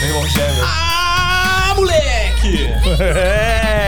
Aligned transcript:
Meu 0.00 0.08
irmão 0.08 0.26
gêmeo. 0.28 0.64
Ah, 0.64 1.74
moleque! 1.76 2.70
É. 3.00 3.79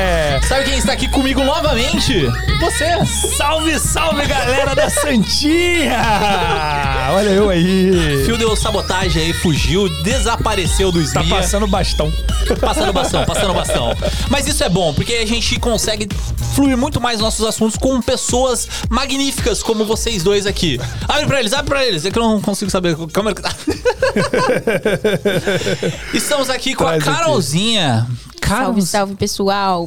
Sabe 0.49 0.65
quem 0.65 0.77
está 0.79 0.93
aqui 0.93 1.09
comigo 1.09 1.43
novamente? 1.43 2.27
Você. 2.61 2.85
Salve, 3.37 3.79
salve, 3.79 4.27
galera 4.27 4.75
da 4.75 4.91
Santinha! 4.91 6.03
Olha 7.13 7.31
eu 7.31 7.49
aí. 7.49 8.23
Fio 8.27 8.37
deu 8.37 8.55
sabotagem 8.55 9.23
aí, 9.23 9.33
fugiu, 9.33 9.89
desapareceu 10.03 10.93
do 10.93 10.99
Tá 11.13 11.21
Esmia. 11.23 11.37
passando 11.37 11.67
bastão. 11.67 12.13
Passando 12.61 12.93
bastão, 12.93 13.25
passando 13.25 13.55
bastão. 13.55 13.97
Mas 14.29 14.47
isso 14.47 14.63
é 14.63 14.69
bom, 14.69 14.93
porque 14.93 15.15
a 15.15 15.27
gente 15.27 15.59
consegue 15.59 16.07
fluir 16.55 16.77
muito 16.77 17.01
mais 17.01 17.19
nossos 17.21 17.47
assuntos 17.47 17.79
com 17.79 18.01
pessoas 18.03 18.69
magníficas 18.91 19.63
como 19.63 19.87
vocês 19.87 20.23
dois 20.23 20.45
aqui. 20.47 20.79
Abre 21.09 21.27
pra 21.27 21.41
eles, 21.41 21.53
abre 21.55 21.71
pra 21.71 21.87
eles. 21.87 22.05
É 22.05 22.11
que 22.11 22.19
eu 22.19 22.23
não 22.23 22.41
consigo 22.43 22.71
saber 22.71 22.95
a 22.95 23.07
câmera 23.09 23.35
que 23.35 23.41
tá. 23.43 23.53
Estamos 26.13 26.51
aqui 26.51 26.75
com 26.75 26.85
Traz 26.85 27.09
a 27.09 27.13
aqui. 27.13 27.23
Carol, 28.53 28.67
Salve, 28.67 28.83
salve, 28.83 29.15
pessoal. 29.15 29.87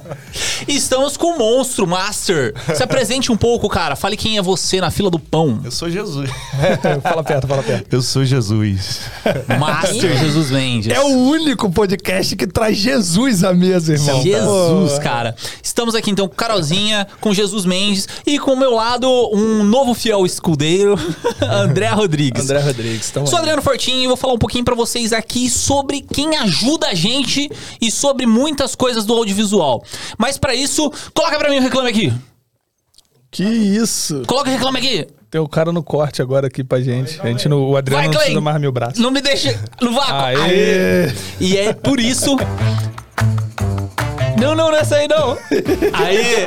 estamos 0.68 1.16
com 1.16 1.34
o 1.34 1.38
Monstro 1.38 1.86
Master. 1.86 2.54
Se 2.74 2.82
apresente 2.82 3.32
um 3.32 3.36
pouco, 3.36 3.68
cara. 3.68 3.96
Fale 3.96 4.16
quem 4.16 4.36
é 4.36 4.42
você 4.42 4.80
na 4.80 4.90
fila 4.90 5.10
do 5.10 5.18
pão. 5.18 5.60
Eu 5.64 5.70
sou 5.70 5.88
Jesus. 5.88 6.30
fala 7.02 7.24
perto, 7.24 7.46
fala 7.46 7.62
perto. 7.62 7.92
Eu 7.92 8.02
sou 8.02 8.24
Jesus. 8.24 9.00
Master 9.58 10.16
Jesus 10.18 10.50
Mendes. 10.50 10.92
É 10.92 11.00
o 11.00 11.06
único 11.06 11.70
podcast 11.70 12.36
que 12.36 12.46
traz 12.46 12.76
Jesus 12.76 13.42
à 13.42 13.54
mesa, 13.54 13.94
irmão. 13.94 14.22
Jesus, 14.22 14.98
cara. 14.98 15.34
Estamos 15.62 15.94
aqui 15.94 16.10
então 16.10 16.28
com 16.28 16.34
Carolzinha, 16.34 17.06
com 17.20 17.32
Jesus 17.32 17.64
Mendes 17.64 18.06
e 18.26 18.38
com 18.38 18.52
o 18.52 18.56
meu 18.56 18.74
lado 18.74 19.08
um 19.32 19.62
novo 19.62 19.94
fiel 19.94 20.26
escudeiro, 20.26 20.98
André 21.40 21.88
Rodrigues. 21.88 22.44
André 22.44 22.60
Rodrigues, 22.60 23.10
tamo 23.10 23.26
Sou 23.26 23.36
aí. 23.36 23.42
Adriano 23.42 23.62
Fortinho 23.62 24.04
e 24.04 24.06
vou 24.06 24.16
falar 24.16 24.34
um 24.34 24.38
pouquinho 24.38 24.64
pra 24.64 24.74
vocês 24.74 25.12
aqui 25.12 25.48
sobre 25.48 26.02
quem 26.02 26.36
ajuda 26.36 26.88
a 26.88 26.94
gente 26.94 27.50
e 27.80 27.85
sobre 27.90 28.26
muitas 28.26 28.74
coisas 28.74 29.04
do 29.04 29.14
audiovisual. 29.14 29.82
Mas 30.18 30.38
pra 30.38 30.54
isso, 30.54 30.90
coloca 31.14 31.38
pra 31.38 31.50
mim 31.50 31.58
o 31.58 31.62
reclame 31.62 31.88
aqui. 31.88 32.12
Que 33.30 33.44
isso. 33.44 34.22
Coloca 34.26 34.48
o 34.48 34.52
reclame 34.52 34.78
aqui. 34.78 35.06
Tem 35.30 35.40
o 35.40 35.48
cara 35.48 35.72
no 35.72 35.82
corte 35.82 36.22
agora 36.22 36.46
aqui 36.46 36.64
pra 36.64 36.80
gente. 36.80 37.20
A 37.20 37.26
gente 37.26 37.48
no, 37.48 37.68
o 37.68 37.76
Adriano 37.76 38.04
Vai, 38.04 38.12
não 38.12 38.18
precisa 38.18 38.40
mais 38.40 38.60
mil 38.60 38.72
braços. 38.72 38.98
Não 38.98 39.10
me 39.10 39.20
deixe 39.20 39.58
no 39.80 39.92
vácuo. 39.92 40.14
Aê! 40.14 41.12
E 41.40 41.56
é 41.56 41.72
por 41.72 42.00
isso. 42.00 42.36
Não, 44.40 44.54
não, 44.54 44.70
não 44.70 44.76
é 44.76 44.80
essa 44.80 44.96
aí 44.96 45.08
não. 45.08 45.36
Aí. 45.92 46.46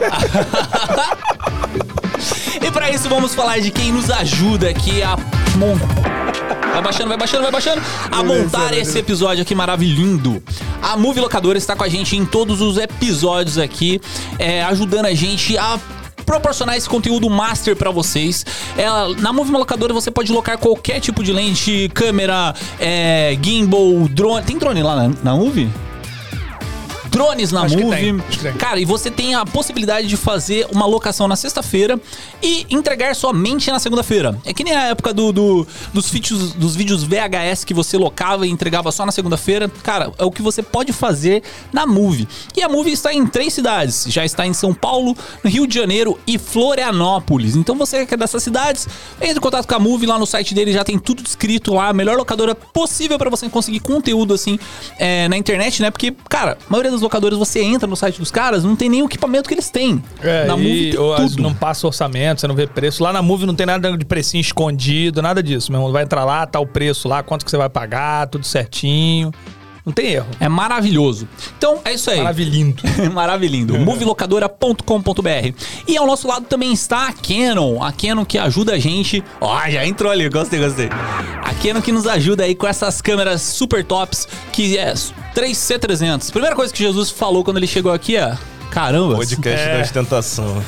e 2.66 2.72
pra 2.72 2.90
isso 2.90 3.10
vamos 3.10 3.36
falar 3.36 3.60
de 3.60 3.70
quem 3.70 3.92
nos 3.92 4.10
ajuda 4.10 4.70
aqui 4.70 5.04
a 5.04 5.18
montar. 5.58 6.09
Vai 6.72 6.82
baixando, 6.82 7.10
vai 7.10 7.18
baixando, 7.18 7.44
vai 7.44 7.52
baixando. 7.52 7.82
A 8.12 8.24
montar 8.24 8.74
esse 8.74 8.98
episódio 8.98 9.42
aqui 9.42 9.56
maravilhoso. 9.56 10.42
A 10.82 10.96
Movie 10.96 11.20
Locadora 11.20 11.58
está 11.58 11.76
com 11.76 11.84
a 11.84 11.90
gente 11.90 12.16
em 12.16 12.26
todos 12.26 12.62
os 12.62 12.78
episódios 12.78 13.58
aqui, 13.58 14.00
é, 14.38 14.64
ajudando 14.64 15.06
a 15.06 15.14
gente 15.14 15.58
a 15.58 15.80
proporcionar 16.26 16.78
esse 16.78 16.88
conteúdo 16.88 17.30
master 17.30 17.76
pra 17.76 17.90
vocês. 17.90 18.46
Ela, 18.78 19.16
na 19.16 19.34
Movie 19.34 19.52
Locadora 19.52 19.94
você 19.94 20.12
pode 20.12 20.32
locar 20.32 20.58
qualquer 20.58 21.00
tipo 21.00 21.24
de 21.24 21.34
lente, 21.34 21.90
câmera, 21.94 22.54
é, 22.80 23.38
gimbal, 23.42 24.08
drone. 24.10 24.46
Tem 24.46 24.58
drone 24.58 24.84
lá 24.84 24.96
na, 24.96 25.16
na 25.24 25.36
Movie? 25.36 25.70
Drones 27.20 27.52
na 27.52 27.64
Acho 27.64 27.76
tem. 27.76 28.18
Cara, 28.58 28.80
e 28.80 28.86
você 28.86 29.12
tem 29.12 29.36
a 29.36 29.46
possibilidade 29.46 30.08
de 30.08 30.16
fazer 30.16 30.66
uma 30.72 30.86
locação 30.86 31.28
na 31.28 31.36
sexta-feira 31.36 32.00
e 32.42 32.66
entregar 32.70 33.14
somente 33.14 33.70
na 33.70 33.78
segunda-feira. 33.78 34.40
É 34.46 34.54
que 34.54 34.64
nem 34.64 34.74
a 34.74 34.84
época 34.88 35.14
do, 35.14 35.34
do- 35.34 35.68
dos, 35.94 36.10
vídeos, 36.10 36.54
dos 36.54 36.78
vídeos 36.78 37.04
VHS 37.04 37.66
que 37.66 37.74
você 37.74 37.98
locava 37.98 38.48
e 38.48 38.50
entregava 38.50 38.90
só 38.92 39.06
na 39.06 39.12
segunda-feira. 39.12 39.70
Cara, 39.84 40.14
é 40.18 40.24
o 40.24 40.32
que 40.32 40.42
você 40.42 40.64
pode 40.64 40.94
fazer 40.94 41.44
na 41.74 41.86
Movie. 41.86 42.26
E 42.56 42.64
a 42.64 42.70
Movie 42.70 42.94
está 42.94 43.14
em 43.14 43.28
três 43.28 43.54
cidades. 43.54 44.06
Já 44.08 44.24
está 44.24 44.48
em 44.48 44.54
São 44.54 44.74
Paulo, 44.74 45.14
Rio 45.44 45.68
de 45.68 45.76
Janeiro 45.76 46.18
e 46.26 46.38
Florianópolis. 46.38 47.56
Então 47.58 47.76
você 47.76 48.06
que 48.06 48.14
é 48.14 48.18
dessas 48.18 48.42
cidades, 48.42 48.88
entre 49.22 49.38
em 49.38 49.42
contato 49.42 49.68
com 49.68 49.76
a 49.76 49.80
Movie 49.80 50.06
lá 50.08 50.18
no 50.18 50.26
site 50.26 50.54
dele, 50.54 50.72
já 50.72 50.84
tem 50.86 50.98
tudo 50.98 51.22
escrito 51.26 51.74
lá. 51.74 51.90
A 51.90 51.94
melhor 51.94 52.16
locadora 52.18 52.56
possível 52.56 53.18
para 53.18 53.30
você 53.30 53.50
conseguir 53.50 53.82
conteúdo 53.82 54.34
assim 54.34 54.58
é, 54.98 55.28
na 55.28 55.36
internet, 55.36 55.82
né? 55.82 55.92
Porque, 55.92 56.14
cara, 56.30 56.58
a 56.68 56.72
maioria 56.72 56.92
das 56.92 57.02
locadoras 57.10 57.40
você 57.40 57.62
entra 57.62 57.88
no 57.88 57.96
site 57.96 58.20
dos 58.20 58.32
caras, 58.32 58.64
não 58.64 58.76
tem 58.76 58.88
nem 58.88 59.02
o 59.02 59.06
equipamento 59.06 59.50
que 59.50 59.56
eles 59.56 59.70
têm. 59.72 60.02
É, 60.22 60.46
na 60.46 60.56
Movie 60.56 60.90
e 60.90 60.96
tem 60.96 61.44
não 61.44 61.54
passa 61.54 61.88
orçamento, 61.88 62.40
você 62.40 62.48
não 62.48 62.56
vê 62.56 62.68
preço. 62.68 63.04
Lá 63.04 63.12
na 63.12 63.22
Move 63.22 63.46
não 63.46 63.56
tem 63.56 63.66
nada 63.66 63.98
de 63.98 64.06
precinho 64.06 64.42
escondido, 64.42 65.22
nada 65.22 65.42
disso, 65.42 65.72
meu 65.72 65.82
irmão. 65.82 65.92
Vai 65.92 66.04
entrar 66.04 66.24
lá, 66.24 66.46
tá 66.46 66.60
o 66.60 66.68
preço 66.68 67.08
lá, 67.08 67.24
quanto 67.24 67.44
que 67.44 67.52
você 67.52 67.58
vai 67.58 67.70
pagar, 67.70 68.28
tudo 68.28 68.46
certinho. 68.46 69.32
Não 69.90 69.94
tem 69.94 70.14
erro. 70.14 70.28
É 70.40 70.48
maravilhoso. 70.48 71.28
Então, 71.58 71.82
é 71.84 71.94
isso 71.94 72.12
aí. 72.12 72.20
Maravilhindo. 72.20 72.84
Maravilhindo. 73.12 73.80
movilocadora.com.br. 73.80 75.54
E 75.88 75.98
ao 75.98 76.06
nosso 76.06 76.28
lado 76.28 76.46
também 76.46 76.72
está 76.72 77.08
a 77.08 77.14
Canon. 77.14 77.82
A 77.82 77.92
Canon 77.92 78.24
que 78.24 78.38
ajuda 78.38 78.74
a 78.74 78.78
gente. 78.78 79.24
Ó, 79.42 79.60
já 79.68 79.84
entrou 79.88 80.12
ali, 80.12 80.30
gostei, 80.30 80.60
gostei. 80.60 80.90
A 80.92 81.56
Canon 81.56 81.82
que 81.82 81.92
nos 81.92 82.06
ajuda 82.06 82.44
aí 82.44 82.54
com 82.54 82.68
essas 82.68 83.02
câmeras 83.02 83.42
super 83.42 83.84
tops, 83.84 84.28
que 84.52 84.78
é 84.78 84.94
3C300. 84.94 86.32
Primeira 86.32 86.56
coisa 86.56 86.72
que 86.72 86.84
Jesus 86.84 87.10
falou 87.10 87.44
quando 87.44 87.58
ele 87.58 87.66
chegou 87.66 87.92
aqui 87.92 88.16
é. 88.16 88.38
Caramba, 88.70 89.16
Podcast 89.16 89.62
É. 89.68 89.76
da 89.78 89.82
ostentação. 89.84 90.64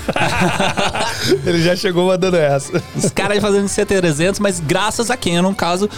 Ele 1.46 1.62
já 1.62 1.76
chegou 1.76 2.08
mandando 2.08 2.36
essa. 2.38 2.82
os 2.96 3.10
caras 3.12 3.40
fazendo 3.40 3.66
C300, 3.68 4.40
mas 4.40 4.60
graças 4.60 5.10
a 5.12 5.18
Canon, 5.18 5.50
no 5.50 5.56
caso, 5.56 5.90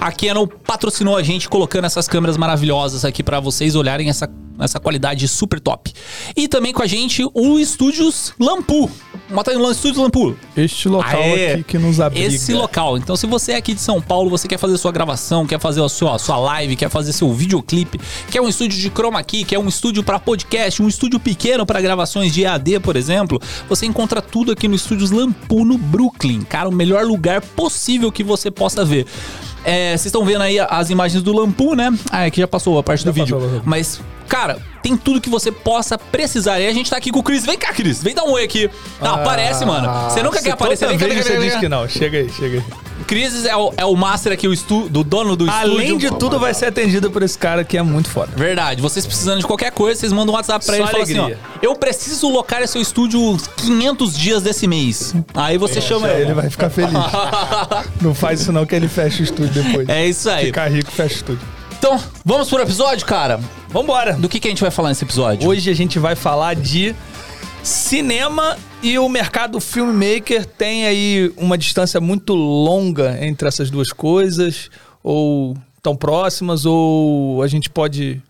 a 0.00 0.12
Canon 0.12 0.46
patrocinou 0.46 1.16
a 1.16 1.22
gente 1.22 1.48
colocando 1.48 1.84
essas 1.84 2.06
câmeras 2.06 2.36
maravilhosas 2.36 3.04
aqui 3.04 3.22
pra 3.22 3.40
vocês 3.40 3.74
olharem 3.74 4.08
essa, 4.08 4.28
essa 4.60 4.78
qualidade 4.78 5.26
super 5.26 5.58
top. 5.60 5.92
E 6.36 6.46
também 6.48 6.72
com 6.72 6.82
a 6.82 6.86
gente 6.86 7.24
o 7.34 7.58
Estúdios 7.58 8.32
Lampu. 8.38 8.90
Bota 9.30 9.50
aí 9.50 9.58
no 9.58 9.70
Estúdios 9.70 10.02
Lampu. 10.02 10.36
Este 10.56 10.88
local 10.88 11.20
Aê, 11.20 11.52
aqui 11.52 11.62
que 11.62 11.78
nos 11.78 12.00
abriga. 12.00 12.26
Esse 12.26 12.54
local. 12.54 12.96
Então, 12.96 13.14
se 13.14 13.26
você 13.26 13.52
é 13.52 13.56
aqui 13.56 13.74
de 13.74 13.80
São 13.80 14.00
Paulo, 14.00 14.30
você 14.30 14.48
quer 14.48 14.58
fazer 14.58 14.78
sua 14.78 14.90
gravação, 14.90 15.46
quer 15.46 15.60
fazer 15.60 15.82
a 15.82 15.88
sua, 15.88 16.14
a 16.14 16.18
sua 16.18 16.38
live, 16.38 16.74
quer 16.76 16.88
fazer 16.88 17.12
seu 17.12 17.32
videoclipe, 17.32 18.00
quer 18.30 18.40
um 18.40 18.48
estúdio 18.48 18.78
de 18.78 18.90
chroma 18.90 19.22
key, 19.22 19.44
quer 19.44 19.58
um 19.58 19.68
estúdio 19.68 20.02
para 20.02 20.18
podcast, 20.18 20.82
um 20.82 20.88
estúdio 20.88 21.20
pequeno 21.20 21.66
para 21.66 21.80
gravações 21.80 22.32
de 22.32 22.44
EAD, 22.44 22.80
por 22.80 22.96
exemplo, 22.96 23.40
você 23.68 23.84
encontra 23.84 24.22
tudo 24.22 24.52
aqui 24.52 24.66
no 24.66 24.74
Estúdios 24.74 25.10
Lampu, 25.10 25.64
no 25.64 25.76
Brooklyn. 25.76 26.40
Cara, 26.42 26.68
o 26.68 26.72
melhor 26.72 27.04
lugar 27.04 27.40
possível 27.40 28.10
que 28.10 28.24
você 28.24 28.50
possa 28.50 28.84
ver. 28.84 29.06
É, 29.64 29.90
Vocês 29.90 30.06
estão 30.06 30.24
vendo 30.24 30.42
aí 30.42 30.58
as 30.58 30.88
imagens 30.88 31.22
do 31.22 31.32
Lampu, 31.34 31.74
né? 31.74 31.92
Ah, 32.10 32.26
é 32.26 32.30
que 32.30 32.40
já 32.40 32.48
passou 32.48 32.78
a 32.78 32.82
parte 32.82 33.04
do 33.04 33.12
vídeo. 33.12 33.38
passou. 33.38 33.62
Mas, 33.64 34.00
cara, 34.28 34.58
tem 34.82 34.96
tudo 34.96 35.20
que 35.20 35.30
você 35.30 35.50
possa 35.50 35.98
precisar. 35.98 36.60
E 36.60 36.66
a 36.66 36.72
gente 36.72 36.90
tá 36.90 36.96
aqui 36.96 37.10
com 37.10 37.20
o 37.20 37.22
Cris. 37.22 37.44
Vem 37.44 37.58
cá, 37.58 37.72
Cris. 37.72 38.02
Vem 38.02 38.14
dar 38.14 38.24
um 38.24 38.32
oi 38.32 38.44
aqui. 38.44 38.70
Não, 39.00 39.14
aparece, 39.14 39.64
mano. 39.64 40.10
Você 40.10 40.22
nunca 40.22 40.40
quer 40.40 40.52
aparecer. 40.52 40.86
Vem 40.88 40.98
cá, 40.98 41.06
vem 41.06 41.16
cá, 41.16 41.22
você 41.22 41.38
diz 41.38 41.56
que 41.56 41.68
não. 41.68 41.88
Chega 41.88 42.18
aí, 42.18 42.30
chega 42.30 42.58
aí. 42.58 42.88
Cris 43.06 43.44
é 43.44 43.56
o, 43.56 43.72
é 43.76 43.84
o 43.84 43.94
master 43.94 44.32
aqui, 44.32 44.46
o 44.48 44.52
estu, 44.52 44.88
do 44.88 45.04
dono 45.04 45.36
do 45.36 45.48
Além 45.48 45.86
estúdio. 45.86 46.10
de 46.10 46.18
tudo, 46.18 46.38
vai 46.38 46.52
ser 46.52 46.66
atendido 46.66 47.10
por 47.10 47.22
esse 47.22 47.38
cara 47.38 47.64
que 47.64 47.78
é 47.78 47.82
muito 47.82 48.10
foda. 48.10 48.32
Verdade, 48.36 48.82
vocês 48.82 49.06
precisando 49.06 49.38
de 49.38 49.46
qualquer 49.46 49.70
coisa, 49.70 50.00
vocês 50.00 50.12
mandam 50.12 50.34
um 50.34 50.36
WhatsApp 50.36 50.64
pra 50.64 50.76
Só 50.76 50.80
ele 50.80 50.88
e 50.88 50.90
falam 50.90 51.02
assim, 51.04 51.18
ó, 51.18 51.30
eu 51.62 51.74
preciso 51.76 52.28
locar 52.28 52.60
esse 52.60 52.72
seu 52.72 52.82
estúdio 52.82 53.36
500 53.56 54.16
dias 54.16 54.42
desse 54.42 54.66
mês. 54.66 55.14
Aí 55.32 55.56
você 55.56 55.80
chama 55.80 56.08
ele. 56.08 56.22
Ele 56.22 56.34
vai 56.34 56.50
ficar 56.50 56.70
feliz. 56.70 56.92
não 58.02 58.14
faz 58.14 58.40
isso 58.40 58.52
não 58.52 58.66
que 58.66 58.74
ele 58.74 58.88
fecha 58.88 59.20
o 59.20 59.24
estúdio 59.24 59.62
depois. 59.62 59.88
É 59.88 60.06
isso 60.06 60.28
aí. 60.28 60.46
Ficar 60.46 60.68
rico, 60.68 60.90
fecha 60.90 61.14
o 61.14 61.16
estúdio. 61.16 61.57
Então, 61.78 61.98
vamos 62.24 62.48
pro 62.48 62.60
episódio, 62.60 63.06
cara? 63.06 63.40
Vambora. 63.68 64.14
Do 64.14 64.28
que, 64.28 64.40
que 64.40 64.48
a 64.48 64.50
gente 64.50 64.60
vai 64.60 64.70
falar 64.70 64.88
nesse 64.88 65.04
episódio? 65.04 65.48
Hoje 65.48 65.70
a 65.70 65.74
gente 65.74 65.98
vai 65.98 66.16
falar 66.16 66.54
de 66.54 66.94
cinema 67.62 68.56
e 68.82 68.98
o 68.98 69.08
mercado 69.08 69.60
filmmaker 69.60 70.44
tem 70.44 70.86
aí 70.86 71.32
uma 71.36 71.56
distância 71.56 72.00
muito 72.00 72.34
longa 72.34 73.24
entre 73.24 73.46
essas 73.46 73.70
duas 73.70 73.92
coisas, 73.92 74.70
ou 75.02 75.56
tão 75.82 75.94
próximas, 75.94 76.66
ou 76.66 77.42
a 77.42 77.46
gente 77.46 77.70
pode 77.70 78.20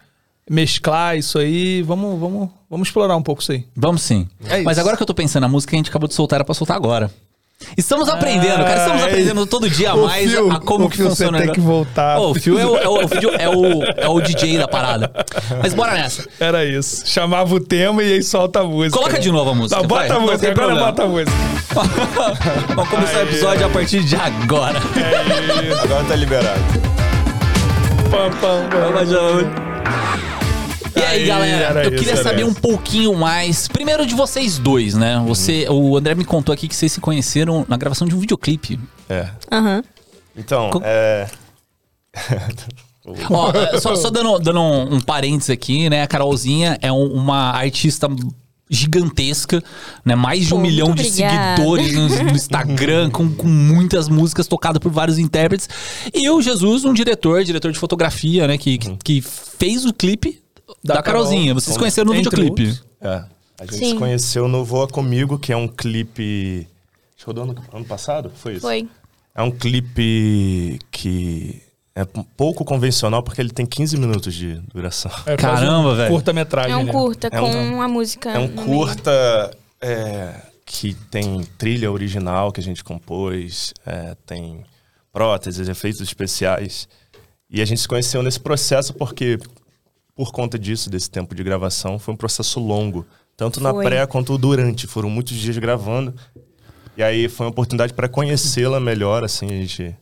mesclar 0.48 1.16
isso 1.16 1.38
aí. 1.38 1.80
Vamos, 1.82 2.20
vamos, 2.20 2.50
vamos 2.68 2.88
explorar 2.88 3.16
um 3.16 3.22
pouco 3.22 3.40
isso 3.40 3.52
aí. 3.52 3.64
Vamos 3.74 4.02
sim. 4.02 4.28
É 4.44 4.62
Mas 4.62 4.72
isso. 4.76 4.80
agora 4.80 4.96
que 4.96 5.02
eu 5.02 5.06
tô 5.06 5.14
pensando, 5.14 5.44
a 5.44 5.48
música 5.48 5.70
que 5.70 5.76
a 5.76 5.78
gente 5.78 5.90
acabou 5.90 6.06
de 6.08 6.14
soltar 6.14 6.38
era 6.38 6.44
pra 6.44 6.54
soltar 6.54 6.76
agora. 6.76 7.10
Estamos 7.76 8.08
aprendendo, 8.08 8.64
cara. 8.64 8.76
Estamos 8.76 9.02
aprendendo 9.02 9.46
todo 9.46 9.68
dia 9.68 9.90
a 9.90 9.96
mais 9.96 10.30
Phil, 10.30 10.50
a 10.50 10.60
como 10.60 10.88
que 10.88 10.96
Phil, 10.96 11.08
funciona 11.08 11.38
você 11.38 11.42
tem 11.44 11.50
o 11.50 11.54
que 11.54 11.60
voltar. 11.60 12.18
Ô, 12.18 12.30
o 12.30 12.34
Phil 12.34 12.58
é 12.58 12.64
o, 12.64 12.76
é, 12.76 12.88
o, 12.88 13.00
é, 13.38 13.48
o, 13.48 13.84
é 13.96 14.08
o 14.08 14.20
DJ 14.20 14.58
da 14.58 14.68
parada. 14.68 15.10
Mas 15.60 15.74
bora 15.74 15.92
nessa. 15.92 16.28
Era 16.38 16.64
isso. 16.64 17.04
Chamava 17.06 17.52
o 17.54 17.60
tema 17.60 18.02
e 18.02 18.14
aí 18.14 18.22
solta 18.22 18.60
a 18.60 18.64
música. 18.64 18.96
Coloca 18.96 19.18
de 19.18 19.30
novo 19.30 19.50
a 19.50 19.54
música, 19.54 19.80
Não, 19.80 19.88
bota 19.88 20.08
vai, 20.08 20.16
a 20.16 20.20
música, 20.20 20.50
agora 20.50 20.54
problema. 20.54 20.86
bota 20.86 21.02
a 21.02 21.06
música. 21.06 21.32
Vamos 22.74 22.88
começar 22.88 23.18
o 23.18 23.22
episódio 23.22 23.66
a 23.66 23.70
partir 23.70 24.04
de 24.04 24.16
agora. 24.16 24.78
Agora 25.82 26.04
tá 26.04 26.14
liberado. 26.14 26.60
Pam, 28.10 28.30
pam, 28.40 28.68
pam. 28.70 29.67
E 31.16 31.20
aí, 31.22 31.26
galera, 31.26 31.64
era 31.80 31.84
eu 31.84 31.90
queria 31.98 32.16
saber 32.22 32.44
um 32.44 32.54
pouquinho 32.54 33.14
mais. 33.14 33.66
Primeiro 33.68 34.06
de 34.06 34.14
vocês 34.14 34.58
dois, 34.58 34.94
né? 34.94 35.22
Você, 35.26 35.66
o 35.68 35.96
André 35.96 36.14
me 36.14 36.24
contou 36.24 36.52
aqui 36.52 36.68
que 36.68 36.74
vocês 36.76 36.92
se 36.92 37.00
conheceram 37.00 37.64
na 37.68 37.76
gravação 37.76 38.06
de 38.06 38.14
um 38.14 38.18
videoclipe. 38.18 38.78
É. 39.08 39.28
Aham. 39.50 39.82
Então, 40.36 40.70
Co- 40.70 40.80
é. 40.84 41.26
Ó, 43.30 43.50
é, 43.52 43.80
só, 43.80 43.94
só 43.96 44.10
dando, 44.10 44.38
dando 44.38 44.60
um, 44.60 44.94
um 44.96 45.00
parênteses 45.00 45.50
aqui, 45.50 45.88
né? 45.88 46.02
A 46.02 46.06
Carolzinha 46.06 46.78
é 46.82 46.92
um- 46.92 47.12
uma 47.12 47.52
artista 47.52 48.06
gigantesca, 48.70 49.62
né? 50.04 50.14
Mais 50.14 50.46
de 50.46 50.52
um 50.52 50.58
Pô, 50.58 50.62
milhão 50.62 50.88
muito 50.88 51.02
de 51.02 51.08
obrigada. 51.08 51.56
seguidores 51.56 51.94
no, 51.94 52.24
no 52.24 52.30
Instagram, 52.36 53.08
com, 53.10 53.32
com 53.32 53.46
muitas 53.46 54.08
músicas 54.10 54.46
tocadas 54.46 54.78
por 54.78 54.92
vários 54.92 55.18
intérpretes. 55.18 55.68
E 56.12 56.28
o 56.28 56.42
Jesus, 56.42 56.84
um 56.84 56.92
diretor, 56.92 57.42
diretor 57.44 57.72
de 57.72 57.78
fotografia, 57.78 58.46
né? 58.46 58.58
Que, 58.58 58.76
que, 58.76 58.96
que 59.02 59.20
fez 59.22 59.86
o 59.86 59.92
clipe 59.92 60.38
da, 60.84 60.94
Da 60.94 61.02
Carolzinha. 61.02 61.42
Carol, 61.48 61.60
Vocês 61.60 61.72
se 61.74 61.78
conheceram 61.78 62.06
no 62.08 62.14
videoclipe. 62.14 62.48
outros. 62.68 62.84
É. 63.00 63.24
A 63.60 63.64
gente 63.64 63.76
Sim. 63.76 63.90
se 63.92 63.96
conheceu 63.96 64.46
no 64.48 64.64
Voa 64.64 64.86
Comigo, 64.86 65.38
que 65.38 65.52
é 65.52 65.56
um 65.56 65.66
clipe. 65.66 66.66
Acho 67.16 67.24
que 67.24 67.26
rodou 67.26 67.44
ano, 67.44 67.56
ano 67.72 67.84
passado? 67.84 68.30
Foi 68.34 68.52
isso? 68.52 68.60
Foi. 68.60 68.88
É 69.34 69.42
um 69.42 69.50
clipe 69.50 70.78
que 70.90 71.60
é 71.94 72.02
um 72.14 72.22
pouco 72.22 72.64
convencional 72.64 73.22
porque 73.22 73.40
ele 73.40 73.50
tem 73.50 73.66
15 73.66 73.96
minutos 73.96 74.32
de 74.34 74.54
duração. 74.72 75.10
É 75.26 75.36
Caramba, 75.36 75.90
um 75.90 75.96
velho. 75.96 76.10
Curta-metragem. 76.10 76.72
É 76.72 76.76
um 76.76 76.84
né? 76.84 76.92
curta 76.92 77.26
É 77.26 77.30
com 77.30 77.50
um- 77.50 77.82
a 77.82 77.88
música. 77.88 78.30
É 78.30 78.38
um 78.38 78.48
curta 78.48 79.50
é, 79.80 80.34
que 80.64 80.94
tem 81.10 81.42
trilha 81.56 81.90
original 81.90 82.52
que 82.52 82.60
a 82.60 82.62
gente 82.62 82.84
compôs, 82.84 83.72
é, 83.84 84.16
tem 84.26 84.64
próteses, 85.12 85.68
efeitos 85.68 86.00
especiais. 86.00 86.88
E 87.50 87.60
a 87.60 87.64
gente 87.64 87.80
se 87.80 87.88
conheceu 87.88 88.22
nesse 88.22 88.38
processo 88.38 88.92
porque, 88.94 89.38
por 90.18 90.32
conta 90.32 90.58
disso, 90.58 90.90
desse 90.90 91.08
tempo 91.08 91.32
de 91.32 91.44
gravação, 91.44 91.96
foi 91.96 92.12
um 92.12 92.16
processo 92.16 92.58
longo. 92.58 93.06
Tanto 93.36 93.60
na 93.60 93.70
Foi. 93.70 93.84
pré 93.84 94.04
quanto 94.04 94.36
durante. 94.36 94.88
Foram 94.88 95.08
muitos 95.08 95.36
dias 95.36 95.56
gravando. 95.58 96.12
E 96.96 97.02
aí 97.04 97.28
foi 97.28 97.46
uma 97.46 97.50
oportunidade 97.50 97.94
para 97.94 98.08
conhecê-la 98.08 98.80
melhor, 98.80 99.22
assim, 99.22 99.46
a 99.46 99.50
gente... 99.50 99.94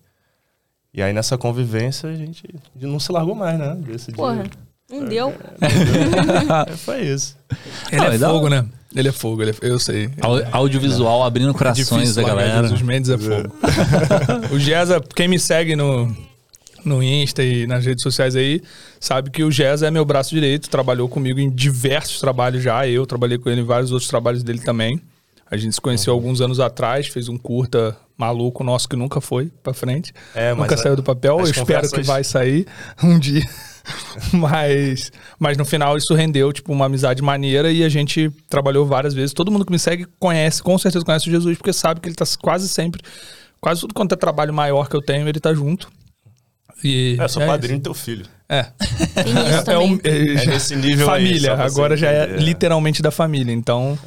E 0.95 1.03
aí 1.03 1.13
nessa 1.13 1.37
convivência 1.37 2.09
a 2.09 2.15
gente 2.15 2.43
não 2.81 2.99
se 2.99 3.13
largou 3.13 3.35
mais, 3.35 3.59
né? 3.59 3.77
Desse 3.79 4.11
Porra, 4.13 4.45
dia. 4.45 4.51
não 4.91 5.05
deu. 5.07 5.35
É, 5.61 6.73
foi 6.79 7.03
isso. 7.03 7.37
Ele 7.93 8.01
Ah, 8.01 8.15
é 8.15 8.19
fogo, 8.19 8.49
né? 8.49 8.65
Ele 8.95 9.09
é 9.09 9.13
fogo, 9.13 9.43
ele 9.43 9.51
é- 9.51 9.55
eu 9.61 9.79
sei. 9.79 10.09
Au- 10.23 10.41
Audiovisual 10.63 11.23
abrindo 11.25 11.53
corações 11.53 12.15
da 12.15 12.23
galera. 12.23 12.63
Jesus 12.63 12.81
Mendes 12.81 13.11
é 13.11 13.19
fogo. 13.19 13.53
o 14.51 14.59
Geza, 14.59 14.99
quem 15.15 15.29
me 15.29 15.39
segue 15.39 15.77
no, 15.77 16.17
no 16.89 17.03
Insta 17.03 17.43
e 17.43 17.67
nas 17.67 17.85
redes 17.85 18.03
sociais 18.03 18.37
aí, 18.37 18.63
sabe 19.01 19.31
que 19.31 19.43
o 19.45 19.51
Geza 19.51 19.87
é 19.87 19.91
meu 19.91 20.05
braço 20.05 20.31
direito, 20.35 20.69
trabalhou 20.71 21.09
comigo 21.09 21.39
em 21.41 21.51
diversos 21.51 22.21
trabalhos 22.21 22.63
já, 22.63 22.87
eu 22.89 23.05
trabalhei 23.07 23.39
com 23.39 23.51
ele 23.51 23.61
em 23.61 23.65
vários 23.65 23.93
outros 23.93 24.09
trabalhos 24.09 24.43
dele 24.43 24.61
também. 24.61 25.01
A 25.51 25.57
gente 25.57 25.75
se 25.75 25.81
conheceu 25.81 26.13
Uhum. 26.13 26.19
alguns 26.21 26.41
anos 26.41 26.59
atrás, 26.59 27.07
fez 27.07 27.29
um 27.29 27.37
curta 27.39 27.97
maluco 28.19 28.65
nosso 28.65 28.89
que 28.89 28.97
nunca 28.97 29.21
foi 29.21 29.51
pra 29.63 29.73
frente. 29.75 30.13
É, 30.35 30.53
nunca 30.55 30.75
a- 30.75 30.79
saiu 30.79 30.97
do 30.97 31.03
papel, 31.03 31.39
eu 31.39 31.45
espero 31.45 31.89
que 31.91 32.03
vai 32.03 32.25
sair 32.25 32.67
um 33.05 33.19
dia. 33.19 33.45
mas, 34.33 35.13
mas 35.39 35.57
no 35.57 35.65
final 35.65 35.97
isso 35.97 36.13
rendeu 36.15 36.53
tipo 36.53 36.73
uma 36.73 36.87
amizade 36.87 37.23
maneira 37.23 37.71
e 37.71 37.85
a 37.85 37.89
gente 37.89 38.31
trabalhou 38.49 38.85
várias 38.87 39.15
vezes. 39.15 39.33
Todo 39.33 39.51
mundo 39.51 39.65
que 39.65 39.73
me 39.73 39.79
segue 39.79 40.07
conhece, 40.19 40.63
com 40.63 40.77
certeza 40.79 41.05
conhece 41.05 41.29
o 41.29 41.31
Jesus, 41.31 41.57
porque 41.57 41.73
sabe 41.73 42.01
que 42.01 42.09
ele 42.09 42.17
tá 42.17 42.25
quase 42.41 42.69
sempre, 42.69 43.01
quase 43.61 43.81
tudo 43.83 43.95
quanto 43.95 44.13
é 44.13 44.17
trabalho 44.17 44.53
maior 44.53 44.89
que 44.89 44.97
eu 44.97 45.03
tenho, 45.03 45.29
ele 45.29 45.39
tá 45.41 45.55
junto. 45.55 45.89
E 46.85 47.17
É, 47.19 47.29
sou 47.29 47.43
é 47.43 47.47
padrinho 47.47 47.79
do 47.79 47.83
teu 47.83 47.95
filho. 47.95 48.27
É. 48.49 48.63
Tem 48.63 49.33
isso 49.59 49.71
É, 49.71 49.79
um- 49.79 49.99
é, 50.05 50.43
É 50.43 50.47
nesse 50.47 50.77
nível 50.77 51.11
aí, 51.11 51.25
família, 51.27 51.57
você 51.57 51.63
agora 51.63 51.97
já 51.97 52.11
é 52.11 52.25
entender. 52.25 52.41
literalmente 52.43 53.03
da 53.03 53.11
família, 53.11 53.53
então 53.53 53.99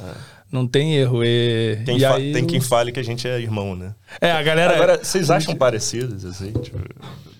não 0.50 0.66
tem 0.66 0.96
erro. 0.96 1.22
E, 1.24 1.78
Quem 1.84 1.98
e 1.98 2.04
aí, 2.04 2.32
tem 2.32 2.46
quem 2.46 2.60
fale 2.60 2.90
que 2.92 2.98
a 3.00 3.04
gente 3.04 3.26
é 3.28 3.38
irmão, 3.40 3.76
né? 3.76 3.94
É, 4.20 4.30
a 4.32 4.42
galera. 4.42 4.74
Agora, 4.74 4.98
vocês 5.02 5.30
acham 5.30 5.54
parecidos, 5.54 6.24
assim? 6.24 6.52
Tipo, 6.52 6.78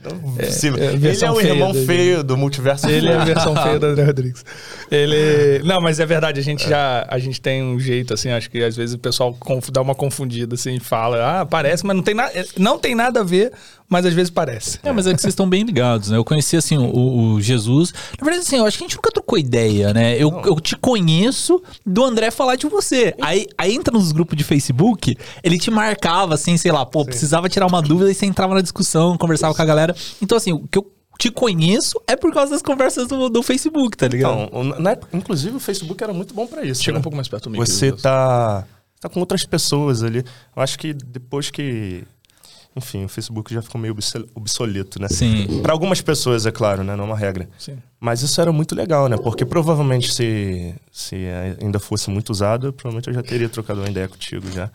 não, 0.02 0.36
se- 0.50 0.68
é 0.68 0.70
a 0.88 0.92
ele 0.92 1.24
é 1.24 1.30
o 1.30 1.40
irmão 1.40 1.72
dele. 1.72 1.86
feio 1.86 2.22
do 2.22 2.36
multiverso. 2.36 2.88
Ele 2.88 3.08
é 3.08 3.14
a 3.16 3.24
versão 3.24 3.54
feia 3.56 3.78
do 3.78 3.86
André 3.86 4.04
Rodrigues. 4.04 4.44
Ele. 4.90 5.60
Não, 5.64 5.80
mas 5.80 5.98
é 6.00 6.06
verdade, 6.06 6.38
a 6.40 6.42
gente 6.42 6.68
já. 6.68 7.06
A 7.08 7.18
gente 7.18 7.40
tem 7.40 7.62
um 7.62 7.78
jeito, 7.80 8.14
assim, 8.14 8.30
acho 8.30 8.50
que 8.50 8.62
às 8.62 8.76
vezes 8.76 8.94
o 8.94 8.98
pessoal 8.98 9.34
conf- 9.40 9.70
dá 9.70 9.80
uma 9.82 9.94
confundida, 9.94 10.54
assim, 10.54 10.74
e 10.74 10.80
fala, 10.80 11.40
ah, 11.40 11.46
parece, 11.46 11.84
mas 11.86 11.96
não 11.96 12.02
tem, 12.02 12.14
na... 12.14 12.28
não 12.58 12.78
tem 12.78 12.94
nada 12.94 13.20
a 13.20 13.24
ver, 13.24 13.52
mas 13.90 14.06
às 14.06 14.14
vezes 14.14 14.30
parece. 14.30 14.78
É, 14.84 14.92
mas 14.92 15.08
é 15.08 15.12
que 15.12 15.20
vocês 15.20 15.32
estão 15.32 15.48
bem 15.48 15.64
ligados, 15.64 16.10
né? 16.10 16.16
Eu 16.16 16.24
conheci, 16.24 16.56
assim, 16.56 16.78
o, 16.78 17.34
o 17.34 17.40
Jesus. 17.40 17.92
Na 18.18 18.24
verdade, 18.24 18.46
assim, 18.46 18.56
eu 18.56 18.64
acho 18.64 18.78
que 18.78 18.84
a 18.84 18.86
gente 18.86 18.96
nunca 18.96 19.10
trocou 19.10 19.36
ideia, 19.36 19.92
né? 19.92 20.16
Eu, 20.16 20.40
eu 20.44 20.60
te 20.60 20.76
conheço 20.76 21.60
do 21.84 22.04
André 22.04 22.30
falar 22.30 22.54
de 22.54 22.68
você. 22.68 23.12
Aí, 23.20 23.48
aí 23.58 23.74
entra 23.74 23.92
nos 23.92 24.12
grupos 24.12 24.38
de 24.38 24.44
Facebook, 24.44 25.16
ele 25.42 25.58
te 25.58 25.72
marcava, 25.72 26.34
assim, 26.34 26.56
sei 26.56 26.70
lá, 26.70 26.86
pô, 26.86 27.04
precisava 27.04 27.48
tirar 27.48 27.66
uma 27.66 27.82
dúvida 27.82 28.10
e 28.10 28.14
você 28.14 28.26
entrava 28.26 28.54
na 28.54 28.60
discussão, 28.60 29.18
conversava 29.18 29.52
com 29.52 29.60
a 29.60 29.64
galera. 29.64 29.94
Então, 30.22 30.38
assim, 30.38 30.52
o 30.52 30.68
que 30.68 30.78
eu 30.78 30.90
te 31.18 31.30
conheço 31.30 32.00
é 32.06 32.14
por 32.14 32.32
causa 32.32 32.52
das 32.52 32.62
conversas 32.62 33.08
do, 33.08 33.28
do 33.28 33.42
Facebook, 33.42 33.96
tá 33.96 34.06
ligado? 34.06 34.44
Então, 34.44 34.64
na 34.64 34.92
época, 34.92 35.16
inclusive, 35.16 35.56
o 35.56 35.60
Facebook 35.60 36.02
era 36.02 36.12
muito 36.12 36.32
bom 36.32 36.46
pra 36.46 36.64
isso. 36.64 36.82
Chega 36.82 36.94
né? 36.94 37.00
um 37.00 37.02
pouco 37.02 37.16
mais 37.16 37.28
perto 37.28 37.44
do 37.44 37.50
micro, 37.50 37.66
Você 37.66 37.92
tá, 37.92 38.64
tá 39.00 39.08
com 39.08 39.18
outras 39.18 39.44
pessoas 39.44 40.02
ali. 40.02 40.24
Eu 40.56 40.62
acho 40.62 40.78
que 40.78 40.94
depois 40.94 41.50
que. 41.50 42.04
Enfim, 42.76 43.04
o 43.04 43.08
Facebook 43.08 43.52
já 43.52 43.60
ficou 43.60 43.80
meio 43.80 43.92
obsol- 43.92 44.26
obsoleto, 44.34 45.00
né? 45.02 45.08
Sim. 45.08 45.60
Para 45.60 45.72
algumas 45.72 46.00
pessoas, 46.00 46.46
é 46.46 46.52
claro, 46.52 46.84
né? 46.84 46.94
Não 46.94 47.04
é 47.04 47.06
uma 47.08 47.16
regra. 47.16 47.48
Sim. 47.58 47.76
Mas 47.98 48.22
isso 48.22 48.40
era 48.40 48.52
muito 48.52 48.74
legal, 48.74 49.08
né? 49.08 49.16
Porque 49.16 49.44
provavelmente 49.44 50.12
se, 50.12 50.74
se 50.92 51.16
ainda 51.60 51.78
fosse 51.80 52.08
muito 52.10 52.30
usado, 52.30 52.72
provavelmente 52.72 53.08
eu 53.08 53.14
já 53.14 53.22
teria 53.22 53.48
trocado 53.48 53.80
uma 53.80 53.88
ideia 53.90 54.06
contigo 54.08 54.50
já. 54.52 54.70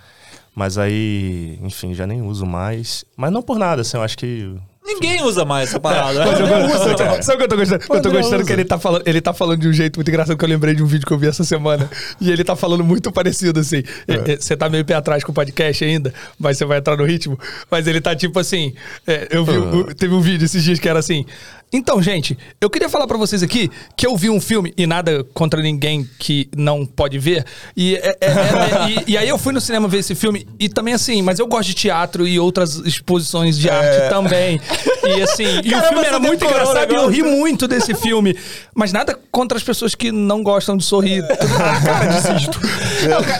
Mas 0.53 0.77
aí, 0.77 1.57
enfim, 1.63 1.93
já 1.93 2.05
nem 2.05 2.21
uso 2.21 2.45
mais. 2.45 3.03
Mas 3.15 3.31
não 3.31 3.41
por 3.41 3.57
nada, 3.57 3.81
assim, 3.81 3.97
eu 3.97 4.03
acho 4.03 4.17
que. 4.17 4.55
Ninguém 4.85 5.21
usa 5.23 5.43
mais 5.43 5.69
essa 5.69 5.79
parada. 5.79 6.25
Mas 6.25 6.39
eu 6.39 6.45
né? 6.47 6.67
gosto- 6.67 7.23
Sabe 7.23 7.35
o 7.35 7.37
que 7.37 7.43
eu 7.43 7.47
tô 7.47 7.57
gostando? 7.57 7.83
Eu 7.89 8.01
tô 8.01 8.11
gostando 8.11 8.35
usa. 8.37 8.45
que 8.45 8.53
ele 8.53 8.65
tá, 8.65 8.77
falando, 8.77 9.03
ele 9.07 9.21
tá 9.21 9.33
falando 9.33 9.59
de 9.61 9.67
um 9.67 9.73
jeito 9.73 9.97
muito 9.97 10.07
engraçado 10.09 10.37
que 10.37 10.45
eu 10.45 10.49
lembrei 10.49 10.75
de 10.75 10.83
um 10.83 10.85
vídeo 10.85 11.05
que 11.07 11.11
eu 11.13 11.17
vi 11.17 11.27
essa 11.27 11.43
semana. 11.43 11.89
E 12.21 12.31
ele 12.31 12.43
tá 12.43 12.55
falando 12.55 12.83
muito 12.83 13.11
parecido, 13.11 13.59
assim. 13.59 13.83
É, 14.07 14.33
é, 14.33 14.37
Você 14.37 14.55
tá 14.55 14.69
meio 14.69 14.85
pé 14.85 14.93
atrás 14.93 15.23
com 15.23 15.31
o 15.31 15.35
podcast 15.35 15.83
ainda, 15.83 16.13
mas 16.39 16.57
você 16.57 16.65
vai 16.65 16.77
entrar 16.77 16.95
no 16.97 17.03
ritmo. 17.05 17.37
Mas 17.69 17.87
ele 17.87 17.99
tá 17.99 18.15
tipo 18.15 18.39
assim. 18.39 18.73
é, 19.07 19.27
eu 19.31 19.43
vi. 19.43 19.95
Teve 19.95 20.13
um 20.13 20.21
vídeo 20.21 20.45
esses 20.45 20.63
dias 20.63 20.79
que 20.79 20.87
era 20.87 20.99
assim. 20.99 21.25
Então, 21.75 22.01
gente, 22.01 22.37
eu 22.61 22.69
queria 22.69 22.87
falar 22.87 23.05
pra 23.05 23.17
vocês 23.17 23.43
aqui 23.43 23.69
que 23.97 24.07
eu 24.07 24.15
vi 24.15 24.29
um 24.29 24.39
filme, 24.39 24.73
e 24.77 24.87
nada 24.87 25.23
contra 25.33 25.61
ninguém 25.61 26.09
que 26.19 26.47
não 26.55 26.85
pode 26.85 27.19
ver. 27.19 27.45
E, 27.75 27.95
é- 27.97 28.17
é- 28.21 28.27
é- 28.27 28.89
e- 29.07 29.11
e 29.11 29.17
aí 29.17 29.27
eu 29.27 29.37
fui 29.37 29.51
no 29.51 29.59
cinema 29.59 29.87
ver 29.87 29.97
esse 29.99 30.15
filme, 30.15 30.47
e 30.59 30.69
também 30.69 30.93
assim, 30.93 31.21
mas 31.21 31.37
eu 31.39 31.47
gosto 31.47 31.67
de 31.69 31.73
teatro 31.75 32.25
e 32.27 32.39
outras 32.39 32.75
exposições 32.77 33.57
de 33.57 33.69
arte 33.69 34.09
também. 34.09 34.59
E 35.05 35.21
assim, 35.21 35.43
e 35.63 35.67
o 35.67 35.71
Caramba, 35.71 35.87
filme 35.89 36.05
era 36.05 36.19
muito 36.19 36.45
o 36.45 36.49
engraçado 36.49 36.91
e 36.93 36.95
eu 36.95 37.07
ri 37.09 37.21
muito 37.23 37.67
desse 37.67 37.93
filme. 37.93 38.35
Mas 38.73 38.91
nada 38.93 39.17
contra 39.31 39.57
as 39.57 39.63
pessoas 39.63 39.93
que 39.95 40.11
não 40.11 40.41
gostam 40.41 40.77
de 40.77 40.83
sorrir. 40.83 41.23
Ah, 41.29 41.81
cara, 41.85 42.05
desisto. 42.07 42.59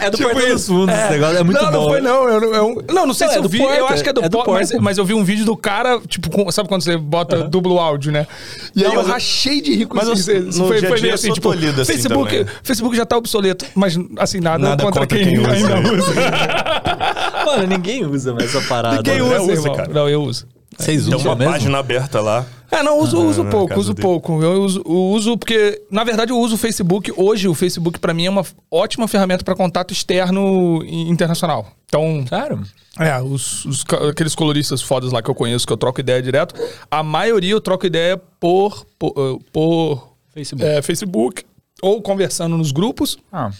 É 0.00 0.10
do 0.10 0.16
Tipo 0.16 0.30
Portão 0.30 0.48
dos 0.52 0.60
isso. 0.62 0.72
Fundos 0.72 0.94
esse 0.94 1.10
negócio, 1.10 1.36
é 1.38 1.42
muito 1.42 1.62
não, 1.62 1.72
bom. 1.72 1.78
Não, 1.80 1.88
foi 1.88 2.00
não. 2.00 2.28
Eu, 2.28 2.40
não- 2.40 2.54
eu- 2.54 2.84
não, 2.92 3.06
não 3.06 3.14
sei 3.14 3.26
Não, 3.26 3.32
se 3.32 3.36
é 3.36 3.38
eu 3.38 3.42
do 3.42 3.48
vi. 3.48 3.58
Porta, 3.58 3.76
eu 3.76 3.88
acho 3.88 4.02
que 4.02 4.08
é 4.08 4.12
do, 4.12 4.24
é 4.24 4.28
do 4.28 4.36
Porta, 4.38 4.52
mas, 4.52 4.68
Porta. 4.70 4.82
mas 4.84 4.98
eu 4.98 5.04
vi 5.04 5.14
um 5.14 5.24
vídeo 5.24 5.44
do 5.44 5.56
cara, 5.56 6.00
tipo, 6.06 6.30
com- 6.30 6.50
sabe 6.52 6.68
quando 6.68 6.82
você 6.82 6.96
bota 6.96 7.44
duplo 7.44 7.78
áudio, 7.78 8.12
né? 8.12 8.25
E 8.74 8.84
aí 8.84 8.88
Não, 8.88 8.94
eu 9.00 9.06
rachei 9.06 9.60
de 9.60 9.74
rir 9.74 9.86
com 9.86 9.96
mas 9.96 10.08
isso. 10.08 10.30
eu- 10.30 10.52
foi, 10.52 10.78
dia 10.80 10.88
foi 10.88 11.00
dia 11.00 11.14
assim, 11.14 11.32
tipo, 11.32 11.50
assim 11.50 11.84
Facebook, 11.84 12.30
também. 12.30 12.46
Facebook 12.62 12.96
já 12.96 13.06
tá 13.06 13.16
obsoleto, 13.16 13.64
mas 13.74 13.98
assim, 14.18 14.40
nada, 14.40 14.58
Nada 14.58 14.82
contra, 14.82 15.00
contra 15.02 15.18
quem, 15.18 15.28
quem 15.28 15.38
usa. 15.38 15.50
ainda 15.52 15.92
usa. 15.92 16.12
Mano, 17.46 17.66
ninguém 17.66 18.04
usa 18.04 18.32
mais 18.34 18.54
essa 18.54 18.66
parada. 18.66 18.96
Ninguém 18.96 19.20
André 19.20 19.40
usa, 19.40 19.52
usa, 19.52 19.70
cara. 19.72 19.92
Não, 19.92 20.08
eu 20.08 20.22
uso. 20.22 20.46
Vocês 20.78 21.04
Tem 21.06 21.14
usam 21.14 21.30
uma 21.32 21.36
mesmo? 21.36 21.52
página 21.52 21.78
aberta 21.78 22.20
lá. 22.20 22.44
É, 22.70 22.82
não, 22.82 22.98
uso, 22.98 23.18
uso 23.24 23.44
na 23.44 23.50
pouco, 23.50 23.78
uso 23.78 23.94
dele. 23.94 24.02
pouco. 24.02 24.42
Eu 24.42 24.62
uso, 24.62 24.82
eu 24.84 24.92
uso 24.92 25.38
porque, 25.38 25.80
na 25.90 26.02
verdade, 26.04 26.32
eu 26.32 26.38
uso 26.38 26.56
o 26.56 26.58
Facebook. 26.58 27.12
Hoje, 27.16 27.46
o 27.48 27.54
Facebook, 27.54 27.98
pra 27.98 28.12
mim, 28.12 28.26
é 28.26 28.30
uma 28.30 28.44
ótima 28.70 29.06
ferramenta 29.08 29.44
pra 29.44 29.54
contato 29.54 29.92
externo 29.92 30.82
e 30.84 31.08
internacional. 31.08 31.66
Então, 31.86 32.24
Claro. 32.28 32.62
é, 32.98 33.20
os, 33.22 33.64
os 33.64 33.84
aqueles 34.10 34.34
coloristas 34.34 34.82
fodas 34.82 35.12
lá 35.12 35.22
que 35.22 35.30
eu 35.30 35.34
conheço, 35.34 35.66
que 35.66 35.72
eu 35.72 35.76
troco 35.76 36.00
ideia 36.00 36.20
direto, 36.20 36.54
a 36.90 37.02
maioria 37.02 37.52
eu 37.52 37.60
troco 37.60 37.86
ideia 37.86 38.16
por, 38.40 38.84
por, 38.98 39.14
eh, 39.16 39.38
por, 39.52 40.12
Facebook. 40.34 40.68
é, 40.68 40.82
Facebook, 40.82 41.44
ou 41.80 42.02
conversando 42.02 42.56
nos 42.58 42.72
grupos, 42.72 43.16
Ah. 43.32 43.50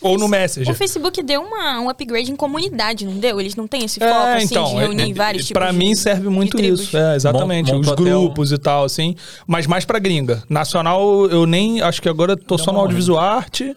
Ou 0.00 0.16
no 0.18 0.28
Messenger. 0.28 0.72
O 0.72 0.76
Facebook 0.76 1.22
deu 1.22 1.42
uma, 1.42 1.80
um 1.80 1.88
upgrade 1.88 2.30
em 2.30 2.36
comunidade, 2.36 3.04
não 3.04 3.18
deu? 3.18 3.40
Eles 3.40 3.56
não 3.56 3.66
têm 3.66 3.84
esse 3.84 3.98
foco, 3.98 4.10
É, 4.12 4.36
assim, 4.36 4.46
então, 4.46 4.64
de 4.66 4.74
reunir 4.76 5.02
é, 5.02 5.10
é, 5.10 5.14
vários 5.14 5.46
tipos 5.46 5.60
Pra 5.60 5.70
de- 5.72 5.78
mim 5.78 5.94
serve 5.94 6.28
muito 6.28 6.60
isso. 6.60 6.96
É, 6.96 7.16
exatamente. 7.16 7.70
Os 7.72 7.78
monta 7.86 7.92
até 7.92 8.02
um- 8.02 8.04
grupos 8.04 8.52
e 8.52 8.58
tal, 8.58 8.84
assim. 8.84 9.14
Mas 9.46 9.66
mais 9.66 9.84
pra 9.84 9.98
gringa. 9.98 10.42
Nacional, 10.48 11.26
eu 11.26 11.46
nem. 11.46 11.80
Acho 11.82 12.00
que 12.00 12.08
agora 12.08 12.36
tô 12.36 12.56
só 12.58 12.72
no 12.72 12.78
Audiovisual 12.80 13.18
Arte 13.18 13.76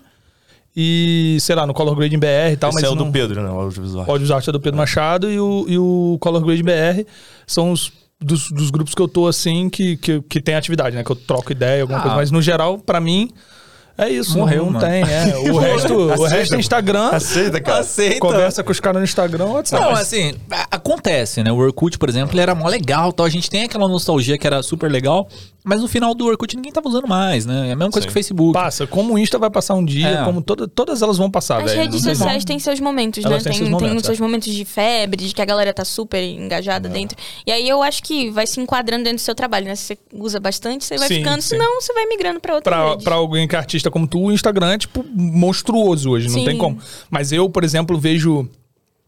e, 0.75 1.37
sei 1.41 1.55
lá, 1.55 1.65
no 1.65 1.73
Color 1.73 1.95
Grading 1.95 2.19
BR 2.19 2.53
e 2.53 2.57
tal. 2.57 2.69
Esse 2.69 2.75
mas 2.81 2.83
é 2.83 2.89
o 2.89 2.95
não- 2.95 3.05
do 3.05 3.11
Pedro, 3.11 3.41
né? 3.43 3.49
O 3.49 3.59
audiovisual. 3.59 4.05
o 4.07 4.11
Audiovisual 4.11 4.41
é 4.47 4.51
do 4.51 4.59
Pedro 4.59 4.77
Machado 4.77 5.29
e 5.29 5.39
o, 5.39 5.65
e 5.67 5.77
o 5.77 6.17
Color 6.21 6.41
Grade 6.45 6.63
BR 6.63 7.05
são 7.45 7.71
os 7.71 7.91
dos, 8.23 8.51
dos 8.51 8.69
grupos 8.69 8.93
que 8.93 9.01
eu 9.01 9.07
tô 9.07 9.27
assim, 9.27 9.67
que, 9.67 9.97
que, 9.97 10.21
que 10.21 10.39
tem 10.39 10.53
atividade, 10.53 10.95
né? 10.95 11.03
Que 11.03 11.11
eu 11.11 11.15
troco 11.15 11.51
ideia, 11.51 11.81
alguma 11.81 11.97
Ah. 11.99 12.01
coisa. 12.03 12.15
Mas 12.17 12.29
no 12.31 12.39
geral, 12.41 12.77
pra 12.77 12.99
mim, 13.01 13.31
É 14.01 14.09
isso, 14.09 14.35
Morreu, 14.35 14.65
não 14.65 14.71
mano. 14.71 14.85
tem. 14.87 15.03
É. 15.03 15.37
O, 15.51 15.57
resto, 15.59 15.93
o 15.93 16.25
resto 16.25 16.55
é 16.55 16.59
Instagram. 16.59 17.09
Aceita, 17.09 17.61
cara. 17.61 17.79
Aceita. 17.81 18.19
Conversa 18.19 18.63
com 18.63 18.71
os 18.71 18.79
caras 18.79 18.99
no 18.99 19.03
Instagram, 19.03 19.45
WhatsApp. 19.45 19.83
Não, 19.83 19.91
assim, 19.91 20.33
acontece, 20.71 21.43
né? 21.43 21.51
O 21.51 21.57
Orkut, 21.57 21.99
por 21.99 22.09
exemplo, 22.09 22.33
ele 22.33 22.41
era 22.41 22.55
mó 22.55 22.67
legal, 22.67 23.13
tal. 23.13 23.25
A 23.25 23.29
gente 23.29 23.49
tem 23.49 23.63
aquela 23.63 23.87
nostalgia 23.87 24.37
que 24.39 24.47
era 24.47 24.63
super 24.63 24.89
legal, 24.89 25.27
mas 25.63 25.81
no 25.81 25.87
final 25.87 26.13
do 26.15 26.25
Orkut 26.25 26.55
ninguém 26.55 26.71
tava 26.71 26.87
usando 26.87 27.07
mais, 27.07 27.45
né? 27.45 27.69
É 27.69 27.71
a 27.71 27.75
mesma 27.75 27.91
coisa 27.91 28.01
Sim. 28.01 28.07
que 28.07 28.11
o 28.11 28.13
Facebook. 28.13 28.53
Passa, 28.53 28.87
como 28.87 29.13
o 29.13 29.19
Insta 29.19 29.37
vai 29.37 29.49
passar 29.49 29.75
um 29.75 29.83
dia, 29.85 30.07
É. 30.07 30.23
como 30.25 30.41
toda, 30.41 30.67
todas 30.67 31.01
elas 31.01 31.17
vão 31.17 31.29
passar, 31.29 31.59
As 31.61 31.71
velho. 31.71 31.81
redes 31.83 32.03
Não 32.03 32.15
sociais 32.15 32.43
têm 32.45 32.57
seus 32.59 32.79
momentos, 32.79 33.23
Elas 33.23 33.43
né? 33.43 33.51
Tem, 33.51 33.57
seus 33.59 33.69
tem 33.69 33.71
momentos, 33.71 33.97
os 34.01 34.05
seus 34.05 34.19
é. 34.19 34.21
momentos 34.21 34.53
de 34.53 34.65
febre, 34.65 35.27
de 35.27 35.33
que 35.35 35.41
a 35.41 35.45
galera 35.45 35.73
tá 35.73 35.85
super 35.85 36.23
engajada 36.23 36.89
dentro. 36.89 37.17
E 37.45 37.51
aí 37.51 37.67
eu 37.67 37.81
acho 37.83 38.01
que 38.03 38.29
vai 38.31 38.47
se 38.47 38.59
enquadrando 38.59 39.03
dentro 39.03 39.17
do 39.17 39.21
seu 39.21 39.35
trabalho, 39.35 39.65
né? 39.67 39.75
Se 39.75 39.87
você 39.95 39.97
usa 40.13 40.39
bastante, 40.39 40.83
você 40.85 40.97
vai 40.97 41.07
Sim, 41.07 41.15
ficando, 41.15 41.41
sim. 41.41 41.49
senão 41.49 41.79
você 41.81 41.93
vai 41.93 42.05
migrando 42.05 42.39
pra 42.39 42.55
outra 42.55 42.71
Pra, 42.75 42.89
rede. 42.91 43.03
pra 43.03 43.15
alguém 43.15 43.47
que 43.47 43.55
é 43.55 43.59
artista 43.59 43.91
como 43.91 44.07
tu, 44.07 44.19
o 44.19 44.31
Instagram 44.31 44.71
é, 44.73 44.77
tipo, 44.77 45.05
monstruoso 45.13 46.09
hoje, 46.11 46.27
não 46.27 46.35
Sim. 46.39 46.45
tem 46.45 46.57
como. 46.57 46.79
Mas 47.09 47.31
eu, 47.31 47.49
por 47.49 47.63
exemplo, 47.63 47.97
vejo 47.99 48.47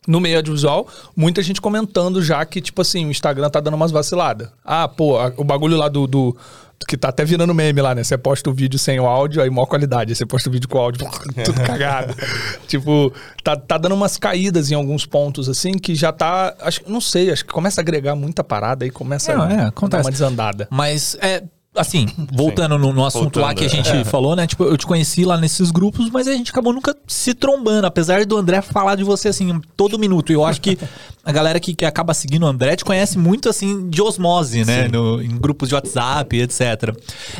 no 0.07 0.19
meio 0.19 0.37
audiovisual 0.37 0.87
muita 1.15 1.41
gente 1.41 1.61
comentando 1.61 2.21
já 2.21 2.43
que, 2.45 2.59
tipo 2.61 2.81
assim, 2.81 3.05
o 3.05 3.11
Instagram 3.11 3.49
tá 3.49 3.59
dando 3.59 3.75
umas 3.75 3.91
vaciladas. 3.91 4.49
Ah, 4.63 4.87
pô, 4.87 5.17
a- 5.19 5.31
o 5.37 5.43
bagulho 5.43 5.77
lá 5.77 5.87
do. 5.87 6.05
do- 6.07 6.37
que 6.85 6.97
tá 6.97 7.07
até 7.07 7.23
virando 7.23 7.53
meme 7.53 7.79
lá, 7.81 7.95
né? 7.95 8.03
Você 8.03 8.17
posta 8.17 8.49
o 8.49 8.53
vídeo 8.53 8.77
sem 8.77 8.99
o 8.99 9.05
áudio, 9.05 9.41
aí 9.41 9.49
maior 9.49 9.67
qualidade. 9.67 10.11
Aí 10.11 10.15
você 10.17 10.25
posta 10.25 10.49
o 10.49 10.51
vídeo 10.51 10.67
com 10.67 10.77
o 10.77 10.81
áudio, 10.81 11.07
tudo 11.45 11.61
cagado. 11.61 12.13
tipo, 12.67 13.13
tá, 13.41 13.55
tá 13.55 13.77
dando 13.77 13.95
umas 13.95 14.17
caídas 14.17 14.69
em 14.69 14.75
alguns 14.75 15.05
pontos, 15.05 15.47
assim, 15.47 15.73
que 15.77 15.95
já 15.95 16.11
tá. 16.11 16.53
Acho, 16.59 16.81
não 16.85 16.99
sei, 16.99 17.31
acho 17.31 17.45
que 17.45 17.53
começa 17.53 17.79
a 17.79 17.83
agregar 17.83 18.15
muita 18.15 18.43
parada 18.43 18.85
e 18.85 18.89
começa 18.91 19.33
Não, 19.33 19.45
é, 19.45 19.53
a 19.53 19.57
dar 19.57 19.67
acontece. 19.67 20.03
uma 20.03 20.11
desandada. 20.11 20.67
Mas, 20.69 21.15
é, 21.21 21.43
assim, 21.75 22.07
voltando 22.31 22.77
no, 22.77 22.93
no 22.93 23.05
assunto 23.05 23.39
lá 23.39 23.47
Voltando, 23.47 23.57
que 23.57 23.65
a 23.65 23.69
gente 23.69 23.89
é. 23.89 24.03
falou, 24.03 24.35
né? 24.35 24.45
Tipo, 24.47 24.63
eu 24.65 24.77
te 24.77 24.85
conheci 24.85 25.25
lá 25.25 25.37
nesses 25.37 25.71
grupos, 25.71 26.09
mas 26.09 26.27
a 26.27 26.33
gente 26.33 26.51
acabou 26.51 26.73
nunca 26.73 26.95
se 27.07 27.33
trombando. 27.33 27.87
Apesar 27.87 28.25
do 28.25 28.37
André 28.37 28.61
falar 28.61 28.95
de 28.95 29.03
você, 29.03 29.29
assim, 29.29 29.59
todo 29.75 29.97
minuto. 29.97 30.31
E 30.31 30.35
eu 30.35 30.45
acho 30.45 30.61
que 30.61 30.77
a 31.23 31.31
galera 31.31 31.59
que, 31.59 31.73
que 31.73 31.85
acaba 31.85 32.13
seguindo 32.13 32.43
o 32.43 32.47
André 32.47 32.75
te 32.75 32.85
conhece 32.85 33.17
muito, 33.17 33.49
assim, 33.49 33.89
de 33.89 34.01
osmose, 34.01 34.63
né? 34.65 34.87
No- 34.87 35.21
em 35.21 35.37
grupos 35.37 35.69
de 35.69 35.75
WhatsApp, 35.75 36.39
etc. 36.39 36.95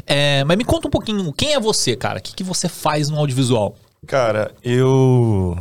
É, 0.08 0.44
mas 0.44 0.58
me 0.58 0.63
conta 0.63 0.88
um 0.88 0.92
pouquinho, 0.92 1.32
quem 1.34 1.54
é 1.54 1.60
você, 1.60 1.96
cara? 1.96 2.20
O 2.20 2.22
que, 2.22 2.34
que 2.34 2.44
você 2.44 2.68
faz 2.68 3.10
no 3.10 3.18
audiovisual? 3.18 3.75
Cara, 4.08 4.52
eu. 4.63 5.58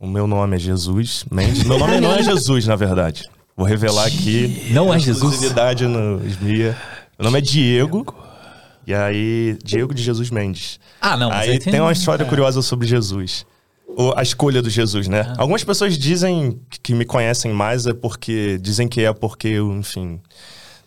O 0.00 0.06
meu 0.06 0.26
nome 0.26 0.56
é 0.56 0.58
Jesus 0.58 1.24
Mendes. 1.30 1.64
Meu 1.66 1.78
nome 1.78 2.00
não 2.00 2.12
é 2.14 2.22
Jesus, 2.22 2.66
na 2.66 2.76
verdade. 2.76 3.28
Vou 3.56 3.66
revelar 3.66 4.06
aqui. 4.06 4.68
Não 4.70 4.94
é 4.94 4.98
Jesus? 5.00 5.16
Exclusividade 5.32 5.84
no 5.86 6.24
SMIA. 6.24 6.76
Meu 7.18 7.24
nome 7.24 7.38
é 7.38 7.42
Diego. 7.42 8.14
E 8.86 8.94
aí, 8.94 9.58
Diego 9.64 9.92
de 9.92 10.00
Jesus 10.00 10.30
Mendes. 10.30 10.78
Ah, 11.00 11.16
não, 11.16 11.30
mas 11.30 11.40
aí 11.40 11.50
aí 11.50 11.58
tem, 11.58 11.72
tem- 11.72 11.80
uma 11.80 11.90
história 11.90 12.24
curiosa 12.24 12.62
sobre 12.62 12.86
Jesus. 12.86 13.44
Ou 13.88 14.14
a 14.16 14.22
escolha 14.22 14.62
do 14.62 14.70
Jesus, 14.70 15.08
né? 15.08 15.34
Algumas 15.36 15.64
pessoas 15.64 15.98
dizem 15.98 16.60
que 16.80 16.94
me 16.94 17.04
conhecem 17.04 17.52
mais 17.52 17.86
é 17.86 17.92
porque. 17.92 18.56
Dizem 18.62 18.86
que 18.86 19.02
é 19.04 19.12
porque 19.12 19.48
eu, 19.48 19.72
enfim, 19.72 20.20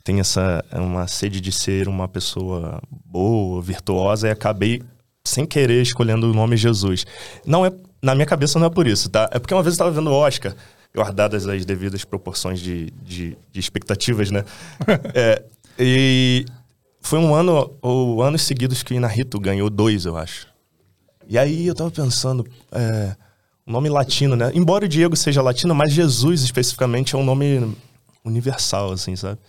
tenho 0.06 0.22
essa 0.22 0.64
uma 0.72 1.06
sede 1.06 1.42
de 1.42 1.52
ser 1.52 1.90
uma 1.90 2.08
pessoa 2.08 2.82
boa, 3.06 3.62
virtuosa, 3.62 4.30
e 4.30 4.32
acabei 4.32 4.82
sem 5.26 5.46
querer 5.46 5.82
escolhendo 5.82 6.32
o 6.32 6.34
nome 6.34 6.56
Jesus. 6.56 7.06
Não 7.46 7.66
é. 7.66 7.74
Na 8.02 8.16
minha 8.16 8.26
cabeça 8.26 8.58
não 8.58 8.68
é 8.68 8.70
por 8.70 8.88
isso, 8.88 9.10
tá? 9.10 9.30
É 9.34 9.38
porque 9.38 9.54
uma 9.54 9.62
vez 9.62 9.76
eu 9.76 9.80
tava 9.80 9.92
vendo 9.92 10.10
o 10.10 10.14
Oscar, 10.14 10.56
guardadas 10.96 11.46
as 11.46 11.66
devidas 11.66 12.06
proporções 12.06 12.60
de, 12.62 12.90
de, 13.04 13.38
de 13.52 13.60
expectativas, 13.60 14.32
né? 14.32 14.46
É, 15.14 15.44
e 15.82 16.46
foi 17.02 17.18
um 17.20 17.34
ano, 17.34 17.72
ou 17.82 18.22
anos 18.22 18.44
seguidos 18.44 18.84
que 18.84 18.94
o 18.94 18.96
Inarito 18.98 19.40
ganhou 19.40 19.70
dois, 19.70 20.06
eu 20.06 20.16
acho. 20.16 20.48
E 21.28 21.38
aí 21.38 21.66
eu 21.66 21.74
tava 21.74 21.90
pensando, 21.90 22.46
é, 22.72 23.16
o 23.66 23.72
nome 23.72 23.90
latino, 23.90 24.36
né? 24.36 24.52
Embora 24.54 24.86
o 24.86 24.88
Diego 24.88 25.16
seja 25.16 25.42
latino, 25.42 25.74
mas 25.74 25.92
Jesus 25.92 26.42
especificamente 26.44 27.16
é 27.16 27.18
um 27.18 27.24
nome 27.24 27.76
universal, 28.24 28.92
assim, 28.92 29.16
sabe? 29.16 29.40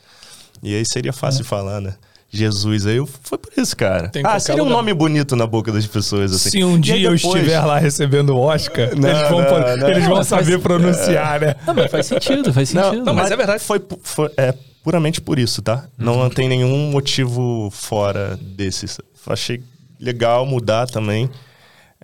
E 0.62 0.74
aí 0.74 0.84
seria 0.86 1.12
fácil 1.12 1.42
de 1.42 1.48
falar, 1.48 1.80
né? 1.80 1.94
Jesus, 2.34 2.86
aí 2.86 2.96
eu, 2.96 3.06
foi 3.06 3.36
por 3.36 3.52
isso, 3.58 3.76
cara. 3.76 4.08
Tem 4.08 4.22
em 4.22 4.26
ah, 4.26 4.40
seria 4.40 4.62
um 4.62 4.64
lugar. 4.66 4.78
nome 4.78 4.94
bonito 4.94 5.36
na 5.36 5.46
boca 5.46 5.70
das 5.70 5.86
pessoas, 5.86 6.32
assim. 6.32 6.48
Se 6.50 6.64
um 6.64 6.80
dia 6.80 6.94
eu 6.96 7.12
depois- 7.14 7.24
estiver 7.34 7.60
lá 7.60 7.78
recebendo 7.78 8.30
o 8.30 8.38
Oscar, 8.38 8.96
Não, 8.96 9.06
eles 9.08 9.28
vão, 9.28 9.42
não, 9.42 9.76
não. 9.76 9.88
eles 9.90 10.04
vão 10.06 10.16
Não, 10.16 10.24
saber 10.24 10.52
faz- 10.52 10.62
pronunciar, 10.62 11.40
né? 11.40 11.56
Não, 11.66 11.74
mas 11.74 11.90
faz 11.90 12.06
sentido, 12.06 12.50
faz 12.54 12.70
sentido. 12.70 13.04
não, 13.04 13.12
mas 13.12 13.24
mas 13.24 13.30
é 13.32 13.36
verdade. 13.36 13.62
Foi, 13.62 13.82
foi- 14.02 14.30
é 14.38 14.54
puramente 14.82 15.20
por 15.20 15.38
isso, 15.38 15.62
tá? 15.62 15.88
Não 15.96 16.28
tem 16.28 16.48
nenhum 16.48 16.90
motivo 16.90 17.70
fora 17.70 18.36
desses. 18.36 18.98
Achei 19.26 19.62
legal 20.00 20.44
mudar 20.44 20.86
também. 20.86 21.30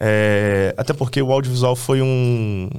É, 0.00 0.72
até 0.76 0.92
porque 0.92 1.20
o 1.20 1.32
audiovisual 1.32 1.74
foi 1.74 2.00
um. 2.00 2.70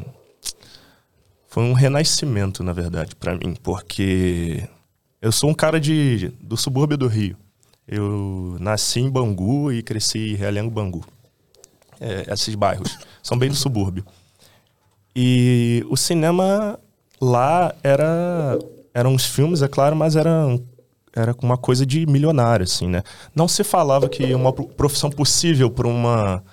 Foi 1.47 1.63
um 1.63 1.73
renascimento, 1.73 2.63
na 2.63 2.71
verdade, 2.71 3.15
pra 3.15 3.35
mim. 3.35 3.55
Porque 3.61 4.67
eu 5.21 5.31
sou 5.31 5.49
um 5.49 5.53
cara 5.53 5.79
de, 5.79 6.31
do 6.39 6.55
subúrbio 6.55 6.97
do 6.97 7.07
Rio. 7.07 7.35
Eu 7.87 8.55
nasci 8.59 8.99
em 8.99 9.09
Bangu 9.09 9.71
e 9.71 9.81
cresci 9.81 10.31
em 10.31 10.35
Realengo 10.35 10.69
Bangu. 10.69 11.03
É, 11.99 12.31
esses 12.31 12.55
bairros. 12.55 12.97
São 13.21 13.37
bem 13.37 13.49
do 13.49 13.55
subúrbio. 13.55 14.05
E 15.15 15.83
o 15.89 15.97
cinema 15.97 16.79
lá 17.19 17.75
era 17.83 18.57
eram 18.99 19.13
uns 19.13 19.25
filmes, 19.25 19.61
é 19.61 19.67
claro, 19.67 19.95
mas 19.95 20.15
era 20.15 20.29
um- 20.47 20.63
era 21.15 21.35
uma 21.41 21.57
coisa 21.57 21.85
de 21.85 22.05
milionário 22.05 22.63
assim, 22.63 22.87
né? 22.87 23.01
Não 23.35 23.47
se 23.47 23.63
falava 23.63 24.07
que 24.09 24.33
uma 24.35 24.53
pro- 24.53 24.67
profissão 24.67 25.09
possível 25.09 25.69
para 25.69 25.87
uma 25.87 26.43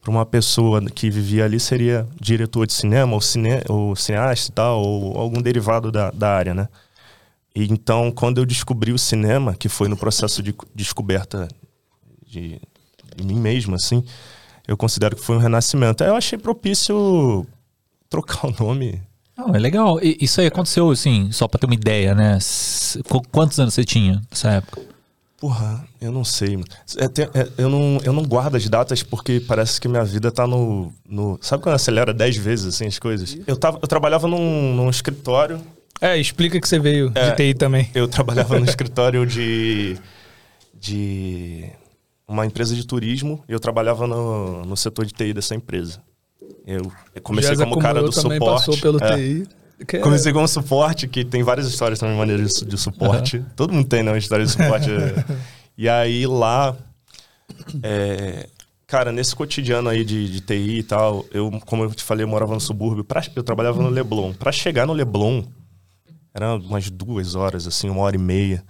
para 0.00 0.10
uma 0.10 0.24
pessoa 0.24 0.80
que 0.90 1.10
vivia 1.10 1.44
ali 1.44 1.60
seria 1.60 2.08
diretor 2.18 2.66
de 2.66 2.72
cinema 2.72 3.12
ou, 3.14 3.20
cine, 3.20 3.60
ou 3.68 3.94
cineasta 3.94 4.50
e 4.50 4.54
tal, 4.54 4.80
ou 4.82 5.18
algum 5.18 5.42
derivado 5.42 5.92
da, 5.92 6.10
da 6.10 6.30
área, 6.34 6.54
né? 6.54 6.68
E 7.54 7.64
então, 7.70 8.10
quando 8.10 8.38
eu 8.38 8.46
descobri 8.46 8.92
o 8.92 8.98
cinema, 8.98 9.54
que 9.54 9.68
foi 9.68 9.88
no 9.88 9.96
processo 9.96 10.42
de 10.42 10.54
descoberta 10.74 11.48
de, 12.26 12.60
de 13.16 13.24
mim 13.24 13.38
mesmo, 13.40 13.74
assim, 13.74 14.02
eu 14.66 14.76
considero 14.76 15.16
que 15.16 15.22
foi 15.22 15.36
um 15.36 15.40
renascimento. 15.40 16.02
Aí 16.02 16.10
eu 16.10 16.16
achei 16.16 16.38
propício 16.38 17.46
trocar 18.08 18.46
o 18.46 18.54
nome. 18.64 19.02
Não, 19.46 19.54
é 19.54 19.58
legal. 19.58 19.98
E 20.02 20.16
isso 20.20 20.40
aí 20.40 20.46
aconteceu, 20.46 20.90
assim, 20.90 21.30
só 21.32 21.46
pra 21.48 21.58
ter 21.58 21.66
uma 21.66 21.74
ideia, 21.74 22.14
né? 22.14 22.38
Qu- 23.08 23.22
Quantos 23.30 23.58
anos 23.58 23.74
você 23.74 23.84
tinha 23.84 24.20
nessa 24.30 24.50
época? 24.50 24.80
Porra, 25.38 25.82
eu 26.00 26.12
não 26.12 26.22
sei. 26.22 26.62
É, 26.98 27.08
tem- 27.08 27.28
é, 27.32 27.48
eu, 27.56 27.70
não, 27.70 27.98
eu 28.04 28.12
não 28.12 28.22
guardo 28.24 28.56
as 28.56 28.68
datas 28.68 29.02
porque 29.02 29.40
parece 29.40 29.80
que 29.80 29.88
minha 29.88 30.04
vida 30.04 30.30
tá 30.30 30.46
no. 30.46 30.92
no 31.08 31.38
sabe 31.40 31.62
quando 31.62 31.74
acelera 31.76 32.12
10 32.12 32.36
vezes 32.36 32.66
assim 32.74 32.86
as 32.86 32.98
coisas? 32.98 33.38
Eu, 33.46 33.56
tava, 33.56 33.78
eu 33.80 33.88
trabalhava 33.88 34.28
num, 34.28 34.74
num 34.74 34.90
escritório. 34.90 35.58
É, 35.98 36.18
explica 36.18 36.60
que 36.60 36.68
você 36.68 36.78
veio 36.78 37.10
É. 37.14 37.30
de 37.30 37.36
TI 37.36 37.54
também. 37.54 37.88
Eu 37.94 38.06
trabalhava 38.06 38.58
no 38.58 38.64
escritório 38.68 39.24
de. 39.26 39.96
de 40.78 41.70
uma 42.28 42.46
empresa 42.46 42.74
de 42.76 42.86
turismo 42.86 43.42
e 43.48 43.52
eu 43.52 43.58
trabalhava 43.60 44.06
no, 44.06 44.64
no 44.64 44.76
setor 44.76 45.04
de 45.04 45.12
TI 45.12 45.32
dessa 45.32 45.54
empresa. 45.54 46.00
Eu 46.66 46.90
comecei 47.22 47.56
como 47.56 47.78
cara 47.78 48.00
eu 48.00 48.04
do 48.04 48.10
também 48.10 48.38
suporte. 48.38 48.66
passou 48.66 48.78
pelo 48.78 49.02
É. 49.04 49.16
TI. 49.16 49.48
que 49.86 49.96
é- 49.96 50.00
Comecei 50.00 50.32
como 50.32 50.46
suporte, 50.48 51.08
que 51.08 51.24
tem 51.24 51.42
várias 51.42 51.66
histórias 51.66 51.98
também 51.98 52.16
maneiras 52.16 52.52
de, 52.54 52.64
de 52.66 52.76
suporte. 52.78 53.42
Todo 53.56 53.72
mundo 53.72 53.88
tem, 53.88 54.02
né? 54.02 54.10
Uma 54.12 54.18
história 54.18 54.44
de 54.44 54.50
suporte. 54.52 54.88
e 55.76 55.88
aí 55.88 56.26
lá, 56.26 56.76
é, 57.82 58.48
cara, 58.86 59.12
nesse 59.12 59.34
cotidiano 59.34 59.88
aí 59.88 60.04
de, 60.04 60.30
de 60.30 60.40
TI 60.40 60.78
e 60.78 60.82
tal, 60.82 61.24
eu, 61.32 61.50
como 61.66 61.84
eu 61.84 61.90
te 61.94 62.02
falei, 62.04 62.24
eu 62.24 62.28
morava 62.28 62.54
no 62.54 62.60
subúrbio, 62.60 63.04
pra, 63.04 63.22
eu 63.34 63.42
trabalhava 63.42 63.82
no 63.82 63.88
Leblon. 63.88 64.32
Pra 64.34 64.52
chegar 64.52 64.86
no 64.86 64.92
Leblon, 64.92 65.44
era 66.34 66.54
umas 66.56 66.90
duas 66.90 67.34
horas, 67.34 67.66
assim, 67.66 67.88
uma 67.88 68.02
hora 68.02 68.16
e 68.16 68.18
meia. 68.18 68.62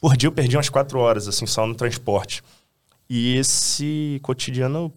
Por 0.00 0.16
dia 0.16 0.28
eu 0.28 0.32
perdi 0.32 0.56
umas 0.56 0.68
quatro 0.68 0.98
horas, 1.00 1.26
assim, 1.26 1.46
só 1.46 1.66
no 1.66 1.74
transporte. 1.74 2.42
E 3.10 3.36
esse 3.36 4.20
cotidiano 4.22 4.92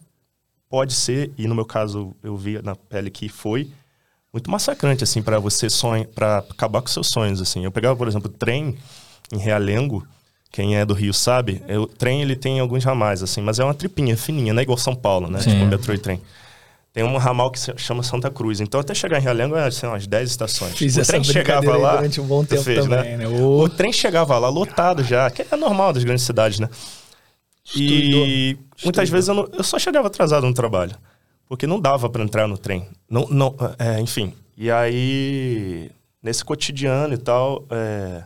pode 0.72 0.94
ser, 0.94 1.30
e 1.36 1.46
no 1.46 1.54
meu 1.54 1.66
caso 1.66 2.16
eu 2.22 2.34
vi 2.34 2.58
na 2.62 2.74
pele 2.74 3.10
que 3.10 3.28
foi, 3.28 3.70
muito 4.32 4.50
massacrante, 4.50 5.04
assim, 5.04 5.22
para 5.22 5.38
você 5.38 5.68
sonhar, 5.68 6.06
para 6.06 6.38
acabar 6.38 6.80
com 6.80 6.88
seus 6.88 7.08
sonhos, 7.08 7.42
assim. 7.42 7.62
Eu 7.62 7.70
pegava, 7.70 7.94
por 7.94 8.08
exemplo, 8.08 8.30
o 8.30 8.32
trem 8.32 8.78
em 9.30 9.36
Realengo, 9.36 10.02
quem 10.50 10.78
é 10.78 10.86
do 10.86 10.94
Rio 10.94 11.12
sabe, 11.12 11.62
é, 11.68 11.78
o 11.78 11.86
trem 11.86 12.22
ele 12.22 12.34
tem 12.34 12.58
alguns 12.58 12.84
ramais, 12.84 13.22
assim, 13.22 13.42
mas 13.42 13.58
é 13.58 13.64
uma 13.64 13.74
tripinha 13.74 14.16
fininha, 14.16 14.54
não 14.54 14.60
é 14.60 14.62
igual 14.62 14.78
São 14.78 14.94
Paulo, 14.94 15.28
né? 15.28 15.40
Sim. 15.40 15.50
Tipo 15.50 15.66
metrô 15.66 15.92
e 15.92 15.98
trem. 15.98 16.22
Tem 16.90 17.04
um 17.04 17.18
ramal 17.18 17.50
que 17.50 17.60
se 17.60 17.70
chama 17.76 18.02
Santa 18.02 18.30
Cruz. 18.30 18.60
Então, 18.60 18.80
até 18.80 18.94
chegar 18.94 19.18
em 19.18 19.22
Realengo, 19.22 19.54
é 19.56 19.66
assim, 19.66 19.86
umas 19.86 20.06
10 20.06 20.30
estações. 20.30 20.72
Fiz 20.72 20.96
o 20.96 21.00
essa 21.02 21.12
trem 21.12 21.24
chegava 21.24 21.76
lá... 21.76 21.96
durante 21.96 22.18
um 22.18 22.26
bom 22.26 22.44
tempo 22.46 22.62
fez, 22.62 22.82
também, 22.82 23.18
né? 23.18 23.28
Ô. 23.28 23.60
O 23.60 23.68
trem 23.68 23.92
chegava 23.92 24.38
lá 24.38 24.48
lotado 24.48 25.04
já, 25.04 25.30
que 25.30 25.44
é 25.50 25.56
normal 25.56 25.92
das 25.92 26.02
grandes 26.02 26.24
cidades, 26.24 26.58
né? 26.58 26.70
E 27.76 28.56
muitas 28.84 29.08
vezes 29.08 29.28
eu, 29.28 29.34
não- 29.34 29.48
eu 29.52 29.62
só 29.62 29.78
chegava 29.78 30.08
atrasado 30.08 30.46
no 30.46 30.54
trabalho. 30.54 30.96
Porque 31.48 31.66
não 31.66 31.78
dava 31.80 32.08
para 32.08 32.22
entrar 32.22 32.48
no 32.48 32.56
trem. 32.56 32.88
Não, 33.08 33.26
não, 33.28 33.54
é, 33.78 34.00
enfim. 34.00 34.34
E 34.56 34.70
aí, 34.70 35.90
nesse 36.22 36.44
cotidiano 36.44 37.12
e 37.14 37.18
tal, 37.18 37.66
é, 37.70 38.24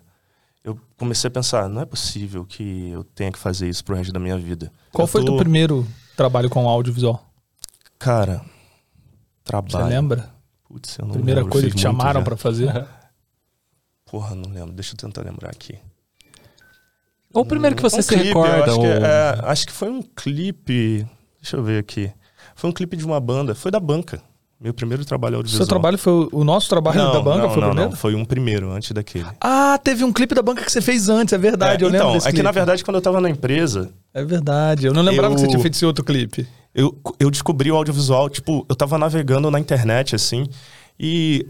eu 0.62 0.78
comecei 0.96 1.26
a 1.28 1.30
pensar: 1.30 1.68
não 1.68 1.82
é 1.82 1.84
possível 1.84 2.44
que 2.44 2.90
eu 2.90 3.02
tenha 3.02 3.32
que 3.32 3.38
fazer 3.38 3.68
isso 3.68 3.84
pro 3.84 3.96
resto 3.96 4.12
da 4.12 4.20
minha 4.20 4.38
vida. 4.38 4.72
Qual 4.92 5.04
Eu 5.04 5.10
foi 5.10 5.22
o 5.22 5.24
tô- 5.24 5.32
teu 5.32 5.38
primeiro 5.40 5.86
trabalho 6.16 6.48
com 6.48 6.68
audiovisual? 6.68 7.24
Cara, 7.98 8.38
Você 8.38 8.44
trabalho. 9.44 9.86
lembra? 9.88 10.30
Putz, 10.68 10.98
eu 10.98 11.06
não 11.06 11.12
Primeira 11.14 11.40
lembro, 11.40 11.52
coisa 11.52 11.68
que 11.68 11.74
te 11.76 11.80
chamaram 11.82 12.22
pra 12.22 12.36
fazer? 12.36 12.86
Porra, 14.04 14.34
não 14.34 14.50
lembro. 14.50 14.72
Deixa 14.72 14.92
eu 14.92 14.96
tentar 14.98 15.22
lembrar 15.22 15.50
aqui. 15.50 15.78
Ou 17.32 17.42
o 17.42 17.46
primeiro 17.46 17.76
que 17.76 17.82
você 17.82 17.98
Um 17.98 18.02
se 18.02 18.08
clipe, 18.08 18.30
eu 18.30 18.42
recorda. 18.42 18.64
Acho, 18.70 18.76
ou... 18.76 18.80
que, 18.82 18.86
é, 18.88 19.40
acho 19.44 19.66
que 19.66 19.72
foi 19.72 19.90
um 19.90 20.02
clipe. 20.02 21.06
Deixa 21.40 21.56
eu 21.56 21.62
ver 21.62 21.78
aqui. 21.78 22.10
Foi 22.54 22.70
um 22.70 22.72
clipe 22.72 22.96
de 22.96 23.04
uma 23.04 23.20
banda. 23.20 23.54
Foi 23.54 23.70
da 23.70 23.78
banca. 23.80 24.20
Meu 24.58 24.72
primeiro 24.72 25.04
trabalho 25.04 25.36
audiovisual. 25.36 25.66
Seu 25.66 25.68
trabalho 25.68 25.98
foi 25.98 26.12
o, 26.14 26.28
o 26.32 26.42
nosso 26.44 26.66
trabalho 26.70 26.96
não, 26.98 27.12
da 27.12 27.20
banca? 27.20 27.42
não, 27.42 27.50
foi 27.50 27.58
o 27.58 27.60
não, 27.60 27.68
primeiro? 27.68 27.90
não. 27.90 27.96
Foi 27.96 28.14
um 28.14 28.24
primeiro, 28.24 28.70
antes 28.72 28.90
daquele. 28.92 29.26
Ah, 29.38 29.78
teve 29.82 30.02
um 30.02 30.10
clipe 30.10 30.34
da 30.34 30.40
banca 30.40 30.64
que 30.64 30.72
você 30.72 30.80
fez 30.80 31.10
antes, 31.10 31.34
é 31.34 31.38
verdade, 31.38 31.84
É, 31.84 31.86
eu 31.86 31.90
lembro 31.90 32.06
então, 32.06 32.12
desse 32.14 32.26
é 32.28 32.30
que 32.32 32.38
na 32.38 32.44
clipe. 32.44 32.54
verdade, 32.54 32.82
quando 32.82 32.94
eu 32.94 33.02
tava 33.02 33.20
na 33.20 33.28
empresa, 33.28 33.90
É 34.14 34.24
verdade, 34.24 34.86
eu 34.86 34.94
não 34.94 35.02
lembrava 35.02 35.34
que 35.34 35.40
você 35.42 35.46
Eu- 35.46 35.50
tinha 35.50 35.60
feito 35.60 35.74
esse 35.74 35.84
outro 35.84 36.02
clipe. 36.02 36.48
eu, 36.74 36.98
eu 37.20 37.30
descobri 37.30 37.70
o 37.70 37.76
audiovisual, 37.76 38.30
tipo, 38.30 38.64
eu 38.66 38.74
tava 38.74 38.96
navegando 38.96 39.50
na 39.50 39.60
internet, 39.60 40.14
assim, 40.14 40.46
e 40.98 41.46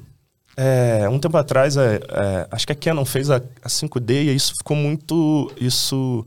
é, 0.56 1.08
um 1.08 1.18
tempo 1.18 1.36
atrás, 1.36 1.76
é, 1.76 2.00
é, 2.08 2.46
acho 2.50 2.66
que 2.66 2.72
a 2.72 2.76
Canon 2.76 3.04
fez 3.04 3.30
a, 3.30 3.36
a 3.62 3.68
5D 3.68 4.10
e 4.10 4.34
isso 4.34 4.52
ficou 4.58 4.76
muito. 4.76 5.50
Isso 5.60 6.26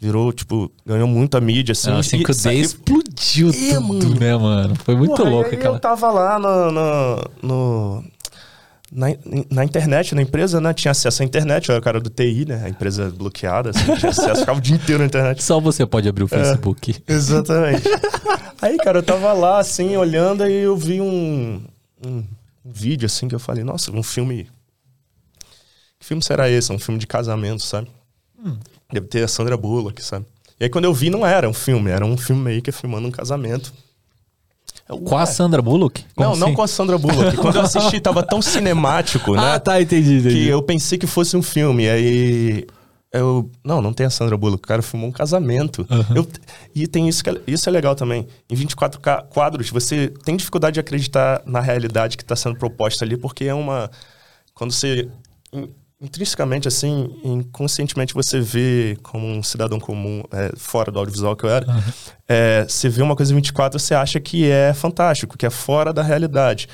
virou, 0.00 0.32
tipo, 0.32 0.70
ganhou 0.84 1.06
muita 1.06 1.40
mídia, 1.40 1.72
assim. 1.72 1.90
Não, 1.90 2.00
e 2.00 2.02
5D 2.02 2.32
saiu- 2.34 2.60
explodiu 2.62 3.50
É, 3.50 3.74
tudo, 3.74 3.82
mano. 3.82 4.14
né, 4.20 4.36
mano? 4.36 4.74
Foi 4.84 4.96
muito 4.96 5.14
Porra, 5.16 5.30
louco 5.30 5.48
e 5.50 5.52
aí 5.52 5.58
aquela. 5.58 5.76
Eu 5.76 5.80
tava 5.80 6.10
lá 6.10 6.38
no, 6.40 6.72
no, 6.72 7.24
no- 7.42 8.04
na, 8.90 9.06
na 9.50 9.64
internet, 9.64 10.14
na 10.14 10.20
empresa, 10.22 10.60
né? 10.60 10.74
Tinha 10.74 10.90
acesso 10.90 11.22
à 11.22 11.24
internet, 11.24 11.68
eu 11.68 11.74
era 11.74 11.80
o 11.80 11.84
cara 11.84 12.00
do 12.00 12.10
TI, 12.10 12.44
né? 12.46 12.62
A 12.64 12.68
empresa 12.68 13.10
bloqueada, 13.16 13.70
assim, 13.70 13.84
tinha 13.96 14.10
acesso, 14.12 14.40
ficava 14.40 14.58
o 14.58 14.60
dia 14.60 14.74
inteiro 14.76 14.98
na 15.00 15.06
internet. 15.06 15.42
Só 15.42 15.60
você 15.60 15.86
pode 15.86 16.08
abrir 16.08 16.24
o 16.24 16.28
Facebook. 16.28 16.96
Exatamente. 17.06 17.84
Aí, 18.60 18.76
cara, 18.78 18.98
eu 18.98 19.02
tava 19.02 19.32
lá, 19.32 19.60
assim, 19.60 19.96
olhando, 19.96 20.46
e 20.46 20.52
eu 20.52 20.76
vi 20.76 21.00
um, 21.00 21.62
um 22.06 22.22
vídeo, 22.64 23.06
assim, 23.06 23.28
que 23.28 23.34
eu 23.34 23.40
falei, 23.40 23.64
nossa, 23.64 23.90
um 23.92 24.02
filme. 24.02 24.48
Que 25.98 26.06
filme 26.06 26.22
será 26.22 26.48
esse? 26.48 26.72
Um 26.72 26.78
filme 26.78 26.98
de 26.98 27.06
casamento, 27.06 27.62
sabe? 27.62 27.90
Deve 28.92 29.06
ter 29.06 29.24
a 29.24 29.28
Sandra 29.28 29.56
Bullock, 29.56 30.02
sabe? 30.02 30.26
E 30.58 30.64
aí, 30.64 30.70
quando 30.70 30.84
eu 30.84 30.92
vi, 30.94 31.10
não 31.10 31.24
era 31.26 31.48
um 31.48 31.54
filme, 31.54 31.90
era 31.90 32.04
um 32.04 32.16
filmmaker 32.16 32.72
filmando 32.72 33.06
um 33.08 33.10
casamento. 33.10 33.72
Eu, 34.88 34.98
Com 34.98 35.16
a. 35.16 35.26
Sandra 35.26 35.62
Bullock? 35.62 36.04
Como 36.14 36.28
Não, 36.30 36.36
não 36.36 36.46
assim? 36.48 36.56
com 36.56 36.62
a 36.62 36.68
Sandra 36.68 36.98
Bullock. 36.98 37.36
Quando 37.36 37.56
eu 37.56 37.62
assisti, 37.62 38.00
tava 38.00 38.22
tão 38.22 38.42
cinemático, 38.42 39.34
né? 39.34 39.54
Ah, 39.54 39.60
tá, 39.60 39.80
entendi, 39.80 40.14
entendi. 40.14 40.34
que 40.34 40.48
eu 40.48 40.62
pensei 40.62 40.98
que 40.98 41.06
fosse 41.06 41.36
um 41.36 41.42
filme. 41.42 41.88
Aí 41.88 42.66
eu. 43.12 43.50
Não, 43.64 43.80
não 43.82 43.92
tem 43.92 44.06
a 44.06 44.10
Sandra 44.10 44.36
Bullock. 44.36 44.64
O 44.64 44.66
cara 44.66 44.82
filmou 44.82 45.08
um 45.08 45.12
casamento. 45.12 45.86
Eu- 46.14 46.26
e 46.74 46.86
tem 46.86 47.08
isso 47.08 47.22
que 47.22 47.30
é, 47.30 47.40
isso 47.46 47.68
é 47.68 47.72
legal 47.72 47.94
também. 47.94 48.26
Em 48.48 48.54
24 48.54 49.00
ca- 49.00 49.22
quadros, 49.22 49.70
você 49.70 50.08
tem 50.24 50.36
dificuldade 50.36 50.74
de 50.74 50.80
acreditar 50.80 51.42
na 51.46 51.60
realidade 51.60 52.16
que 52.16 52.22
está 52.22 52.34
sendo 52.36 52.56
proposta 52.58 53.04
ali, 53.04 53.16
porque 53.16 53.44
é 53.44 53.54
uma. 53.54 53.90
Quando 54.54 54.72
você. 54.72 55.08
In- 56.02 56.06
Intrinsecamente, 56.06 56.68
assim, 56.68 57.10
inconscientemente 57.24 58.14
você 58.14 58.40
vê 58.40 58.96
como 59.02 59.26
um 59.26 59.42
cidadão 59.42 59.78
comum, 59.80 60.22
é, 60.32 60.52
fora 60.56 60.90
do 60.90 60.98
audiovisual 60.98 61.34
que 61.36 61.44
eu 61.44 61.50
era, 61.50 61.66
é, 62.28 62.64
você 62.68 62.88
vê 62.88 63.02
uma 63.02 63.16
coisa 63.16 63.32
em 63.32 63.36
24, 63.36 63.78
você 63.78 63.94
acha 63.94 64.20
que 64.20 64.48
é 64.48 64.72
fantástico, 64.72 65.36
que 65.36 65.44
é 65.44 65.50
fora 65.50 65.92
da 65.92 66.02
realidade. 66.02 66.68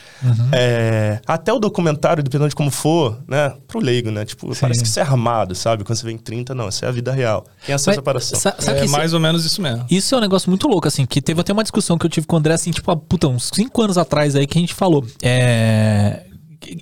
É, 0.52 1.20
até 1.26 1.52
o 1.52 1.58
documentário, 1.58 2.22
dependendo 2.22 2.48
de 2.50 2.54
como 2.56 2.70
for, 2.70 3.18
né? 3.26 3.54
Pro 3.66 3.80
leigo, 3.80 4.10
né? 4.10 4.24
Tipo, 4.24 4.54
parece 4.58 4.82
que 4.82 4.86
isso 4.88 4.98
é 4.98 5.02
armado, 5.02 5.54
sabe? 5.54 5.84
Quando 5.84 5.96
você 5.98 6.04
vê 6.06 6.12
em 6.12 6.18
30, 6.18 6.54
não, 6.54 6.68
isso 6.68 6.84
é 6.84 6.88
a 6.88 6.92
vida 6.92 7.12
real. 7.12 7.44
Tem 7.64 7.74
essa 7.74 7.90
Mas, 7.90 7.96
separação. 7.96 8.38
sa- 8.38 8.54
sabe 8.58 8.80
é 8.80 8.84
isso- 8.84 8.92
mais 8.92 9.14
ou 9.14 9.20
menos 9.20 9.44
isso 9.44 9.60
mesmo. 9.62 9.84
Isso 9.90 10.14
é 10.14 10.18
um 10.18 10.20
negócio 10.20 10.50
muito 10.50 10.68
louco, 10.68 10.86
assim, 10.88 11.06
que 11.06 11.20
teve 11.22 11.40
até 11.40 11.52
uma 11.52 11.62
discussão 11.62 11.96
que 11.98 12.04
eu 12.06 12.10
tive 12.10 12.26
com 12.26 12.36
o 12.36 12.38
André, 12.38 12.54
assim, 12.54 12.70
tipo, 12.70 12.90
ah, 12.90 12.96
puta, 12.96 13.26
uns 13.28 13.50
5 13.52 13.82
anos 13.82 13.96
atrás 13.98 14.36
aí 14.36 14.46
que 14.46 14.58
a 14.58 14.60
gente 14.60 14.74
falou. 14.74 15.04
É. 15.22 16.24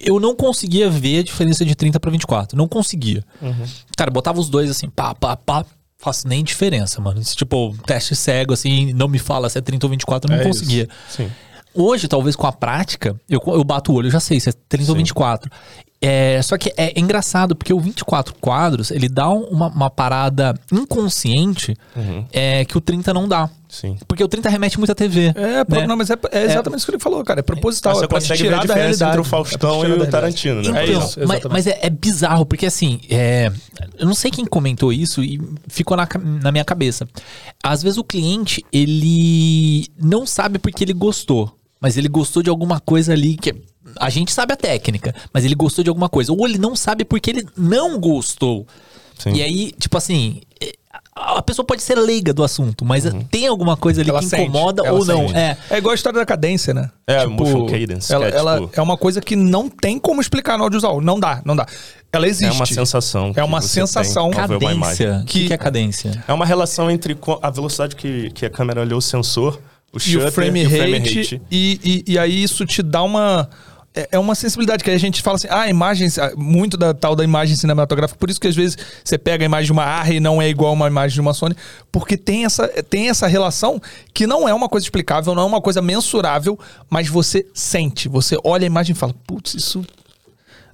Eu 0.01 0.19
não 0.19 0.35
conseguia 0.35 0.89
ver 0.89 1.21
a 1.21 1.23
diferença 1.23 1.65
de 1.65 1.75
30 1.75 2.01
pra 2.01 2.11
24. 2.11 2.57
Não 2.57 2.67
conseguia. 2.69 3.23
Cara, 3.97 4.11
botava 4.11 4.41
os 4.41 4.49
dois 4.49 4.71
assim, 4.71 4.89
pá, 4.89 5.15
pá, 5.15 5.37
pá. 5.37 5.65
Faço 5.99 6.29
nem 6.29 6.45
diferença, 6.45 7.01
mano. 7.01 7.21
Esse, 7.21 7.35
Tipo, 7.35 7.75
teste 7.87 8.15
cego, 8.15 8.53
assim, 8.53 8.93
não 8.93 9.09
me 9.09 9.19
fala 9.19 9.49
se 9.49 9.57
é 9.59 9.61
30 9.63 9.87
ou 9.87 9.91
24, 9.91 10.31
eu 10.31 10.37
não 10.37 10.43
É 10.43 10.47
conseguia. 10.47 10.89
Sim. 11.09 11.31
Hoje, 11.75 12.07
talvez 12.09 12.37
com 12.37 12.47
a 12.47 12.53
prática, 12.53 13.19
eu, 13.29 13.41
eu 13.47 13.65
bato 13.65 13.93
o 13.93 13.97
olho, 13.97 14.07
eu 14.07 14.11
já 14.11 14.21
sei 14.21 14.39
se 14.41 14.49
é 14.49 14.53
30 14.69 14.91
ou 14.93 14.97
24. 14.97 15.51
É, 16.01 16.41
só 16.43 16.59
que 16.59 16.73
é 16.77 16.99
engraçado, 16.99 17.57
porque 17.57 17.73
o 17.73 17.81
24 17.81 18.35
quadros, 18.41 18.91
ele 18.91 19.09
dá 19.09 19.29
uma, 19.31 19.69
uma 19.69 19.91
parada 19.91 20.55
inconsciente 20.71 21.75
é, 22.33 22.65
que 22.65 22.77
o 22.77 22.81
30 22.81 23.15
não 23.15 23.27
dá. 23.27 23.49
Sim. 23.69 23.97
Porque 24.07 24.23
o 24.23 24.29
30 24.29 24.49
remete 24.49 24.79
muito 24.79 24.93
à 24.93 24.95
TV. 24.95 25.33
É, 25.35 25.65
né? 25.69 25.87
não, 25.87 25.97
mas 25.97 26.11
é, 26.11 26.17
é 26.33 26.45
exatamente 26.45 26.79
isso 26.79 26.87
que 26.87 26.93
ele 26.93 27.03
falou, 27.03 27.23
cara. 27.25 27.41
É 27.41 27.43
proposital. 27.43 27.95
Você 27.95 28.05
é 28.05 28.09
consegue 28.09 28.43
ver 28.43 28.49
a 28.49 28.51
tirar 28.51 28.57
da 28.57 28.63
diferença 28.63 29.05
realidade. 29.05 29.11
entre 29.11 29.21
o 29.21 29.27
É 29.27 29.29
Faustão 29.29 29.81
tirar 29.81 29.95
e 29.95 29.99
da 29.99 30.05
o. 30.05 30.07
Tarantino, 30.07 30.63
né? 30.63 30.81
É 30.81 30.89
Então, 30.89 31.03
isso, 31.03 31.21
mas, 31.27 31.45
mas 31.45 31.67
é, 31.67 31.79
é 31.83 31.91
bizarro, 31.91 32.47
porque 32.47 32.67
assim, 32.67 33.01
é, 33.11 33.51
eu 33.99 34.07
não 34.07 34.15
sei 34.15 34.31
quem 34.31 34.45
comentou 34.45 34.93
isso 34.93 35.23
e 35.23 35.41
ficou 35.67 35.97
na, 35.97 36.07
na 36.43 36.53
minha 36.53 36.65
cabeça. 36.65 37.09
Às 37.63 37.83
vezes 37.83 37.99
o 37.99 38.05
cliente, 38.05 38.65
ele 38.73 39.87
não 40.01 40.27
sabe 40.27 40.59
porque 40.59 40.85
ele 40.85 40.93
gostou, 40.93 41.55
mas 41.81 41.97
ele 41.97 42.09
gostou 42.09 42.43
de 42.43 42.51
alguma 42.51 42.81
coisa 42.81 43.13
ali 43.13 43.37
que. 43.37 43.55
A 44.01 44.11
gente 44.11 44.33
sabe 44.33 44.53
a 44.53 44.57
técnica, 44.57 45.15
mas 45.33 45.45
ele 45.45 45.55
gostou 45.55 45.83
de 45.85 45.91
alguma 45.91 46.09
coisa. 46.09 46.33
Ou 46.33 46.47
ele 46.47 46.59
não 46.59 46.75
sabe 46.77 47.05
porque 47.05 47.31
ele 47.31 47.47
não 47.57 47.99
gostou. 47.99 48.67
Sim. 49.19 49.33
E 49.35 49.43
aí, 49.43 49.73
tipo 49.79 49.97
assim, 49.97 50.43
é, 50.63 50.73
a 51.15 51.41
pessoa 51.41 51.65
pode 51.65 51.83
ser 51.83 51.95
leiga 51.95 52.35
do 52.35 52.45
assunto, 52.45 52.85
mas 52.85 53.05
tem 53.31 53.47
alguma 53.47 53.75
coisa 53.77 54.03
ali 54.03 54.11
Ela 54.11 54.21
que 54.21 54.27
sente, 54.27 54.43
incomoda 54.43 54.83
ela 54.87 54.99
ou 54.99 55.05
não. 55.07 55.29
sente. 55.29 55.39
É. 55.39 55.57
É 55.71 55.79
igual 55.79 55.93
a 55.93 55.95
história 55.95 56.19
da 56.19 56.27
cadência, 56.27 56.75
né? 56.75 56.91
É, 57.07 57.25
motion 57.27 57.65
cadence, 57.67 58.13
Ela, 58.13 58.27
é, 58.29 58.37
ela 58.37 58.61
tipo- 58.61 58.71
é 58.79 58.83
uma 58.83 58.97
coisa 58.99 59.23
que 59.23 59.35
não 59.35 59.71
tem 59.71 59.99
como 59.99 60.21
explicar 60.21 60.59
no 60.59 60.65
audiovisual. 60.65 61.01
Não 61.01 61.19
dá, 61.19 61.41
não 61.47 61.57
dá. 61.57 61.67
Ela 62.13 62.29
existe. 62.29 62.51
É 62.51 62.53
uma 62.53 62.67
sensação. 62.67 63.33
É 63.35 63.43
uma 63.45 63.61
sensação. 63.63 64.31
tem. 64.31 64.39
Cadência. 64.59 65.21
O 65.23 65.25
que, 65.25 65.41
Que- 65.41 65.47
que 65.49 65.53
é 65.55 65.57
cadência? 65.59 66.25
É 66.29 66.33
uma 66.35 66.45
relação 66.45 66.91
entre 66.91 67.17
a 67.43 67.51
velocidade 67.51 67.97
que, 67.97 68.31
que 68.31 68.45
a 68.45 68.51
câmera 68.51 68.83
olhou 68.83 68.99
o 68.99 69.03
sensor, 69.03 69.59
o 69.93 69.97
E 69.97 70.01
shutter 70.01 70.29
o 70.29 70.33
frame 70.33 70.63
e 70.63 70.67
o 70.67 70.69
rate. 70.69 70.79
frame 70.79 70.99
rate. 70.99 71.43
E, 71.51 72.05
e, 72.07 72.13
e 72.13 72.19
aí 72.19 72.43
isso 72.43 72.67
te 72.67 72.83
dá 72.83 73.03
uma. 73.03 73.49
É 73.97 74.09
é 74.13 74.19
uma 74.19 74.35
sensibilidade 74.35 74.85
que 74.85 74.91
a 74.91 74.99
gente 74.99 75.23
fala 75.23 75.37
assim, 75.37 75.49
ah, 75.51 75.69
imagens, 75.69 76.19
ah, 76.19 76.33
muito 76.37 76.77
da 76.77 76.93
tal 76.93 77.17
da 77.17 77.25
imagem 77.25 77.57
cinematográfica, 77.57 78.19
por 78.19 78.29
isso 78.31 78.39
que 78.39 78.47
às 78.47 78.55
vezes 78.55 78.77
você 79.03 79.17
pega 79.17 79.45
a 79.45 79.47
imagem 79.47 79.67
de 79.67 79.73
uma 79.73 79.85
ARRI 79.85 80.17
e 80.17 80.21
não 80.21 80.41
é 80.41 80.49
igual 80.49 80.71
a 80.71 80.75
uma 80.75 80.87
imagem 80.87 81.15
de 81.15 81.21
uma 81.21 81.33
Sony, 81.33 81.57
porque 81.91 82.17
tem 82.17 82.45
essa, 82.45 82.69
tem 82.83 83.09
essa 83.09 83.27
relação 83.27 83.81
que 84.13 84.27
não 84.27 84.49
é 84.49 84.53
uma 84.53 84.69
coisa 84.69 84.85
explicável, 84.85 85.35
não 85.35 85.43
é 85.43 85.47
uma 85.47 85.61
coisa 85.61 85.81
mensurável, 85.81 86.59
mas 86.91 87.09
você 87.09 87.47
sente, 87.55 88.09
você 88.09 88.37
olha 88.45 88.65
a 88.65 88.67
imagem 88.67 88.95
e 88.95 88.99
fala, 88.99 89.15
putz, 89.27 89.55
isso. 89.55 89.85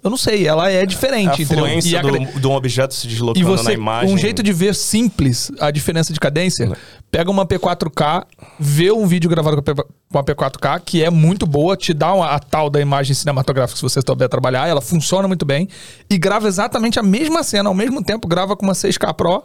Eu 0.02 0.10
não 0.10 0.16
sei, 0.16 0.46
ela 0.48 0.68
é 0.68 0.84
diferente, 0.84 1.28
A 1.30 1.34
entendeu? 1.44 1.64
fluência 1.64 1.90
E 1.90 1.96
a- 1.96 2.02
do, 2.02 2.40
de 2.40 2.46
um 2.46 2.52
objeto 2.52 2.92
se 2.92 3.06
deslocando 3.06 3.46
você, 3.46 3.62
na 3.64 3.72
imagem. 3.72 4.12
um 4.12 4.18
jeito 4.18 4.42
de 4.42 4.52
ver 4.52 4.74
simples 4.74 5.50
a 5.60 5.70
diferença 5.70 6.12
de 6.12 6.18
cadência, 6.18 6.66
Né. 6.66 6.74
pega 7.10 7.30
uma 7.30 7.46
P4K, 7.46 8.26
vê 8.58 8.90
um 8.90 9.06
vídeo 9.06 9.30
gravado 9.30 9.62
com 9.62 10.18
a 10.18 10.24
P4K, 10.24 10.80
que 10.84 11.04
é 11.04 11.08
muito 11.10 11.46
boa, 11.46 11.76
te 11.76 11.94
dá 11.94 12.12
uma, 12.14 12.26
a 12.30 12.38
tal 12.40 12.68
da 12.68 12.80
imagem 12.80 13.14
cinematográfica 13.14 13.76
se 13.76 13.82
você 13.82 14.00
souber 14.04 14.28
trabalhar, 14.28 14.66
ela 14.68 14.80
funciona 14.80 15.28
muito 15.28 15.44
bem, 15.46 15.68
e 16.10 16.18
grava 16.18 16.48
exatamente 16.48 16.98
a 16.98 17.02
mesma 17.02 17.44
cena, 17.44 17.68
ao 17.68 17.74
mesmo 17.74 18.02
tempo 18.02 18.26
grava 18.26 18.56
com 18.56 18.64
uma 18.66 18.74
6K 18.74 19.14
Pro, 19.14 19.44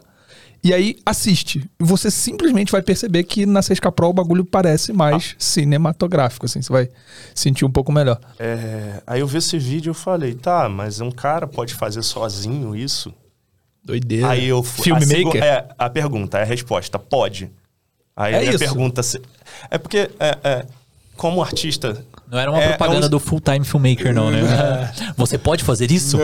e 0.64 0.74
aí 0.74 0.98
assiste. 1.06 1.70
Você 1.80 2.10
simplesmente 2.12 2.72
vai 2.72 2.82
perceber 2.82 3.24
que 3.24 3.46
na 3.46 3.60
6K 3.62 3.92
Pro 3.92 4.08
o 4.10 4.14
bagulho 4.14 4.44
parece 4.46 4.92
mais 4.94 5.36
cinematográfico, 5.38 6.46
assim, 6.46 6.62
você 6.62 6.72
vai 6.72 6.90
sentir 7.36 7.66
um 7.66 7.72
pouco 7.72 7.92
melhor. 7.92 8.20
É, 8.40 9.02
aí 9.06 9.20
eu 9.20 9.28
vi 9.28 9.38
esse 9.38 9.58
vídeo 9.58 9.90
e 9.90 9.92
eu 9.92 9.96
falei, 9.96 10.34
tá, 10.34 10.68
mas 10.70 11.00
um 11.02 11.12
cara 11.12 11.48
pode 11.48 11.74
fazer 11.74 12.02
sozinho 12.02 12.76
isso? 12.76 13.14
Doideira. 13.84 14.30
Aí 14.30 14.48
eu 14.48 14.62
fui. 14.64 14.84
Filmmaker? 14.84 15.42
A, 15.42 15.46
é, 15.46 15.68
a 15.78 15.90
pergunta, 15.90 16.38
é 16.38 16.42
a 16.42 16.46
resposta, 16.46 17.00
pode. 17.00 17.50
Aí 18.16 18.34
É 18.34 18.56
a 18.56 18.60
pergunta. 18.60 19.02
se- 19.04 19.22
É 19.70 19.78
porque, 19.78 20.10
é, 20.20 20.38
é, 20.44 20.66
como 21.16 21.42
artista. 21.42 22.04
Não 22.30 22.38
era 22.38 22.52
uma 22.52 22.62
é- 22.62 22.70
propaganda 22.70 23.06
é 23.06 23.08
um- 23.08 23.10
do 23.10 23.20
full-time 23.20 23.64
filmmaker, 23.66 24.14
não, 24.14 24.30
né? 24.30 24.42
Você 25.16 25.38
pode 25.38 25.64
fazer 25.64 25.92
isso? 25.92 26.18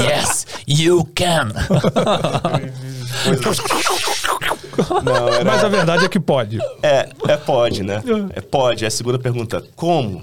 yes, 0.00 0.46
you 0.66 1.04
can. 1.14 1.48
Não, 5.02 5.28
era- 5.28 5.44
Mas 5.44 5.64
a 5.64 5.68
verdade 5.68 6.04
é 6.04 6.08
que 6.08 6.20
pode. 6.20 6.58
É, 6.82 7.08
é 7.28 7.36
pode, 7.36 7.82
né? 7.82 8.02
É 8.34 8.40
pode. 8.40 8.84
É 8.84 8.88
a 8.88 8.90
segunda 8.90 9.18
pergunta, 9.18 9.62
como? 9.74 10.22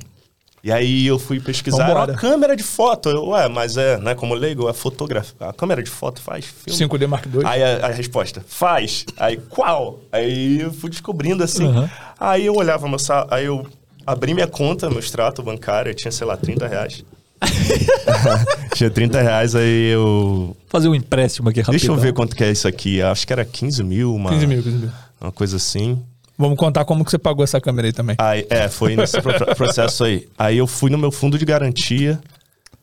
E 0.62 0.72
aí 0.72 1.08
eu 1.08 1.18
fui 1.18 1.40
pesquisar, 1.40 1.90
uma 1.90 2.08
câmera 2.08 2.54
de 2.56 2.64
foto. 2.64 3.10
Eu, 3.10 3.28
ué, 3.30 3.48
mas 3.48 3.78
é, 3.78 3.98
né, 3.98 4.14
como 4.14 4.34
leigo, 4.34 4.68
é 4.68 4.74
fotografia. 4.74 5.34
A 5.40 5.54
câmera 5.54 5.82
de 5.82 5.90
foto 5.90 6.22
faz 6.22 6.46
filme. 6.46 6.78
5D 6.78 7.08
Mark 7.08 7.26
II. 7.26 7.42
Aí 7.46 7.64
a, 7.64 7.86
a 7.88 7.90
resposta, 7.92 8.44
faz. 8.46 9.06
Aí, 9.18 9.38
qual? 9.38 10.00
Aí 10.12 10.60
eu 10.60 10.74
fui 10.74 10.90
descobrindo 10.90 11.44
assim. 11.44 11.72
Aí 12.20 12.46
eu 12.46 12.56
olhava 12.56 12.90
meu 12.90 13.00
sal... 13.00 13.26
aí 13.32 13.46
eu 13.46 13.66
abri 14.12 14.34
minha 14.34 14.48
conta, 14.48 14.90
meu 14.90 15.00
extrato 15.00 15.42
bancário, 15.44 15.94
tinha, 15.94 16.12
sei 16.12 16.26
lá, 16.28 16.36
30 16.38 16.68
reais. 16.68 17.04
tinha 18.76 18.90
30 18.90 19.22
reais, 19.22 19.56
aí 19.56 19.92
eu. 19.94 20.56
Fazer 20.68 20.90
um 20.90 20.96
empréstimo 20.96 21.50
aqui 21.50 21.60
rapidão. 21.62 21.78
Deixa 21.80 21.92
eu 21.92 21.96
ver 21.96 22.14
quanto 22.14 22.36
que 22.36 22.44
é 22.44 22.52
isso 22.52 22.68
aqui. 22.68 23.02
Acho 23.02 23.26
que 23.26 23.32
era 23.34 23.46
15 23.46 23.84
mil, 23.84 24.14
uma, 24.14 24.32
15 24.32 24.48
mil, 24.48 24.62
15 24.64 24.78
mil. 24.78 24.92
uma 25.22 25.32
coisa 25.32 25.56
assim. 25.58 26.04
Vamos 26.38 26.58
contar 26.58 26.86
como 26.86 27.04
que 27.04 27.12
você 27.12 27.18
pagou 27.18 27.44
essa 27.44 27.60
câmera 27.60 27.88
aí 27.88 27.94
também. 27.94 28.16
Aí, 28.18 28.46
é, 28.50 28.70
foi 28.70 28.96
nesse 28.96 29.22
pro- 29.22 29.56
processo 29.56 30.04
aí. 30.06 30.28
Aí 30.38 30.58
eu 30.58 30.68
fui 30.68 30.90
no 30.90 30.98
meu 30.98 31.12
fundo 31.12 31.38
de 31.38 31.46
garantia, 31.46 32.20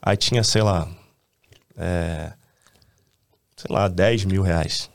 aí 0.03 0.17
tinha, 0.17 0.45
sei 0.45 0.63
lá, 0.63 0.87
é, 1.77 2.33
sei 3.57 3.75
lá, 3.75 3.89
10 3.89 4.25
mil 4.27 4.43
reais. 4.43 4.91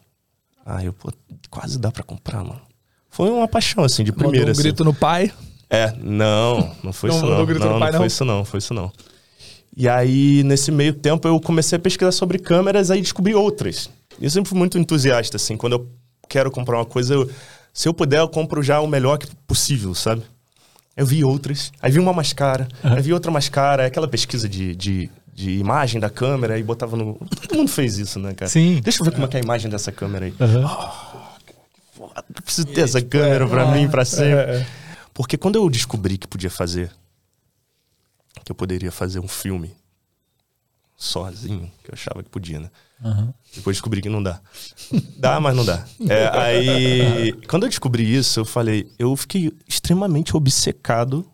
Aí 0.63 0.85
eu, 0.85 0.93
pô, 0.93 1.11
quase 1.49 1.79
dá 1.79 1.91
pra 1.91 2.03
comprar, 2.03 2.43
mano. 2.43 2.61
Foi 3.09 3.29
uma 3.29 3.47
paixão, 3.47 3.83
assim, 3.83 4.03
de 4.03 4.11
primeira, 4.11 4.37
Mandou 4.39 4.49
um 4.49 4.51
assim. 4.51 4.61
grito 4.61 4.83
no 4.83 4.93
pai. 4.93 5.31
É, 5.73 5.93
não, 6.03 6.75
não 6.83 6.91
foi 6.91 7.09
Não 7.09 7.15
isso 7.17 7.25
não. 7.25 7.45
Não, 7.45 7.73
no 7.73 7.79
pai, 7.79 7.79
não 7.79 7.91
não? 7.91 7.97
foi 7.99 8.07
isso 8.07 8.25
não, 8.25 8.43
foi 8.45 8.57
isso 8.57 8.73
não. 8.73 8.91
E 9.75 9.87
aí, 9.87 10.43
nesse 10.43 10.69
meio 10.69 10.93
tempo, 10.93 11.25
eu 11.25 11.39
comecei 11.39 11.77
a 11.77 11.79
pesquisar 11.79 12.11
sobre 12.11 12.37
câmeras, 12.37 12.91
aí 12.91 12.99
descobri 13.01 13.33
outras. 13.33 13.89
Eu 14.19 14.29
sempre 14.29 14.49
fui 14.49 14.57
muito 14.59 14.77
entusiasta, 14.77 15.37
assim, 15.37 15.55
quando 15.55 15.73
eu 15.73 15.87
quero 16.27 16.51
comprar 16.51 16.77
uma 16.77 16.85
coisa, 16.85 17.13
eu- 17.13 17.29
se 17.73 17.87
eu 17.87 17.93
puder, 17.93 18.19
eu 18.19 18.27
compro 18.27 18.61
já 18.61 18.81
o 18.81 18.87
melhor 18.87 19.17
possível, 19.47 19.95
sabe? 19.95 20.23
Eu 20.97 21.05
vi 21.05 21.23
outras, 21.23 21.71
aí 21.81 21.89
vi 21.89 21.99
uma 21.99 22.11
mais 22.11 22.33
cara, 22.33 22.67
aí 22.83 23.01
vi 23.01 23.13
outra 23.13 23.31
mais 23.31 23.47
cara, 23.47 23.85
aquela 23.85 24.09
pesquisa 24.09 24.49
de, 24.49 24.75
de, 24.75 25.09
de 25.33 25.51
imagem 25.51 26.01
da 26.01 26.09
câmera, 26.09 26.59
e 26.59 26.63
botava 26.63 26.97
no... 26.97 27.13
Todo 27.47 27.55
mundo 27.57 27.69
fez 27.69 27.97
isso, 27.97 28.19
né, 28.19 28.33
cara? 28.33 28.51
Sim. 28.51 28.81
Deixa 28.83 28.99
eu 29.01 29.05
ver 29.05 29.11
como 29.13 29.23
é 29.23 29.27
que 29.29 29.37
é 29.37 29.39
a 29.39 29.43
imagem 29.43 29.71
dessa 29.71 29.89
câmera 29.89 30.25
aí. 30.25 30.31
Que 30.33 31.97
foda, 31.97 32.25
eu 32.35 32.41
preciso 32.43 32.67
ter 32.67 32.81
essa 32.81 33.01
câmera 33.01 33.47
pra 33.47 33.65
mim, 33.67 33.87
pra 33.87 34.03
sempre. 34.03 34.65
Porque 35.13 35.37
quando 35.37 35.55
eu 35.55 35.69
descobri 35.69 36.17
que 36.17 36.27
podia 36.27 36.49
fazer, 36.49 36.91
que 38.43 38.51
eu 38.51 38.55
poderia 38.55 38.91
fazer 38.91 39.19
um 39.19 39.27
filme 39.27 39.75
sozinho, 40.95 41.71
que 41.83 41.89
eu 41.89 41.93
achava 41.93 42.21
que 42.23 42.29
podia, 42.29 42.59
né? 42.59 42.69
Depois 43.55 43.75
descobri 43.75 44.01
que 44.01 44.09
não 44.09 44.21
dá. 44.21 44.39
Dá, 45.17 45.39
mas 45.39 45.55
não 45.55 45.65
dá. 45.65 45.85
É, 46.07 46.27
aí, 46.37 47.33
quando 47.47 47.63
eu 47.63 47.69
descobri 47.69 48.15
isso, 48.15 48.39
eu 48.39 48.45
falei, 48.45 48.91
eu 48.99 49.15
fiquei 49.15 49.51
extremamente 49.67 50.35
obcecado 50.37 51.29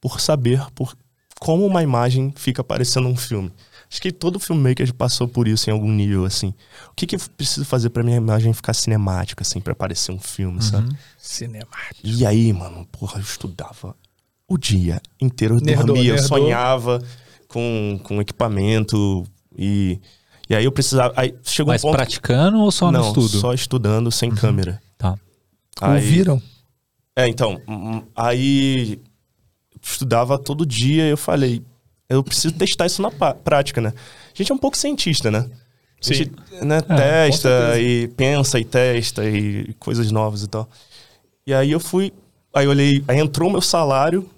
por 0.00 0.20
saber 0.20 0.66
por 0.74 0.96
como 1.40 1.64
uma 1.66 1.82
imagem 1.82 2.32
fica 2.36 2.64
parecendo 2.64 3.08
um 3.08 3.16
filme. 3.16 3.52
Acho 3.90 4.00
que 4.02 4.10
todo 4.12 4.40
filmmaker 4.40 4.92
passou 4.94 5.28
por 5.28 5.46
isso 5.46 5.68
em 5.70 5.72
algum 5.72 5.90
nível, 5.90 6.24
assim. 6.24 6.48
O 6.90 6.94
que, 6.96 7.06
que 7.06 7.14
eu 7.16 7.20
preciso 7.36 7.64
fazer 7.64 7.90
pra 7.90 8.02
minha 8.02 8.16
imagem 8.16 8.52
ficar 8.52 8.74
cinemática, 8.74 9.42
assim, 9.42 9.60
pra 9.60 9.74
parecer 9.74 10.10
um 10.12 10.18
filme, 10.18 10.60
sabe? 10.62 10.96
Cinemático. 11.18 12.00
E 12.02 12.26
aí, 12.26 12.52
mano, 12.52 12.86
porra, 12.90 13.18
eu 13.18 13.22
estudava 13.22 13.94
o 14.48 14.58
dia 14.58 15.00
inteiro. 15.20 15.56
Eu 15.56 15.60
Nerdou, 15.60 15.86
dormia, 15.94 16.10
eu 16.10 16.14
nerdou. 16.16 16.28
sonhava 16.28 17.02
com, 17.48 18.00
com 18.02 18.20
equipamento 18.20 19.24
e... 19.56 20.00
E 20.48 20.54
aí 20.54 20.64
eu 20.64 20.72
precisava... 20.72 21.14
Aí 21.16 21.34
chegou 21.42 21.72
Mas 21.72 21.82
um 21.82 21.88
ponto... 21.88 21.96
praticando 21.96 22.58
ou 22.58 22.70
só 22.70 22.92
no 22.92 22.98
não, 22.98 23.08
estudo? 23.08 23.28
só 23.40 23.54
estudando, 23.54 24.10
sem 24.12 24.30
câmera. 24.30 24.82
Tá. 24.98 25.14
Aí- 25.80 25.94
Ouviram? 26.04 26.42
É, 27.16 27.28
então, 27.28 27.60
hum, 27.68 28.02
aí 28.14 29.00
eu 29.72 29.80
estudava 29.82 30.36
todo 30.38 30.66
dia 30.66 31.06
e 31.06 31.10
eu 31.10 31.16
falei, 31.16 31.62
eu 32.08 32.22
preciso 32.22 32.54
testar 32.54 32.86
isso 32.86 33.00
na 33.02 33.10
prática, 33.10 33.80
né? 33.80 33.92
A 33.96 34.36
gente 34.36 34.50
é 34.50 34.54
um 34.54 34.58
pouco 34.58 34.76
cientista, 34.76 35.30
né? 35.30 35.46
A 36.02 36.12
gente 36.12 36.32
né, 36.62 36.80
testa 36.82 37.48
certeza. 37.72 37.80
e 37.80 38.08
pensa 38.08 38.58
e 38.60 38.64
testa 38.64 39.24
e 39.24 39.72
coisas 39.78 40.10
novas 40.10 40.42
e 40.42 40.48
tal. 40.48 40.68
E 41.46 41.54
aí 41.54 41.70
eu 41.70 41.80
fui, 41.80 42.12
aí 42.52 42.66
eu 42.66 42.70
olhei, 42.70 43.02
aí 43.08 43.18
entrou 43.18 43.50
meu 43.50 43.62
salário, 43.62 44.28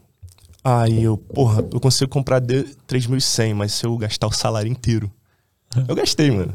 aí 0.63 1.03
eu, 1.03 1.17
porra, 1.17 1.65
eu 1.73 1.81
consigo 1.81 2.09
comprar 2.11 2.39
de 2.41 2.65
3.100, 2.89 3.55
mas 3.55 3.73
se 3.73 3.85
eu 3.85 3.97
gastar 3.97 4.29
o 4.29 4.33
salário 4.33 4.71
inteiro. 4.71 5.11
Eu 5.89 5.95
gastei, 5.97 6.31
mano. 6.31 6.55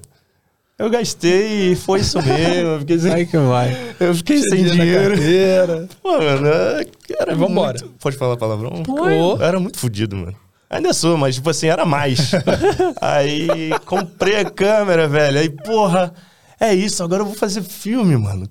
Eu 0.79 0.89
gastei 0.89 1.73
e 1.73 1.75
foi 1.75 1.99
isso 1.99 2.17
mesmo. 2.23 2.69
Eu 2.69 2.79
fiquei 2.79 2.97
sem, 2.97 3.11
Aí 3.13 3.25
que 3.27 3.37
vai. 3.37 3.95
eu 3.99 4.15
fiquei 4.15 4.41
sem 4.41 4.63
Dinheiro 4.63 5.15
dinheiro. 5.15 5.89
Pô, 6.01 6.17
mano, 6.17 6.47
é- 6.47 6.85
era 7.19 7.35
Vambora. 7.35 7.79
muito... 7.81 7.95
Pode 7.99 8.17
falar 8.17 8.35
palavrão? 8.37 8.81
Eu 8.87 9.41
era 9.43 9.59
muito 9.59 9.77
fodido, 9.77 10.15
mano. 10.15 10.35
Ainda 10.71 10.93
sou, 10.93 11.17
mas, 11.17 11.35
tipo 11.35 11.49
assim, 11.49 11.67
era 11.67 11.85
mais. 11.85 12.31
aí, 13.01 13.69
comprei 13.85 14.37
a 14.37 14.49
câmera, 14.49 15.05
velho. 15.05 15.39
Aí, 15.39 15.49
porra, 15.49 16.13
é 16.57 16.73
isso, 16.73 17.03
agora 17.03 17.23
eu 17.23 17.25
vou 17.25 17.35
fazer 17.35 17.61
filme, 17.61 18.15
mano. 18.15 18.47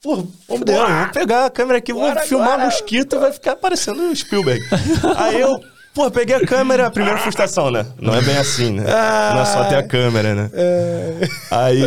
Porra, 0.00 0.22
fudeu, 0.46 0.76
eu 0.76 0.96
vou 0.98 1.08
pegar 1.08 1.46
a 1.46 1.50
câmera 1.50 1.78
aqui, 1.78 1.92
vou 1.92 2.14
filmar 2.20 2.52
agora. 2.52 2.66
mosquito 2.66 3.16
e 3.16 3.18
vai 3.18 3.32
ficar 3.32 3.56
parecendo 3.56 4.02
o 4.02 4.14
Spielberg. 4.14 4.62
aí 5.16 5.40
eu, 5.40 5.58
porra, 5.94 6.10
peguei 6.10 6.36
a 6.36 6.46
câmera, 6.46 6.90
primeira 6.90 7.18
frustração, 7.18 7.70
né? 7.70 7.86
Não 8.00 8.14
é 8.14 8.20
bem 8.20 8.36
assim, 8.36 8.72
né? 8.72 8.84
Não 9.34 9.40
é 9.40 9.44
só 9.44 9.64
ter 9.64 9.76
a 9.76 9.82
câmera, 9.82 10.34
né? 10.34 10.50
Aí... 11.50 11.80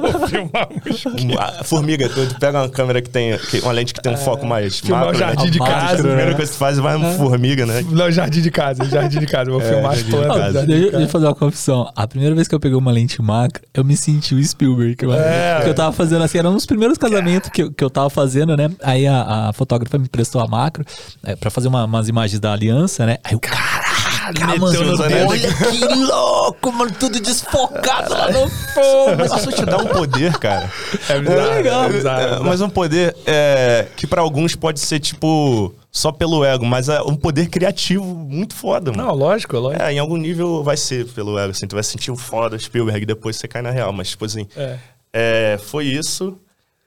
Vou 0.00 0.28
filmar 0.28 0.68
mosquito. 0.84 1.38
A 1.38 1.64
formiga, 1.64 2.08
tu, 2.08 2.26
tu 2.26 2.38
pega 2.38 2.58
uma 2.62 2.68
câmera 2.68 3.00
que 3.00 3.08
tem 3.10 3.36
que- 3.38 3.60
uma 3.60 3.72
lente 3.72 3.94
que 3.94 4.00
tem 4.02 4.12
um 4.12 4.16
foco 4.16 4.46
mais 4.46 4.80
filmar 4.80 5.04
macro, 5.06 5.16
o 5.16 5.20
jardim 5.20 5.44
né? 5.44 5.50
de 5.50 5.62
A 5.62 5.66
casa, 5.66 5.96
primeira 6.02 6.26
né? 6.30 6.34
coisa 6.36 6.50
que 6.52 6.56
tu 6.56 6.58
faz 6.58 6.78
é 6.78 6.80
vai 6.80 6.96
uma 6.96 7.12
formiga, 7.12 7.64
né? 7.66 7.84
Não, 7.90 8.10
jardim 8.10 8.40
de 8.40 8.50
casa, 8.50 8.84
jardim 8.84 9.18
de 9.20 9.26
casa. 9.26 9.50
Vou 9.50 9.60
É, 9.60 9.64
filmar 9.64 9.92
as 9.92 9.98
jardim 9.98 10.10
de 10.10 10.16
plantas. 10.16 10.52
de 10.60 10.66
Deixa, 10.66 10.90
deixa 10.90 10.96
eu 11.06 11.08
fazer 11.08 11.26
uma 11.26 11.34
confissão. 11.34 11.92
A 11.94 12.06
primeira 12.06 12.34
vez 12.34 12.48
que 12.48 12.54
eu 12.54 12.60
peguei 12.60 12.76
uma 12.76 12.90
lente 12.90 13.20
macro, 13.22 13.62
eu 13.72 13.84
me 13.84 13.96
senti 13.96 14.34
o 14.34 14.44
Spielberg. 14.44 15.06
Mano. 15.06 15.20
É. 15.20 15.54
Porque 15.56 15.70
eu 15.70 15.74
tava 15.74 15.92
fazendo 15.92 16.22
assim, 16.24 16.38
era 16.38 16.48
um 16.50 16.54
dos 16.54 16.66
primeiros 16.66 16.98
casamentos 16.98 17.50
que 17.50 17.62
eu, 17.62 17.72
que 17.72 17.84
eu 17.84 17.90
tava 17.90 18.10
fazendo, 18.10 18.56
né? 18.56 18.70
Aí 18.82 19.06
a, 19.06 19.48
a 19.48 19.52
fotógrafa 19.52 19.96
me 19.98 20.08
prestou 20.08 20.40
a 20.40 20.46
macro 20.46 20.84
é, 21.24 21.36
pra 21.36 21.50
fazer 21.50 21.68
uma- 21.68 21.84
umas 21.84 22.08
imagens 22.08 22.40
da 22.40 22.52
aliança, 22.52 23.06
né? 23.06 23.18
Aí 23.28 23.34
eu, 23.34 23.40
caraca, 23.40 24.46
meteu 24.46 24.58
mano, 24.58 24.96
no 24.96 25.08
dedo. 25.08 25.28
olha 25.28 25.54
que 25.54 25.94
louco, 25.94 26.72
mano, 26.72 26.90
tudo 26.98 27.20
desfocado 27.20 28.10
lá 28.12 28.30
no 28.30 28.48
fogo. 28.72 29.16
Mas 29.18 29.32
isso 29.32 29.52
te 29.52 29.64
dá 29.66 29.76
um 29.76 29.86
poder, 29.86 30.38
cara. 30.38 30.70
É 31.08 31.20
bizarro, 31.20 31.50
legal. 31.50 31.84
é 31.84 31.88
bizarro, 31.90 32.20
é 32.20 32.22
É, 32.22 32.26
bizarro. 32.28 32.44
mas 32.44 32.60
um 32.62 32.70
poder 32.70 33.14
é, 33.26 33.86
que 33.96 34.06
pra 34.06 34.22
alguns 34.22 34.54
pode 34.56 34.80
ser, 34.80 34.98
tipo, 35.00 35.74
só 35.92 36.10
pelo 36.10 36.42
ego, 36.44 36.64
mas 36.64 36.88
é 36.88 37.02
um 37.02 37.14
poder 37.14 37.48
criativo 37.48 38.04
muito 38.04 38.54
foda, 38.54 38.90
mano. 38.92 39.06
Não, 39.08 39.14
lógico, 39.14 39.58
lógico. 39.58 39.82
É, 39.82 39.92
em 39.92 39.98
algum 39.98 40.16
nível 40.16 40.62
vai 40.64 40.76
ser 40.78 41.06
pelo 41.08 41.38
ego, 41.38 41.50
assim, 41.50 41.66
tu 41.66 41.74
vai 41.74 41.84
sentir 41.84 42.10
o 42.10 42.16
foda, 42.16 42.58
Spielberg, 42.58 43.02
e 43.02 43.06
depois 43.06 43.36
você 43.36 43.46
cai 43.46 43.60
na 43.60 43.70
real, 43.70 43.92
mas, 43.92 44.08
tipo 44.10 44.24
assim, 44.24 44.46
É. 44.56 44.76
é, 45.12 45.58
foi 45.62 45.84
isso. 45.84 46.36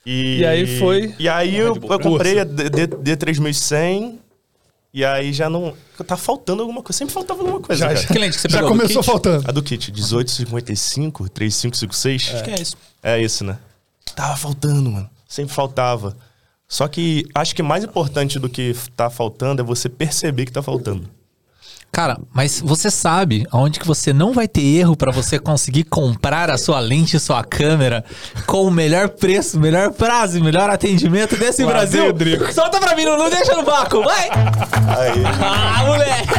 E, 0.04 0.40
E 0.40 0.46
aí 0.48 0.80
foi- 0.80 1.14
E 1.20 1.30
aí 1.30 1.56
eu, 1.56 1.76
eu 1.76 2.00
comprei 2.00 2.40
a 2.40 2.44
D- 2.44 2.70
D- 2.70 2.88
D3100 3.16 4.16
e 4.94 5.06
aí 5.06 5.32
já 5.32 5.50
não. 5.50 5.74
Tá 6.06 6.18
faltando 6.18 6.62
alguma 6.62 6.82
coisa. 6.82 6.98
Sempre 6.98 7.14
faltava 7.14 7.42
alguma 7.42 7.60
coisa. 7.62 7.80
Já, 7.80 7.88
cara. 7.88 8.02
já. 8.02 8.08
Que 8.08 8.20
lente 8.20 8.40
você 8.40 8.50
Já 8.50 8.58
pegou? 8.58 8.72
Do 8.72 8.78
começou 8.78 9.02
kit? 9.02 9.12
faltando. 9.12 9.50
A 9.50 9.52
do 9.52 9.64
kit, 9.64 9.92
1855, 9.92 11.30
3556. 11.30 12.36
Acho 12.36 12.44
que 12.44 12.52
é 12.52 12.62
isso. 12.62 12.78
É 13.02 13.22
isso, 13.22 13.44
né? 13.44 13.58
Tava 14.16 14.36
faltando, 14.36 14.92
mano. 14.92 15.10
Sempre 15.28 15.54
faltava. 15.54 16.16
Só 16.68 16.88
que 16.88 17.26
acho 17.36 17.56
que 17.56 17.64
mais 17.64 17.84
importante 17.84 18.40
do 18.40 18.50
que 18.50 18.76
tá 18.96 19.10
faltando 19.10 19.62
é 19.62 19.66
você 19.66 19.88
perceber 19.90 20.46
que 20.46 20.52
tá 20.52 20.62
faltando. 20.62 21.10
Cara, 21.92 22.18
mas 22.34 22.62
você 22.62 22.90
sabe 22.90 23.46
aonde 23.52 23.78
que 23.80 23.86
você 23.86 24.14
não 24.14 24.32
vai 24.32 24.48
ter 24.48 24.62
erro 24.62 24.96
pra 24.96 25.12
você 25.12 25.38
conseguir 25.38 25.84
comprar 25.84 26.50
a 26.50 26.58
sua 26.58 26.80
lente 26.80 27.18
e 27.18 27.20
sua 27.20 27.44
câmera 27.44 28.06
com 28.48 28.64
o 28.66 28.72
melhor 28.72 29.10
preço, 29.10 29.60
melhor 29.60 29.92
prazo 29.92 30.38
e 30.38 30.42
melhor 30.42 30.70
atendimento 30.70 31.36
desse 31.36 31.64
Lá 31.66 31.72
Brasil? 31.72 32.02
vem 32.04 32.10
o 32.10 32.14
Drico. 32.14 32.54
Solta 32.54 32.80
pra 32.80 32.96
mim, 32.96 33.04
não, 33.04 33.18
não 33.18 33.30
deixa 33.30 33.54
no 33.56 33.64
vácuo, 33.66 34.04
vai! 34.04 34.30
Aí. 34.30 35.24
Ah, 35.42 35.84
moleque! 35.86 36.32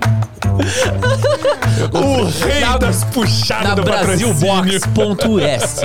O 1.92 2.24
rei 2.44 2.60
Na- 2.60 2.76
das 2.78 3.04
puxadas 3.04 3.68
na 3.68 3.74
do. 3.74 3.82
Brasilbox.s. 3.82 5.80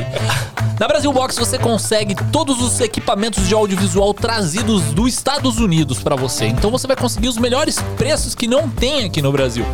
Na 0.80 0.88
Brasilbox 0.90 1.38
você 1.38 1.58
consegue 1.58 2.16
todos 2.32 2.62
os 2.62 2.80
equipamentos 2.82 3.48
de 3.48 3.54
audiovisual 3.54 4.14
trazidos 4.14 4.82
dos 4.94 5.08
Estados 5.14 5.58
Unidos 5.58 6.00
pra 6.00 6.16
você. 6.18 6.46
Então 6.48 6.70
você 6.70 6.86
vai 6.86 6.98
conseguir 6.98 7.30
os 7.30 7.38
melhores 7.38 7.80
preços 7.98 8.36
que 8.36 8.46
não 8.48 8.68
tem 8.70 9.06
aqui 9.06 9.22
no 9.22 9.32
Brasil. 9.32 9.66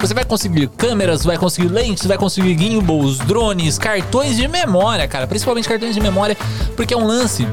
Você 0.00 0.12
vai 0.14 0.24
conseguir 0.24 0.66
câmeras, 0.76 1.24
vai 1.24 1.38
conseguir 1.38 1.68
lentes, 1.68 2.06
vai 2.06 2.18
conseguir 2.18 2.58
gimbals, 2.58 3.18
drones, 3.18 3.78
cartões 3.78 4.36
de 4.36 4.48
memória, 4.48 5.06
cara, 5.06 5.28
principalmente 5.28 5.68
cartões 5.68 5.94
de 5.94 6.00
memória, 6.00 6.36
porque 6.76 6.92
é 6.92 6.96
um 6.96 7.06
lance 7.06 7.46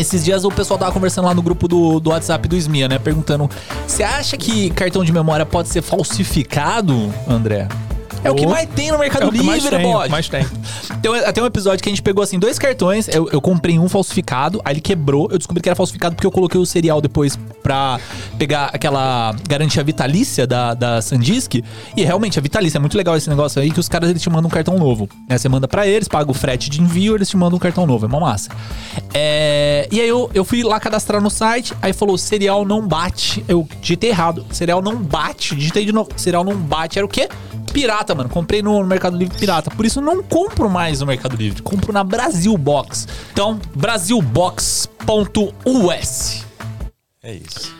esses 0.00 0.24
dias 0.24 0.44
o 0.44 0.50
pessoal 0.50 0.78
tava 0.78 0.92
conversando 0.92 1.26
lá 1.26 1.34
no 1.34 1.42
grupo 1.42 1.66
do, 1.66 2.00
do 2.00 2.10
WhatsApp 2.10 2.46
do 2.48 2.56
SMIA, 2.56 2.88
né? 2.88 2.98
Perguntando: 2.98 3.50
você 3.86 4.02
acha 4.02 4.36
que 4.36 4.70
cartão 4.70 5.04
de 5.04 5.12
memória 5.12 5.44
pode 5.44 5.68
ser 5.68 5.82
falsificado, 5.82 7.12
André? 7.28 7.68
É 8.24 8.30
o 8.30 8.34
que 8.34 8.46
mais 8.46 8.68
tem 8.74 8.90
no 8.90 8.98
Mercado 8.98 9.22
É 9.24 9.26
o 9.28 9.32
que 9.32 9.42
mais 9.42 9.62
Livre, 9.62 9.76
tem, 9.78 9.86
bode. 9.92 10.10
mais 10.10 10.28
tem. 10.28 10.44
Tem 11.00 11.10
um- 11.10 11.14
até 11.14 11.42
um 11.42 11.46
episódio 11.46 11.82
que 11.82 11.88
a 11.88 11.92
gente 11.92 12.02
pegou 12.02 12.22
assim 12.22 12.38
dois 12.38 12.58
cartões. 12.58 13.08
Eu, 13.08 13.28
eu 13.30 13.40
comprei 13.40 13.78
um 13.78 13.88
falsificado, 13.88 14.60
aí 14.64 14.74
ele 14.74 14.80
quebrou. 14.80 15.28
Eu 15.30 15.38
descobri 15.38 15.62
que 15.62 15.68
era 15.68 15.76
falsificado 15.76 16.14
porque 16.16 16.26
eu 16.26 16.30
coloquei 16.30 16.60
o 16.60 16.66
serial 16.66 17.00
depois 17.00 17.38
pra 17.62 17.98
pegar 18.38 18.70
aquela 18.72 19.34
garantia 19.48 19.82
vitalícia 19.84 20.46
da, 20.46 20.74
da 20.74 21.00
Sandisk. 21.00 21.54
E 21.96 22.04
realmente, 22.04 22.38
a 22.38 22.42
vitalícia 22.42 22.78
é 22.78 22.80
muito 22.80 22.96
legal 22.96 23.16
esse 23.16 23.28
negócio 23.28 23.60
aí 23.62 23.70
que 23.70 23.80
os 23.80 23.88
caras 23.88 24.10
eles 24.10 24.20
te 24.20 24.28
mandam 24.28 24.48
um 24.48 24.50
cartão 24.50 24.76
novo. 24.78 25.08
Né? 25.28 25.38
Você 25.38 25.48
manda 25.48 25.68
pra 25.68 25.86
eles, 25.86 26.08
paga 26.08 26.30
o 26.30 26.34
frete 26.34 26.68
de 26.70 26.80
envio, 26.82 27.14
eles 27.14 27.28
te 27.28 27.36
mandam 27.36 27.56
um 27.56 27.60
cartão 27.60 27.86
novo. 27.86 28.04
É 28.06 28.08
uma 28.08 28.20
massa. 28.20 28.50
É, 29.14 29.88
e 29.90 30.00
aí 30.00 30.08
eu, 30.08 30.30
eu 30.34 30.44
fui 30.44 30.62
lá 30.62 30.78
cadastrar 30.80 31.20
no 31.22 31.30
site, 31.30 31.72
aí 31.80 31.92
falou: 31.92 32.18
serial 32.18 32.64
não 32.64 32.86
bate. 32.86 33.44
Eu 33.48 33.66
digitei 33.80 34.10
errado. 34.10 34.44
Serial 34.50 34.82
não 34.82 34.96
bate. 34.96 35.54
Digitei 35.54 35.84
de 35.84 35.92
novo. 35.92 36.10
Serial 36.16 36.44
não 36.44 36.54
bate. 36.56 36.98
Era 36.98 37.06
o 37.06 37.08
quê? 37.08 37.28
Pirata, 37.72 38.14
mano. 38.14 38.28
Comprei 38.28 38.62
no 38.62 38.84
Mercado 38.84 39.16
Livre 39.16 39.38
pirata. 39.38 39.70
Por 39.70 39.86
isso 39.86 40.00
não 40.00 40.22
compro 40.22 40.68
mais 40.68 41.00
no 41.00 41.06
Mercado 41.06 41.36
Livre. 41.36 41.62
Compro 41.62 41.92
na 41.92 42.02
Brasil 42.04 42.56
Box. 42.56 43.06
Então, 43.32 43.60
brasilbox.us. 43.74 44.88
É 47.22 47.34
isso. 47.34 47.77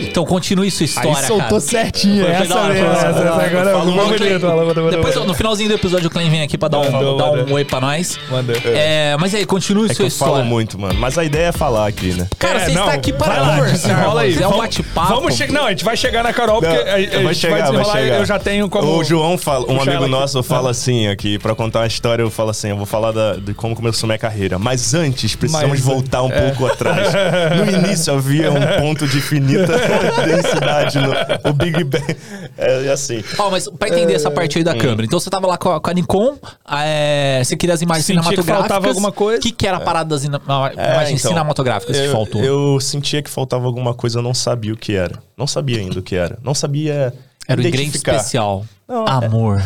Então 0.00 0.24
continue 0.24 0.70
sua 0.70 0.84
história, 0.84 1.10
Aí 1.10 1.24
soltou 1.26 1.46
cara. 1.48 1.60
certinho, 1.60 2.24
Foi- 2.24 2.32
essa 2.34 2.64
mesmo. 2.64 2.86
Essa, 2.88 3.06
essa 3.08 3.18
agora 3.20 3.70
Falou 3.72 4.02
é 4.14 4.18
bonito. 4.18 4.40
Falou, 4.40 4.90
Depois, 4.90 5.14
no 5.16 5.34
finalzinho 5.34 5.68
do 5.68 5.74
episódio, 5.74 6.06
o 6.08 6.10
Clem 6.10 6.30
vem 6.30 6.42
aqui 6.42 6.56
pra 6.56 6.68
dar 6.68 6.78
um, 6.78 6.90
Mandou, 6.90 7.16
dar 7.18 7.30
um 7.32 7.52
oi 7.52 7.64
pra 7.64 7.80
nós. 7.80 8.18
Mandou. 8.30 8.56
É, 8.64 9.14
mas 9.20 9.34
aí, 9.34 9.44
continue 9.44 9.84
É 9.86 9.88
que 9.90 9.94
sua 9.94 10.06
eu 10.06 10.10
falo 10.10 10.30
história. 10.32 10.44
muito, 10.48 10.78
mano. 10.78 10.98
Mas 10.98 11.18
a 11.18 11.24
ideia 11.24 11.48
é 11.48 11.52
falar 11.52 11.86
aqui, 11.86 12.12
né? 12.14 12.26
Cara, 12.38 12.60
É, 12.62 12.64
você 12.64 12.72
não, 12.72 12.84
está 12.84 12.94
aqui 12.94 13.12
para 13.12 13.26
vai 13.26 13.40
lá, 13.40 13.56
conversar. 13.58 14.18
aí. 14.18 14.32
É 14.34 14.38
um 14.38 14.40
Vamos- 14.42 14.56
bate-papo. 14.58 15.14
Vamos 15.14 15.34
che- 15.36 15.52
Não, 15.52 15.66
a 15.66 15.70
gente 15.70 15.84
vai 15.84 15.96
chegar 15.96 16.22
na 16.24 16.32
Carol, 16.32 16.60
porque 16.60 16.74
Não, 16.76 16.90
a, 16.90 16.94
a 16.94 17.00
gente 17.00 17.34
chegar, 17.36 17.54
vai 17.56 17.62
vou 17.64 17.72
desenrolar 17.72 17.98
chegar. 18.00 18.16
eu 18.18 18.24
já 18.26 18.38
tenho 18.38 18.68
como... 18.68 18.96
O 18.98 19.04
João 19.04 19.36
fala, 19.38 19.70
um 19.70 19.80
amigo 19.80 20.02
aqui. 20.02 20.08
nosso 20.10 20.42
fala 20.42 20.70
assim 20.70 21.06
aqui, 21.08 21.38
pra 21.38 21.54
contar 21.54 21.80
uma 21.80 21.86
história, 21.86 22.22
eu 22.22 22.30
falo 22.30 22.50
assim, 22.50 22.70
eu 22.70 22.76
vou 22.76 22.86
falar 22.86 23.12
da- 23.12 23.34
de 23.36 23.52
como 23.54 23.76
começou 23.76 24.06
minha 24.06 24.18
carreira. 24.18 24.58
Mas 24.58 24.94
antes, 24.94 25.36
precisamos 25.36 25.70
Mas, 25.70 25.80
voltar 25.80 26.22
um 26.22 26.32
é. 26.32 26.40
pouco 26.50 26.66
atrás. 26.66 27.08
No 27.58 27.70
início 27.70 28.12
havia 28.14 28.50
um 28.50 28.77
ponto 28.80 29.06
de 29.06 29.18
infinita 29.18 29.72
densidade 30.24 30.98
no 30.98 31.50
o 31.50 31.52
Big 31.52 31.84
Bang. 31.84 32.16
É 32.56 32.90
assim. 32.90 33.22
Ó, 33.38 33.50
mas 33.50 33.68
pra 33.68 33.88
entender 33.88 34.14
essa 34.14 34.30
parte 34.30 34.58
aí 34.58 34.64
da 34.64 34.74
câmera. 34.74 35.04
Então 35.04 35.18
você 35.20 35.28
tava 35.30 35.46
lá 35.46 35.56
com 35.58 35.70
a, 35.72 35.80
com 35.80 35.90
a 35.90 35.92
Nikon, 35.92 36.36
é, 36.70 37.40
você 37.44 37.56
queria 37.56 37.74
as 37.74 37.82
imagens 37.82 38.06
Sentia 38.06 38.20
que 38.22 38.28
cinematográficas. 38.28 38.68
faltava 38.68 38.88
alguma 38.88 39.12
coisa. 39.12 39.38
O 39.38 39.42
que, 39.42 39.52
que 39.52 39.66
era 39.66 39.76
a 39.76 39.80
parada 39.80 40.10
das 40.10 40.24
ina- 40.24 40.40
É, 40.76 40.92
imagens 40.92 41.20
então, 41.20 41.32
cinematográficas 41.32 41.96
que 41.96 42.04
eu, 42.06 42.12
faltou? 42.12 42.42
Eu 42.42 42.80
sentia 42.80 43.22
que 43.22 43.30
faltava 43.30 43.66
alguma 43.66 43.94
coisa, 43.94 44.18
eu 44.18 44.22
não 44.22 44.34
sabia 44.34 44.72
o 44.72 44.76
que 44.76 44.94
era. 44.94 45.18
Não 45.36 45.46
sabia 45.46 45.78
ainda 45.78 45.98
o 45.98 46.02
que 46.02 46.16
era. 46.16 46.38
Não 46.42 46.54
sabia 46.54 47.12
era 47.48 47.60
o 47.60 47.64
ingrediente 47.64 47.96
especial. 47.96 48.64
Não, 48.86 49.04
é- 49.06 49.10
Amor. 49.26 49.62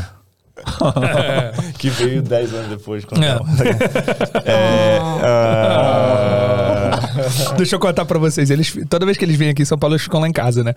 Que 1.79 1.88
veio 1.90 2.22
10 2.22 2.55
anos 2.55 2.68
depois. 2.68 3.05
Quando 3.05 3.25
É. 3.25 3.37
É, 4.44 4.98
ah, 5.03 6.72
Deixa 7.57 7.77
eu 7.77 7.81
contar 7.81 8.05
pra 8.05 8.19
vocês. 8.19 8.51
Eles, 8.51 8.77
toda 8.89 9.05
vez 9.05 9.17
que 9.17 9.25
eles 9.25 9.37
vêm 9.37 9.51
aqui 9.51 9.63
em 9.63 9.65
São 9.65 9.79
Paulo, 9.79 9.95
eles 9.95 10.03
ficam 10.03 10.21
lá 10.21 10.29
em 10.29 10.33
casa, 10.33 10.63
né? 10.63 10.75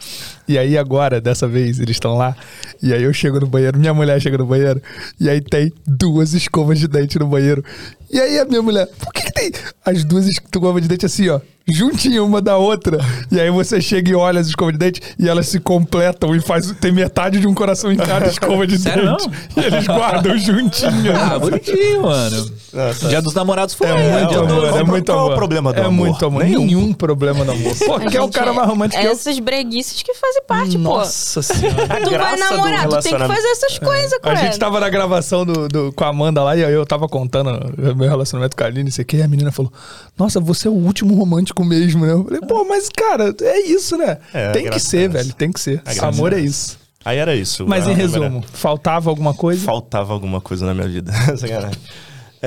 E 0.47 0.57
aí 0.57 0.77
agora, 0.77 1.21
dessa 1.21 1.47
vez, 1.47 1.79
eles 1.79 1.95
estão 1.95 2.15
lá. 2.15 2.35
E 2.81 2.93
aí 2.93 3.03
eu 3.03 3.13
chego 3.13 3.39
no 3.39 3.47
banheiro, 3.47 3.79
minha 3.79 3.93
mulher 3.93 4.19
chega 4.21 4.37
no 4.37 4.45
banheiro. 4.45 4.81
E 5.19 5.29
aí 5.29 5.41
tem 5.41 5.71
duas 5.85 6.33
escovas 6.33 6.79
de 6.79 6.87
dente 6.87 7.17
no 7.19 7.27
banheiro. 7.27 7.63
E 8.11 8.19
aí 8.19 8.39
a 8.39 8.45
minha 8.45 8.61
mulher, 8.61 8.87
por 8.99 9.11
que, 9.13 9.21
que 9.21 9.31
tem 9.33 9.51
as 9.85 10.03
duas 10.03 10.27
escovas 10.27 10.81
de 10.81 10.87
dente 10.87 11.05
assim, 11.05 11.29
ó? 11.29 11.39
Juntinha 11.67 12.23
uma 12.23 12.39
da 12.41 12.57
outra. 12.57 12.99
E 13.31 13.39
aí 13.39 13.49
você 13.49 13.81
chega 13.81 14.11
e 14.11 14.15
olha 14.15 14.39
as 14.39 14.47
escovas 14.47 14.73
de 14.73 14.79
dente 14.79 15.01
e 15.17 15.27
elas 15.27 15.47
se 15.47 15.59
completam 15.59 16.35
e 16.35 16.39
faz, 16.39 16.71
tem 16.79 16.91
metade 16.91 17.39
de 17.39 17.47
um 17.47 17.55
coração 17.55 17.91
em 17.91 17.95
cada 17.97 18.27
escova 18.27 18.67
de 18.67 18.77
Sério 18.79 19.09
dente. 19.17 19.27
mesmo? 19.29 19.43
E 19.57 19.59
eles 19.65 19.87
guardam 19.87 20.37
juntinhas. 20.37 21.15
Ah, 21.19 21.39
bonitinho, 21.39 22.03
mano. 22.03 22.51
Nossa. 22.71 23.07
Dia 23.09 23.21
dos 23.21 23.33
namorados 23.33 23.73
foi. 23.73 23.87
É 23.87 23.95
né? 23.95 24.17
muito 24.19 24.29
Dia 24.29 24.39
amor, 24.39 24.61
dos- 24.69 24.75
é 24.79 24.83
muito 24.83 25.05
Qual 25.11 25.19
amor. 25.19 25.31
o 25.31 25.35
problema 25.35 25.73
do 25.73 25.79
é 25.79 25.85
amor? 25.85 26.07
muito 26.07 26.25
amor. 26.25 26.43
Nenhum. 26.43 26.65
Nenhum, 26.65 26.93
problema 26.93 27.43
do 27.43 27.51
amor. 27.51 27.75
Pô, 27.83 27.95
A 27.95 27.99
que 28.05 28.17
é 28.17 28.21
o 28.21 28.29
cara 28.29 28.53
mais 28.53 28.67
romântico 28.69 29.01
que 29.01 29.07
eu. 29.07 29.11
Essas 29.11 29.39
breguices 29.39 30.03
que 30.03 30.13
fazem 30.13 30.43
parte, 30.47 30.77
Nossa 30.77 31.41
senhora. 31.41 31.75
pô. 31.75 31.81
Tu 31.83 31.87
vai 31.87 32.09
graça 32.11 32.35
do 32.35 32.39
namorar, 32.57 32.87
tu 32.89 32.99
tem 32.99 33.13
que 33.13 33.27
fazer 33.27 33.47
essas 33.47 33.79
coisas, 33.79 34.13
A 34.13 34.19
cara. 34.19 34.35
gente 34.35 34.59
tava 34.59 34.79
na 34.79 34.89
gravação 34.89 35.43
do, 35.45 35.67
do- 35.67 35.91
com 35.93 36.03
a 36.03 36.09
Amanda 36.09 36.43
lá 36.43 36.55
e 36.55 36.63
aí 36.63 36.73
eu 36.73 36.85
tava 36.85 37.07
contando 37.07 37.49
o 37.49 37.95
meu 37.95 38.07
relacionamento 38.09 38.55
com 38.55 38.63
a 38.63 38.67
Aline, 38.67 38.83
não 38.83 38.91
sei 38.91 39.01
o 39.01 39.05
que, 39.05 39.17
e 39.17 39.23
a 39.23 39.27
menina 39.27 39.51
falou: 39.51 39.71
Nossa, 40.17 40.39
você 40.39 40.67
é 40.67 40.71
o 40.71 40.75
último 40.75 41.15
romântico 41.15 41.54
mesmo, 41.63 42.05
né? 42.05 42.11
Eu 42.13 42.23
falei, 42.23 42.41
pô, 42.41 42.65
mas 42.65 42.89
cara, 42.89 43.33
é 43.41 43.61
isso, 43.61 43.97
né? 43.97 44.17
É, 44.33 44.51
tem 44.51 44.69
que 44.69 44.79
ser, 44.79 45.09
velho, 45.09 45.33
tem 45.33 45.51
que 45.51 45.59
ser. 45.59 45.81
É, 45.85 46.05
Amor 46.05 46.33
é 46.33 46.39
isso. 46.39 46.77
Aí 47.05 47.19
era 47.19 47.35
isso. 47.35 47.67
Mas 47.67 47.87
em 47.87 47.93
resumo, 47.93 48.41
faltava 48.41 49.11
alguma 49.11 49.33
coisa? 49.33 49.63
Faltava 49.63 50.11
alguma 50.11 50.41
coisa 50.41 50.65
na 50.65 50.73
minha 50.73 50.87
vida. 50.87 51.11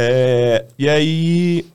É, 0.00 0.64
e 0.78 0.88
aí, 0.88 1.66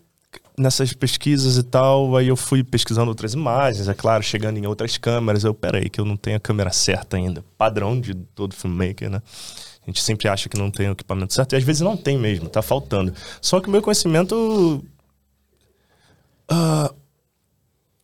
nessas 0.58 0.94
pesquisas 0.94 1.58
e 1.58 1.64
tal, 1.64 2.16
aí 2.16 2.30
eu 2.30 2.38
fui 2.38 2.64
pesquisando 2.64 3.10
outras 3.10 3.34
imagens, 3.34 3.90
é 3.90 3.94
claro, 3.94 4.24
chegando 4.24 4.58
em 4.58 4.66
outras 4.66 4.98
câmeras. 4.98 5.44
Eu, 5.44 5.54
peraí, 5.54 5.90
que 5.90 6.00
eu 6.00 6.06
não 6.06 6.16
tenho 6.16 6.38
a 6.38 6.40
câmera 6.40 6.72
certa 6.72 7.18
ainda. 7.18 7.44
Padrão 7.58 8.00
de 8.00 8.14
todo 8.14 8.56
filmmaker, 8.56 9.10
né? 9.10 9.22
A 9.86 9.90
gente 9.90 10.02
sempre 10.02 10.30
acha 10.30 10.48
que 10.48 10.58
não 10.58 10.72
tem 10.72 10.88
o 10.88 10.94
equipamento 10.94 11.34
certo, 11.34 11.52
e 11.52 11.58
às 11.58 11.64
vezes 11.64 11.82
não 11.82 11.98
tem 11.98 12.18
mesmo, 12.18 12.48
tá 12.48 12.62
faltando. 12.62 13.14
Só 13.42 13.60
que 13.60 13.68
o 13.68 13.72
meu 13.72 13.82
conhecimento. 13.82 14.82
ah, 16.48 16.94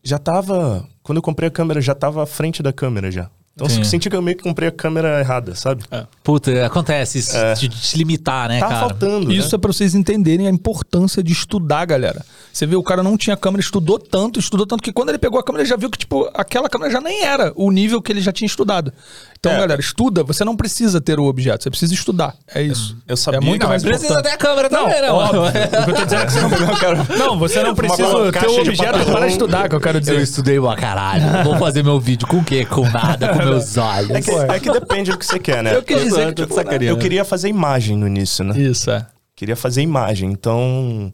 já 0.09 0.17
tava. 0.17 0.87
Quando 1.03 1.17
eu 1.17 1.21
comprei 1.21 1.47
a 1.47 1.51
câmera, 1.51 1.79
já 1.79 1.93
tava 1.93 2.23
à 2.23 2.25
frente 2.25 2.63
da 2.63 2.73
câmera 2.73 3.11
já. 3.11 3.29
Então 3.59 3.67
Sim. 3.67 3.79
eu 3.79 3.83
senti 3.85 4.09
que 4.09 4.15
eu 4.15 4.21
meio 4.21 4.37
que 4.37 4.43
comprei 4.43 4.69
a 4.69 4.71
câmera 4.71 5.19
errada, 5.19 5.53
sabe? 5.53 5.83
Puta, 6.23 6.65
acontece 6.65 7.17
isso 7.17 7.35
É. 7.35 7.53
de 7.55 7.67
te 7.67 7.97
limitar, 7.97 8.47
né, 8.47 8.59
Tava 8.61 8.73
cara? 8.73 8.87
faltando. 8.87 9.33
Isso 9.33 9.49
né? 9.49 9.55
é 9.55 9.57
pra 9.57 9.73
vocês 9.73 9.93
entenderem 9.95 10.47
a 10.47 10.49
importância 10.49 11.21
de 11.21 11.33
estudar, 11.33 11.83
galera. 11.85 12.23
Você 12.53 12.65
vê, 12.65 12.77
o 12.77 12.83
cara 12.83 13.03
não 13.03 13.17
tinha 13.17 13.35
câmera, 13.35 13.59
estudou 13.61 13.99
tanto, 13.99 14.39
estudou 14.39 14.65
tanto 14.65 14.81
que 14.81 14.93
quando 14.93 15.09
ele 15.09 15.17
pegou 15.17 15.37
a 15.39 15.43
câmera, 15.43 15.63
ele 15.63 15.69
já 15.69 15.75
viu 15.75 15.89
que, 15.89 15.97
tipo, 15.97 16.29
aquela 16.33 16.69
câmera 16.69 16.89
já 16.91 17.01
nem 17.01 17.23
era 17.25 17.51
o 17.55 17.69
nível 17.69 18.01
que 18.01 18.11
ele 18.13 18.21
já 18.21 18.31
tinha 18.31 18.45
estudado. 18.47 18.93
Então, 19.37 19.51
É. 19.51 19.57
galera, 19.59 19.81
estuda, 19.81 20.23
você 20.23 20.45
não 20.45 20.55
precisa 20.55 21.01
ter 21.01 21.19
o 21.19 21.25
objeto, 21.25 21.63
você 21.63 21.69
precisa 21.69 21.93
estudar. 21.93 22.35
É 22.53 22.61
isso. 22.61 22.95
Eu 23.07 23.17
sabia 23.17 23.39
é 23.39 23.41
muito 23.41 23.61
que- 23.61 23.67
mais 23.67 23.83
Não, 23.83 23.89
Precisa 23.89 24.13
importante. 24.13 24.29
ter 24.31 24.35
a 24.35 24.37
câmera 24.47 24.69
também, 24.69 25.01
né, 25.01 25.11
óbvio. 25.11 25.41
O 25.43 25.51
que 25.51 25.57
eu 25.91 25.95
tô 25.95 26.03
dizendo 26.05 26.21
é 26.21 26.25
que 26.25 26.31
você 26.31 26.41
não, 26.41 27.17
não, 27.17 27.39
você 27.39 27.63
não 27.63 27.75
precisa 27.75 28.07
Uma 28.07 28.31
ter 28.31 28.47
o 28.47 28.63
de 28.63 28.69
objeto 28.69 29.05
para 29.11 29.27
estudar, 29.27 29.69
que 29.69 29.75
eu 29.75 29.79
quero 29.81 29.99
dizer. 29.99 30.15
Eu 30.15 30.21
estudei 30.21 30.59
pra 30.59 30.75
caralho. 30.75 31.43
Vou 31.43 31.57
fazer 31.57 31.83
meu 31.83 31.99
vídeo 31.99 32.27
com 32.27 32.37
o 32.37 32.43
quê? 32.43 32.65
Com 32.65 32.89
nada, 32.89 33.29
com 33.29 33.39
meus 33.49 33.77
olhos. 33.77 34.11
É 34.11 34.21
que, 34.21 34.31
é 34.31 34.59
que 34.59 34.71
depende 34.71 35.11
do 35.11 35.17
que 35.17 35.25
você 35.25 35.39
quer, 35.39 35.63
né? 35.63 35.75
Eu 35.75 35.83
quis 35.83 36.01
dizer 36.01 36.33
que, 36.33 36.45
tipo. 36.45 36.83
Eu 36.83 36.97
queria 36.97 37.23
fazer 37.25 37.49
imagem 37.49 37.97
no 37.97 38.07
início, 38.07 38.43
né? 38.43 38.57
Isso, 38.57 38.89
é. 38.91 39.05
Queria 39.35 39.55
fazer 39.55 39.81
imagem. 39.81 40.31
Então, 40.31 41.13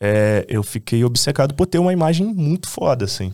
é, 0.00 0.44
eu 0.48 0.62
fiquei 0.62 1.04
obcecado 1.04 1.54
por 1.54 1.66
ter 1.66 1.78
uma 1.78 1.92
imagem 1.92 2.26
muito 2.26 2.68
foda, 2.68 3.04
assim. 3.04 3.32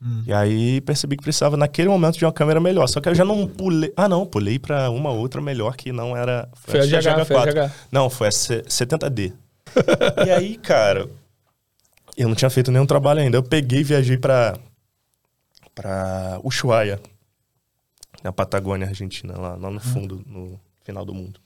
Hum. 0.00 0.22
E 0.26 0.32
aí 0.32 0.80
percebi 0.80 1.16
que 1.16 1.22
precisava, 1.22 1.56
naquele 1.56 1.88
momento, 1.88 2.18
de 2.18 2.24
uma 2.24 2.32
câmera 2.32 2.60
melhor. 2.60 2.86
Só 2.88 3.00
que 3.00 3.08
eu 3.08 3.14
já 3.14 3.24
não 3.24 3.46
pulei. 3.46 3.92
Ah, 3.96 4.08
não, 4.08 4.26
pulei 4.26 4.58
pra 4.58 4.90
uma 4.90 5.10
outra 5.10 5.40
melhor 5.40 5.76
que 5.76 5.92
não 5.92 6.16
era. 6.16 6.48
Foi 6.54 6.80
a 6.80 6.86
GH, 6.86 7.24
foi 7.24 7.36
a 7.36 7.44
GH. 7.66 7.72
Não, 7.90 8.10
foi 8.10 8.28
a 8.28 8.32
C- 8.32 8.62
70D. 8.68 9.32
e 10.26 10.30
aí, 10.30 10.56
cara, 10.56 11.08
eu 12.16 12.28
não 12.28 12.34
tinha 12.34 12.50
feito 12.50 12.70
nenhum 12.72 12.84
trabalho 12.86 13.20
ainda. 13.20 13.36
Eu 13.36 13.42
peguei 13.42 13.80
e 13.80 13.84
viajei 13.84 14.16
pra, 14.18 14.56
pra 15.74 16.38
Ushuaia, 16.42 17.00
na 18.22 18.32
Patagônia 18.32 18.86
Argentina, 18.88 19.36
lá, 19.38 19.56
lá 19.56 19.70
no 19.70 19.80
fundo, 19.80 20.22
no 20.26 20.58
final 20.84 21.04
do 21.04 21.12
mundo. 21.14 21.40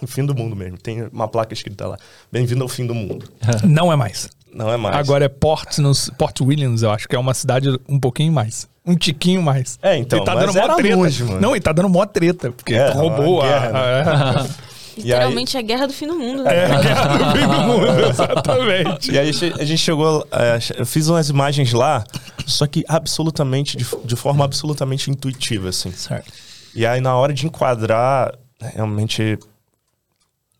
No 0.00 0.06
fim 0.06 0.24
do 0.26 0.34
mundo 0.34 0.54
mesmo. 0.54 0.76
Tem 0.76 1.02
uma 1.12 1.26
placa 1.26 1.54
escrita 1.54 1.86
lá. 1.86 1.96
Bem-vindo 2.30 2.62
ao 2.62 2.68
fim 2.68 2.86
do 2.86 2.94
mundo. 2.94 3.30
Não 3.64 3.90
é 3.92 3.96
mais. 3.96 4.28
Não 4.52 4.70
é 4.70 4.76
mais. 4.76 4.94
Agora 4.96 5.24
é 5.24 5.28
Port, 5.28 5.78
no, 5.78 5.92
Port 6.18 6.40
Williams, 6.40 6.82
eu 6.82 6.90
acho 6.90 7.08
que 7.08 7.16
é 7.16 7.18
uma 7.18 7.32
cidade 7.34 7.68
um 7.88 7.98
pouquinho 7.98 8.32
mais. 8.32 8.68
Um 8.84 8.94
tiquinho 8.94 9.42
mais. 9.42 9.78
É, 9.82 9.96
então, 9.96 10.18
E 10.20 10.24
tá 10.24 10.34
dando 10.34 10.54
mó 10.54 10.76
treta. 10.76 10.96
longe, 10.96 11.24
mano. 11.24 11.40
Não, 11.40 11.56
e 11.56 11.60
tá 11.60 11.72
dando 11.72 11.88
mó 11.88 12.04
treta, 12.06 12.52
porque 12.52 12.74
É, 12.74 12.90
roubou 12.90 13.40
a. 13.42 13.46
guerra, 13.46 13.78
a- 13.78 14.40
aí- 14.42 14.48
Literalmente 14.96 15.56
é 15.56 15.60
a 15.60 15.62
guerra 15.62 15.86
do 15.86 15.92
fim 15.92 16.06
do 16.06 16.18
mundo. 16.18 16.42
né? 16.42 16.54
É, 16.54 16.64
a 16.72 16.80
guerra 16.80 17.18
do 17.18 17.38
fim 17.38 17.46
do 17.46 17.60
mundo, 17.62 17.86
exatamente. 18.10 19.12
E 19.12 19.18
aí 19.18 19.28
a 19.28 19.64
gente 19.64 19.78
chegou, 19.78 20.26
é, 20.30 20.58
eu 20.78 20.86
fiz 20.86 21.08
umas 21.08 21.28
imagens 21.28 21.72
lá, 21.72 22.04
só 22.46 22.66
que 22.66 22.84
absolutamente, 22.88 23.76
de, 23.76 23.86
de 24.04 24.16
forma 24.16 24.44
absolutamente 24.44 25.10
intuitiva, 25.10 25.68
assim. 25.68 25.92
Certo. 25.92 26.32
E 26.74 26.86
aí 26.86 27.00
na 27.00 27.16
hora 27.16 27.32
de 27.32 27.46
enquadrar, 27.46 28.36
realmente, 28.60 29.38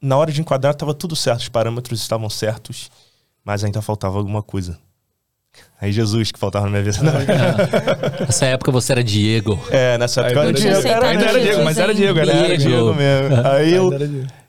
na 0.01 0.17
hora 0.17 0.33
de 0.33 0.41
enquadrar 0.41 0.75
tava 0.75 0.95
tudo 0.95 1.15
certo, 1.15 1.41
os 1.41 1.49
parâmetros 1.49 2.01
estavam 2.01 2.29
certos, 2.29 2.91
mas 3.45 3.63
ainda 3.65 3.81
faltava 3.83 4.19
alguma 4.19 4.43
coisa. 4.43 4.79
Aí 5.81 5.93
Jesus 5.93 6.33
que 6.33 6.39
faltava 6.39 6.65
na 6.67 6.71
minha 6.71 6.83
vida. 6.83 6.99
Não, 7.03 7.13
Nessa 8.27 8.47
época 8.47 8.73
você 8.73 8.93
era 8.93 9.05
Diego. 9.05 9.59
é, 9.71 9.99
nessa 9.99 10.23
época 10.23 10.35
eu 10.35 10.43
era 10.43 10.51
era 10.51 10.59
Diego, 10.59 10.89
era, 10.89 11.09
ainda 11.09 11.25
era 11.27 11.41
Diego, 11.41 11.65
mas 11.65 11.79
era 11.79 11.95
Diego, 11.95 12.19
era 12.19 12.33
era 12.33 12.59
Diego. 12.59 12.95
Mesmo. 12.95 13.47
Aí 13.47 13.75
eu. 13.75 13.91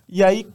E 0.09 0.23
aí 0.23 0.47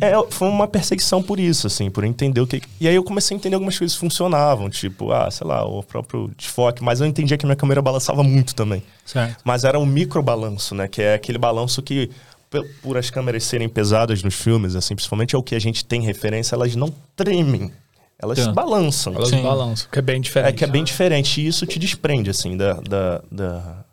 é, 0.00 0.12
foi 0.30 0.48
uma 0.48 0.66
perseguição 0.66 1.22
por 1.22 1.38
isso, 1.38 1.66
assim, 1.66 1.90
por 1.90 2.04
entender 2.04 2.40
o 2.40 2.46
que. 2.46 2.62
E 2.80 2.88
aí 2.88 2.94
eu 2.94 3.04
comecei 3.04 3.34
a 3.34 3.38
entender 3.38 3.54
algumas 3.54 3.78
coisas 3.78 3.94
que 3.94 4.00
funcionavam, 4.00 4.70
tipo, 4.70 5.12
ah, 5.12 5.30
sei 5.30 5.46
lá, 5.46 5.64
o 5.64 5.82
próprio 5.82 6.30
desfoque, 6.36 6.82
mas 6.82 7.00
eu 7.00 7.06
entendia 7.06 7.36
que 7.36 7.44
a 7.44 7.48
minha 7.48 7.56
câmera 7.56 7.82
balançava 7.82 8.22
muito 8.22 8.54
também. 8.54 8.82
Certo. 9.04 9.42
Mas 9.44 9.64
era 9.64 9.78
um 9.78 9.86
micro 9.86 10.22
balanço, 10.22 10.74
né? 10.74 10.88
Que 10.88 11.02
é 11.02 11.14
aquele 11.14 11.38
balanço 11.38 11.82
que, 11.82 12.10
por 12.82 12.96
as 12.96 13.10
câmeras 13.10 13.44
serem 13.44 13.68
pesadas 13.68 14.22
nos 14.22 14.34
filmes, 14.34 14.74
assim, 14.74 14.94
principalmente 14.94 15.34
é 15.34 15.38
o 15.38 15.42
que 15.42 15.54
a 15.54 15.60
gente 15.60 15.84
tem 15.84 16.00
referência, 16.02 16.54
elas 16.54 16.74
não 16.74 16.92
tremem. 17.14 17.70
Elas 18.18 18.44
Tá. 18.44 18.52
balançam. 18.52 19.14
Elas 19.14 19.28
Sim. 19.28 19.42
balançam, 19.42 19.88
que 19.90 19.98
é 19.98 20.02
bem 20.02 20.20
diferente. 20.20 20.48
É 20.48 20.52
que 20.56 20.64
é 20.64 20.66
bem 20.66 20.82
diferente. 20.84 21.40
E 21.40 21.46
isso 21.46 21.66
te 21.66 21.78
desprende, 21.78 22.30
assim, 22.30 22.56
da, 22.56 22.74
da, 22.74 23.22
da- 23.30 23.84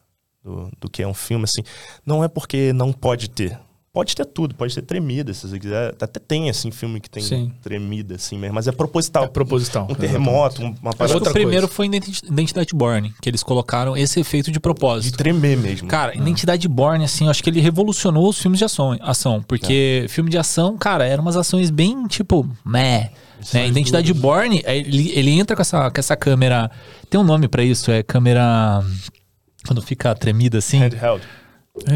do, 0.43 0.69
do 0.79 0.89
que 0.89 1.03
é 1.03 1.07
um 1.07 1.13
filme, 1.13 1.43
assim. 1.45 1.61
Não 2.05 2.23
é 2.23 2.27
porque 2.27 2.71
não 2.73 2.91
pode 2.93 3.29
ter. 3.29 3.59
Pode 3.93 4.15
ter 4.15 4.25
tudo, 4.25 4.55
pode 4.55 4.73
ter 4.73 4.81
tremida, 4.81 5.31
se 5.35 5.47
você 5.47 5.59
quiser. 5.59 5.89
Até 6.01 6.19
tem, 6.19 6.49
assim, 6.49 6.71
filme 6.71 6.99
que 6.99 7.07
tem 7.07 7.21
Sim. 7.21 7.51
tremida, 7.61 8.15
assim 8.15 8.39
mesmo. 8.39 8.55
Mas 8.55 8.67
é 8.67 8.71
proposital. 8.71 9.25
É 9.25 9.27
proposital, 9.27 9.85
Um 9.87 9.93
terremoto, 9.93 10.63
um- 10.63 10.69
uma 10.81 10.89
Acho 10.89 10.97
parada 10.97 11.07
que 11.09 11.13
outra 11.13 11.29
o 11.29 11.33
primeiro 11.33 11.67
coisa. 11.67 11.75
foi 11.75 11.85
Identi- 11.85 12.25
Identidade 12.25 12.73
Born, 12.73 13.13
que 13.21 13.29
eles 13.29 13.43
colocaram 13.43 13.95
esse 13.95 14.19
efeito 14.19 14.45
de 14.47 14.53
de 14.53 14.59
propósito. 14.59 15.15
tremer 15.15 15.55
mesmo. 15.57 15.87
Cara, 15.87 16.15
Identidade 16.17 16.67
Born, 16.67 17.05
assim, 17.05 17.29
acho 17.29 17.43
que 17.43 17.51
ele 17.51 17.59
revolucionou 17.61 18.27
os 18.29 18.39
filmes 18.39 18.57
de 18.57 18.65
ação, 18.65 18.97
ação 18.99 19.43
porque 19.47 20.07
filme 20.09 20.29
de 20.31 20.39
ação, 20.39 20.75
cara, 20.75 21.05
eram 21.05 21.21
umas 21.21 21.35
ações 21.37 21.69
bem, 21.69 22.07
tipo, 22.07 22.49
meh. 22.65 23.11
Né? 23.53 23.67
Identidade 23.67 24.11
Born, 24.11 24.59
é, 24.65 24.75
ele, 24.75 25.11
ele 25.11 25.31
entra 25.39 25.55
com 25.55 25.61
essa, 25.61 25.91
com 25.91 25.99
essa 25.99 26.15
câmera. 26.15 26.71
Tem 27.11 27.19
um 27.19 27.23
nome 27.23 27.47
pra 27.47 27.63
isso, 27.63 27.91
é 27.91 28.01
câmera. 28.01 28.83
Quando 29.67 29.81
fica 29.83 30.15
tremida 30.15 30.57
assim. 30.57 30.79
Handheld. 30.79 31.23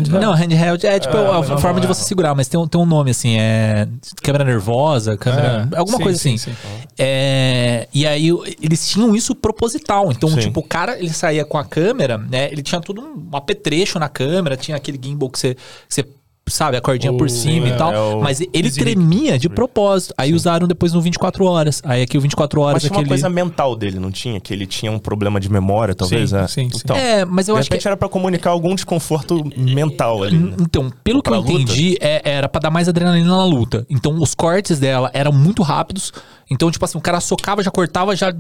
Não, 0.10 0.34
handheld 0.34 0.88
é 0.88 1.00
tipo 1.00 1.16
a 1.16 1.40
mas 1.40 1.50
não, 1.50 1.58
forma 1.60 1.80
de 1.80 1.86
é. 1.86 1.88
você 1.88 2.04
segurar, 2.04 2.34
mas 2.34 2.48
tem 2.48 2.60
um, 2.60 2.68
tem 2.68 2.82
um 2.82 2.86
nome 2.86 3.12
assim, 3.12 3.38
é 3.38 3.88
câmera 4.24 4.44
nervosa, 4.44 5.16
câmera, 5.16 5.70
É, 5.72 5.78
alguma 5.78 5.98
sim, 5.98 6.04
coisa 6.04 6.20
sim, 6.20 6.34
assim. 6.34 6.52
sim. 6.52 6.58
É, 6.98 7.88
e 7.94 8.06
aí 8.08 8.30
eles 8.60 8.88
tinham 8.90 9.16
isso 9.16 9.36
proposital. 9.36 10.12
Então, 10.12 10.30
Sim. 10.30 10.40
tipo, 10.40 10.62
o 10.62 10.64
cara, 10.64 10.98
ele 10.98 11.14
saía 11.14 11.46
com 11.46 11.60
a 11.60 11.64
câmera, 11.64 12.18
né? 12.18 12.52
Ele 12.52 12.64
tinha 12.64 12.82
todo 12.82 13.02
um 13.02 13.30
apetrecho 13.38 14.00
na 14.00 14.10
câmera, 14.10 14.58
tinha 14.58 14.76
aquele 14.76 15.00
gimbal 15.02 15.30
que 15.30 15.38
você, 15.38 15.54
que 15.54 15.62
você 15.94 16.04
sabe, 16.48 16.78
a 16.78 16.82
cordinha 16.82 17.14
por 17.14 17.30
cima 17.30 17.68
é, 17.68 17.70
e 17.70 17.78
tal. 17.78 17.94
é 17.94 18.00
o 18.00 18.22
mas 18.22 18.42
ele 18.54 18.72
tremia 18.72 19.38
de 19.38 19.50
propósito. 19.50 20.14
Aí 20.18 20.34
usaram 20.34 20.68
depois 20.68 20.94
no 20.94 21.02
24 21.02 21.46
horas. 21.46 21.82
Aí 21.86 22.02
aqui 22.02 22.18
o 22.18 22.22
24 22.22 22.62
horas 22.62 22.74
Mas 22.76 22.82
tinha 22.84 22.92
aquele 22.92 23.06
uma 23.06 23.10
coisa 23.10 23.30
mental 23.30 23.76
dele, 23.76 24.00
não 24.00 24.12
tinha? 24.12 24.40
Que 24.40 24.54
ele 24.54 24.66
tinha 24.66 24.92
um 24.92 25.00
problema 25.00 25.40
de 25.40 25.50
memória, 25.50 25.94
talvez? 25.94 26.30
Sim, 26.30 26.38
é. 26.38 26.48
sim, 26.48 26.70
sim. 26.70 26.80
Então, 26.84 26.96
É, 26.96 27.26
mas 27.26 27.48
eu 27.48 27.56
acho 27.56 27.70
que 27.70 27.88
era 27.88 27.98
pra 27.98 28.10
comunicar 28.10 28.52
algum 28.52 28.76
desconforto 28.76 29.44
mental 29.58 30.24
ali. 30.24 30.38
né? 30.38 30.56
Então, 30.60 30.92
pelo 31.04 31.22
que 31.22 31.30
eu 31.30 31.36
entendi, 31.36 31.98
é- 32.00 32.22
era 32.24 32.50
pra 32.50 32.60
dar 32.60 32.70
mais 32.70 32.88
adrenalina 32.88 33.30
na 33.30 33.46
luta. 33.46 33.86
Então, 33.90 34.20
os 34.20 34.34
cortes 34.34 34.80
dela 34.80 35.10
eram 35.14 35.32
muito 35.32 35.64
rápidos. 35.64 36.12
Então, 36.50 36.72
tipo 36.72 36.84
assim, 36.84 36.98
o 36.98 37.02
cara 37.02 37.20
socava, 37.20 37.62
já 37.62 37.70
cortava, 37.70 38.16
já 38.16 38.34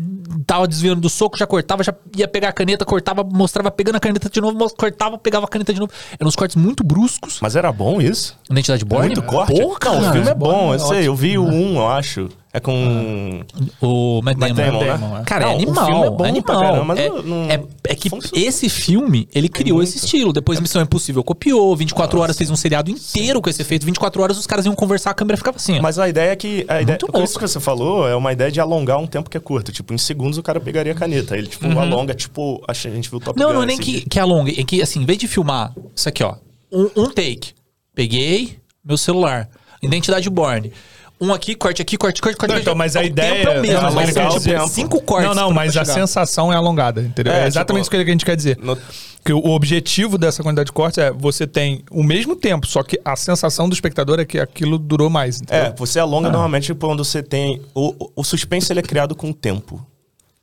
tava 0.45 0.67
desviando 0.67 1.01
do 1.01 1.09
soco, 1.09 1.37
já 1.37 1.45
cortava, 1.45 1.83
já 1.83 1.93
ia 2.15 2.27
pegar 2.27 2.49
a 2.49 2.53
caneta, 2.53 2.85
cortava, 2.85 3.23
mostrava 3.23 3.69
pegando 3.69 3.95
a 3.97 3.99
caneta 3.99 4.29
de 4.29 4.39
novo, 4.39 4.69
cortava, 4.75 5.17
pegava 5.17 5.45
a 5.45 5.49
caneta 5.49 5.73
de 5.73 5.79
novo. 5.79 5.91
Eram 6.19 6.27
uns 6.27 6.35
cortes 6.35 6.55
muito 6.55 6.83
bruscos. 6.83 7.39
Mas 7.41 7.55
era 7.55 7.71
bom 7.71 8.01
isso? 8.01 8.37
Identidade 8.49 8.85
Born. 8.85 9.07
Muito 9.07 9.21
corte? 9.23 9.61
Pô, 9.61 9.77
não, 9.83 10.09
o 10.09 10.11
filme 10.13 10.29
é 10.29 10.33
bom, 10.33 10.51
Born 10.51 10.67
eu 10.67 10.73
é 10.73 10.79
sei. 10.79 11.07
Eu 11.07 11.15
vi 11.15 11.37
o 11.37 11.43
1, 11.43 11.75
eu 11.75 11.87
acho. 11.89 12.29
É 12.53 12.59
com... 12.59 13.41
O 13.81 14.21
Matt 14.23 14.37
Matt 14.37 14.53
Damon. 14.53 14.79
Damon, 14.79 14.79
né? 14.79 14.87
Damon, 14.97 15.17
é. 15.17 15.23
Cara, 15.23 15.45
Não, 15.45 15.51
é 15.51 15.53
o 15.53 15.57
animal. 15.57 15.85
filme 15.85 16.01
é 16.05 16.09
bom 16.09 16.13
é 16.13 16.17
pra 16.17 16.27
animal. 16.27 16.59
caramba, 16.61 16.85
mas 16.85 16.99
é, 16.99 17.09
não- 17.09 17.43
é- 17.51 17.63
é 17.89 17.95
que 17.95 18.09
funciona. 18.09 18.43
esse 18.43 18.69
filme, 18.69 19.27
ele 19.35 19.49
criou 19.49 19.83
esse 19.83 19.93
muito. 19.95 20.05
estilo. 20.05 20.33
Depois 20.33 20.59
Missão 20.59 20.81
Impossível 20.81 21.23
copiou, 21.23 21.75
24 21.75 22.19
horas 22.19 22.37
fez 22.37 22.49
um 22.49 22.55
seriado 22.55 22.89
inteiro 22.89 23.41
com 23.41 23.49
esse 23.49 23.61
efeito. 23.61 23.85
24 23.85 24.21
horas 24.23 24.37
os 24.37 24.47
caras 24.47 24.65
iam 24.65 24.73
conversar, 24.75 25.11
a 25.11 25.13
câmera 25.13 25.37
ficava 25.37 25.57
assim. 25.57 25.77
ó. 25.77 25.81
Mas 25.81 25.99
a 25.99 26.07
ideia 26.09 26.31
é 26.31 26.35
que. 26.35 26.65
A 26.67 26.81
ideia, 26.81 26.97
Muito 27.01 27.23
isso 27.23 27.37
que 27.37 27.47
você 27.47 27.59
falou 27.59 28.07
é 28.07 28.15
uma 28.15 28.31
ideia 28.31 28.49
de 28.51 28.59
alongar 28.59 28.97
um 28.97 29.07
tempo 29.07 29.29
que 29.29 29.37
é 29.37 29.39
curto. 29.41 29.71
Tipo, 29.71 29.93
em 29.93 29.97
segundos 29.97 30.37
o 30.37 30.43
cara 30.43 30.59
pegaria 30.59 30.93
a 30.93 30.95
caneta. 30.95 31.37
Ele, 31.37 31.47
tipo, 31.47 31.65
alonga, 31.77 32.15
tipo, 32.15 32.63
a 32.67 32.73
gente 32.73 33.09
viu 33.09 33.17
o 33.19 33.21
Top 33.21 33.37
Uhum. 33.39 33.45
Não, 33.45 33.51
Gun 33.51 33.55
não 33.57 33.63
é 33.63 33.65
nem 33.67 33.75
esse 33.75 33.83
que, 33.85 33.91
dia. 33.99 34.05
que 34.09 34.19
alongue. 34.19 34.55
É 34.59 34.63
que, 34.63 34.81
assim, 34.81 35.01
em 35.01 35.05
vez 35.05 35.19
de 35.19 35.27
filmar, 35.27 35.73
isso 35.95 36.07
aqui, 36.09 36.23
ó. 36.23 36.35
Um, 36.71 36.89
um 36.95 37.05
take. 37.09 37.51
Peguei 37.93 38.57
meu 38.83 38.97
celular. 38.97 39.49
Identidade 39.81 40.29
Born. 40.29 40.71
Um 41.19 41.33
aqui, 41.33 41.55
corte 41.55 41.81
aqui, 41.81 41.97
corte, 41.97 42.21
corte, 42.21 42.37
corte. 42.37 42.51
Não, 42.53 42.59
então, 42.61 42.75
mas 42.75 42.95
a 42.95 42.99
O 43.01 43.03
ideia- 43.03 43.43
é 43.43 43.57
o 43.57 43.61
mesmo. 43.61 43.81
Não, 43.81 43.91
mas 43.93 44.09
o 44.09 44.13
tipo, 44.13 44.39
tempo. 44.41 44.67
cinco 44.67 45.01
cortes. 45.01 45.27
Não, 45.27 45.33
não, 45.47 45.51
mas 45.51 45.75
a 45.75 45.83
sensação 45.83 46.53
é 46.53 46.55
alongada, 46.55 47.01
entendeu? 47.01 47.33
É, 47.33 47.43
É, 47.43 47.47
exatamente 47.47 47.85
tipo, 47.85 47.95
isso 47.95 48.05
que 48.05 48.09
a 48.09 48.13
gente 48.13 48.25
quer 48.25 48.35
dizer. 48.35 48.57
no- 48.61 48.77
Que 49.25 49.33
o 49.33 49.45
objetivo 49.49 50.17
dessa 50.17 50.41
quantidade 50.43 50.67
de 50.67 50.71
cortes 50.71 50.99
é 50.99 51.11
você 51.11 51.45
tem 51.47 51.83
o 51.91 52.03
mesmo 52.03 52.35
tempo, 52.35 52.65
só 52.67 52.81
que 52.83 52.99
a 53.03 53.15
sensação 53.15 53.67
do 53.67 53.73
espectador 53.73 54.19
é 54.19 54.25
que 54.25 54.39
aquilo 54.39 54.77
durou 54.77 55.09
mais. 55.09 55.41
entendeu? 55.41 55.65
É, 55.65 55.73
você 55.75 55.99
alonga 55.99 56.29
normalmente 56.29 56.73
quando 56.75 57.03
você 57.03 57.23
tem. 57.23 57.61
O, 57.73 57.95
o- 57.99 58.11
o 58.17 58.23
suspense 58.23 58.71
ele 58.71 58.79
é 58.79 58.83
criado 58.83 59.15
com 59.15 59.33
tempo. 59.33 59.85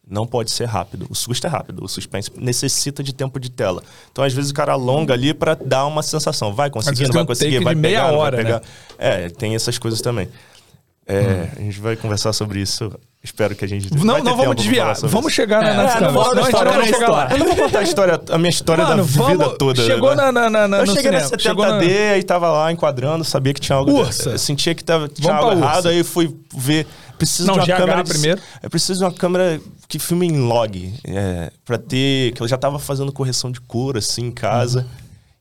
Não 0.07 0.27
pode 0.27 0.51
ser 0.51 0.67
rápido. 0.67 1.07
O 1.09 1.15
susto 1.15 1.47
é 1.47 1.49
rápido. 1.51 1.83
O 1.83 1.89
suspense 1.89 2.31
necessita 2.37 3.03
de 3.03 3.15
tempo 3.15 3.41
de 3.41 3.51
tela. 3.51 3.83
Então, 4.13 4.23
às 4.23 4.35
vezes, 4.35 4.51
o 4.51 4.55
cara 4.55 4.73
alonga 4.75 5.15
ali 5.15 5.33
pra 5.33 5.55
dar 5.55 5.87
uma 5.87 6.03
sensação. 6.03 6.53
Vai 6.55 6.69
conseguir, 6.69 7.05
não 7.05 7.15
vai 7.15 7.25
conseguir, 7.25 7.53
take 7.53 7.65
vai 7.65 7.75
pegar, 7.75 7.89
meia 7.89 8.03
não 8.03 8.09
vai 8.11 8.19
hora, 8.19 8.37
pegar. 8.37 8.55
né? 8.57 8.61
É, 8.99 9.29
tem 9.31 9.55
essas 9.55 9.79
coisas 9.79 10.03
também. 10.03 10.29
É, 11.07 11.49
A 11.57 11.61
gente 11.61 11.79
vai 11.81 11.97
conversar 11.97 12.33
sobre 12.33 12.61
isso. 12.61 12.90
Espero 13.23 13.55
que 13.55 13.64
a 13.64 13.69
gente. 13.69 13.93
Não, 14.05 14.23
não 14.23 14.37
vamos 14.37 14.57
desviar. 14.57 14.95
Vamos 15.03 15.27
isso. 15.29 15.31
chegar 15.37 15.62
na, 15.62 15.69
É, 15.71 15.75
não, 15.77 16.12
não, 16.12 16.25
Senão 16.25 16.31
a 16.31 16.35
não, 16.77 16.85
chegar 16.85 17.09
lá. 17.09 17.29
Eu 17.31 17.38
não 17.38 17.47
vou 17.47 17.57
contar 17.57 17.79
a 17.79 17.83
história, 17.83 18.21
a 18.31 18.38
minha 18.38 18.51
história 18.51 18.85
Mano, 18.85 18.97
da 18.99 19.03
vida 19.03 19.23
vamos- 19.45 19.59
toda. 19.59 19.83
chegou 19.83 20.14
né? 20.14 20.31
na- 20.31 20.51
na- 20.51 20.69
na- 20.69 20.77
Eu 20.79 20.87
no 20.87 20.95
cheguei 20.95 21.11
cinema, 21.12 21.29
na 21.31 21.38
chegou 21.38 21.64
na- 21.67 21.79
70D 21.81 22.19
e 22.19 22.23
tava 22.23 22.49
lá 22.51 22.71
enquadrando, 22.73 23.25
sabia 23.25 23.55
que 23.55 23.61
tinha 23.62 23.77
algo. 23.77 23.93
Ursa. 23.93 24.31
Eu 24.31 24.38
sentia 24.38 24.75
que 24.75 24.85
tava, 24.85 25.09
tinha 25.09 25.33
Vamos 25.33 25.51
algo 25.53 25.59
errado, 25.62 25.77
Ursa. 25.77 25.88
aí 25.88 26.05
fui 26.05 26.35
ver. 26.55 26.87
Preciso 27.17 27.47
Não, 27.47 27.55
de 27.55 27.61
uma 27.61 27.67
GH 27.67 27.77
câmera. 27.79 28.03
de- 28.03 28.11
primeiro. 28.11 28.40
Eu 28.62 28.69
preciso 28.71 28.99
de 28.99 29.05
uma 29.05 29.12
câmera 29.12 29.61
que 29.88 29.99
filme 29.99 30.27
em 30.27 30.37
log. 30.47 30.93
É, 31.07 31.51
pra 31.64 31.79
ter. 31.79 32.33
Que 32.33 32.43
eu 32.43 32.49
já 32.49 32.59
tava 32.59 32.79
fazendo 32.79 33.11
correção 33.12 33.51
de 33.51 33.61
cor, 33.61 33.97
assim, 33.97 34.27
em 34.27 34.31
casa. 34.31 34.87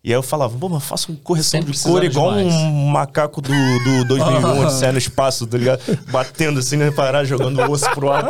E 0.04 0.10
aí 0.10 0.16
eu 0.16 0.22
falava, 0.24 0.58
pô, 0.58 0.68
mas 0.68 0.84
faço 0.84 1.14
correção 1.24 1.62
Sempre 1.62 1.72
de 1.74 1.82
cor 1.82 2.04
igual 2.04 2.36
demais. 2.36 2.54
um 2.54 2.88
macaco 2.88 3.42
do, 3.42 3.50
do 3.50 4.04
2001, 4.10 4.66
de 4.68 4.74
sair 4.74 4.92
no 4.92 4.98
espaço, 4.98 5.48
tá 5.48 5.58
ligado? 5.58 5.82
Batendo 6.12 6.60
assim, 6.60 6.76
né, 6.76 6.92
parar, 6.92 7.24
jogando 7.24 7.58
o 7.62 7.72
osso 7.72 7.90
pro 7.92 8.12
ar. 8.12 8.28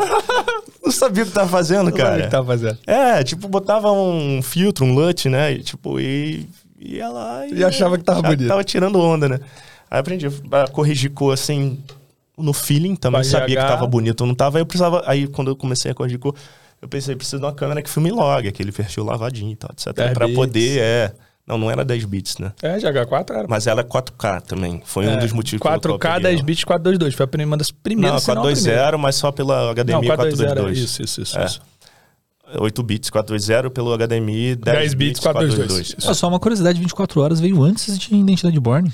Não 0.83 0.91
sabia 0.91 1.23
o 1.23 1.25
que 1.25 1.31
tava 1.31 1.49
fazendo, 1.49 1.91
Cara, 1.91 2.09
cara. 2.12 2.23
que 2.23 2.29
tá 2.29 2.43
fazendo. 2.43 2.77
É, 2.86 3.23
tipo, 3.23 3.47
botava 3.47 3.91
um 3.91 4.39
filtro, 4.43 4.86
um 4.86 4.93
LUT, 4.93 5.27
né? 5.29 5.53
E, 5.53 5.63
tipo, 5.63 5.99
e 5.99 6.47
ia 6.79 7.09
lá 7.09 7.47
e... 7.47 7.55
E 7.55 7.63
achava 7.63 7.97
que 7.97 8.03
tava 8.03 8.19
achava 8.19 8.36
bonito. 8.36 8.49
Tava 8.49 8.63
tirando 8.63 8.99
onda, 8.99 9.27
né? 9.27 9.39
Aí 9.89 9.99
aprendi 9.99 10.27
a 10.27 10.67
corrigir 10.67 11.09
cor, 11.09 11.33
assim, 11.33 11.79
no 12.38 12.53
feeling 12.53 12.95
também. 12.95 13.21
Vai 13.21 13.29
sabia 13.31 13.55
que 13.55 13.67
tava 13.67 13.88
bonito 13.88 14.21
ou 14.21 14.27
não 14.27 14.36
tava. 14.36 14.59
Aí 14.59 14.62
eu 14.62 14.65
precisava... 14.67 15.01
Aí, 15.07 15.25
quando 15.25 15.49
eu 15.49 15.55
comecei 15.55 15.89
a 15.89 15.95
corrigir 15.95 16.19
cor, 16.19 16.36
eu 16.79 16.88
pensei, 16.88 17.15
preciso 17.15 17.39
de 17.39 17.45
uma 17.45 17.53
câmera 17.53 17.81
que 17.81 17.89
filme 17.89 18.12
log, 18.12 18.47
aquele 18.47 18.71
perfil 18.71 19.05
lavadinho 19.05 19.53
e 19.53 19.55
tal, 19.55 19.71
etc. 19.73 19.91
10 19.91 20.13
pra 20.13 20.29
poder, 20.29 20.79
é... 20.79 21.12
Não, 21.45 21.58
não 21.58 21.69
era 21.69 21.84
10 21.84 22.06
bits, 22.06 22.38
né? 22.38 22.53
É, 22.62 22.77
GH4 22.77 23.29
era. 23.32 23.45
Mas 23.49 23.67
ela 23.67 23.82
é 23.82 23.84
4K 23.84 24.41
também. 24.41 24.82
Foi 24.86 25.06
um 25.06 25.12
É, 25.12 25.17
dos 25.17 25.34
motivos 25.34 25.62
pelo 25.62 25.79
qual 25.82 25.93
eu 25.93 25.99
4K, 25.99 26.01
peguei 26.13 26.23
10 26.23 26.36
ela. 26.36 26.43
bits, 26.45 26.63
422. 26.63 27.15
Foi 27.15 27.23
a 27.23 27.27
primeira, 27.27 27.49
uma 27.49 27.58
das 27.58 27.69
primeiras, 27.71 28.13
Não, 28.13 28.19
se 28.19 28.27
não 28.27 28.41
a 28.41 28.45
primeira. 28.45 28.71
420, 28.71 29.01
mas 29.01 29.15
só 29.15 29.32
pela 29.32 29.71
HDMI 29.73 29.91
Não, 29.91 30.01
420 30.03 30.47
422. 30.47 30.77
Isso, 30.79 31.01
isso, 31.01 31.21
isso. 31.21 31.38
É. 31.39 31.45
isso. 31.45 31.62
8 32.60 32.84
bits 32.84 33.10
420 33.10 33.71
pelo 33.71 33.93
HDMI, 33.97 34.56
10, 34.56 34.77
10 34.77 34.93
bits, 34.93 35.19
422. 35.21 35.95
Só, 35.97 36.13
só 36.13 36.27
uma 36.27 36.39
curiosidade, 36.39 36.79
24 36.79 37.19
horas 37.21 37.39
veio 37.39 37.62
antes 37.63 37.97
de 37.97 38.15
Identidade 38.15 38.60
Born. 38.60 38.91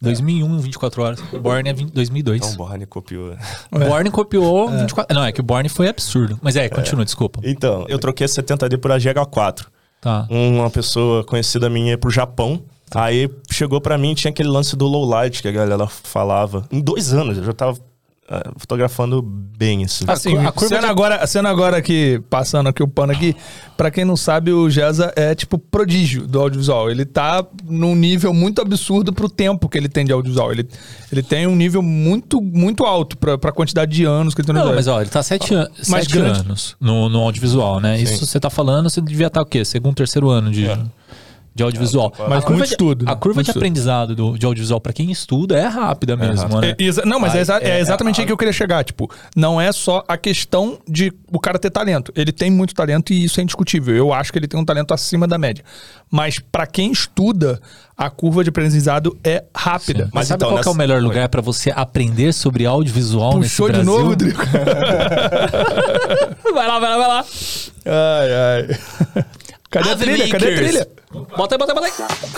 2001, 0.00 0.58
24 0.58 1.02
horas. 1.02 1.20
Born 1.20 1.68
é 1.68 1.72
20, 1.72 1.92
2002. 1.92 2.38
Então, 2.40 2.52
o 2.52 2.56
Borne 2.56 2.86
copiou. 2.86 3.36
Born 3.70 4.10
copiou 4.10 4.68
24... 4.76 5.14
Não, 5.14 5.24
é 5.24 5.30
que 5.30 5.40
o 5.40 5.44
Born 5.44 5.68
foi 5.68 5.88
absurdo. 5.88 6.38
Mas 6.42 6.56
é, 6.56 6.68
continua, 6.68 7.04
desculpa. 7.04 7.38
Então, 7.44 7.84
eu 7.88 7.98
troquei 8.00 8.24
a 8.24 8.28
70D 8.28 8.78
por 8.78 8.90
a 8.90 8.98
GH4. 8.98 9.66
Tá. 10.02 10.26
Uma 10.28 10.68
pessoa 10.68 11.22
conhecida 11.22 11.70
minha 11.70 11.92
ia 11.92 11.98
pro 11.98 12.10
Japão. 12.10 12.60
Aí 12.92 13.30
chegou 13.50 13.80
pra 13.80 13.96
mim, 13.96 14.14
tinha 14.14 14.32
aquele 14.32 14.48
lance 14.48 14.76
do 14.76 14.84
low 14.84 15.04
light 15.04 15.40
que 15.40 15.46
a 15.46 15.52
galera 15.52 15.86
falava. 15.86 16.66
Em 16.72 16.80
dois 16.80 17.14
anos, 17.14 17.38
eu 17.38 17.44
já 17.44 17.52
tava 17.52 17.78
ah, 18.34 18.50
fotografando 18.56 19.20
bem, 19.20 19.84
assim. 19.84 20.04
Assim, 20.08 20.38
a 20.38 20.50
curva 20.50 20.68
sendo, 20.76 20.80
de- 20.80 20.90
agora, 20.90 21.26
sendo 21.26 21.48
agora 21.48 21.76
aqui, 21.76 22.18
passando 22.30 22.68
aqui 22.70 22.82
o 22.82 22.88
pano 22.88 23.12
aqui, 23.12 23.36
pra 23.76 23.90
quem 23.90 24.04
não 24.06 24.16
sabe, 24.16 24.50
o 24.52 24.70
Jeza 24.70 25.12
é 25.14 25.34
tipo 25.34 25.58
prodígio 25.58 26.26
do 26.26 26.40
audiovisual. 26.40 26.90
Ele 26.90 27.04
tá 27.04 27.44
num 27.68 27.94
nível 27.94 28.32
muito 28.32 28.62
absurdo 28.62 29.12
pro 29.12 29.28
tempo 29.28 29.68
que 29.68 29.76
ele 29.76 29.88
tem 29.88 30.04
de 30.06 30.12
audiovisual. 30.12 30.50
Ele, 30.50 30.66
ele 31.12 31.22
tem 31.22 31.46
um 31.46 31.54
nível 31.54 31.82
muito, 31.82 32.40
muito 32.40 32.84
alto 32.84 33.18
pra, 33.18 33.36
pra 33.36 33.52
quantidade 33.52 33.92
de 33.92 34.04
anos 34.04 34.34
que 34.34 34.40
ele 34.40 34.46
tem 34.46 34.54
no 34.54 34.64
Não, 34.64 34.74
mas 34.74 34.88
ó, 34.88 35.00
ele 35.00 35.10
tá 35.10 35.22
sete, 35.22 35.54
an 35.54 35.68
Mais 35.88 36.04
sete 36.04 36.14
grande. 36.14 36.40
anos 36.40 36.74
no, 36.80 37.08
no 37.10 37.20
audiovisual, 37.20 37.80
né? 37.80 38.00
Isso 38.00 38.24
você 38.26 38.40
tá 38.40 38.48
falando, 38.48 38.88
você 38.88 39.00
devia 39.02 39.26
estar 39.26 39.42
o 39.42 39.46
quê? 39.46 39.64
Segundo, 39.64 39.94
terceiro 39.94 40.30
ano 40.30 40.50
de, 40.50 40.66
de 41.54 41.62
audiovisual. 41.62 42.12
É, 42.18 42.22
mas 42.28 42.38
a 42.38 42.40
com 42.40 42.46
curva 42.46 42.52
muito 42.54 42.64
de, 42.66 42.70
estudo, 42.72 43.04
né? 43.04 43.12
A 43.12 43.16
curva 43.16 43.34
Muito 43.36 43.44
de 43.46 43.50
estudo. 43.50 43.62
aprendizado 43.62 44.16
do, 44.16 44.38
de 44.38 44.46
audiovisual 44.46 44.80
pra 44.80 44.92
quem 44.92 45.10
estuda 45.10 45.58
é 45.58 45.66
rápida 45.66 46.16
mesmo, 46.16 46.60
né? 46.60 46.74
É, 46.78 47.06
não, 47.06 47.20
mas 47.20 47.34
é, 47.34 47.42
é 47.62 47.70
é, 47.72 47.80
exatamente 47.80 48.18
é, 48.18 48.22
aí 48.22 48.26
que 48.26 48.32
eu 48.32 48.36
queria 48.38 48.52
chegar. 48.52 48.82
Tipo, 48.84 49.10
não 49.36 49.60
é 49.60 49.70
só 49.72 50.02
a 50.08 50.16
questão 50.16 50.78
de 50.88 51.12
o 51.30 51.38
cara 51.38 51.58
ter 51.58 51.70
talento. 51.70 52.10
Ele 52.16 52.32
tem 52.32 52.50
muito 52.50 52.74
talento 52.74 53.12
e 53.12 53.24
isso 53.24 53.38
é 53.38 53.42
indiscutível. 53.42 53.94
Eu 53.94 54.12
acho 54.12 54.32
que 54.32 54.38
ele 54.38 54.48
tem 54.48 54.58
um 54.58 54.64
talento 54.64 54.94
acima 54.94 55.28
da 55.28 55.36
média. 55.36 55.62
Mas 56.10 56.38
pra 56.38 56.66
quem 56.66 56.90
estuda, 56.92 57.60
a 57.96 58.08
curva 58.10 58.42
de 58.42 58.48
aprendizado 58.50 59.16
é 59.22 59.44
rápida. 59.54 60.04
Mas, 60.04 60.12
Mas 60.14 60.28
sabe 60.28 60.38
então, 60.38 60.48
qual 60.50 60.62
que 60.62 60.68
é 60.68 60.70
o 60.70 60.74
nessa- 60.74 60.78
melhor 60.78 61.02
lugar 61.02 61.28
pra 61.28 61.40
você 61.42 61.70
aprender 61.74 62.32
sobre 62.32 62.64
audiovisual 62.66 63.32
Puxou 63.32 63.68
nesse 63.68 63.80
de 63.80 63.84
Brasil? 63.84 64.02
novo, 64.04 64.16
Drico? 64.16 64.42
vai 66.54 66.66
lá, 66.66 66.78
vai 66.78 66.90
lá, 66.90 66.96
vai 66.98 67.08
lá. 67.08 67.24
ai, 67.86 68.34
ai. 68.34 68.78
Cadê 69.70 69.90
a 69.90 69.96
trilha? 69.96 70.28
Cadê 70.28 70.52
a 70.52 70.56
trilha? 70.56 70.88
Bota 71.12 71.54
aí, 71.54 71.58
bota 71.58 71.72
aí, 71.72 71.74
bota 71.74 71.86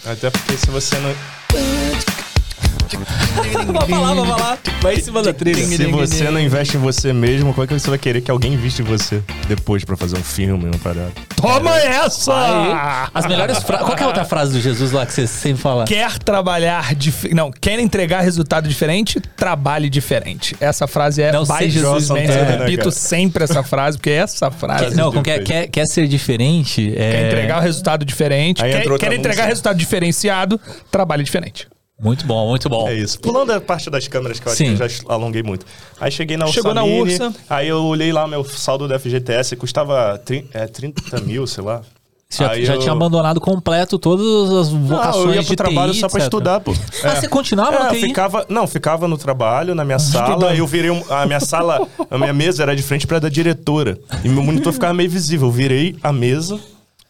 Até 0.07 0.31
porque 0.31 0.57
se 0.57 0.71
você 0.71 0.99
não. 0.99 1.15
Vai 3.35 3.89
falar, 3.89 4.15
vai 4.15 4.27
falar. 4.27 4.59
Vai 4.81 4.95
em 4.95 5.01
cima 5.01 5.23
da 5.23 5.33
trilha. 5.33 5.65
Se 5.65 5.87
você 5.87 6.31
não 6.31 6.41
investe 6.41 6.77
em 6.77 6.81
você 6.81 7.13
mesmo, 7.13 7.53
como 7.53 7.65
é 7.65 7.67
que 7.67 7.75
você 7.75 7.89
vai 7.89 7.99
querer 7.99 8.21
que 8.21 8.31
alguém 8.31 8.55
investe 8.55 8.83
em 8.83 8.85
você 8.85 9.23
depois 9.49 9.85
pra 9.85 9.97
fazer 9.97 10.17
um 10.19 10.23
filme, 10.23 10.65
uma 10.65 10.79
parada? 10.79 11.13
Toma 11.37 11.77
essa! 11.79 12.33
Aí, 12.35 13.09
as 13.15 13.27
melhores 13.27 13.59
frases. 13.59 13.87
Qual 13.87 13.97
que 13.97 14.03
é 14.03 14.05
a 14.05 14.09
outra 14.09 14.25
frase 14.25 14.53
do 14.53 14.61
Jesus 14.61 14.93
lá 14.93 15.05
que 15.07 15.13
você 15.13 15.27
sempre 15.27 15.63
fala? 15.63 15.85
Quer 15.85 16.19
trabalhar 16.19 16.95
diferente. 16.95 17.35
Não, 17.35 17.51
quer 17.51 17.79
entregar 17.79 18.21
resultado 18.21 18.69
diferente, 18.69 19.21
trabalhe 19.37 19.89
diferente. 19.89 20.57
Essa 20.61 20.87
frase 20.87 21.23
é 21.23 21.33
Não, 21.33 21.45
by 21.45 21.69
Jesus 21.69 22.11
Mendes. 22.11 22.37
Eu 22.37 22.45
repito 22.45 22.91
sempre 22.91 23.45
essa 23.45 23.63
frase, 23.63 23.99
porque 23.99 24.11
essa 24.11 24.51
frase. 24.51 24.95
Não, 24.97 25.11
como 25.11 25.23
quer, 25.23 25.43
quer, 25.43 25.67
quer 25.69 25.87
ser 25.87 26.07
diferente? 26.07 26.93
É... 26.97 27.11
Quer 27.11 27.27
entregar 27.27 27.59
o 27.59 27.63
resultado 27.63 28.05
diferente, 28.05 28.63
Aí 28.63 28.73
quer, 28.73 28.83
quer 28.83 29.13
entregar 29.13 29.29
música. 29.29 29.45
resultado 29.47 29.77
diferenciado, 29.77 30.61
trabalhe 30.91 31.23
diferente. 31.23 31.69
Muito 32.01 32.27
bom, 32.27 32.49
muito 32.49 32.69
bom. 32.69 32.89
É 32.89 32.95
isso. 32.95 33.21
Pulando 33.21 33.53
a 33.53 33.61
parte 33.61 33.89
das 33.89 34.09
câmeras 34.09 34.41
que 34.41 34.47
eu 34.49 34.53
acho 34.53 34.65
que 34.65 34.83
eu 34.83 34.89
já 34.89 34.89
alonguei 35.09 35.43
muito. 35.43 35.65
Aí 36.01 36.11
cheguei 36.11 36.37
na 36.37 36.47
Chegou 36.49 36.75
na 36.75 36.83
Ursa. 36.83 37.33
Aí 37.49 37.69
eu 37.69 37.83
olhei 37.85 38.13
lá 38.13 38.27
meu 38.27 38.45
saldo 38.45 38.89
do 38.89 38.99
FGTS, 38.99 39.55
custava 39.57 40.19
tri- 40.25 40.47
é, 40.53 40.67
30 40.67 41.21
mil, 41.21 41.47
sei 41.47 41.63
lá. 41.63 41.83
Você 42.29 42.43
já, 42.43 42.61
já 42.63 42.75
eu- 42.75 42.81
tinha 42.81 42.91
abandonado 42.93 43.41
completo 43.41 43.97
todas 43.97 44.51
as 44.51 44.73
Não, 44.73 44.81
vocações 44.89 45.25
eu 45.27 45.35
ia 45.35 45.41
de 45.43 45.47
pro 45.47 45.57
trabalho 45.57 45.93
TI, 45.93 46.01
só 46.01 46.09
pra 46.09 46.19
etc. 46.19 46.27
estudar, 46.27 46.61
pô. 46.61 46.75
Ah, 47.05 47.15
você 47.15 47.29
continuava 47.29 47.77
É, 47.77 47.87
eu 47.87 47.91
TI? 47.91 48.01
ficava, 48.01 48.45
não, 48.49 48.67
ficava 48.67 49.07
no 49.07 49.17
trabalho, 49.17 49.73
na 49.73 49.85
minha 49.85 49.99
sala, 50.01 50.53
eu 50.57 50.67
virei 50.67 50.91
um- 50.91 51.03
a 51.09 51.25
minha 51.27 51.39
sala, 51.39 51.87
a 52.11 52.19
minha 52.19 52.33
mesa 52.33 52.65
era 52.65 52.75
de 52.75 52.83
frente 52.83 53.07
pra 53.07 53.21
da 53.21 53.29
diretora. 53.29 54.01
E 54.25 54.29
meu 54.29 54.43
monitor 54.43 54.73
ficava 54.73 54.93
meio 54.93 55.09
visível. 55.09 55.47
Eu 55.47 55.53
virei 55.53 55.97
a 56.03 56.13
mesa. 56.13 56.59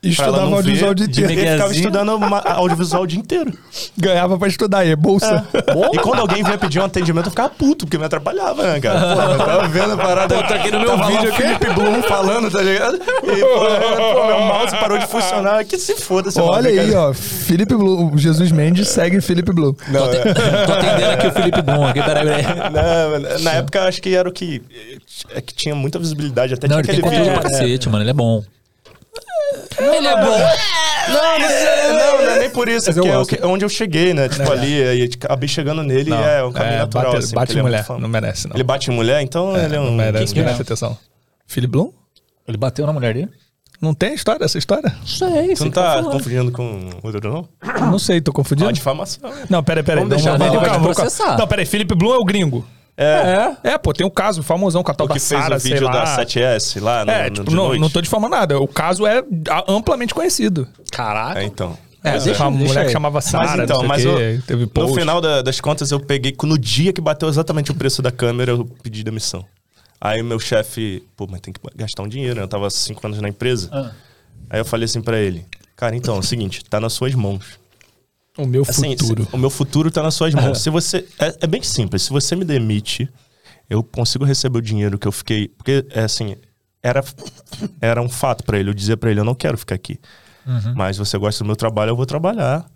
E 0.05 0.11
estudava 0.11 0.46
não 0.46 0.55
audiovisual 0.55 0.90
o 0.90 0.94
dia 0.94 1.07
inteiro. 1.07 1.28
ficava 1.28 1.52
Miguezinho. 1.57 1.72
estudando 1.72 2.14
uma- 2.16 2.40
audiovisual 2.40 3.02
o 3.02 3.07
dia 3.07 3.18
inteiro. 3.18 3.52
Ganhava 3.96 4.38
pra 4.38 4.48
estudar 4.48 4.78
aí, 4.78 4.94
bolsa. 4.94 5.44
E 5.92 5.98
quando 5.98 6.20
alguém 6.20 6.42
vinha 6.44 6.59
pedir 6.59 6.80
um 6.80 6.84
atendimento, 6.84 7.26
eu 7.26 7.30
ficava 7.30 7.48
puto, 7.50 7.86
porque 7.86 7.98
me 7.98 8.05
atrapalhava, 8.05 8.62
né, 8.62 8.80
cara? 8.80 9.14
Pô, 9.14 9.22
eu 9.32 9.38
tava 9.38 9.68
vendo 9.68 9.92
a 9.92 9.96
parada. 9.96 10.34
Pô, 10.34 10.42
tá 10.42 10.55
aqui 10.57 10.70
no 10.70 10.80
meu 10.80 10.88
tava 10.90 11.07
vídeo 11.11 11.30
o 11.30 11.32
aqui. 11.34 11.42
Felipe 11.42 11.66
Blum 11.74 12.02
falando, 12.02 12.50
tá 12.50 12.62
ligado? 12.62 12.96
E, 12.96 13.00
pô, 13.00 14.14
pô, 14.14 14.26
meu 14.26 14.40
mouse 14.40 14.76
parou 14.76 14.98
de 14.98 15.07
funcionar. 15.07 15.64
Que 15.64 15.78
se 15.78 15.94
foda, 15.96 16.28
esse 16.28 16.40
Olha 16.40 16.68
aí, 16.70 16.90
cara. 16.92 17.00
ó. 17.11 17.14
Felipe 17.14 17.74
Blue, 17.74 18.12
o 18.12 18.18
Jesus 18.18 18.52
Mendes 18.52 18.88
segue 18.88 19.20
Felipe 19.20 19.52
Blue. 19.52 19.74
Tô, 19.74 20.05
aten- 20.05 20.34
tô 20.66 20.72
atendendo 20.72 21.11
aqui 21.12 21.26
o 21.26 21.32
Felipe 21.32 21.62
Bom 21.62 21.86
aqui, 21.86 22.02
peraí, 22.02 22.24
peraí. 22.26 22.44
Não, 22.44 23.40
na 23.42 23.52
época 23.55 23.78
eu 23.78 23.82
acho 23.84 24.02
que 24.02 24.14
era 24.14 24.28
o 24.28 24.32
que. 24.32 24.62
É 25.34 25.40
que 25.40 25.55
tinha 25.55 25.74
muita 25.74 25.98
visibilidade. 25.98 26.55
Até 26.55 26.68
Não, 26.68 26.82
tinha 26.82 26.94
ele 26.94 27.02
tem 27.02 27.11
aquele 27.11 27.22
conteúdo 27.24 27.36
vídeo. 27.38 27.40
pra 27.50 27.50
cacete, 27.59 27.88
mano, 27.88 28.02
ele 28.05 28.11
é 28.11 28.14
bom. 28.14 28.42
Ele 29.78 30.07
é 30.07 30.16
bom. 30.16 30.38
Não, 31.12 31.38
mas 31.38 31.52
é, 31.52 31.92
não, 31.92 32.22
não 32.24 32.30
é 32.30 32.38
nem 32.38 32.50
por 32.50 32.68
isso. 32.68 32.86
É 32.90 32.94
Mas 32.94 32.96
eu 32.96 33.02
porque 33.05 33.34
é 33.34 33.38
o 33.38 33.40
que- 33.40 33.46
onde 33.46 33.64
eu 33.64 33.68
cheguei, 33.68 34.14
né? 34.14 34.28
Tipo, 34.28 34.50
ali, 34.50 34.82
aí 34.82 35.02
acabei 35.02 35.48
chegando 35.48 35.82
nele 35.82 36.11
e 36.11 36.14
é 36.14 36.42
um 36.42 36.52
caminho 36.52 36.78
natural. 36.78 37.12
bate, 37.12 37.24
assim, 37.24 37.34
bate 37.34 37.59
é 37.59 37.62
mulher, 37.62 37.84
famoso. 37.84 38.02
não 38.02 38.09
merece, 38.09 38.48
não. 38.48 38.57
Ele 38.57 38.64
bate 38.64 38.90
em 38.90 38.94
mulher, 38.94 39.20
então 39.20 39.57
ele 39.57 39.76
é 39.76 39.80
um. 39.80 39.84
não 39.86 39.92
merece, 39.92 40.26
Quem 40.26 40.34
que 40.34 40.40
é? 40.40 40.44
merece 40.44 40.62
atenção. 40.62 40.96
Felipe 41.46 41.72
Blum? 41.72 41.92
Ele 42.48 42.57
bateu 42.57 42.86
na 42.86 42.92
mulher 42.92 43.14
dele? 43.14 43.28
Não 43.80 43.92
tem 43.92 44.14
história, 44.14 44.44
essa 44.44 44.57
história? 44.57 44.94
Sei, 45.05 45.55
Tu 45.55 45.64
não 45.64 45.70
tá 45.70 46.02
confundindo 46.02 46.50
com 46.50 46.88
outro, 47.02 47.30
não? 47.30 47.48
Não 47.90 47.98
sei, 47.98 48.20
tô 48.20 48.32
confundindo. 48.32 48.68
Ó, 48.68 48.72
difamação. 48.72 49.30
Não, 49.50 49.62
peraí, 49.62 49.82
peraí. 49.82 50.02
Vamos 50.05 50.16
deixar 50.16 50.38
não, 50.38 50.46
não, 50.46 50.46
ele, 50.46 50.57
vai 50.57 50.70
calma, 50.70 50.78
te 50.78 50.82
vamos 50.82 50.96
calma. 50.96 51.11
processar. 51.11 51.38
Não, 51.38 51.46
peraí, 51.46 51.66
Felipe 51.66 51.94
Blum 51.94 52.14
é 52.14 52.18
o 52.18 52.24
gringo. 52.24 52.66
É. 52.97 53.57
É, 53.72 53.78
pô, 53.78 53.92
tem 53.92 54.07
um 54.07 54.11
caso 54.11 54.42
famosão 54.42 54.82
com 54.82 54.90
a 54.90 54.95
tal 54.95 55.07
O 55.07 55.09
da 55.09 55.14
que 55.14 55.20
fez 55.20 55.40
Sara, 55.40 55.57
o 55.57 55.61
sei 55.61 55.72
vídeo 55.72 55.88
da 55.90 56.05
7S 56.16 56.80
lá 56.80 57.05
no, 57.05 57.11
É, 57.11 57.24
no 57.24 57.30
tipo, 57.36 57.51
de 57.51 57.57
não, 57.57 57.66
noite. 57.68 57.80
não 57.80 57.90
tô 57.90 58.01
difamando 58.01 58.36
nada. 58.36 58.61
O 58.61 58.68
caso 58.68 59.07
é 59.07 59.22
amplamente 59.66 60.14
conhecido. 60.14 60.68
Caraca. 60.92 61.40
É, 61.40 61.45
então. 61.45 61.76
É, 62.05 62.12
Pois 62.12 62.24
deixa, 62.24 62.45
é. 62.45 62.47
uma 62.47 62.53
deixa 62.59 62.68
mulher 62.68 62.80
aí. 62.82 62.86
que 62.86 62.92
chamava 62.92 63.20
Sara, 63.20 63.47
Mas 63.47 63.61
então, 63.61 63.82
mas 63.84 64.03
sei 64.03 64.11
o 64.11 64.20
eu- 64.20 64.42
teve 64.42 64.70
no 64.76 64.95
final 64.95 65.20
da- 65.20 65.40
das 65.42 65.61
contas, 65.61 65.90
eu 65.90 65.99
peguei. 65.99 66.36
No 66.45 66.59
dia 66.59 66.92
que 66.92 67.01
bateu 67.01 67.28
exatamente 67.28 67.70
o 67.70 67.74
preço 67.74 68.01
da 68.03 68.11
câmera, 68.12 68.53
eu 68.53 68.64
pedi 68.82 69.03
demissão. 69.03 69.45
Aí 70.01 70.22
meu 70.22 70.38
chefe, 70.38 71.03
pô, 71.16 71.26
mas 71.28 71.40
tem 71.40 71.53
que 71.53 71.61
gastar 71.74 72.03
um 72.03 72.09
dinheiro, 72.09 72.36
né? 72.36 72.42
Eu 72.42 72.49
tava 72.49 72.68
cinco 72.68 73.05
anos 73.07 73.20
na 73.22 73.28
empresa. 73.28 73.70
Ah. 73.72 73.90
Aí 74.51 74.61
eu 74.61 74.64
falei 74.66 74.84
assim 74.84 75.01
pra 75.01 75.18
ele: 75.18 75.47
Cara, 75.74 75.97
então, 75.97 76.14
é 76.16 76.18
o 76.18 76.22
seguinte, 76.22 76.62
tá 76.64 76.78
nas 76.78 76.92
suas 76.92 77.14
mãos. 77.14 77.59
O 78.37 78.47
meu 78.47 78.62
Assim, 78.68 78.97
futuro. 78.97 79.28
o 79.32 79.39
meu 79.39 79.51
futuro 79.51 79.91
tá 79.91 80.03
nas 80.03 80.14
suas 80.14 80.35
mãos. 80.35 80.61
Se 80.61 80.70
você. 80.70 81.07
É, 81.18 81.37
é 81.43 81.47
bem 81.47 81.62
simples. 81.62 82.03
Se 82.03 82.11
você 82.11 82.35
me 82.35 82.45
demite, 82.45 83.09
eu 83.70 83.82
consigo 83.82 84.24
receber 84.24 84.59
o 84.59 84.62
dinheiro 84.62 84.99
que 84.99 85.07
eu 85.07 85.12
fiquei. 85.12 85.49
Porque, 85.49 85.87
é 85.91 86.01
assim, 86.05 86.37
era, 86.82 87.03
era 87.80 88.03
um 88.03 88.09
fato 88.09 88.43
pra 88.45 88.59
ele. 88.59 88.70
Eu 88.70 88.74
dizia 88.74 88.97
pra 88.97 89.11
ele: 89.11 89.20
eu 89.20 89.24
não 89.24 89.35
quero 89.35 89.57
ficar 89.57 89.74
aqui. 89.76 89.99
Mas 90.74 90.99
você 90.99 91.16
gosta 91.16 91.43
do 91.43 91.47
meu 91.47 91.57
trabalho, 91.57 91.91
eu 91.91 91.97
vou 91.97 92.05
trabalhar. 92.05 92.66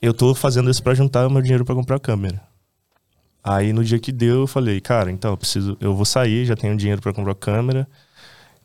Eu 0.00 0.12
tô 0.12 0.34
fazendo 0.34 0.68
isso 0.68 0.82
pra 0.82 0.92
juntar 0.94 1.26
o 1.26 1.30
meu 1.30 1.40
dinheiro 1.40 1.64
pra 1.64 1.74
comprar 1.74 1.96
a 1.96 2.00
câmera. 2.00 2.42
Aí 3.44 3.72
no 3.72 3.84
dia 3.84 3.98
que 3.98 4.10
deu, 4.10 4.40
eu 4.40 4.46
falei, 4.48 4.80
cara, 4.80 5.10
então 5.10 5.32
eu 5.32 5.36
preciso, 5.36 5.76
eu 5.80 5.94
vou 5.94 6.04
sair, 6.04 6.44
já 6.44 6.56
tenho 6.56 6.76
dinheiro 6.76 7.00
pra 7.00 7.12
comprar 7.12 7.32
a 7.32 7.36
câmera. 7.36 7.86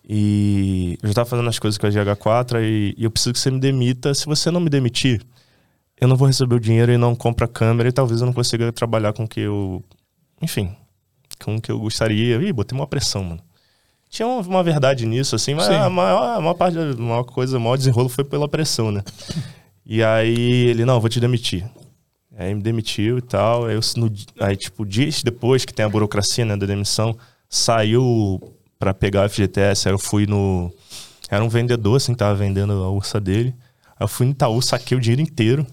E 0.09 0.97
eu 1.03 1.09
já 1.09 1.13
tava 1.15 1.29
fazendo 1.29 1.49
as 1.49 1.59
coisas 1.59 1.77
com 1.77 1.85
a 1.85 1.89
GH4 1.89 2.61
e, 2.63 2.95
e 2.97 3.03
eu 3.03 3.11
preciso 3.11 3.33
que 3.33 3.39
você 3.39 3.51
me 3.51 3.59
demita. 3.59 4.13
Se 4.13 4.25
você 4.25 4.49
não 4.49 4.59
me 4.59 4.69
demitir, 4.69 5.21
eu 5.99 6.07
não 6.07 6.15
vou 6.15 6.27
receber 6.27 6.55
o 6.55 6.59
dinheiro 6.59 6.91
e 6.91 6.97
não 6.97 7.15
compro 7.15 7.45
a 7.45 7.47
câmera 7.47 7.89
e 7.89 7.91
talvez 7.91 8.21
eu 8.21 8.25
não 8.25 8.33
consiga 8.33 8.71
trabalhar 8.71 9.13
com 9.13 9.23
o 9.23 9.27
que 9.27 9.41
eu. 9.41 9.83
Enfim, 10.41 10.75
com 11.43 11.55
o 11.55 11.61
que 11.61 11.71
eu 11.71 11.79
gostaria. 11.79 12.37
Ih, 12.37 12.53
botei 12.53 12.77
uma 12.77 12.87
pressão, 12.87 13.23
mano. 13.23 13.41
Tinha 14.09 14.27
uma, 14.27 14.63
verdade 14.63 15.05
nisso, 15.05 15.35
assim, 15.35 15.53
mas 15.53 15.65
Sim. 15.65 15.73
a 15.73 15.89
maior, 15.89 16.37
a 16.37 16.39
maior 16.39 16.53
parte, 16.53 16.77
a 16.77 16.95
maior 16.95 17.23
coisa, 17.23 17.57
o 17.57 17.61
maior 17.61 17.77
desenrolo 17.77 18.07
foi 18.07 18.23
pela 18.23 18.47
pressão, 18.47 18.91
né? 18.91 19.03
E 19.89 20.03
aí 20.03 20.65
ele, 20.65 20.83
não, 20.83 20.99
vou 20.99 21.09
te 21.09 21.17
demitir. 21.17 21.65
Aí 22.37 22.53
me 22.53 22.61
demitiu 22.61 23.19
e 23.19 23.21
tal. 23.21 23.67
Aí, 23.67 23.75
eu, 23.75 23.79
no, 23.95 24.11
aí, 24.37 24.57
tipo, 24.57 24.85
dias 24.85 25.23
depois 25.23 25.63
que 25.63 25.73
tem 25.73 25.85
a 25.85 25.87
burocracia 25.87 26.43
né, 26.43 26.57
da 26.57 26.65
demissão, 26.65 27.17
saiu 27.49 28.53
pra 28.77 28.93
pegar 28.93 29.25
o 29.25 29.29
FGTS. 29.29 29.87
Aí 29.87 29.93
eu 29.93 29.97
fui 29.97 30.27
no. 30.27 30.69
Era 31.29 31.41
um 31.41 31.47
vendedor, 31.47 31.95
assim, 31.95 32.13
tava 32.13 32.35
vendendo 32.35 32.73
a 32.73 32.89
ursa 32.89 33.17
dele. 33.17 33.55
Aí 33.91 34.03
eu 34.03 34.09
fui 34.09 34.25
no 34.25 34.33
Itaú, 34.33 34.61
saquei 34.61 34.97
o 34.97 34.99
dinheiro 34.99 35.21
inteiro. 35.21 35.65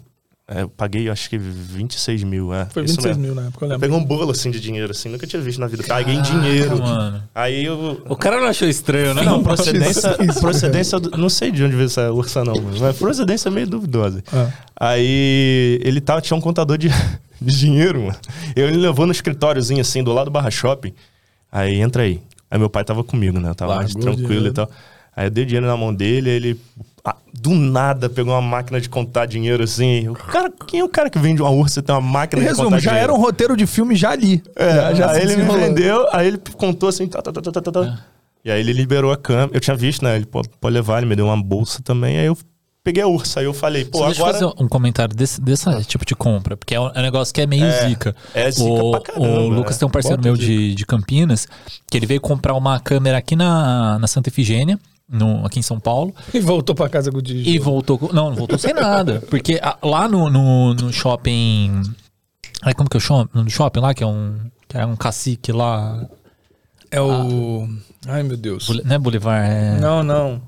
É, 0.46 0.60
eu 0.60 0.68
paguei, 0.68 1.08
acho 1.08 1.30
que 1.30 1.38
26 1.38 2.22
mil. 2.22 2.52
É, 2.52 2.66
Foi 2.66 2.84
isso 2.84 2.96
26 2.96 3.16
mesmo. 3.16 3.22
mil 3.22 3.34
na 3.34 3.48
época, 3.48 3.64
eu 3.64 3.68
lembro. 3.70 3.80
peguei 3.80 3.96
um 3.96 4.04
bolo 4.04 4.30
assim 4.30 4.50
de 4.50 4.60
dinheiro, 4.60 4.90
assim, 4.90 5.08
nunca 5.08 5.26
tinha 5.26 5.40
visto 5.40 5.58
na 5.58 5.66
vida. 5.66 5.82
Paguei 5.84 6.14
em 6.14 6.20
dinheiro. 6.20 6.78
mano. 6.82 7.22
Aí 7.34 7.64
eu. 7.64 8.02
O 8.06 8.14
cara 8.14 8.38
não 8.38 8.48
achou 8.48 8.68
estranho, 8.68 9.14
né? 9.14 9.22
Não, 9.22 9.42
procedência, 9.42 10.16
Isso, 10.22 10.40
procedência 10.40 11.00
do- 11.00 11.16
não 11.16 11.30
sei 11.30 11.50
de 11.50 11.64
onde 11.64 11.74
veio 11.74 11.86
essa 11.86 12.12
ursa 12.12 12.44
não, 12.44 12.54
mas 12.78 12.94
procedência 12.98 13.48
é 13.48 13.52
meio 13.52 13.66
duvidosa. 13.66 14.22
Ah. 14.30 14.50
Aí 14.78 15.80
ele 15.82 15.98
tava, 16.00 16.20
tinha 16.20 16.36
um 16.36 16.40
contador 16.42 16.76
de, 16.76 16.88
de 17.40 17.58
dinheiro, 17.58 18.02
mano. 18.02 18.16
Eu, 18.54 18.68
ele 18.68 18.76
levou 18.76 19.06
no 19.06 19.12
escritóriozinho 19.12 19.80
assim, 19.80 20.04
do 20.04 20.12
lado 20.12 20.26
do 20.26 20.30
barra 20.30 20.50
shopping. 20.50 20.92
Aí 21.50 21.80
entra 21.80 22.02
aí. 22.02 22.20
Aí 22.50 22.58
meu 22.58 22.68
pai 22.68 22.84
tava 22.84 23.02
comigo, 23.02 23.40
né? 23.40 23.48
Eu 23.48 23.54
tava 23.54 23.76
mais 23.76 23.94
Largou 23.94 24.02
o 24.12 24.16
tranquilo 24.16 24.28
dinheiro. 24.28 24.48
e 24.48 24.52
tal. 24.52 24.70
Aí 25.16 25.26
eu 25.26 25.30
dei 25.30 25.44
dinheiro 25.46 25.66
na 25.66 25.76
mão 25.76 25.94
dele, 25.94 26.28
ele 26.28 26.60
ah, 27.04 27.16
do 27.38 27.50
nada 27.50 28.08
pegou 28.08 28.32
uma 28.32 28.40
máquina 28.40 28.80
de 28.80 28.88
contar 28.88 29.26
dinheiro 29.26 29.62
assim. 29.62 30.08
O 30.08 30.14
cara, 30.14 30.50
quem 30.66 30.80
é 30.80 30.84
o 30.84 30.88
cara 30.88 31.10
que 31.10 31.18
vende 31.18 31.42
uma 31.42 31.50
ursa 31.50 31.80
e 31.80 31.82
tem 31.82 31.94
uma 31.94 32.00
máquina 32.00 32.40
Em 32.40 32.44
de 32.44 32.48
resumo, 32.48 32.68
contar 32.68 32.80
já 32.80 32.90
dinheiro? 32.92 33.12
era 33.12 33.18
um 33.18 33.22
roteiro 33.22 33.56
de 33.56 33.66
filme 33.66 33.94
já 33.94 34.10
ali. 34.10 34.42
É, 34.56 34.72
já, 34.72 34.94
já 34.94 35.10
aí 35.12 35.22
ele 35.22 35.36
me 35.36 35.56
vendeu, 35.56 36.06
aí 36.12 36.26
ele 36.28 36.38
contou 36.56 36.88
assim, 36.88 37.06
tá, 37.06 37.20
tá, 37.20 37.30
tá, 37.32 37.40
tá, 37.42 37.52
tá, 37.52 37.60
tá, 37.60 37.72
tá. 37.72 38.04
E 38.44 38.50
aí 38.50 38.60
ele 38.60 38.72
liberou 38.72 39.10
a 39.12 39.16
câmera. 39.16 39.50
Eu 39.54 39.60
tinha 39.60 39.76
visto, 39.76 40.02
né? 40.04 40.16
Ele 40.16 40.26
pode, 40.26 40.48
pode 40.60 40.74
levar, 40.74 40.98
ele 40.98 41.06
me 41.06 41.16
deu 41.16 41.26
uma 41.26 41.42
bolsa 41.42 41.82
também. 41.82 42.18
Aí 42.18 42.26
eu 42.26 42.36
peguei 42.82 43.02
a 43.02 43.06
ursa. 43.06 43.40
Aí 43.40 43.46
eu 43.46 43.54
falei, 43.54 43.86
pô, 43.86 43.98
Só 43.98 44.06
deixa 44.06 44.20
eu 44.20 44.26
agora. 44.26 44.46
fazer 44.46 44.62
um 44.62 44.68
comentário 44.68 45.14
desse, 45.16 45.40
desse 45.40 45.84
tipo 45.84 46.04
de 46.04 46.14
compra, 46.14 46.54
porque 46.56 46.74
é 46.74 46.80
um, 46.80 46.88
é 46.88 46.98
um 46.98 47.02
negócio 47.02 47.32
que 47.32 47.40
é 47.40 47.46
meio 47.46 47.64
É, 47.64 47.88
zica. 47.88 48.14
é 48.34 48.50
zica 48.50 48.68
o, 48.70 48.90
pra 48.90 49.00
caramba, 49.00 49.28
o 49.28 49.48
Lucas 49.48 49.76
né? 49.76 49.78
tem 49.80 49.88
um 49.88 49.90
parceiro 49.90 50.18
Bota 50.18 50.28
meu 50.28 50.36
de, 50.36 50.74
de 50.74 50.84
Campinas, 50.86 51.46
que 51.90 51.96
ele 51.96 52.04
veio 52.04 52.20
comprar 52.20 52.52
uma 52.54 52.78
câmera 52.80 53.16
aqui 53.16 53.34
na, 53.34 53.98
na 53.98 54.06
Santa 54.06 54.28
Efigênia, 54.28 54.78
no, 55.08 55.44
aqui 55.44 55.58
em 55.58 55.62
São 55.62 55.78
Paulo, 55.78 56.14
E 56.32 56.40
voltou 56.40 56.74
pra 56.74 56.88
casa 56.88 57.10
com 57.12 57.18
o 57.18 57.22
e 57.26 57.58
voltou. 57.58 57.98
Não, 58.12 58.30
não 58.30 58.34
voltou 58.36 58.58
sem 58.58 58.72
nada. 58.72 59.22
Porque 59.30 59.60
a- 59.62 59.76
lá 59.82 60.08
no, 60.08 60.30
no, 60.30 60.74
no 60.74 60.92
shopping. 60.92 61.82
Ai, 62.62 62.74
como 62.74 62.88
que 62.88 62.96
eu 62.96 63.00
chamo? 63.00 63.28
No 63.34 63.48
shopping 63.50 63.80
lá, 63.80 63.92
que 63.94 64.02
é 64.02 64.06
um. 64.06 64.36
Que 64.68 64.78
é 64.78 64.86
um 64.86 64.96
cacique 64.96 65.52
lá. 65.52 66.06
É 66.90 67.00
o... 67.00 67.68
Ai, 68.06 68.22
meu 68.22 68.36
Deus. 68.36 68.68
Não 68.84 68.94
é 68.94 68.98
Boulevard, 68.98 69.50
é. 69.50 69.78
Não, 69.80 70.02
não. 70.02 70.40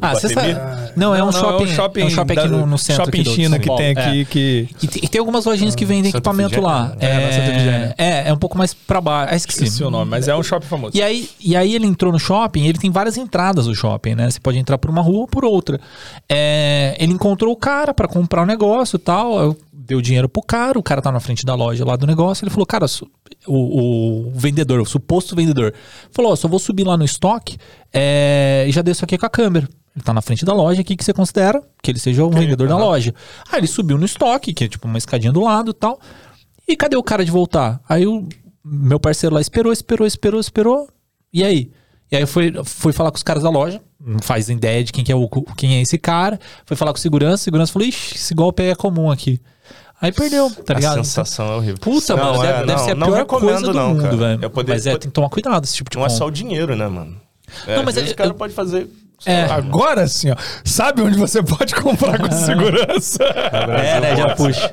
Ah, 0.00 0.14
você 0.14 0.28
sabe. 0.28 0.54
Não, 0.96 1.14
é 1.14 1.22
um 1.24 1.32
shopping. 1.32 1.64
É 1.64 2.04
um 2.04 2.10
shopping, 2.10 2.32
aqui 2.32 2.34
da- 2.34 2.46
no, 2.48 2.66
no 2.66 2.78
centro. 2.78 3.04
Shopping 3.04 3.24
China 3.24 3.58
que 3.58 3.74
tem 3.76 3.86
É. 3.86 3.90
aqui 3.92 4.24
que... 4.26 4.68
E 4.82 4.86
tem, 4.88 5.04
e 5.04 5.08
tem 5.08 5.18
algumas 5.18 5.44
lojinhas 5.44 5.74
que 5.74 5.84
vendem 5.84 6.12
Santa 6.12 6.18
equipamento 6.18 6.60
lá. 6.60 6.88
né? 6.90 6.96
É, 7.00 7.28
Efigênia. 7.28 7.94
É, 7.96 8.28
é 8.28 8.32
um 8.32 8.36
pouco 8.36 8.56
mais 8.58 8.74
pra 8.74 9.00
baixo. 9.00 9.32
Ah, 9.32 9.36
esqueci. 9.36 9.64
Esqueci 9.64 9.84
o 9.84 9.90
nome, 9.90 10.10
mas 10.10 10.28
é 10.28 10.36
um 10.36 10.42
shopping 10.42 10.66
famoso. 10.66 10.96
E 10.96 11.02
aí, 11.02 11.28
e 11.40 11.56
aí 11.56 11.74
ele 11.74 11.86
entrou 11.86 12.12
no 12.12 12.18
shopping, 12.18 12.66
ele 12.66 12.78
tem 12.78 12.90
várias 12.90 13.16
entradas 13.16 13.66
do 13.66 13.74
shopping, 13.74 14.14
né? 14.14 14.30
Você 14.30 14.40
pode 14.40 14.58
entrar 14.58 14.78
por 14.78 14.90
uma 14.90 15.00
rua 15.02 15.20
ou 15.20 15.28
por 15.28 15.44
outra. 15.44 15.80
É, 16.28 16.96
ele 16.98 17.12
encontrou 17.12 17.52
o 17.52 17.56
cara 17.56 17.92
pra 17.94 18.06
comprar 18.08 18.42
o 18.42 18.46
negócio 18.46 18.96
e 18.96 19.00
tal. 19.00 19.38
eu- 19.40 19.56
Deu 19.86 20.00
dinheiro 20.00 20.30
pro 20.30 20.40
cara, 20.42 20.78
o 20.78 20.82
cara 20.82 21.02
tá 21.02 21.12
na 21.12 21.20
frente 21.20 21.44
da 21.44 21.54
loja 21.54 21.84
lá 21.84 21.94
do 21.94 22.06
negócio. 22.06 22.42
Ele 22.42 22.50
falou, 22.50 22.64
cara, 22.64 22.86
o, 23.46 24.28
o 24.28 24.32
vendedor, 24.34 24.80
o 24.80 24.86
suposto 24.86 25.36
vendedor, 25.36 25.74
falou: 26.10 26.32
Ó, 26.32 26.36
só 26.36 26.48
vou 26.48 26.58
subir 26.58 26.84
lá 26.86 26.96
no 26.96 27.04
estoque 27.04 27.58
é, 27.92 28.64
e 28.66 28.72
já 28.72 28.80
desço 28.80 29.04
aqui 29.04 29.18
com 29.18 29.26
a 29.26 29.28
câmera. 29.28 29.68
Ele 29.94 30.04
tá 30.04 30.12
na 30.12 30.20
frente 30.20 30.44
da 30.44 30.52
loja, 30.52 30.80
o 30.80 30.84
que, 30.84 30.96
que 30.96 31.04
você 31.04 31.12
considera? 31.12 31.62
Que 31.82 31.90
ele 31.90 31.98
seja 32.00 32.24
o 32.24 32.30
vendedor 32.30 32.66
da 32.66 32.76
loja. 32.76 33.14
Aí 33.50 33.60
ele 33.60 33.66
subiu 33.68 33.96
no 33.96 34.04
estoque, 34.04 34.52
que 34.52 34.64
é 34.64 34.68
tipo 34.68 34.88
uma 34.88 34.98
escadinha 34.98 35.32
do 35.32 35.40
lado 35.40 35.70
e 35.70 35.74
tal. 35.74 36.00
E 36.66 36.74
cadê 36.76 36.96
o 36.96 37.02
cara 37.02 37.24
de 37.24 37.30
voltar? 37.30 37.80
Aí 37.88 38.06
o 38.06 38.26
meu 38.64 38.98
parceiro 38.98 39.34
lá 39.34 39.40
esperou, 39.40 39.72
esperou, 39.72 40.06
esperou, 40.06 40.40
esperou. 40.40 40.88
E 41.32 41.44
aí? 41.44 41.70
E 42.10 42.16
aí 42.16 42.26
foi, 42.26 42.52
foi 42.64 42.92
falar 42.92 43.10
com 43.10 43.16
os 43.16 43.22
caras 43.22 43.42
da 43.42 43.50
loja, 43.50 43.80
não 44.00 44.18
faz 44.20 44.48
ideia 44.48 44.82
de 44.82 44.92
quem, 44.92 45.04
que 45.04 45.12
é, 45.12 45.16
o, 45.16 45.28
quem 45.56 45.76
é 45.76 45.82
esse 45.82 45.96
cara. 45.98 46.40
Foi 46.66 46.76
falar 46.76 46.92
com 46.92 46.98
o 46.98 47.00
segurança, 47.00 47.44
segurança 47.44 47.72
falou, 47.72 47.86
ixi, 47.86 48.16
esse 48.16 48.34
golpe 48.34 48.62
aí 48.62 48.70
é 48.70 48.74
comum 48.74 49.10
aqui. 49.10 49.40
Aí 50.00 50.10
perdeu, 50.12 50.50
tá 50.50 50.74
a 50.74 50.76
ligado? 50.76 50.96
sensação 50.96 51.52
é 51.52 51.56
horrível. 51.56 51.78
Puta, 51.78 52.16
Não, 52.16 52.24
mano, 52.24 52.44
é, 52.44 52.46
deve, 52.46 52.66
deve 52.66 52.72
não, 52.72 52.84
ser 52.84 52.90
a 52.90 52.94
não 52.94 53.06
pior 53.06 53.24
coisa 53.26 53.60
do 53.60 53.72
não, 53.72 53.94
mundo, 53.94 54.16
velho. 54.18 54.40
Mas 54.68 54.86
é, 54.86 54.90
tem 54.92 55.08
que 55.08 55.14
tomar 55.14 55.28
cuidado 55.30 55.64
esse 55.64 55.74
tipo 55.76 55.88
de 55.88 55.96
Não 55.96 56.04
é 56.04 56.08
só 56.08 56.26
o 56.26 56.30
dinheiro, 56.30 56.74
né, 56.74 56.88
mano? 56.88 57.16
É, 57.66 57.76
Não, 57.76 57.84
mas 57.84 57.96
é- 57.96 58.02
o 58.02 58.14
cara 58.16 58.30
eu- 58.30 58.34
pode 58.34 58.52
fazer. 58.52 58.88
É, 59.26 59.44
Agora 59.44 60.06
sim, 60.06 60.30
ó. 60.30 60.36
Sabe 60.64 61.02
onde 61.02 61.16
você 61.18 61.42
pode 61.42 61.74
comprar 61.74 62.18
com 62.18 62.30
segurança? 62.32 63.22
é, 63.24 64.00
né, 64.00 64.16
já 64.16 64.34
puxa. 64.34 64.70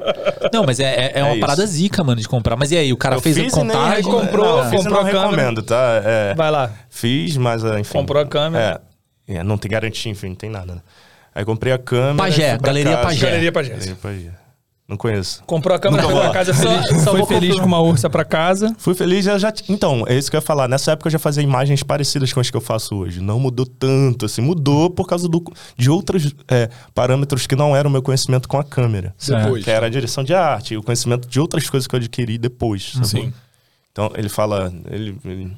Não, 0.53 0.63
mas 0.65 0.79
é, 0.79 0.93
é, 0.93 1.11
é 1.19 1.23
uma 1.23 1.35
É 1.35 1.39
parada 1.39 1.65
zica, 1.65 2.03
mano, 2.03 2.19
de 2.19 2.27
comprar. 2.27 2.55
Mas 2.55 2.71
e 2.71 2.77
aí, 2.77 2.91
o 2.91 2.97
cara 2.97 3.15
Eu 3.15 3.21
fez 3.21 3.37
a 3.37 3.43
fiz 3.43 3.53
e 3.53 3.57
nem 3.57 3.67
contagem... 3.67 3.95
recomendo. 3.97 4.21
comprou, 4.27 4.57
Não, 4.63 4.69
fiz 4.69 4.73
e 4.73 4.83
comprou 4.83 4.93
não 4.93 5.01
a 5.01 5.11
câmera. 5.11 5.29
recomendo, 5.29 5.63
tá? 5.63 6.01
É, 6.03 6.33
Vai 6.35 6.51
lá. 6.51 6.71
Fiz, 6.89 7.37
mas 7.37 7.63
enfim. 7.63 7.93
Comprou 7.93 8.21
a 8.21 8.25
câmera. 8.25 8.81
É, 9.27 9.35
é, 9.35 9.43
não 9.43 9.57
tem 9.57 9.71
garantia, 9.71 10.11
enfim, 10.11 10.29
não 10.29 10.35
tem 10.35 10.49
nada. 10.49 10.75
Né? 10.75 10.81
Aí 11.33 11.45
comprei 11.45 11.71
a 11.71 11.77
câmera. 11.77 12.17
Pagé, 12.17 12.57
Galeria 12.61 12.91
casa. 12.97 13.03
Pagé. 13.07 13.25
Galeria 13.25 13.51
Pagé. 13.51 13.69
Galeria 13.69 13.95
Pagé. 14.01 14.29
Não 14.91 14.97
conheço. 14.97 15.41
Comprou 15.45 15.73
a 15.73 15.79
câmera, 15.79 16.05
pra 16.05 16.31
casa 16.31 16.53
feliz. 16.53 16.85
Só- 16.89 16.95
só 16.99 17.09
foi 17.11 17.19
vou 17.19 17.25
feliz 17.27 17.51
comprar- 17.51 17.61
com 17.63 17.67
uma 17.69 17.79
ursa 17.79 18.09
pra 18.09 18.25
casa. 18.25 18.75
Fui 18.77 18.93
feliz, 18.93 19.25
eu 19.25 19.39
já. 19.39 19.53
Então, 19.69 20.03
é 20.05 20.17
isso 20.17 20.29
que 20.29 20.35
eu 20.35 20.39
ia 20.39 20.45
falar. 20.45 20.67
Nessa 20.67 20.91
época 20.91 21.07
eu 21.07 21.11
já 21.13 21.17
fazia 21.17 21.41
imagens 21.41 21.81
parecidas 21.81 22.33
com 22.33 22.41
as 22.41 22.49
que 22.49 22.57
eu 22.57 22.61
faço 22.61 22.97
hoje. 22.97 23.21
Não 23.21 23.39
mudou 23.39 23.65
tanto, 23.65 24.25
assim. 24.25 24.41
Mudou 24.41 24.89
por 24.89 25.07
causa 25.07 25.29
do, 25.29 25.41
de 25.77 25.89
outros 25.89 26.35
é, 26.49 26.69
parâmetros 26.93 27.47
que 27.47 27.55
não 27.55 27.73
eram 27.73 27.89
o 27.89 27.93
meu 27.93 28.01
conhecimento 28.01 28.49
com 28.49 28.57
a 28.57 28.65
câmera. 28.65 29.15
Depois. 29.25 29.63
Que 29.63 29.71
era 29.71 29.85
a 29.85 29.89
direção 29.89 30.25
de 30.25 30.33
arte, 30.33 30.75
o 30.75 30.83
conhecimento 30.83 31.25
de 31.25 31.39
outras 31.39 31.69
coisas 31.69 31.87
que 31.87 31.95
eu 31.95 31.97
adquiri 31.99 32.37
depois. 32.37 32.91
sacou? 32.91 33.05
Sim. 33.05 33.33
Então, 33.93 34.11
ele 34.15 34.27
fala. 34.27 34.73
Ele, 34.89 35.17
ele 35.23 35.53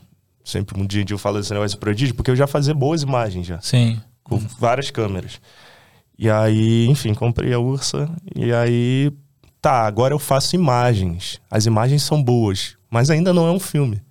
sempre, 0.46 0.80
um 0.80 0.86
dia 0.86 1.02
em 1.02 1.06
dia 1.06 1.16
eu 1.16 1.20
falo 1.20 1.40
esse 1.40 1.52
negócio 1.52 1.76
de 1.76 1.80
prodígio, 1.80 2.14
porque 2.14 2.30
eu 2.30 2.36
já 2.36 2.46
fazia 2.46 2.74
boas 2.76 3.02
imagens 3.02 3.48
já. 3.48 3.60
Sim. 3.62 4.00
com 4.24 4.38
várias 4.60 4.92
câmeras. 4.92 5.40
E 6.24 6.30
aí, 6.30 6.88
enfim, 6.88 7.14
comprei 7.14 7.52
a 7.54 7.60
Ursa 7.60 8.10
e 8.34 8.54
aí, 8.54 9.12
tá, 9.62 9.86
agora 9.86 10.14
eu 10.14 10.20
faço 10.20 10.56
imagens. 10.56 11.42
As 11.52 11.66
imagens 11.66 12.02
são 12.02 12.24
boas, 12.24 12.78
mas 12.90 13.10
ainda 13.10 13.34
não 13.34 13.46
é 13.46 13.52
um 13.52 13.60
filme. 13.60 14.02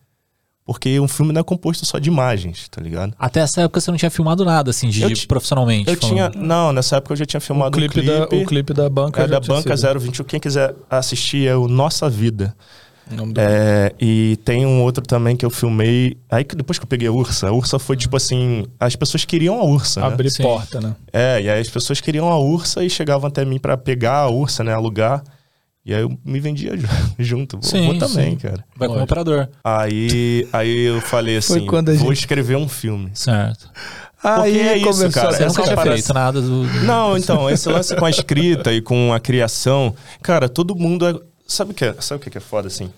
Porque 0.62 1.00
um 1.00 1.08
filme 1.08 1.32
não 1.32 1.40
é 1.40 1.42
composto 1.42 1.86
só 1.86 1.98
de 1.98 2.10
imagens, 2.10 2.68
tá 2.68 2.82
ligado? 2.82 3.14
Até 3.18 3.40
essa 3.40 3.62
época 3.62 3.80
você 3.80 3.90
não 3.90 3.96
tinha 3.96 4.10
filmado 4.10 4.44
nada, 4.44 4.68
assim, 4.68 4.90
de, 4.90 5.00
Eu 5.00 5.10
profissionalmente. 5.26 5.88
Eu 5.88 5.96
tinha, 5.96 6.30
falando. 6.30 6.46
não, 6.46 6.70
nessa 6.70 6.96
época 6.96 7.14
eu 7.14 7.16
já 7.16 7.24
tinha 7.24 7.38
O 7.38 7.42
filmado 7.42 7.78
clipe, 7.78 7.98
um 7.98 8.02
clipe, 8.02 8.06
da, 8.18 8.24
o 8.24 8.46
clipe 8.46 8.74
da 8.74 8.90
banca. 8.90 9.22
é, 9.22 9.26
da 9.26 9.40
tinha 9.40 9.56
Banca 9.56 9.74
sido. 9.74 9.98
021. 9.98 10.24
Quem 10.26 10.38
quiser 10.38 10.74
assistir 10.90 11.48
é 11.48 11.56
o 11.56 11.66
Nossa 11.66 12.10
Vida. 12.10 12.54
O 13.10 13.14
nome 13.14 13.32
do- 13.34 13.40
É, 13.40 13.92
e 14.00 14.38
tem 14.44 14.64
um 14.64 14.80
outro 14.82 15.02
também 15.04 15.36
que 15.36 15.44
eu 15.44 15.50
filmei. 15.50 16.16
Aí 16.30 16.44
que 16.44 16.54
depois 16.56 16.78
que 16.78 16.84
eu 16.84 16.88
peguei 16.88 17.08
a 17.08 17.12
Ursa, 17.12 17.48
a 17.48 17.52
Ursa 17.52 17.78
foi 17.78 17.96
tipo 17.96 18.16
assim. 18.16 18.64
As 18.78 18.94
pessoas 18.96 19.24
queriam 19.24 19.60
a 19.60 19.64
Ursa. 19.64 20.00
né? 20.00 20.06
Abrir 20.06 20.30
Sim. 20.30 20.42
porta, 20.44 20.80
né? 20.80 20.94
É, 21.12 21.40
e 21.42 21.50
aí 21.50 21.60
as 21.60 21.68
pessoas 21.68 22.00
queriam 22.00 22.28
a 22.30 22.38
ursa 22.38 22.82
e 22.84 22.88
chegavam 22.90 23.28
até 23.28 23.44
mim 23.44 23.58
pra 23.58 23.76
pegar 23.76 24.18
a 24.18 24.28
ursa, 24.30 24.62
né, 24.64 24.72
alugar. 24.72 25.22
E 25.84 25.92
aí 25.92 26.00
eu 26.02 26.16
me 26.24 26.38
vendia 26.38 26.76
ju- 26.76 26.86
junto. 27.18 27.58
Vou, 27.58 27.68
Sim, 27.68 27.86
vou 27.86 27.98
também, 27.98 28.30
sim. 28.30 28.36
cara. 28.36 28.64
Vai 28.76 28.88
como 28.88 29.02
operador. 29.02 29.48
Aí, 29.64 30.46
aí 30.52 30.78
eu 30.86 31.00
falei 31.00 31.42
Foi 31.42 31.58
assim, 31.58 31.66
quando 31.66 31.88
a 31.90 31.94
vou 31.94 32.08
gente- 32.10 32.20
escrever 32.20 32.56
um 32.56 32.68
filme. 32.68 33.10
Certo. 33.14 33.68
Aí 34.22 34.60
é 34.60 34.76
isso, 34.76 34.84
começou 34.86 35.10
cara. 35.10 35.32
Você 35.32 35.42
Essa 35.42 35.46
nunca 35.60 35.74
tinha 35.74 35.94
feito 35.94 36.14
nada 36.14 36.40
do... 36.40 36.62
Não, 36.84 37.18
então, 37.18 37.50
esse 37.50 37.68
lance 37.68 37.96
com 37.96 38.04
a 38.04 38.10
escrita 38.10 38.72
e 38.72 38.80
com 38.80 39.12
a 39.12 39.18
criação, 39.18 39.92
cara, 40.22 40.48
todo 40.48 40.76
mundo 40.76 41.04
é. 41.08 41.14
Sabe 41.52 41.72
o 41.72 41.74
que 41.74 41.84
é, 41.84 42.00
sabe 42.00 42.26
o 42.26 42.30
que 42.30 42.38
é 42.38 42.40
foda, 42.40 42.68
assim? 42.68 42.90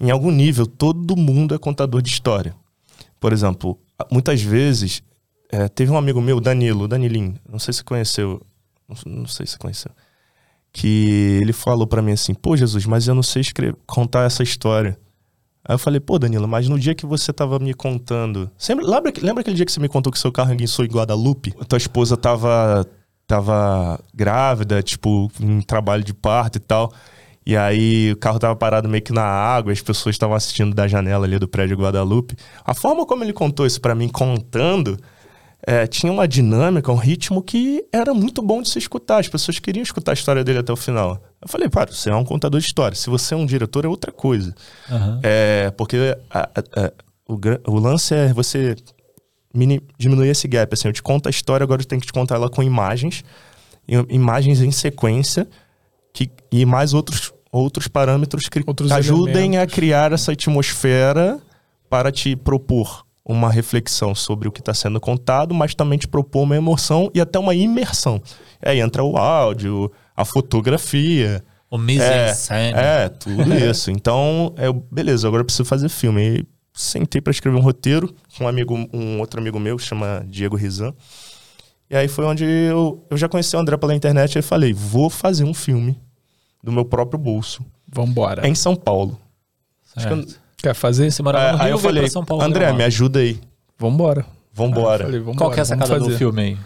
Em 0.00 0.10
algum 0.10 0.32
nível, 0.32 0.66
todo 0.66 1.16
mundo 1.16 1.54
é 1.54 1.58
contador 1.58 2.02
de 2.02 2.10
história. 2.10 2.52
Por 3.20 3.32
exemplo, 3.32 3.78
muitas 4.10 4.42
vezes, 4.42 5.04
é, 5.48 5.68
teve 5.68 5.92
um 5.92 5.96
amigo 5.96 6.20
meu, 6.20 6.40
Danilo, 6.40 6.88
Danilinho, 6.88 7.36
não 7.48 7.60
sei 7.60 7.72
se 7.72 7.84
conheceu, 7.84 8.44
não, 9.06 9.24
sei 9.28 9.46
se 9.46 9.56
conheceu, 9.56 9.92
que 10.72 11.38
ele 11.40 11.52
falou 11.52 11.86
pra 11.86 12.02
mim 12.02 12.10
assim: 12.10 12.34
pô, 12.34 12.56
Jesus, 12.56 12.86
mas 12.86 13.06
eu 13.06 13.14
não 13.14 13.22
sei 13.22 13.40
escrever, 13.40 13.76
contar 13.86 14.24
essa 14.24 14.42
história. 14.42 14.98
Aí 15.64 15.76
eu 15.76 15.78
falei, 15.78 16.00
pô, 16.00 16.18
Danilo, 16.18 16.48
mas 16.48 16.68
no 16.68 16.80
dia 16.80 16.96
que 16.96 17.06
você 17.06 17.32
tava 17.32 17.60
me 17.60 17.72
contando. 17.72 18.50
Sempre, 18.58 18.84
lembra, 18.84 19.12
lembra 19.22 19.42
aquele 19.42 19.54
dia 19.54 19.64
que 19.64 19.70
você 19.70 19.78
me 19.78 19.88
contou 19.88 20.12
que 20.12 20.18
seu 20.18 20.32
carro 20.32 20.52
guinçou 20.56 20.84
em 20.84 20.88
Guadalupe? 20.88 21.52
Tua 21.68 21.78
esposa 21.78 22.16
tava, 22.16 22.84
tava 23.28 24.00
grávida, 24.12 24.82
tipo, 24.82 25.30
em 25.40 25.60
trabalho 25.60 26.02
de 26.02 26.12
parto 26.12 26.56
e 26.56 26.60
tal. 26.60 26.92
E 27.44 27.56
aí 27.56 28.12
o 28.12 28.16
carro 28.16 28.38
tava 28.38 28.54
parado 28.54 28.88
meio 28.88 29.02
que 29.02 29.12
na 29.12 29.22
água, 29.24 29.72
as 29.72 29.80
pessoas 29.80 30.14
estavam 30.14 30.36
assistindo 30.36 30.74
da 30.74 30.86
janela 30.86 31.26
ali 31.26 31.38
do 31.38 31.48
prédio 31.48 31.76
Guadalupe. 31.76 32.36
A 32.64 32.72
forma 32.74 33.04
como 33.04 33.24
ele 33.24 33.32
contou 33.32 33.66
isso 33.66 33.80
pra 33.80 33.94
mim, 33.94 34.08
contando, 34.08 34.96
é, 35.66 35.86
tinha 35.86 36.12
uma 36.12 36.26
dinâmica, 36.28 36.90
um 36.92 36.96
ritmo 36.96 37.42
que 37.42 37.84
era 37.92 38.14
muito 38.14 38.40
bom 38.42 38.62
de 38.62 38.68
se 38.68 38.78
escutar. 38.78 39.18
As 39.18 39.28
pessoas 39.28 39.58
queriam 39.58 39.82
escutar 39.82 40.12
a 40.12 40.14
história 40.14 40.44
dele 40.44 40.60
até 40.60 40.72
o 40.72 40.76
final. 40.76 41.20
Eu 41.40 41.48
falei, 41.48 41.68
para, 41.68 41.92
você 41.92 42.10
é 42.10 42.14
um 42.14 42.24
contador 42.24 42.60
de 42.60 42.66
história. 42.66 42.96
Se 42.96 43.10
você 43.10 43.34
é 43.34 43.36
um 43.36 43.44
diretor, 43.46 43.84
é 43.84 43.88
outra 43.88 44.12
coisa. 44.12 44.54
Aham. 44.88 45.20
É, 45.24 45.70
porque 45.76 46.16
a- 46.30 46.48
a- 46.54 46.80
a- 46.84 46.92
o, 47.28 47.38
o 47.66 47.78
lance 47.80 48.14
é 48.14 48.32
você 48.32 48.76
mini- 49.52 49.82
diminuir 49.98 50.28
esse 50.28 50.46
gap. 50.46 50.72
Assim, 50.72 50.86
eu 50.88 50.92
te 50.92 51.02
conto 51.02 51.26
a 51.26 51.30
história, 51.30 51.64
agora 51.64 51.82
eu 51.82 51.86
tenho 51.86 52.00
que 52.00 52.06
te 52.06 52.12
contar 52.12 52.36
ela 52.36 52.48
com 52.48 52.62
imagens, 52.62 53.24
im- 53.88 54.06
imagens 54.10 54.60
em 54.62 54.70
sequência, 54.70 55.48
que, 56.12 56.30
e 56.50 56.66
mais 56.66 56.92
outros, 56.92 57.31
outros 57.52 57.86
parâmetros 57.86 58.48
que 58.48 58.62
Outros 58.66 58.90
ajudem 58.90 59.54
elementos. 59.54 59.72
a 59.72 59.76
criar 59.76 60.12
essa 60.12 60.32
atmosfera 60.32 61.38
para 61.90 62.10
te 62.10 62.34
propor 62.34 63.04
uma 63.24 63.50
reflexão 63.50 64.14
sobre 64.14 64.48
o 64.48 64.52
que 64.52 64.60
está 64.60 64.72
sendo 64.74 64.98
contado, 64.98 65.54
mas 65.54 65.74
também 65.74 65.98
te 65.98 66.08
propor 66.08 66.42
uma 66.42 66.56
emoção 66.56 67.10
e 67.14 67.20
até 67.20 67.38
uma 67.38 67.54
imersão. 67.54 68.20
Aí 68.64 68.80
entra 68.80 69.04
o 69.04 69.16
áudio, 69.16 69.92
a 70.16 70.24
fotografia. 70.24 71.44
O 71.70 71.78
mise-en-scène. 71.78 72.76
É, 72.76 73.08
tudo 73.08 73.54
isso. 73.54 73.90
Então, 73.90 74.54
eu, 74.58 74.74
beleza, 74.90 75.28
agora 75.28 75.42
eu 75.42 75.44
preciso 75.44 75.64
fazer 75.64 75.88
filme. 75.88 76.20
Aí 76.20 76.44
sentei 76.74 77.20
pra 77.20 77.30
escrever 77.30 77.56
um 77.56 77.62
roteiro 77.62 78.12
com 78.36 78.44
um 78.44 78.48
amigo, 78.48 78.74
um 78.92 79.20
outro 79.20 79.40
amigo 79.40 79.60
meu, 79.60 79.76
que 79.76 79.84
chama 79.84 80.24
Diego 80.26 80.56
Rizan. 80.56 80.92
E 81.88 81.96
aí 81.96 82.08
foi 82.08 82.24
onde 82.24 82.44
eu, 82.44 83.06
eu 83.10 83.16
já 83.16 83.28
conheci 83.28 83.54
o 83.54 83.58
André 83.58 83.76
pela 83.76 83.94
internet 83.94 84.38
e 84.38 84.42
falei, 84.42 84.72
vou 84.72 85.10
fazer 85.10 85.44
um 85.44 85.52
filme 85.54 86.00
do 86.62 86.70
meu 86.72 86.84
próprio 86.84 87.18
bolso 87.18 87.64
Vambora. 87.88 88.46
em 88.46 88.54
São 88.54 88.74
Paulo. 88.76 89.18
Acho 89.96 90.06
que 90.06 90.12
eu-. 90.14 90.26
Quer 90.58 90.74
fazer? 90.74 91.10
Você 91.10 91.22
morava 91.22 91.44
no 91.44 91.48
É, 91.48 91.52
Rio, 91.56 91.62
aí 91.64 91.70
eu 91.72 91.78
falei, 91.78 92.08
São 92.08 92.24
Paulo. 92.24 92.42
André, 92.44 92.72
me 92.72 92.84
ajuda 92.84 93.18
aí. 93.18 93.40
Vambora. 93.78 94.24
Vambora. 94.54 95.04
Falei, 95.04 95.18
vambora, 95.18 95.38
Qual 95.38 95.50
que 95.50 95.58
é 95.58 95.62
a 95.62 95.64
sacada 95.64 95.98
do 95.98 96.10
filme 96.16 96.40
aí? 96.42 96.58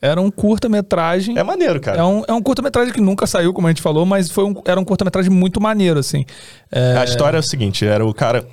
Era 0.00 0.20
um 0.20 0.30
curta-metragem. 0.30 1.36
É 1.38 1.42
maneiro, 1.42 1.80
cara. 1.80 1.98
É 1.98 2.04
um, 2.04 2.22
é 2.28 2.32
um 2.32 2.42
curta-metragem 2.42 2.92
que 2.92 3.00
nunca 3.00 3.26
saiu, 3.26 3.52
como 3.52 3.66
a 3.66 3.70
gente 3.70 3.82
falou, 3.82 4.04
mas 4.06 4.30
foi 4.30 4.44
um, 4.44 4.54
era 4.64 4.78
um 4.78 4.84
curta-metragem 4.84 5.30
muito 5.30 5.60
maneiro, 5.60 5.98
assim. 5.98 6.24
É, 6.70 6.96
A 6.98 7.04
história 7.04 7.36
é 7.36 7.40
o 7.40 7.42
seguinte, 7.42 7.84
era 7.86 8.04
o 8.06 8.12
cara... 8.14 8.46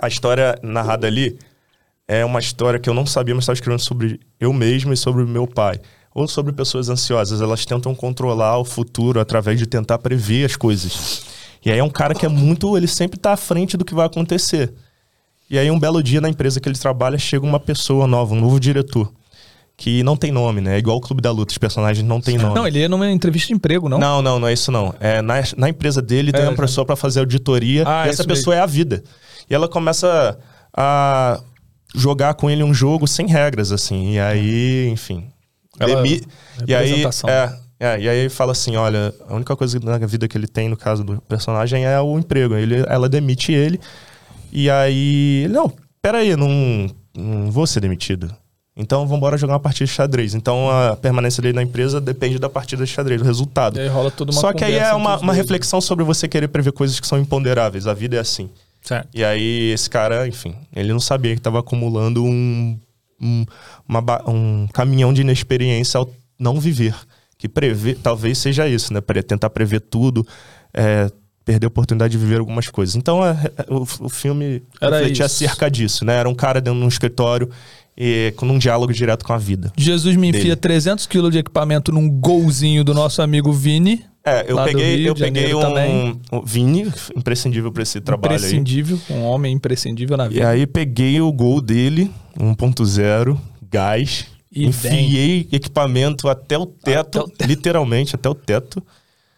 A 0.00 0.08
história 0.08 0.58
narrada 0.62 1.06
ali 1.06 1.38
é 2.08 2.24
uma 2.24 2.40
história 2.40 2.78
que 2.80 2.88
eu 2.88 2.94
não 2.94 3.04
sabia, 3.04 3.34
mas 3.34 3.42
estava 3.42 3.54
escrevendo 3.54 3.80
sobre 3.80 4.18
eu 4.40 4.52
mesmo 4.52 4.92
e 4.92 4.96
sobre 4.96 5.22
o 5.22 5.28
meu 5.28 5.46
pai. 5.46 5.78
Ou 6.16 6.26
sobre 6.26 6.50
pessoas 6.50 6.88
ansiosas. 6.88 7.42
Elas 7.42 7.66
tentam 7.66 7.94
controlar 7.94 8.56
o 8.58 8.64
futuro 8.64 9.20
através 9.20 9.58
de 9.58 9.66
tentar 9.66 9.98
prever 9.98 10.46
as 10.46 10.56
coisas. 10.56 11.26
E 11.62 11.70
aí 11.70 11.78
é 11.78 11.84
um 11.84 11.90
cara 11.90 12.14
que 12.14 12.24
é 12.24 12.28
muito... 12.28 12.74
Ele 12.74 12.86
sempre 12.86 13.18
tá 13.18 13.34
à 13.34 13.36
frente 13.36 13.76
do 13.76 13.84
que 13.84 13.94
vai 13.94 14.06
acontecer. 14.06 14.72
E 15.50 15.58
aí 15.58 15.70
um 15.70 15.78
belo 15.78 16.02
dia 16.02 16.18
na 16.20 16.30
empresa 16.30 16.58
que 16.58 16.66
ele 16.66 16.78
trabalha, 16.78 17.18
chega 17.18 17.44
uma 17.44 17.60
pessoa 17.60 18.06
nova, 18.06 18.34
um 18.34 18.40
novo 18.40 18.58
diretor. 18.58 19.12
Que 19.76 20.02
não 20.02 20.16
tem 20.16 20.32
nome, 20.32 20.62
né? 20.62 20.76
É 20.76 20.78
igual 20.78 20.96
o 20.96 21.02
Clube 21.02 21.20
da 21.20 21.30
Luta, 21.30 21.52
os 21.52 21.58
personagens 21.58 22.02
não 22.06 22.18
têm 22.18 22.38
nome. 22.38 22.54
Não, 22.54 22.66
ele 22.66 22.78
ia 22.78 22.88
numa 22.88 23.10
entrevista 23.10 23.48
de 23.48 23.54
emprego, 23.54 23.86
não? 23.86 23.98
Não, 23.98 24.22
não, 24.22 24.38
não 24.38 24.48
é 24.48 24.54
isso 24.54 24.72
não. 24.72 24.94
É, 24.98 25.20
na, 25.20 25.34
na 25.54 25.68
empresa 25.68 26.00
dele 26.00 26.32
tem 26.32 26.40
É, 26.40 26.48
uma 26.48 26.56
pessoa 26.56 26.86
para 26.86 26.96
fazer 26.96 27.20
auditoria 27.20 27.84
Ah, 27.86 28.06
e 28.06 28.08
essa 28.08 28.24
pessoa 28.24 28.56
é 28.56 28.60
a 28.60 28.64
vida. 28.64 29.04
E 29.50 29.54
ela 29.54 29.68
começa 29.68 30.38
a 30.74 31.42
jogar 31.94 32.32
com 32.34 32.48
ele 32.48 32.62
um 32.62 32.72
jogo 32.72 33.06
sem 33.06 33.26
regras, 33.26 33.70
assim. 33.70 34.12
E 34.14 34.18
aí, 34.18 34.88
enfim. 34.88 35.26
Ela- 35.78 36.02
demi- 36.02 36.22
e 36.66 36.74
aí, 36.74 37.04
é, 37.26 37.52
é, 37.78 38.00
e 38.00 38.08
aí 38.08 38.28
fala 38.28 38.52
assim, 38.52 38.76
olha, 38.76 39.12
a 39.28 39.34
única 39.34 39.54
coisa 39.56 39.78
na 39.80 39.98
vida 39.98 40.26
que 40.26 40.36
ele 40.36 40.46
tem, 40.46 40.68
no 40.68 40.76
caso 40.76 41.04
do 41.04 41.20
personagem, 41.22 41.84
é 41.84 42.00
o 42.00 42.18
emprego. 42.18 42.54
Ele, 42.54 42.84
ela 42.88 43.08
demite 43.08 43.52
ele. 43.52 43.78
E 44.52 44.70
aí, 44.70 45.46
não, 45.50 45.70
peraí, 46.00 46.34
não, 46.36 46.86
não 47.16 47.50
vou 47.50 47.66
ser 47.66 47.80
demitido. 47.80 48.34
Então 48.78 49.00
vamos 49.06 49.16
embora 49.16 49.38
jogar 49.38 49.54
uma 49.54 49.60
partida 49.60 49.86
de 49.86 49.90
xadrez. 49.92 50.34
Então 50.34 50.70
a 50.70 50.94
permanência 50.96 51.42
dele 51.42 51.54
na 51.54 51.62
empresa 51.62 51.98
depende 51.98 52.38
da 52.38 52.48
partida 52.48 52.84
de 52.84 52.90
xadrez, 52.90 53.20
do 53.20 53.24
resultado. 53.26 53.78
E 53.78 53.80
aí 53.80 53.88
rola 53.88 54.10
toda 54.10 54.32
uma 54.32 54.40
Só 54.40 54.52
que 54.52 54.62
aí 54.64 54.74
é 54.74 54.92
uma, 54.92 55.16
uma 55.16 55.32
dois. 55.32 55.38
reflexão 55.38 55.80
sobre 55.80 56.04
você 56.04 56.28
querer 56.28 56.48
prever 56.48 56.72
coisas 56.72 57.00
que 57.00 57.06
são 57.06 57.18
imponderáveis. 57.18 57.86
A 57.86 57.94
vida 57.94 58.16
é 58.16 58.20
assim. 58.20 58.50
Certo. 58.82 59.08
E 59.14 59.24
aí 59.24 59.70
esse 59.72 59.88
cara, 59.88 60.28
enfim, 60.28 60.54
ele 60.74 60.92
não 60.92 61.00
sabia 61.00 61.32
que 61.32 61.40
estava 61.40 61.58
acumulando 61.58 62.22
um, 62.22 62.78
um, 63.20 63.44
uma 63.88 64.02
um 64.28 64.66
caminhão 64.72 65.12
de 65.12 65.20
inexperiência 65.22 65.98
ao 65.98 66.10
não 66.38 66.60
viver. 66.60 66.94
Que 67.38 67.48
prever, 67.48 67.98
talvez 68.02 68.38
seja 68.38 68.66
isso, 68.68 68.92
né? 68.92 69.00
Pre- 69.00 69.22
Tentar 69.22 69.50
prever 69.50 69.80
tudo, 69.80 70.26
é, 70.72 71.10
perder 71.44 71.66
a 71.66 71.68
oportunidade 71.68 72.12
de 72.12 72.18
viver 72.18 72.38
algumas 72.40 72.68
coisas. 72.68 72.96
Então 72.96 73.24
é, 73.24 73.32
é, 73.58 73.64
o, 73.72 73.82
o 74.00 74.08
filme 74.08 74.62
Era 74.80 74.96
refletia 74.98 75.26
isso. 75.26 75.44
acerca 75.44 75.70
disso, 75.70 76.04
né? 76.04 76.14
Era 76.14 76.28
um 76.28 76.34
cara 76.34 76.60
dentro 76.60 76.78
de 76.80 76.84
um 76.86 76.88
escritório 76.88 77.50
e 77.96 78.32
com 78.36 78.46
um 78.46 78.58
diálogo 78.58 78.92
direto 78.92 79.24
com 79.24 79.32
a 79.32 79.38
vida. 79.38 79.72
Jesus 79.76 80.16
me 80.16 80.28
enfia 80.28 80.42
dele. 80.42 80.56
300 80.56 81.06
quilos 81.06 81.30
de 81.32 81.38
equipamento 81.38 81.92
num 81.92 82.08
golzinho 82.10 82.82
do 82.84 82.92
nosso 82.94 83.20
amigo 83.22 83.52
Vini. 83.52 84.04
É, 84.26 84.44
eu 84.48 84.56
peguei, 84.64 84.96
Rio 84.96 85.06
eu 85.08 85.14
peguei 85.14 85.54
um, 85.54 85.60
também. 85.60 86.20
um 86.32 86.42
Vini, 86.42 86.92
imprescindível 87.16 87.70
para 87.70 87.84
esse 87.84 88.00
trabalho 88.00 88.32
aí. 88.34 88.36
imprescindível, 88.38 88.98
um 89.08 89.22
homem 89.22 89.54
imprescindível 89.54 90.16
na 90.16 90.26
E 90.26 90.30
vida. 90.30 90.48
aí 90.48 90.66
peguei 90.66 91.20
o 91.20 91.32
gol 91.32 91.60
dele, 91.60 92.10
1.0, 92.36 93.38
gás, 93.70 94.26
E 94.52 94.66
enfiei 94.66 95.48
equipamento 95.52 96.28
até 96.28 96.58
o 96.58 96.66
teto, 96.66 97.20
Até 97.20 97.44
o 97.44 97.46
literalmente 97.46 98.14
até 98.16 98.28
o 98.28 98.34
teto. 98.34 98.82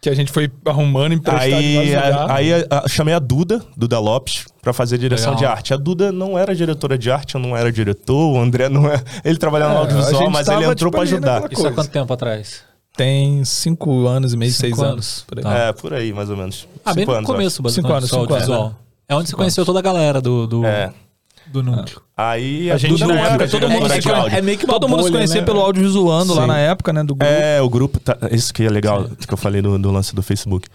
Que 0.01 0.09
a 0.09 0.15
gente 0.15 0.31
foi 0.31 0.49
arrumando, 0.65 1.13
emprestado 1.13 1.51
em 1.51 1.77
Aí, 1.77 1.93
a- 1.95 2.33
aí 2.33 2.53
a- 2.53 2.65
a- 2.71 2.87
chamei 2.87 3.13
a 3.13 3.19
Duda, 3.19 3.61
Duda 3.75 3.99
Lopes, 3.99 4.45
pra 4.61 4.71
fazer 4.71 4.97
direção 4.97 5.33
Legal. 5.35 5.39
de 5.51 5.57
arte. 5.57 5.73
A 5.73 5.77
Duda 5.77 6.09
não 6.09 6.37
era 6.37 6.55
diretora 6.55 6.97
de 6.97 7.11
arte, 7.11 7.35
eu 7.35 7.41
não 7.41 7.55
era 7.55 7.69
diretor, 7.69 8.31
o 8.33 8.39
André 8.39 8.69
não 8.69 8.89
é. 8.89 9.03
Ele 9.25 9.37
trabalhava 9.37 9.73
no 9.73 9.75
É, 9.75 9.79
a 9.79 9.83
audiovisual, 9.83 10.29
mas 10.31 10.47
ele 10.47 10.63
entrou 10.63 10.75
tipo, 10.75 10.91
pra 10.91 11.01
ali 11.01 11.09
ajudar. 11.11 11.51
Isso 11.51 11.67
há 11.67 11.71
quanto 11.73 11.89
tempo 11.91 12.13
atrás? 12.13 12.63
Tem 12.99 13.45
cinco 13.45 14.07
anos 14.07 14.33
e 14.33 14.37
meio, 14.37 14.51
Cinco 14.51 14.61
seis 14.61 14.79
anos. 14.79 14.91
anos. 14.91 15.25
por 15.25 15.37
aí. 15.37 15.43
Tá. 15.45 15.57
É, 15.57 15.71
por 15.71 15.93
aí, 15.93 16.11
mais 16.11 16.29
ou 16.29 16.35
menos. 16.35 16.67
Ah, 16.83 16.93
bem 16.93 17.03
Cinco 17.03 17.11
no 17.11 17.17
anos, 17.19 17.29
começo, 17.29 17.69
Cinco 17.69 17.93
anos, 17.93 18.09
cinco 18.09 18.33
anos. 18.33 18.75
É 19.07 19.15
onde 19.15 19.29
você 19.29 19.37
conheceu 19.37 19.63
toda 19.63 19.79
a 19.79 19.81
galera 19.81 20.19
do, 20.19 20.45
do. 20.45 20.65
É. 20.65 20.91
do 21.47 21.63
núcleo. 21.63 22.01
Aí 22.17 22.69
A 22.69 22.75
gente 22.75 23.01
não 23.05 23.15
era 23.15 23.47
todo 23.47 23.69
mundo 23.69 23.87
se 23.89 24.11
áudio. 24.11 24.37
é 24.37 24.41
meio 24.41 24.57
que 24.57 24.67
Todo 24.67 24.89
mundo 24.89 25.03
se 25.03 25.11
conhecia 25.11 25.39
né? 25.39 25.45
pelo 25.45 25.61
audiovisuando 25.61 26.33
lá 26.33 26.41
Sim. 26.41 26.47
na 26.49 26.57
época, 26.59 26.91
né? 26.91 27.01
Do 27.01 27.15
grupo. 27.15 27.33
É, 27.33 27.61
o 27.61 27.69
grupo. 27.69 28.01
Tá, 28.01 28.17
isso 28.31 28.53
que 28.53 28.63
é 28.63 28.69
legal, 28.69 29.05
que 29.25 29.33
eu 29.33 29.37
falei 29.37 29.61
do, 29.61 29.79
do 29.79 29.91
lance 29.91 30.13
do 30.13 30.21
Facebook. 30.21 30.67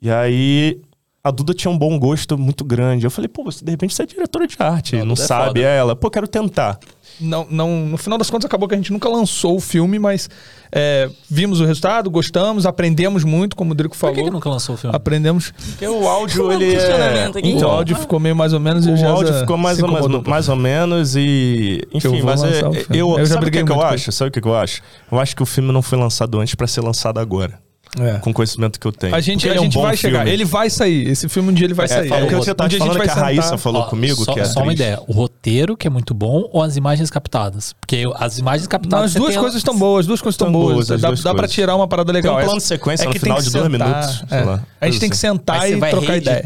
E 0.00 0.08
aí, 0.12 0.80
a 1.24 1.32
Duda 1.32 1.52
tinha 1.54 1.70
um 1.72 1.76
bom 1.76 1.98
gosto 1.98 2.38
muito 2.38 2.64
grande. 2.64 3.04
Eu 3.04 3.10
falei, 3.10 3.26
pô, 3.28 3.42
você, 3.42 3.64
de 3.64 3.70
repente 3.72 3.94
você 3.94 4.04
é 4.04 4.06
diretora 4.06 4.46
de 4.46 4.54
arte, 4.60 4.94
Não, 4.96 5.06
não, 5.06 5.12
é 5.14 5.16
sabe? 5.16 5.62
É 5.62 5.76
ela, 5.76 5.96
pô, 5.96 6.08
quero 6.08 6.28
tentar. 6.28 6.78
Não, 7.20 7.46
não, 7.48 7.86
no 7.86 7.96
final 7.96 8.18
das 8.18 8.28
contas, 8.28 8.46
acabou 8.46 8.68
que 8.68 8.74
a 8.74 8.78
gente 8.78 8.92
nunca 8.92 9.08
lançou 9.08 9.56
o 9.56 9.60
filme, 9.60 9.98
mas 9.98 10.28
é, 10.72 11.08
vimos 11.30 11.60
o 11.60 11.64
resultado, 11.64 12.10
gostamos, 12.10 12.66
aprendemos 12.66 13.22
muito, 13.24 13.54
como 13.54 13.72
o 13.72 13.74
Drico 13.74 13.94
Por 13.94 14.00
falou. 14.00 14.14
que, 14.16 14.22
que 14.24 14.30
nunca 14.30 14.48
lançou 14.48 14.74
o 14.74 14.78
filme? 14.78 14.96
Aprendemos. 14.96 15.52
Porque 15.52 15.86
o 15.86 16.08
áudio, 16.08 16.46
Um 16.48 16.52
ele 16.52 16.74
é... 16.74 17.26
aqui. 17.26 17.38
o 17.42 17.46
Então, 17.46 17.70
áudio 17.70 17.96
ficou 17.96 18.18
meio 18.18 18.34
mais 18.34 18.52
ou 18.52 18.60
menos 18.60 18.86
e 18.86 18.90
o 18.90 18.94
o 18.94 19.08
áudio 19.08 19.34
ficou 19.34 19.56
mais 19.56 19.80
ou, 19.80 19.88
pouco. 19.88 20.28
mais 20.30 20.48
ou 20.48 20.56
menos 20.56 21.14
e... 21.16 21.80
Enfim, 21.92 22.20
vou 22.20 22.24
mas 22.24 22.42
é, 22.42 22.62
eu, 22.90 23.18
Eu 23.18 23.26
já 23.26 23.34
sabe 23.34 23.48
o 23.48 23.50
que, 23.50 23.62
que 23.64 23.72
eu 23.72 23.82
acho? 23.82 24.12
Sabe 24.12 24.28
o 24.28 24.32
que, 24.32 24.46
eu 24.46 24.56
acho? 24.56 24.82
Eu 25.10 25.18
acho 25.20 25.36
que 25.36 25.42
o 25.42 25.46
filme 25.46 25.72
não 25.72 25.82
foi 25.82 25.98
lançado 25.98 26.40
antes 26.40 26.54
pra 26.54 26.66
ser 26.66 26.80
lançado 26.80 27.18
agora. 27.18 27.58
É. 28.00 28.18
Com 28.18 28.30
o 28.30 28.34
conhecimento 28.34 28.80
que 28.80 28.86
eu 28.86 28.92
tenho. 28.92 29.14
A 29.14 29.20
gente, 29.20 29.48
a 29.48 29.54
é 29.54 29.60
um 29.60 29.64
gente 29.64 29.74
bom 29.74 29.82
vai 29.82 29.96
chegar. 29.96 30.18
filme. 30.20 30.32
Ele 30.32 30.44
vai 30.44 30.68
sair. 30.68 31.08
Esse 31.08 31.28
filme 31.28 31.50
um 31.50 31.52
dia 31.52 31.66
ele 31.66 31.74
vai 31.74 31.84
É, 31.84 31.88
sair. 31.88 32.12
é 32.12 32.24
o 32.24 32.26
que 32.28 32.34
Um 32.34 32.38
você 32.38 32.54
tá 32.54 32.66
dia 32.66 32.78
vai 32.80 33.02
que 33.02 33.10
a 33.10 33.14
Raíssa 33.14 33.42
sentar- 33.42 33.58
falou 33.58 33.82
Ó, 33.82 33.84
comigo, 33.86 34.24
só, 34.24 34.32
que 34.32 34.40
é 34.40 34.44
só 34.44 34.62
uma 34.62 34.72
ideia. 34.72 35.00
O 35.06 35.12
roteiro, 35.12 35.76
que 35.76 35.86
é 35.86 35.90
muito 35.90 36.12
bom, 36.12 36.48
ou 36.52 36.62
as 36.62 36.76
imagens 36.76 37.08
captadas? 37.10 37.72
Porque 37.80 38.04
as 38.16 38.38
imagens 38.38 38.66
captadas. 38.66 38.98
Não, 38.98 39.04
as 39.04 39.14
duas 39.14 39.36
coisas 39.36 39.56
estão 39.58 39.78
boas, 39.78 40.00
as 40.00 40.06
duas 40.06 40.20
coisas 40.20 40.34
estão 40.34 40.46
Tão 40.48 40.52
boas. 40.60 40.74
boas, 40.74 40.90
as 40.90 41.00
dá 41.00 41.10
dá 41.10 41.34
pra 41.34 41.46
tirar 41.46 41.76
uma 41.76 41.86
parada 41.86 42.12
legal. 42.12 42.34
Tem 42.34 42.42
um 42.42 42.46
plano 42.46 42.60
de 42.60 42.66
sequência 42.66 43.04
é 43.04 43.08
no 43.08 43.14
final 43.14 43.40
de 43.40 43.50
dois 43.50 43.68
minutos, 43.70 44.24
é. 44.30 44.60
A 44.80 44.86
gente 44.86 45.00
tem 45.00 45.08
que 45.08 45.14
Assim. 45.14 45.28
sentar 45.28 45.70
e 45.70 45.78
trocar 45.78 46.16
ideia. 46.16 46.42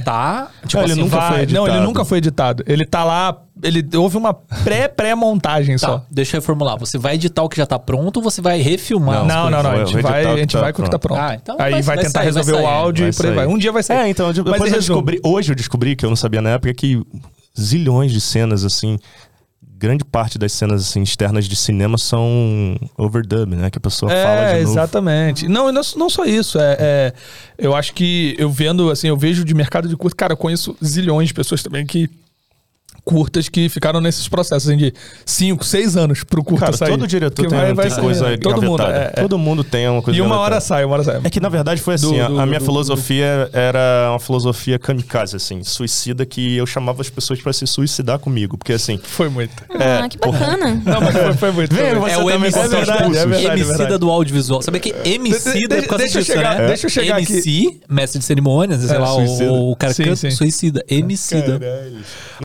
Tipo 0.66 0.82
Ele 0.82 0.92
assim, 0.92 1.01
nunca 1.01 1.20
foi 1.22 1.36
Não, 1.46 1.62
ele 1.64 1.70
editado. 1.70 1.82
nunca 1.82 2.05
foi 2.05 2.18
editado. 2.18 2.64
Ele 2.66 2.84
tá 2.84 3.05
lá, 3.05 3.36
ele 3.63 3.85
houve 3.97 4.17
uma 4.17 4.33
pré-pré-montagem 4.33 5.77
Tá, 5.77 5.87
só. 5.87 6.07
deixa 6.11 6.37
eu 6.37 6.41
reformular. 6.41 6.79
Você 6.79 6.99
vai 6.99 7.15
editar 7.15 7.43
o 7.43 7.49
que 7.49 7.57
já 7.57 7.67
tá 7.67 7.79
pronto 7.79 8.19
ou 8.19 8.23
você 8.23 8.41
vai 8.41 8.61
refilmar? 8.61 9.25
Não, 9.25 9.51
não, 9.51 9.63
não. 9.63 9.71
A 9.71 9.85
gente 9.85 10.01
vai, 10.03 10.25
a 10.25 10.37
gente 10.37 10.53
tá 10.53 10.61
vai 10.61 10.73
com 10.73 10.83
o 10.83 10.85
que 10.85 10.91
tá 10.91 10.99
pronto. 10.99 11.21
Ah, 11.21 11.35
então 11.35 11.57
Aí 11.59 11.73
vai- 11.73 11.83
vai, 11.83 11.97
tentar 11.99 12.21
sair, 12.23 12.33
vai 12.33 12.43
resolver 12.43 12.63
o 12.63 12.67
áudio 12.67 13.05
Vai 13.05 13.11
e 13.11 13.15
por 13.17 13.27
aí 13.27 13.35
vai. 13.35 13.47
Um 13.47 13.59
dia 13.59 13.73
vai 13.73 13.83
sair. 13.83 13.99
É, 13.99 14.09
então, 14.09 14.33
depois 14.33 14.59
Mas, 14.59 14.73
eu 14.73 14.79
descobri, 14.79 15.21
hoje 15.25 15.53
eu 15.53 15.57
descobri, 15.57 15.97
que 15.97 16.05
eu 16.05 16.09
não 16.11 16.17
sabia 16.17 16.41
na 16.41 16.51
época, 16.51 16.73
que 16.75 17.03
zilhões 17.59 18.13
de 18.13 18.21
cenas, 18.21 18.65
assim, 18.65 18.99
grande 19.77 20.05
parte 20.05 20.39
das 20.39 20.53
cenas, 20.53 20.83
assim, 20.83 21.03
externas 21.03 21.47
de 21.47 21.55
cinema 21.57 21.97
são 21.99 22.77
overdub, 22.97 23.55
né? 23.55 23.71
Que 23.71 23.79
a 23.79 23.81
pessoa 23.81 24.11
fala 24.11 24.23
É, 24.41 24.55
de 24.55 24.61
novo. 24.65 24.73
exatamente. 24.73 25.49
Não, 25.49 25.69
e 25.69 25.73
não, 25.73 25.83
não 25.97 26.11
só 26.11 26.25
isso. 26.25 26.59
É, 26.59 26.77
é, 26.81 27.13
eu 27.59 27.75
acho 27.77 27.93
que 27.95 28.35
eu 28.39 28.51
vendo, 28.51 28.91
assim, 28.91 29.09
eu 29.09 29.17
vejo 29.17 29.45
de 29.45 29.55
mercado 29.55 29.89
de 29.89 29.97
curta, 29.97 30.17
cara, 30.17 30.33
eu 30.33 30.37
conheço 30.37 30.77
zilhões 30.85 31.29
de 31.29 31.35
pessoas 31.35 31.63
também 31.63 31.87
que 31.87 32.09
curtas 33.09 33.49
que 33.49 33.71
ficaram 33.71 34.01
nesses 34.03 34.29
processos 34.29 34.69
assim, 34.69 34.77
de 34.77 34.93
5, 35.25 35.65
6 35.65 35.97
anos 35.97 36.25
pro 36.25 36.45
curta 36.45 36.67
Cara, 36.67 36.77
sair. 36.77 36.91
todo 36.91 37.07
diretor 37.07 37.43
Que 37.43 37.49
tem, 37.49 37.59
vai- 37.59 37.73
vai 37.73 37.89
tem 37.91 37.99
coisa 38.01 38.37
Todo 38.39 38.61
mundo, 38.63 38.83
é, 38.83 39.13
é. 39.17 39.21
Todo 39.23 39.39
mundo 39.39 39.65
tem 39.65 39.89
uma 39.89 40.03
coisa 40.03 40.19
E 40.19 40.21
uma 40.21 40.35
hora 40.37 40.57
engavetada. 40.57 40.61
sai, 40.61 40.85
uma 40.85 40.95
hora 40.95 41.05
sai. 41.05 41.21
É 41.25 41.31
que 41.31 41.41
na 41.41 41.49
verdade 41.49 41.81
foi 41.81 41.95
assim, 41.95 42.17
Do- 42.19 42.23
a- 42.23 42.29
do- 42.29 42.41
a 42.41 42.45
minha 42.47 42.59
do- 42.59 42.65
filosofia 42.67 43.49
era 43.53 44.09
uma 44.11 44.21
filosofia 44.21 44.79
kamikaze, 44.79 45.37
assim, 45.37 45.65
suicida, 45.65 46.27
que 46.27 46.57
eu 46.57 46.67
chamava 46.67 47.01
as 47.01 47.09
pessoas 47.09 47.41
pra 47.41 47.53
se 47.53 47.67
suicidar 47.67 48.19
comigo, 48.19 48.59
porque 48.59 48.75
assim... 48.75 48.99
Foi 49.03 49.29
muito. 49.31 49.53
Ah, 49.71 50.07
que 50.09 50.19
bacana. 50.19 50.83
Não, 50.85 51.01
mas 51.01 51.15
foi, 51.17 51.33
foi 51.35 51.53
muito. 51.53 51.75
Vem, 51.75 51.87
É 51.87 52.19
o 52.19 52.31
MC, 52.31 52.59
é 52.59 52.69
verdade, 52.69 53.03
é 53.17 53.27
verdade, 53.27 53.47
é 53.47 53.55
Emicida 53.55 53.99
do 53.99 54.11
audiovisual. 54.11 54.61
Sabia 54.61 54.81
que 54.81 54.95
Emicida 55.05 55.53
De- 55.55 55.67
de- 55.67 55.75
é 55.75 55.83
por 55.83 55.89
causa 55.89 56.05
deixa 56.05 56.19
eu 56.19 56.23
disso, 56.23 56.37
chegar- 56.37 56.59
né? 56.59 56.67
deixa 56.67 56.87
eu 56.87 56.91
chegar 56.91 57.17
aqui. 57.17 57.33
MC, 57.33 57.81
mestre 57.89 58.19
de 58.19 58.25
cerimônias, 58.25 58.81
sei 58.83 58.97
É, 58.97 58.99
lá, 58.99 59.07
suicida. 59.09 59.53
o, 59.53 59.77
cara 59.77 59.95
sim. 59.95 60.31
suicida. 60.31 60.85
Emicida. 60.89 61.61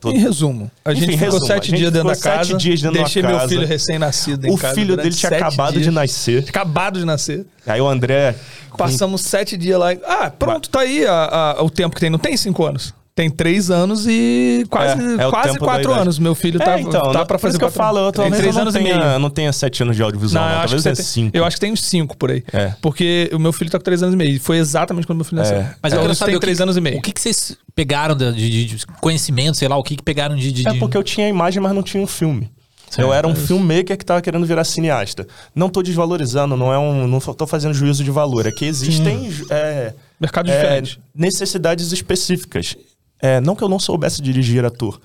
Em 0.06 0.18
resumo, 0.18 0.53
a 0.86 0.94
gente 0.94 1.04
Enfim, 1.06 1.14
ficou 1.18 1.26
resumo, 1.34 1.44
a 1.44 1.48
sete 1.56 1.70
gente 1.72 1.78
dias 1.80 1.92
dentro 1.92 2.08
da 2.08 2.16
ficou 2.16 2.32
sete 2.32 2.38
casa. 2.48 2.58
dias 2.58 2.82
dentro 2.82 2.98
da 2.98 3.04
deixei 3.04 3.22
meu 3.24 3.38
casa. 3.38 3.50
filho 3.50 3.68
recém-nascido 3.68 4.48
em 4.48 4.52
O 4.52 4.58
casa. 4.58 4.74
filho 4.76 4.88
durante 4.88 5.04
dele 5.04 5.16
tinha 5.16 5.30
sete 5.30 5.42
acabado 5.44 5.72
dias. 5.74 5.84
de 5.86 5.92
nascer. 5.92 6.46
Acabado 6.50 7.00
de 7.00 7.06
nascer. 7.06 7.46
Aí 7.68 7.82
o 7.82 7.88
André... 7.88 8.36
Passamos 8.78 9.22
sete 9.22 9.56
dias 9.56 9.80
lá. 9.80 9.92
Ah, 10.06 10.32
pronto, 10.32 10.68
tá 10.68 10.80
aí 10.80 11.06
a- 11.06 11.56
a- 11.60 11.64
o 11.64 11.70
tempo 11.70 11.94
que 11.94 12.02
tem. 12.02 12.10
Não 12.10 12.18
tem 12.18 12.36
cinco 12.36 12.66
anos. 12.66 12.92
Tem 13.16 13.30
três 13.30 13.70
anos 13.70 14.08
e 14.08 14.66
quase, 14.72 15.00
É, 15.00 15.26
é 15.28 15.30
quase 15.30 15.60
quatro 15.60 15.94
anos. 15.94 16.18
Meu 16.18 16.34
filho 16.34 16.60
É, 16.60 16.66
tá, 16.66 16.80
então, 16.80 16.92
tá 16.92 17.00
não- 17.00 17.12
pra 17.14 17.26
por 17.26 17.40
fazer 17.40 17.52
isso 17.52 17.60
que 17.60 17.66
eu 17.66 17.72
falo, 17.72 18.00
eu. 18.00 18.12
Tem 18.12 18.32
três 18.32 18.56
não 18.56 18.64
anos 18.64 18.74
e 18.76 18.80
tenha, 18.80 18.98
meio. 18.98 19.20
não 19.20 19.30
tenha 19.30 19.54
sete 19.54 19.84
anos 19.84 19.96
de 19.96 20.02
audiovisual, 20.02 20.44
Não, 20.44 20.50
não, 20.50 20.58
eu 20.58 20.64
acho, 20.64 20.74
talvez 20.76 20.84
que 20.98 21.04
tenha 21.04 21.08
cinco. 21.28 21.38
eu 21.38 21.46
acho 21.46 21.56
que 21.56 21.62
tem 21.62 21.72
uns 21.72 21.84
cinco 21.86 22.18
por 22.18 22.32
aí. 22.32 22.44
É. 22.52 22.74
Porque 22.82 23.30
o 23.32 23.38
meu 23.38 23.54
filho 23.54 23.70
tá 23.70 23.78
com 23.78 23.84
três 23.84 24.02
anos 24.02 24.16
e 24.16 24.18
meio. 24.18 24.40
Foi 24.42 24.58
exatamente 24.58 25.06
quando 25.06 25.18
meu 25.18 25.26
filho 25.26 25.38
nasceu. 25.42 25.58
É. 25.58 25.76
Mas 25.80 25.94
É, 25.94 25.96
eu 25.96 26.00
quero 26.00 26.10
eles 26.10 26.18
saber 26.18 26.32
que, 26.34 26.40
três 26.40 26.60
anos 26.60 26.76
e 26.76 26.82
meio. 26.82 26.98
O 26.98 27.02
que, 27.04 27.12
que 27.12 27.22
vocês 27.22 27.56
pegaram 27.76 28.16
de, 28.16 28.34
de- 28.34 28.66
de 28.66 28.86
conhecimento, 29.00 29.58
sei 29.58 29.68
lá, 29.68 29.78
o 29.78 29.84
que, 29.84 29.96
que 29.96 30.04
pegaram 30.04 30.36
de. 30.36 30.52
de- 30.52 30.68
É 30.68 30.74
porque 30.80 30.98
eu 30.98 31.04
tinha 31.04 31.28
a 31.28 31.30
imagem, 31.30 31.62
mas 31.62 31.72
não 31.72 31.84
tinha 31.84 32.02
um 32.02 32.08
filme. 32.08 32.50
Eu 32.98 33.14
era 33.14 33.28
um 33.28 33.36
filmmaker 33.36 33.96
que 33.98 34.06
tava 34.06 34.22
querendo 34.22 34.46
virar 34.46 34.64
cineasta. 34.64 35.28
Não 35.56 35.70
tô 35.70 35.82
desvalorizando, 35.84 36.56
não 36.58 36.74
é 36.74 36.78
um. 36.80 37.08
Não 37.08 37.20
tô 37.20 37.46
fazendo 37.46 37.74
juízo 37.76 38.04
de 38.04 38.10
valor. 38.12 38.48
É 38.48 38.52
que 38.52 38.66
existem 38.66 39.30
é, 39.52 39.94
Mercado 40.20 40.50
é, 40.52 40.82
necessidades 41.16 41.92
específicas. 41.92 42.76
É, 43.24 43.40
não 43.40 43.56
que 43.56 43.64
eu 43.64 43.70
não 43.70 43.80
soubesse 43.80 44.22
dirigir 44.22 44.66
ator. 44.66 45.00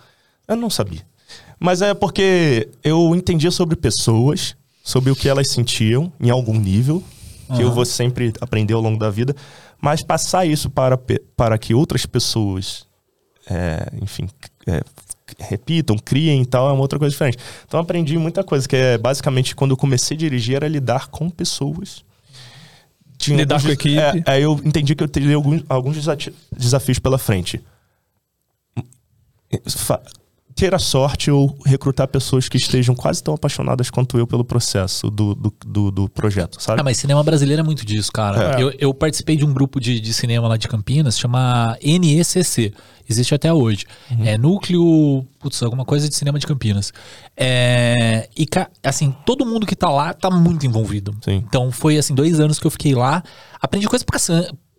Eu 0.48 0.56
não 0.56 0.68
sabia. 0.68 1.06
Mas 1.60 1.80
é 1.80 1.94
porque 1.94 2.68
eu 2.82 3.14
entendia 3.14 3.52
sobre 3.52 3.76
pessoas, 3.76 4.56
sobre 4.82 5.12
o 5.12 5.14
que 5.14 5.28
elas 5.28 5.52
sentiam 5.52 6.12
em 6.20 6.28
algum 6.28 6.58
nível, 6.58 7.00
que 7.54 7.62
eu 7.62 7.70
vou 7.70 7.84
sempre 7.84 8.32
aprender 8.40 8.74
ao 8.74 8.80
longo 8.80 8.98
da 8.98 9.08
vida, 9.08 9.36
mas 9.80 10.02
passar 10.02 10.44
isso 10.44 10.68
para, 10.68 10.98
para 11.36 11.56
que 11.56 11.72
outras 11.72 12.06
pessoas, 12.06 12.86
é, 13.48 13.86
enfim, 14.02 14.28
é, 14.66 14.82
repitam, 15.38 15.96
criem 15.96 16.42
e 16.42 16.46
tal, 16.46 16.68
é 16.68 16.72
uma 16.72 16.82
outra 16.82 16.98
coisa 16.98 17.12
diferente. 17.12 17.38
Então 17.66 17.78
eu 17.78 17.84
aprendi 17.84 18.18
muita 18.18 18.42
coisa, 18.42 18.68
que 18.68 18.74
é 18.74 18.98
basicamente 18.98 19.54
quando 19.54 19.70
eu 19.70 19.76
comecei 19.76 20.16
a 20.16 20.18
dirigir 20.18 20.56
era 20.56 20.66
lidar 20.66 21.06
com 21.06 21.30
pessoas. 21.30 22.04
Tinha 23.16 23.38
Lidar 23.38 23.56
alguns 23.56 23.64
com 23.64 23.70
a 23.70 23.74
equipe. 23.74 23.96
É, 23.96 24.22
aí 24.26 24.42
eu 24.42 24.60
entendi 24.64 24.96
que 24.96 25.04
eu 25.04 25.08
teria 25.08 25.36
alguns, 25.36 25.62
alguns 25.68 25.96
desafios 26.52 26.98
pela 26.98 27.18
frente. 27.18 27.62
Ter 30.54 30.74
a 30.74 30.78
sorte 30.78 31.30
ou 31.30 31.56
recrutar 31.64 32.08
pessoas 32.08 32.48
que 32.48 32.56
estejam 32.56 32.92
quase 32.92 33.22
tão 33.22 33.32
apaixonadas 33.32 33.90
quanto 33.90 34.18
eu 34.18 34.26
pelo 34.26 34.44
processo 34.44 35.08
do, 35.08 35.32
do, 35.32 35.54
do, 35.64 35.90
do 35.92 36.08
projeto, 36.08 36.60
sabe? 36.60 36.80
Ah, 36.80 36.82
mas 36.82 36.96
cinema 36.96 37.22
brasileiro 37.22 37.60
é 37.60 37.64
muito 37.64 37.86
disso, 37.86 38.10
cara. 38.10 38.56
É. 38.58 38.62
Eu, 38.62 38.72
eu 38.76 38.92
participei 38.92 39.36
de 39.36 39.44
um 39.44 39.52
grupo 39.52 39.78
de, 39.78 40.00
de 40.00 40.12
cinema 40.12 40.48
lá 40.48 40.56
de 40.56 40.66
Campinas, 40.66 41.16
chama 41.16 41.78
NECC. 41.80 42.74
Existe 43.08 43.34
até 43.34 43.52
hoje. 43.52 43.86
É 44.22 44.36
Núcleo. 44.36 45.24
Putz, 45.38 45.62
alguma 45.62 45.84
coisa 45.84 46.08
de 46.08 46.14
cinema 46.14 46.38
de 46.38 46.46
Campinas. 46.46 46.92
É, 47.36 48.28
e, 48.36 48.46
assim, 48.82 49.14
todo 49.24 49.46
mundo 49.46 49.64
que 49.64 49.74
tá 49.74 49.88
lá 49.88 50.12
tá 50.12 50.28
muito 50.28 50.66
envolvido. 50.66 51.16
Sim. 51.24 51.42
Então, 51.48 51.72
foi, 51.72 51.96
assim, 51.96 52.14
dois 52.14 52.38
anos 52.38 52.58
que 52.58 52.66
eu 52.66 52.70
fiquei 52.70 52.94
lá. 52.94 53.22
Aprendi 53.62 53.86
coisa 53.86 54.04
pra. 54.04 54.18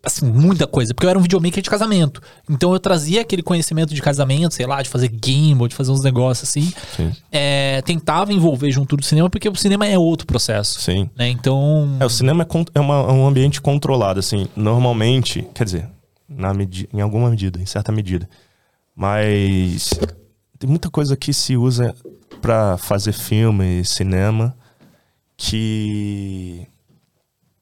Assim, 0.02 0.26
muita 0.26 0.66
coisa, 0.66 0.94
porque 0.94 1.06
eu 1.06 1.10
era 1.10 1.20
um 1.20 1.22
videomaker 1.22 1.62
de 1.62 1.70
casamento. 1.70 2.22
Então 2.50 2.72
eu 2.72 2.80
trazia 2.80 3.20
aquele 3.22 3.44
conhecimento 3.44 3.94
de 3.94 4.02
casamento, 4.02 4.54
sei 4.54 4.66
lá, 4.66 4.82
de 4.82 4.88
fazer 4.88 5.12
gimbal, 5.24 5.68
de 5.68 5.76
fazer 5.76 5.92
uns 5.92 6.02
negócios 6.02 6.48
assim. 6.50 6.72
Sim. 6.96 7.12
É, 7.30 7.82
tentava 7.82 8.32
envolver 8.32 8.72
junto 8.72 8.96
do 8.96 9.04
cinema, 9.04 9.30
porque 9.30 9.50
o 9.50 9.56
cinema 9.56 9.86
é 9.86 9.98
outro 9.98 10.26
processo. 10.26 10.80
Sim. 10.80 11.10
Né? 11.18 11.28
Então. 11.30 11.98
É, 12.00 12.06
o 12.06 12.10
cinema 12.10 12.44
é, 12.44 12.48
é 12.76 12.80
uma- 12.80 12.96
é 13.10 13.12
um 13.12 13.28
ambiente 13.28 13.60
controlado, 13.60 14.20
assim. 14.22 14.48
Normalmente, 14.56 15.46
quer 15.54 15.66
dizer, 15.66 15.90
na 16.30 16.54
em 16.94 17.02
alguma 17.02 17.30
medida, 17.30 17.60
em 17.62 17.66
certa 17.66 17.92
medida. 17.92 18.30
Mas 18.96 19.90
tem 20.58 20.70
muita 20.70 20.90
coisa 20.90 21.18
que 21.18 21.34
se 21.34 21.58
usa 21.58 21.94
pra 22.42 22.78
fazer 22.78 23.12
filme, 23.12 23.84
cinema, 23.84 24.56
que 25.36 26.66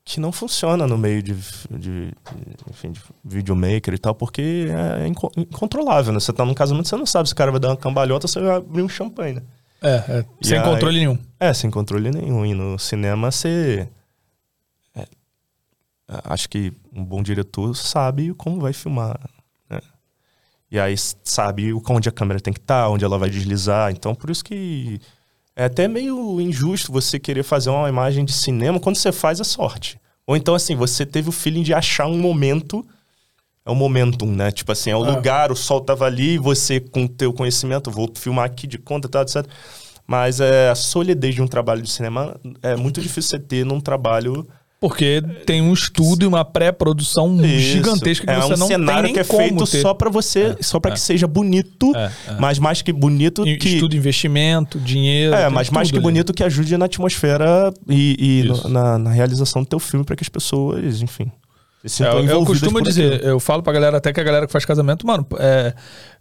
que 0.10 0.22
não 0.22 0.32
funciona 0.32 0.88
no 0.88 0.98
meio 0.98 1.22
de, 1.22 1.34
de, 1.70 2.14
enfim, 2.70 2.94
de 2.94 3.02
videomaker 3.26 3.94
e 3.94 3.98
tal, 3.98 4.16
porque 4.16 4.68
é 5.02 5.06
inco- 5.06 5.32
incontrolável, 5.36 6.14
né? 6.14 6.20
Você 6.22 6.32
tá 6.32 6.46
num 6.46 6.54
casamento, 6.54 6.88
você 6.88 6.96
não 6.96 7.06
sabe 7.06 7.28
se 7.28 7.34
o 7.34 7.36
cara 7.36 7.52
vai 7.52 7.60
dar 7.60 7.68
uma 7.72 7.76
cambalhota 7.78 8.26
ou 8.26 8.30
se 8.30 8.40
vai 8.40 8.56
abrir 8.56 8.82
um 8.84 8.88
champanhe, 8.88 9.34
né? 9.34 9.42
É, 9.82 9.96
é, 10.20 10.26
sem 10.42 10.58
aí- 10.58 10.64
controle 10.64 10.98
nenhum. 11.00 11.18
É, 11.38 11.54
sem 11.54 11.70
controle 11.70 12.10
nenhum. 12.10 12.46
E 12.46 12.54
no 12.54 12.80
cinema 12.80 13.30
você. 13.32 13.90
é, 14.96 15.06
acho 16.24 16.48
que 16.50 16.72
um 16.94 17.04
bom 17.04 17.22
diretor 17.22 17.76
sabe 17.76 18.34
como 18.36 18.62
vai 18.62 18.72
filmar. 18.74 19.20
né? 19.70 19.80
E 20.72 20.80
aí 20.80 20.96
sabe 21.24 21.74
o- 21.74 21.82
onde 21.90 22.08
a 22.08 22.14
câmera 22.14 22.40
tem 22.40 22.54
que 22.54 22.60
estar, 22.60 22.90
onde 22.90 23.04
ela 23.04 23.18
vai 23.18 23.30
deslizar. 23.30 23.92
Então, 23.92 24.16
por 24.16 24.30
isso 24.30 24.44
que 24.44 25.00
é 25.58 25.66
até 25.66 25.88
meio 25.88 26.40
injusto 26.40 26.92
você 26.92 27.20
querer 27.20 27.42
fazer 27.42 27.72
uma 27.72 27.90
imagem 27.90 28.24
de 28.24 28.32
cinema 28.32 28.80
quando 28.80 28.96
você 28.96 29.12
faz 29.12 29.42
a 29.42 29.44
sorte. 29.44 30.00
Ou 30.28 30.38
então, 30.38 30.54
assim, 30.54 30.76
você 30.76 31.04
teve 31.04 31.30
o 31.30 31.32
feeling 31.32 31.64
de 31.64 31.74
achar 31.74 32.06
um 32.06 32.18
momento. 32.20 32.86
É 33.66 33.72
o 33.72 33.76
momentum, 33.76 34.28
né? 34.32 34.52
Tipo 34.52 34.72
assim, 34.72 34.92
é 34.92 34.96
o 34.96 35.04
É. 35.04 35.10
lugar, 35.10 35.52
o 35.52 35.56
sol 35.56 35.82
tava 35.82 36.06
ali, 36.06 36.36
e 36.36 36.38
você, 36.38 36.80
com 36.80 37.04
o 37.06 37.10
teu 37.10 37.34
conhecimento, 37.34 37.90
vou 37.92 38.10
filmar 38.16 38.46
aqui 38.46 38.68
de 38.68 38.78
conta, 38.78 39.10
tal, 39.10 39.24
etc. 39.24 39.46
Mas 40.06 40.40
é, 40.40 40.70
a 40.70 40.76
solidez 40.76 41.36
de 41.36 41.42
um 41.42 41.48
trabalho 41.48 41.82
de 41.82 41.92
cinema 41.92 42.40
é 42.62 42.76
muito 42.78 43.02
difícil 43.02 43.32
você 43.32 43.40
ter 43.40 43.66
num 43.66 43.82
trabalho. 43.82 44.48
Porque 44.80 45.24
tem 45.46 45.60
um 45.60 45.74
estudo 45.74 46.24
e 46.24 46.28
uma 46.28 46.46
pré-produção 46.46 47.36
gigantesca 47.58 48.28
que 48.28 48.32
é 48.32 48.40
você 48.40 48.54
um 48.54 48.58
não 48.58 48.68
cenário 48.68 48.94
tem 48.94 49.04
nem 49.06 49.14
que 49.14 49.20
é 49.20 49.24
feito 49.24 49.66
ter. 49.66 49.82
só 49.82 49.94
para 49.94 50.08
você, 50.10 50.56
só 50.62 50.80
para 50.80 50.92
é. 50.92 50.94
que 50.94 51.00
seja 51.00 51.26
bonito, 51.28 51.92
É, 51.96 52.12
é. 52.28 52.34
mas 52.40 52.60
mais 52.60 52.84
que 52.84 52.94
bonito 52.94 53.48
E- 53.48 53.58
que 53.58 53.70
Estudo, 53.70 53.96
investimento, 53.96 54.80
dinheiro. 54.80 55.34
é, 55.34 55.50
mas 55.50 55.72
mais 55.72 55.90
que 55.90 55.98
ali. 55.98 56.04
bonito 56.04 56.32
que 56.32 56.44
ajude 56.44 56.78
na 56.78 56.86
atmosfera 56.86 57.74
e, 57.90 58.44
e 58.44 58.48
no- 58.48 58.70
na, 58.70 59.00
na 59.00 59.10
realização 59.12 59.64
do 59.64 59.68
teu 59.68 59.80
filme 59.80 60.06
para 60.06 60.16
que 60.16 60.24
as 60.24 60.30
pessoas, 60.30 61.02
enfim, 61.02 61.32
se 61.88 62.04
É, 62.04 62.12
eu, 62.12 62.26
eu 62.26 62.46
costumo 62.46 62.82
dizer, 62.82 63.16
aquilo. 63.16 63.30
eu 63.32 63.40
falo 63.40 63.64
pra 63.64 63.74
galera, 63.74 63.98
até 63.98 64.12
que 64.14 64.20
a 64.20 64.24
galera 64.24 64.46
que 64.46 64.52
faz 64.52 64.66
casamento, 64.66 65.06
mano, 65.06 65.26
é, 65.40 65.74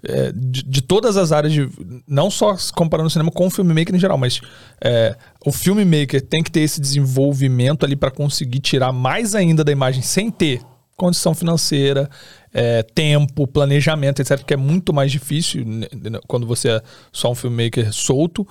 é, 0.05 0.33
de, 0.35 0.62
de 0.62 0.83
todas 0.83 1.17
as 1.17 1.33
áreas, 1.33 1.53
de, 1.53 1.69
não 2.07 2.31
só 2.31 2.57
comparando 2.75 3.09
o 3.09 3.11
cinema 3.11 3.31
com 3.31 3.47
o 3.47 3.51
filmmaker 3.51 3.95
em 3.95 3.99
geral, 3.99 4.19
mas 4.19 4.41
é, 4.83 5.17
o 5.45 5.53
filmmaker 5.53 6.21
tem 6.23 6.43
que 6.43 6.51
ter 6.51 6.61
esse 6.61 6.81
desenvolvimento 6.81 7.85
ali 7.85 7.97
pra 7.97 8.11
conseguir 8.11 8.61
tirar 8.61 8.93
mais 8.93 9.35
ainda 9.35 9.62
da 9.64 9.73
imagem 9.73 10.03
sem 10.03 10.31
ter 10.31 10.61
condição 10.97 11.35
financeira, 11.35 12.09
é, 12.53 12.83
tempo, 12.83 13.47
planejamento, 13.47 14.21
etc. 14.21 14.43
Que 14.43 14.55
é 14.55 14.57
muito 14.57 14.93
mais 14.93 15.12
difícil 15.12 15.64
né, 15.64 15.87
né, 15.93 16.19
quando 16.27 16.47
você 16.47 16.71
é 16.71 16.83
só 17.12 17.31
um 17.31 17.35
filmmaker 17.35 17.93
solto. 17.93 18.47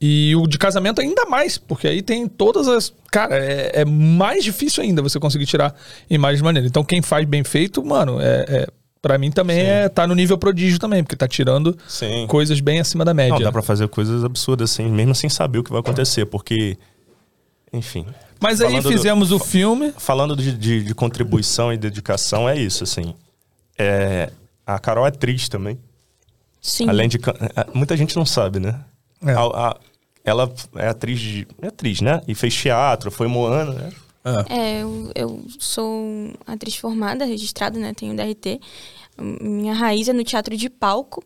E 0.00 0.34
o 0.36 0.46
de 0.46 0.58
casamento 0.58 1.00
ainda 1.00 1.24
mais, 1.26 1.58
porque 1.58 1.88
aí 1.88 2.02
tem 2.02 2.28
todas 2.28 2.68
as. 2.68 2.92
Cara, 3.10 3.36
é, 3.36 3.80
é 3.80 3.84
mais 3.84 4.44
difícil 4.44 4.82
ainda 4.82 5.02
você 5.02 5.18
conseguir 5.18 5.44
tirar 5.46 5.74
imagens 6.08 6.38
de 6.38 6.44
maneira. 6.44 6.68
Então, 6.68 6.84
quem 6.84 7.02
faz 7.02 7.26
bem 7.26 7.42
feito, 7.42 7.84
mano, 7.84 8.20
é, 8.20 8.44
é, 8.48 8.66
para 9.02 9.18
mim 9.18 9.30
também 9.32 9.58
é, 9.58 9.88
tá 9.88 10.06
no 10.06 10.14
nível 10.14 10.38
prodígio 10.38 10.78
também, 10.78 11.02
porque 11.02 11.16
tá 11.16 11.26
tirando 11.26 11.76
Sim. 11.88 12.26
coisas 12.28 12.60
bem 12.60 12.78
acima 12.78 13.04
da 13.04 13.12
média. 13.12 13.34
Não, 13.34 13.42
dá 13.42 13.50
pra 13.50 13.60
fazer 13.62 13.88
coisas 13.88 14.22
absurdas 14.24 14.70
assim, 14.70 14.86
mesmo 14.88 15.16
sem 15.16 15.28
saber 15.28 15.58
o 15.58 15.64
que 15.64 15.70
vai 15.72 15.80
acontecer, 15.80 16.26
porque, 16.26 16.78
enfim. 17.72 18.06
Mas 18.40 18.60
aí 18.60 18.68
Falando 18.68 18.82
do- 18.84 18.88
fizemos 18.92 19.32
o 19.32 19.38
filme. 19.40 19.92
Falando 19.98 20.36
de, 20.36 20.52
de, 20.56 20.84
de 20.84 20.94
contribuição 20.94 21.72
e 21.72 21.76
dedicação, 21.76 22.48
é 22.48 22.56
isso, 22.56 22.84
assim. 22.84 23.14
É, 23.76 24.30
a 24.64 24.78
Carol 24.78 25.04
é 25.04 25.08
atriz 25.08 25.48
também. 25.48 25.76
Sim. 26.60 26.88
Além 26.88 27.08
de. 27.08 27.16
é, 27.16 27.66
Muita 27.74 27.96
gente 27.96 28.14
não 28.16 28.24
sabe, 28.24 28.60
né? 28.60 28.78
É. 29.26 29.32
A- 29.32 29.40
a- 29.40 29.76
ela 30.28 30.52
é 30.76 30.88
atriz 30.88 31.18
de. 31.20 31.48
É 31.60 31.68
atriz, 31.68 32.00
né? 32.00 32.20
E 32.28 32.34
fez 32.34 32.54
teatro, 32.54 33.10
foi 33.10 33.26
Moana, 33.26 33.72
né? 33.72 33.90
É, 34.48 34.82
eu, 34.82 35.10
eu 35.14 35.44
sou 35.58 36.32
atriz 36.46 36.76
formada, 36.76 37.24
registrada, 37.24 37.78
né? 37.78 37.94
Tenho 37.94 38.14
DRT. 38.14 38.60
Minha 39.18 39.74
raiz 39.74 40.08
é 40.08 40.12
no 40.12 40.22
teatro 40.24 40.56
de 40.56 40.68
palco. 40.68 41.24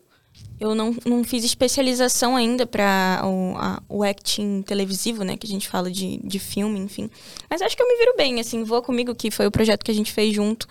Eu 0.63 0.73
não, 0.73 0.95
não 1.05 1.23
fiz 1.25 1.43
especialização 1.43 2.37
ainda 2.37 2.65
para 2.65 3.21
o, 3.25 3.55
a- 3.57 3.81
o 3.89 4.01
acting 4.01 4.61
televisivo, 4.61 5.23
né? 5.25 5.35
Que 5.35 5.45
a 5.45 5.49
gente 5.49 5.67
fala 5.67 5.91
de, 5.91 6.17
de 6.23 6.39
filme, 6.39 6.79
enfim. 6.79 7.09
Mas 7.49 7.61
acho 7.61 7.75
que 7.75 7.83
eu 7.83 7.87
me 7.87 7.97
viro 7.97 8.13
bem, 8.15 8.39
assim. 8.39 8.63
Voa 8.63 8.81
Comigo, 8.81 9.13
que 9.13 9.29
foi 9.29 9.45
o 9.45 9.51
projeto 9.51 9.83
que 9.83 9.91
a 9.91 9.93
gente 9.93 10.13
fez 10.13 10.33
junto. 10.33 10.65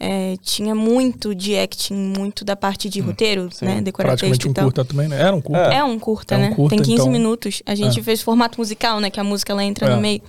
é, 0.00 0.36
tinha 0.42 0.74
muito 0.76 1.34
de 1.34 1.56
acting, 1.58 1.94
muito 1.94 2.44
da 2.44 2.54
parte 2.54 2.88
de 2.88 3.00
roteiro, 3.00 3.48
né? 3.62 3.80
Decorar 3.80 4.10
texto 4.10 4.20
Praticamente 4.28 4.46
e 4.46 4.50
um 4.50 4.52
tal. 4.52 4.64
curta 4.66 4.84
também, 4.84 5.08
né? 5.08 5.20
Era 5.20 5.34
um 5.34 5.40
curta. 5.40 5.62
É 5.74 5.82
um 5.82 5.98
curta, 5.98 6.34
É 6.34 6.38
um 6.38 6.40
né? 6.42 6.54
curta, 6.54 6.76
Tem 6.76 6.84
15 6.84 6.92
então- 7.00 7.10
minutos. 7.10 7.62
A 7.66 7.74
gente 7.74 7.98
É. 7.98 8.02
fez 8.02 8.20
formato 8.22 8.60
musical, 8.60 9.00
né? 9.00 9.10
Que 9.10 9.18
a 9.18 9.24
música 9.24 9.52
ela 9.52 9.64
entra 9.64 9.86
É. 9.88 9.94
no 9.96 10.00
meio. 10.00 10.22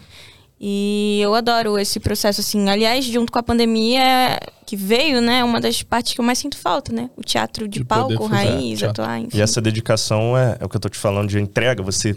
E 0.61 1.19
eu 1.21 1.33
adoro 1.35 1.77
esse 1.79 1.99
processo, 1.99 2.41
assim. 2.41 2.69
Aliás, 2.69 3.05
junto 3.05 3.31
com 3.31 3.39
a 3.39 3.43
pandemia 3.43 4.37
que 4.65 4.75
veio, 4.75 5.21
né? 5.21 5.43
Uma 5.43 5.61
das 5.61 5.81
partes 5.81 6.13
que 6.13 6.19
eu 6.19 6.25
mais 6.25 6.37
sinto 6.37 6.57
falta, 6.57 6.91
né? 6.91 7.09
O 7.15 7.21
teatro 7.21 7.67
de, 7.67 7.79
De 7.79 7.85
palco, 7.85 8.25
raiz, 8.25 8.79
teatro. 8.79 9.01
atuar, 9.03 9.19
enfim. 9.19 9.37
E 9.37 9.41
essa 9.41 9.61
dedicação 9.61 10.37
é, 10.37 10.57
é 10.59 10.65
o 10.65 10.69
que 10.69 10.75
eu 10.75 10.81
tô 10.81 10.89
te 10.89 10.97
falando 10.97 11.29
de 11.29 11.39
entrega. 11.39 11.81
Você. 11.81 12.15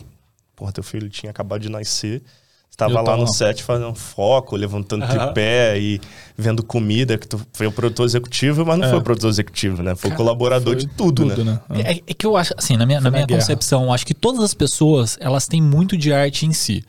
Porra, 0.57 0.73
teu 0.73 0.83
filho 0.83 1.09
tinha 1.09 1.31
acabado 1.31 1.61
de 1.61 1.69
nascer. 1.69 2.21
Você 2.69 2.77
tava 2.79 2.95
Eu 2.95 3.03
lá 3.05 3.17
no 3.19 3.27
set 3.29 3.63
fazendo 3.63 3.95
foco, 3.95 4.57
levantando 4.57 5.07
tripé 5.07 5.79
e 5.79 6.01
vendo 6.37 6.63
comida, 6.65 7.19
que 7.19 7.29
tu 7.29 7.39
foi 7.53 7.67
o 7.67 7.73
produtor 7.73 8.07
executivo, 8.07 8.65
mas 8.65 8.79
não 8.79 8.87
É. 8.87 8.91
foi 8.91 8.99
o 8.99 9.03
produtor 9.03 9.29
executivo, 9.29 9.83
né? 9.83 9.95
Foi 9.95 10.11
o 10.11 10.15
colaborador 10.17 10.75
de 10.75 10.87
tudo, 10.89 11.27
né? 11.45 11.61
É, 11.85 11.91
é 12.07 12.15
que 12.15 12.27
eu 12.27 12.35
acho, 12.37 12.55
assim, 12.57 12.77
na 12.79 12.87
minha, 12.87 12.99
na 12.99 13.05
na 13.05 13.11
minha 13.11 13.27
guerra. 13.27 13.41
concepção, 13.41 13.85
eu 13.85 13.93
acho 13.93 14.07
que 14.07 14.15
todas 14.15 14.41
as 14.43 14.55
pessoas, 14.55 15.19
elas 15.21 15.47
têm 15.47 15.61
muito 15.61 15.97
de 15.99 16.13
arte 16.15 16.47
em 16.47 16.53
si. 16.55 16.83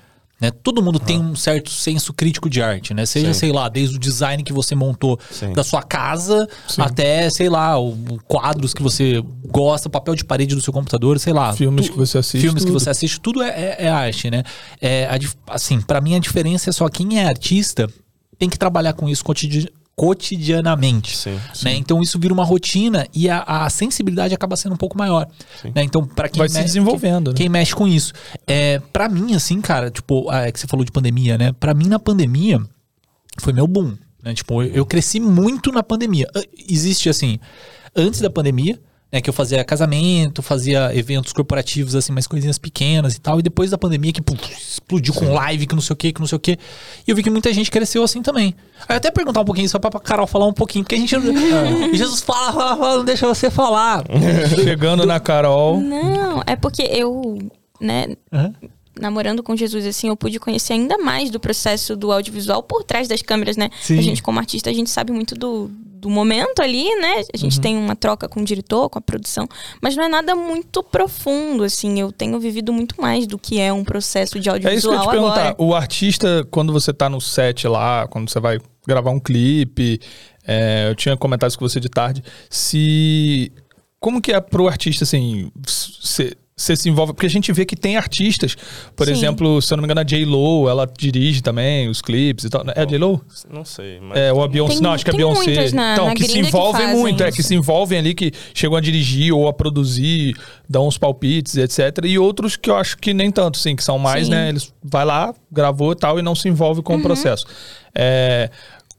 Né? 0.44 0.52
Todo 0.52 0.84
mundo 0.84 1.00
tem 1.00 1.18
um 1.22 1.38
certo 1.38 1.70
senso 1.72 2.12
crítico 2.12 2.50
de 2.50 2.62
arte, 2.62 2.94
né? 2.94 3.06
Seja, 3.06 3.28
Sim. 3.34 3.40
sei 3.40 3.52
lá, 3.54 3.70
desde 3.70 3.96
o 3.96 4.00
design 4.00 4.44
que 4.44 4.52
você 4.52 4.76
montou 4.76 5.18
Sim. 5.32 5.54
da 5.54 5.64
sua 5.64 5.82
casa, 5.82 6.46
Sim. 6.68 6.82
até, 6.82 7.30
sei 7.30 7.48
lá, 7.48 7.80
o, 7.80 7.98
quadros 8.28 8.74
que 8.74 8.84
você 8.84 9.24
gosta, 9.48 9.88
o 9.88 9.92
papel 9.92 10.16
de 10.16 10.26
parede 10.26 10.54
do 10.54 10.62
seu 10.62 10.74
computador, 10.74 11.18
sei 11.18 11.32
lá. 11.32 11.54
Filmes 11.54 11.88
que 11.88 11.96
você 11.96 12.18
assiste, 12.18 12.42
Filmes 12.42 12.66
que 12.66 12.72
tudo. 12.72 12.78
você 12.82 12.90
assiste, 12.90 13.22
tudo 13.22 13.42
é, 13.42 13.48
é- 13.48 13.76
é 13.86 13.88
arte, 13.88 14.30
né? 14.30 14.44
É, 14.82 15.06
a 15.06 15.18
assim, 15.54 15.80
para 15.80 16.02
mim 16.02 16.14
a 16.14 16.20
diferença 16.20 16.70
é 16.70 16.74
só 16.74 16.90
quem 16.90 17.20
é 17.22 17.26
artista 17.26 17.88
tem 18.38 18.50
que 18.50 18.60
trabalhar 18.60 18.92
com 18.92 19.08
isso 19.08 19.24
cotidi- 19.24 19.72
cotidianamente. 19.96 21.16
Sim, 21.18 21.40
né? 21.64 21.76
Então 21.76 22.02
isso 22.02 22.18
vira 22.20 22.34
uma 22.34 22.44
rotina 22.44 23.08
e 23.14 23.30
a, 23.30 23.42
a 23.44 23.70
sensibilidade 23.70 24.34
acaba 24.34 24.56
sendo 24.56 24.74
um 24.74 24.78
pouco 24.78 24.98
maior. 24.98 25.28
Né? 25.76 25.84
Então, 25.84 26.06
para 26.06 26.28
quem 26.30 26.40
Vai 26.40 26.50
se 26.50 26.58
me- 26.58 26.64
desenvolvendo, 26.64 27.26
quem, 27.26 27.34
né? 27.34 27.38
quem 27.38 27.50
mexe 27.50 27.76
com 27.76 27.88
isso. 27.88 28.14
É, 28.48 28.80
para 28.92 29.08
mim, 29.10 29.34
assim, 29.36 29.62
cara, 29.62 29.90
tipo, 29.92 30.32
é 30.32 30.52
que 30.52 30.60
você 30.60 30.68
falou 30.68 30.86
de 30.86 30.92
pandemia, 30.92 31.38
né? 31.38 31.52
Para 31.60 31.74
mim, 31.74 31.88
na 31.88 32.00
pandemia, 32.00 32.62
foi 33.40 33.54
meu 33.54 33.68
boom. 33.68 33.96
Né? 34.24 34.34
Tipo, 34.34 34.64
eu, 34.64 34.70
eu 34.74 34.86
cresci 34.86 35.20
muito 35.20 35.72
na 35.72 35.84
pandemia. 35.84 36.28
Ah, 36.36 36.42
Existe, 36.70 37.10
assim, 37.10 37.40
antes 37.96 38.22
da 38.22 38.30
pandemia, 38.30 38.80
né? 39.14 39.22
Que 39.22 39.30
eu 39.30 39.34
fazia 39.34 39.64
casamento, 39.64 40.42
fazia 40.42 40.90
eventos 40.98 41.32
corporativos, 41.32 41.94
assim, 41.94 42.12
mais 42.12 42.26
coisinhas 42.26 42.58
pequenas 42.58 43.14
e 43.16 43.22
tal. 43.22 43.40
E 43.40 43.44
depois 43.44 43.70
da 43.70 43.78
pandemia, 43.78 44.12
que 44.12 44.24
pum, 44.24 44.36
explodiu 44.58 45.14
com 45.14 45.32
live, 45.32 45.68
que 45.68 45.76
não 45.76 45.82
sei 45.84 45.94
o 45.94 45.98
que, 45.98 46.12
que 46.12 46.20
não 46.20 46.26
sei 46.26 46.36
o 46.36 46.40
que. 46.40 46.58
E 47.08 47.12
eu 47.12 47.16
vi 47.16 47.22
que 47.22 47.30
muita 47.30 47.54
gente 47.54 47.70
cresceu 47.70 48.02
assim 48.02 48.24
também. 48.24 48.56
Aí 48.90 48.96
eu 48.96 48.98
até 48.98 49.12
perguntar 49.12 49.42
um 49.42 49.46
pouquinho, 49.46 49.70
só 49.70 49.78
pra, 49.78 49.92
pra 49.92 50.00
Carol 50.00 50.26
falar 50.26 50.48
um 50.48 50.54
pouquinho, 50.54 50.84
porque 50.84 50.96
a 50.96 50.98
gente. 50.98 51.16
Jesus 51.96 52.22
fala, 52.22 52.52
fala, 52.54 52.78
fala, 52.78 52.98
não 52.98 53.06
deixa 53.06 53.28
você 53.28 53.52
falar. 53.52 54.04
Chegando 54.64 55.06
na 55.06 55.20
Carol. 55.20 55.80
Não, 55.80 56.42
é 56.48 56.56
porque 56.56 56.82
eu, 56.82 57.38
né, 57.80 58.08
Aham. 58.34 58.54
Namorando 59.00 59.42
com 59.42 59.56
Jesus, 59.56 59.86
assim, 59.86 60.08
eu 60.08 60.16
pude 60.16 60.40
conhecer 60.40 60.74
ainda 60.74 60.98
mais 60.98 61.30
do 61.30 61.40
processo 61.40 61.96
do 61.96 62.12
audiovisual 62.12 62.62
por 62.62 62.84
trás 62.84 63.08
das 63.08 63.22
câmeras, 63.22 63.58
né? 63.58 63.70
Sim. 63.82 63.98
A 63.98 64.02
gente, 64.02 64.22
como 64.22 64.40
artista, 64.40 64.70
a 64.70 64.74
gente 64.74 64.90
sabe 64.90 65.12
muito 65.12 65.36
do, 65.36 65.70
do 66.04 66.10
momento 66.10 66.62
ali, 66.62 66.94
né? 66.96 67.24
A 67.34 67.38
gente 67.38 67.60
tem 67.60 67.76
uma 67.78 67.96
troca 67.96 68.28
com 68.28 68.42
o 68.42 68.46
diretor, 68.46 68.90
com 68.90 69.00
a 69.00 69.02
produção, 69.02 69.48
mas 69.82 69.96
não 69.96 70.04
é 70.04 70.08
nada 70.08 70.36
muito 70.36 70.84
profundo, 70.84 71.64
assim. 71.64 72.00
Eu 72.00 72.12
tenho 72.12 72.40
vivido 72.40 72.72
muito 72.72 73.02
mais 73.02 73.26
do 73.26 73.40
que 73.40 73.60
é 73.60 73.72
um 73.74 73.84
processo 73.84 74.40
de 74.40 74.50
É 74.50 74.54
isso 74.54 74.62
que 74.62 74.68
eu 74.68 75.00
audiovisual 75.00 75.02
te 75.02 75.10
perguntar. 75.10 75.50
agora. 75.50 75.56
O 75.58 75.74
artista, 75.74 76.48
quando 76.52 76.72
você 76.72 76.94
tá 76.94 77.10
no 77.10 77.20
set 77.20 77.68
lá, 77.68 78.08
quando 78.08 78.30
você 78.30 78.40
vai 78.40 78.60
gravar 78.86 79.12
um 79.12 79.20
clipe, 79.20 80.00
é, 80.46 80.90
eu 80.90 80.96
tinha 80.96 81.16
comentado 81.18 81.50
isso 81.50 81.58
com 81.58 81.68
você 81.68 81.80
de 81.80 81.90
tarde, 81.90 82.24
se... 82.50 83.52
Como 83.98 84.22
que 84.22 84.34
é 84.34 84.42
pro 84.42 84.68
artista, 84.68 85.06
assim, 85.06 85.50
você 86.56 86.76
se 86.76 86.88
envolve... 86.88 87.14
Porque 87.14 87.26
a 87.26 87.30
gente 87.30 87.52
vê 87.52 87.66
que 87.66 87.76
tem 87.76 87.98
artistas, 87.98 88.56
por 88.96 89.08
Sim. 89.08 89.14
exemplo, 89.14 89.62
se 89.62 89.74
eu 89.74 89.78
não 89.78 89.82
me 89.82 89.86
engano, 89.88 90.02
a 90.02 90.04
J-Lo, 90.04 90.70
ela 90.70 90.86
dirige 90.98 91.42
também 91.42 91.90
os 91.90 92.02
clipes 92.02 92.46
e 92.46 92.50
tal. 92.50 92.64
É 92.76 92.82
a 92.82 92.86
J-Lo? 92.86 93.22
Não 93.52 93.66
sei, 93.66 94.00
mas. 94.00 94.18
É, 94.18 94.32
ou 94.32 94.44
a 94.44 94.48
Beyoncé. 94.48 94.74
Tem- 94.74 94.82
não, 94.84 94.94
acho 94.94 95.04
que 95.04 95.10
é 95.12 95.14
a 95.14 95.18
Beyoncé. 95.18 95.72
na- 95.72 95.94
então, 95.94 96.06
na 96.06 96.14
que 96.16 96.24
se 96.26 96.34
que 96.34 96.40
envolvem 96.40 96.82
fazem 96.82 97.00
muito, 97.00 97.24
é, 97.24 97.32
que 97.32 97.42
se 97.42 97.56
envolvem 97.56 97.98
ali, 98.00 98.14
que 98.14 98.32
chegam 98.54 98.78
a 98.78 98.82
dirigir 98.82 99.34
ou 99.34 99.48
a 99.48 99.54
produzir, 99.54 100.36
dão 100.70 100.88
uns 100.88 100.98
palpites, 100.98 101.58
etc. 101.58 102.06
E 102.06 102.20
outros 102.20 102.56
que 102.56 102.70
eu 102.70 102.76
acho 102.76 102.98
que 102.98 103.14
nem 103.14 103.32
tanto, 103.32 103.58
sim, 103.58 103.76
que 103.76 103.84
são 103.84 103.98
mais, 103.98 104.26
Sim. 104.26 104.32
né? 104.32 104.50
Eles 104.50 104.72
vai 104.84 105.06
lá, 105.06 105.34
gravou 105.52 105.92
e 105.92 105.96
tal, 105.96 106.20
e 106.20 106.22
não 106.22 106.36
se 106.36 106.48
envolve 106.48 106.82
com 106.82 106.96
o 106.96 107.02
processo. 107.02 107.46
É, 107.96 108.50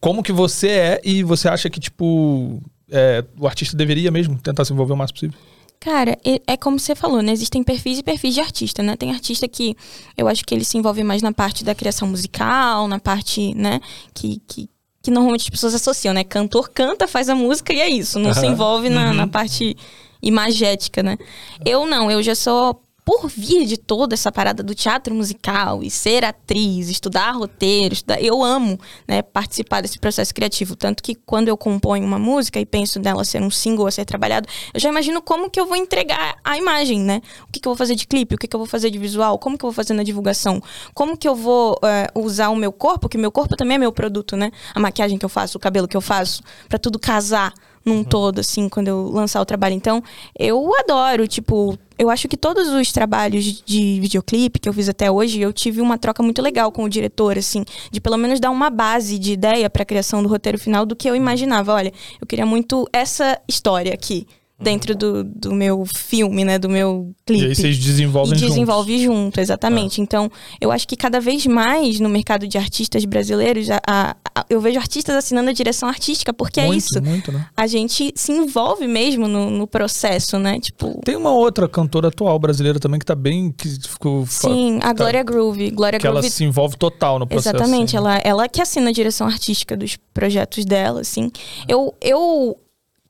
como 0.01 0.23
que 0.23 0.33
você 0.33 0.69
é 0.69 1.01
e 1.05 1.23
você 1.23 1.49
acha 1.49 1.71
que, 1.71 1.79
tipo, 1.81 2.61
é, 2.91 3.25
o 3.39 3.47
artista 3.47 3.77
deveria 3.77 4.11
mesmo 4.11 4.37
tentar 4.39 4.65
se 4.65 4.73
envolver 4.73 4.93
o 4.93 4.97
mais 4.97 5.11
possível? 5.13 5.39
Cara, 5.85 6.17
é 6.47 6.57
como 6.57 6.79
você 6.79 6.95
falou, 6.95 7.21
né? 7.21 7.31
Existem 7.31 7.63
perfis 7.63 7.99
e 7.99 8.03
perfis 8.03 8.33
de 8.33 8.41
artista, 8.41 8.83
né? 8.83 8.97
Tem 8.97 9.11
artista 9.11 9.47
que 9.47 9.77
eu 10.17 10.27
acho 10.27 10.43
que 10.43 10.55
ele 10.55 10.65
se 10.65 10.79
envolve 10.79 11.05
mais 11.05 11.21
na 11.21 11.31
parte 11.31 11.63
da 11.63 11.75
criação 11.75 12.09
musical, 12.09 12.89
na 12.89 12.99
parte, 12.99 13.55
né? 13.55 13.83
Que, 14.15 14.41
que, 14.49 14.71
que 15.03 15.11
normalmente 15.11 15.43
as 15.43 15.51
pessoas 15.51 15.75
associam, 15.75 16.15
né? 16.15 16.25
Cantor 16.25 16.71
canta, 16.71 17.07
faz 17.07 17.29
a 17.29 17.35
música 17.35 17.75
e 17.75 17.83
é 17.83 17.89
isso. 17.91 18.19
Não 18.19 18.33
se 18.33 18.47
envolve 18.47 18.89
na, 18.89 19.13
na 19.13 19.27
parte 19.27 19.77
imagética, 20.23 21.03
né? 21.03 21.19
Eu 21.67 21.85
não, 21.85 22.11
eu 22.11 22.23
já 22.23 22.35
sou 22.35 22.81
por 23.05 23.29
vir 23.29 23.67
de 23.67 23.77
toda 23.77 24.15
essa 24.15 24.33
parada 24.33 24.63
do 24.63 24.75
teatro 24.75 25.15
musical 25.15 25.83
e 25.83 25.91
ser 25.91 26.25
atriz, 26.25 26.89
estudar 26.89 27.33
roteiro, 27.33 27.93
estudar, 27.93 28.21
eu 28.23 28.43
amo 28.43 28.81
né, 29.07 29.21
participar 29.21 29.83
desse 29.83 29.99
processo 29.99 30.35
criativo. 30.35 30.75
Tanto 30.75 31.03
que 31.03 31.15
quando 31.15 31.49
eu 31.49 31.57
componho 31.57 32.07
uma 32.07 32.19
música 32.19 32.59
e 32.59 32.65
penso 32.65 32.99
nela 32.99 33.25
ser 33.25 33.43
um 33.43 33.51
single 33.51 33.87
a 33.87 33.91
ser 33.91 34.07
trabalhado, 34.07 34.49
eu 34.73 34.81
já 34.81 34.89
imagino 34.89 35.21
como 35.21 35.51
que 35.51 35.61
eu 35.61 35.67
vou 35.67 35.77
entregar 35.77 36.37
a 36.43 36.57
imagem, 36.57 37.01
né? 37.01 37.21
O 37.47 37.53
que, 37.53 37.61
que 37.61 37.69
eu 37.69 37.71
vou 37.71 37.77
fazer 37.77 37.95
de 37.95 38.07
clipe, 38.07 38.35
o 38.35 38.39
que, 38.39 38.49
que 38.49 38.57
eu 38.57 38.61
vou 38.61 38.67
fazer 38.67 38.91
de 38.91 38.99
visual, 38.99 39.39
como 39.39 39.59
que 39.59 39.65
eu 39.65 39.69
vou 39.69 39.75
fazer 39.75 39.93
na 39.93 40.03
divulgação, 40.03 40.63
como 40.95 41.17
que 41.17 41.29
eu 41.29 41.35
vou 41.35 41.79
eh, 41.83 42.09
usar 42.15 42.49
o 42.49 42.57
meu 42.57 42.73
corpo, 42.73 43.09
que 43.09 43.19
meu 43.19 43.31
corpo 43.31 43.55
também 43.57 43.75
é 43.75 43.79
meu 43.79 43.93
produto, 43.93 44.37
né? 44.37 44.51
A 44.75 44.81
maquiagem 44.81 45.19
que 45.19 45.25
eu 45.25 45.29
faço, 45.29 45.59
o 45.59 45.61
cabelo 45.61 45.87
que 45.87 45.97
eu 45.97 46.01
faço, 46.01 46.43
pra 46.69 46.79
tudo 46.79 46.99
casar 46.99 47.53
num 47.85 48.03
todo, 48.03 48.39
assim, 48.39 48.69
quando 48.69 48.89
eu 48.89 49.11
lançar 49.11 49.41
o 49.41 49.45
trabalho. 49.45 49.75
Então, 49.75 50.03
eu 50.39 50.71
adoro, 50.79 51.29
tipo, 51.29 51.79
eu 51.99 52.11
acho 52.11 52.27
que 52.29 52.37
todos 52.37 52.69
os 52.69 52.91
trabalhos 52.93 53.63
de 53.63 54.01
videoclipe 54.01 54.59
que 54.59 54.69
eu 54.69 54.73
fiz 54.73 54.89
até 54.89 55.11
hoje, 55.11 55.41
eu 55.41 55.53
tive 55.53 55.81
uma 55.81 55.99
troca 55.99 56.23
muito 56.23 56.41
legal 56.41 56.73
com 56.73 56.85
o 56.85 56.89
diretor, 56.89 57.39
assim, 57.39 57.65
de 57.91 58.01
pelo 58.01 58.17
menos 58.17 58.41
dar 58.41 58.51
uma 58.51 58.71
base 58.71 59.19
de 59.19 59.33
ideia 59.33 59.69
pra 59.69 59.85
criação 59.85 60.23
do 60.23 60.29
roteiro 60.29 60.59
final 60.59 60.87
do 60.87 60.97
que 60.97 61.09
eu 61.09 61.15
imaginava. 61.15 61.75
Olha, 61.75 61.93
eu 62.21 62.27
queria 62.27 62.47
muito 62.47 62.89
essa 62.93 63.41
história 63.49 63.93
aqui. 63.93 64.27
Dentro 64.61 64.95
do, 64.95 65.25
do 65.25 65.53
meu 65.53 65.85
filme, 65.85 66.45
né? 66.45 66.61
Do 66.61 66.69
meu 66.69 67.13
clipe. 67.27 67.43
E 67.43 67.47
aí 67.49 67.55
vocês 67.57 67.77
desenvolvem 67.77 68.35
E 68.35 68.39
juntos. 68.39 68.55
desenvolve 68.55 69.03
junto, 69.05 69.41
exatamente. 69.41 70.01
Então, 70.01 70.31
eu 70.61 70.71
acho 70.71 70.87
que 70.87 70.97
cada 70.97 71.21
vez 71.21 71.45
mais 71.45 71.99
no 71.99 72.09
mercado 72.09 72.47
de 72.47 72.57
artistas 72.57 73.05
brasileiros, 73.05 73.69
a- 73.69 73.81
a- 73.85 74.17
a- 74.33 74.47
eu 74.49 74.61
vejo 74.61 74.79
artistas 74.79 75.17
assinando 75.17 75.51
a 75.51 75.53
direção 75.53 75.89
artística, 75.89 76.33
porque 76.33 76.61
é 76.61 76.67
muito, 76.67 76.81
isso. 76.85 77.03
Muito, 77.03 77.33
né? 77.33 77.47
A 77.57 77.67
gente 77.67 78.13
se 78.15 78.31
envolve 78.31 78.87
mesmo 78.87 79.27
no, 79.27 79.51
no 79.51 79.67
processo, 79.67 80.39
né? 80.39 80.61
Tipo. 80.61 81.01
Tem 81.05 81.17
uma 81.17 81.33
outra 81.33 81.69
cantora 81.69 82.07
atual 82.07 82.39
brasileira 82.39 82.79
também 82.79 83.01
que 83.01 83.07
tá 83.07 83.17
bem. 83.17 83.51
Que 83.51 83.69
ficou. 83.89 84.25
Sim, 84.25 84.77
a 84.79 84.81
tá- 84.81 84.93
Glória 84.93 85.23
Groove. 85.25 85.71
Glória 85.73 85.99
Que 85.99 86.07
ela 86.07 86.21
Groove. 86.21 86.31
se 86.33 86.45
envolve 86.45 86.77
total 86.77 87.19
no 87.19 87.27
processo. 87.27 87.57
Exatamente, 87.57 87.97
assim. 87.97 88.07
ela, 88.07 88.19
ela 88.19 88.49
que 88.49 88.63
assina 88.63 88.91
a 88.91 88.93
direção 88.93 89.27
artística 89.27 89.77
dos 89.77 89.97
projetos 90.15 90.65
dela, 90.65 91.01
assim. 91.01 91.29
Eu, 91.69 91.93
eu 92.01 92.57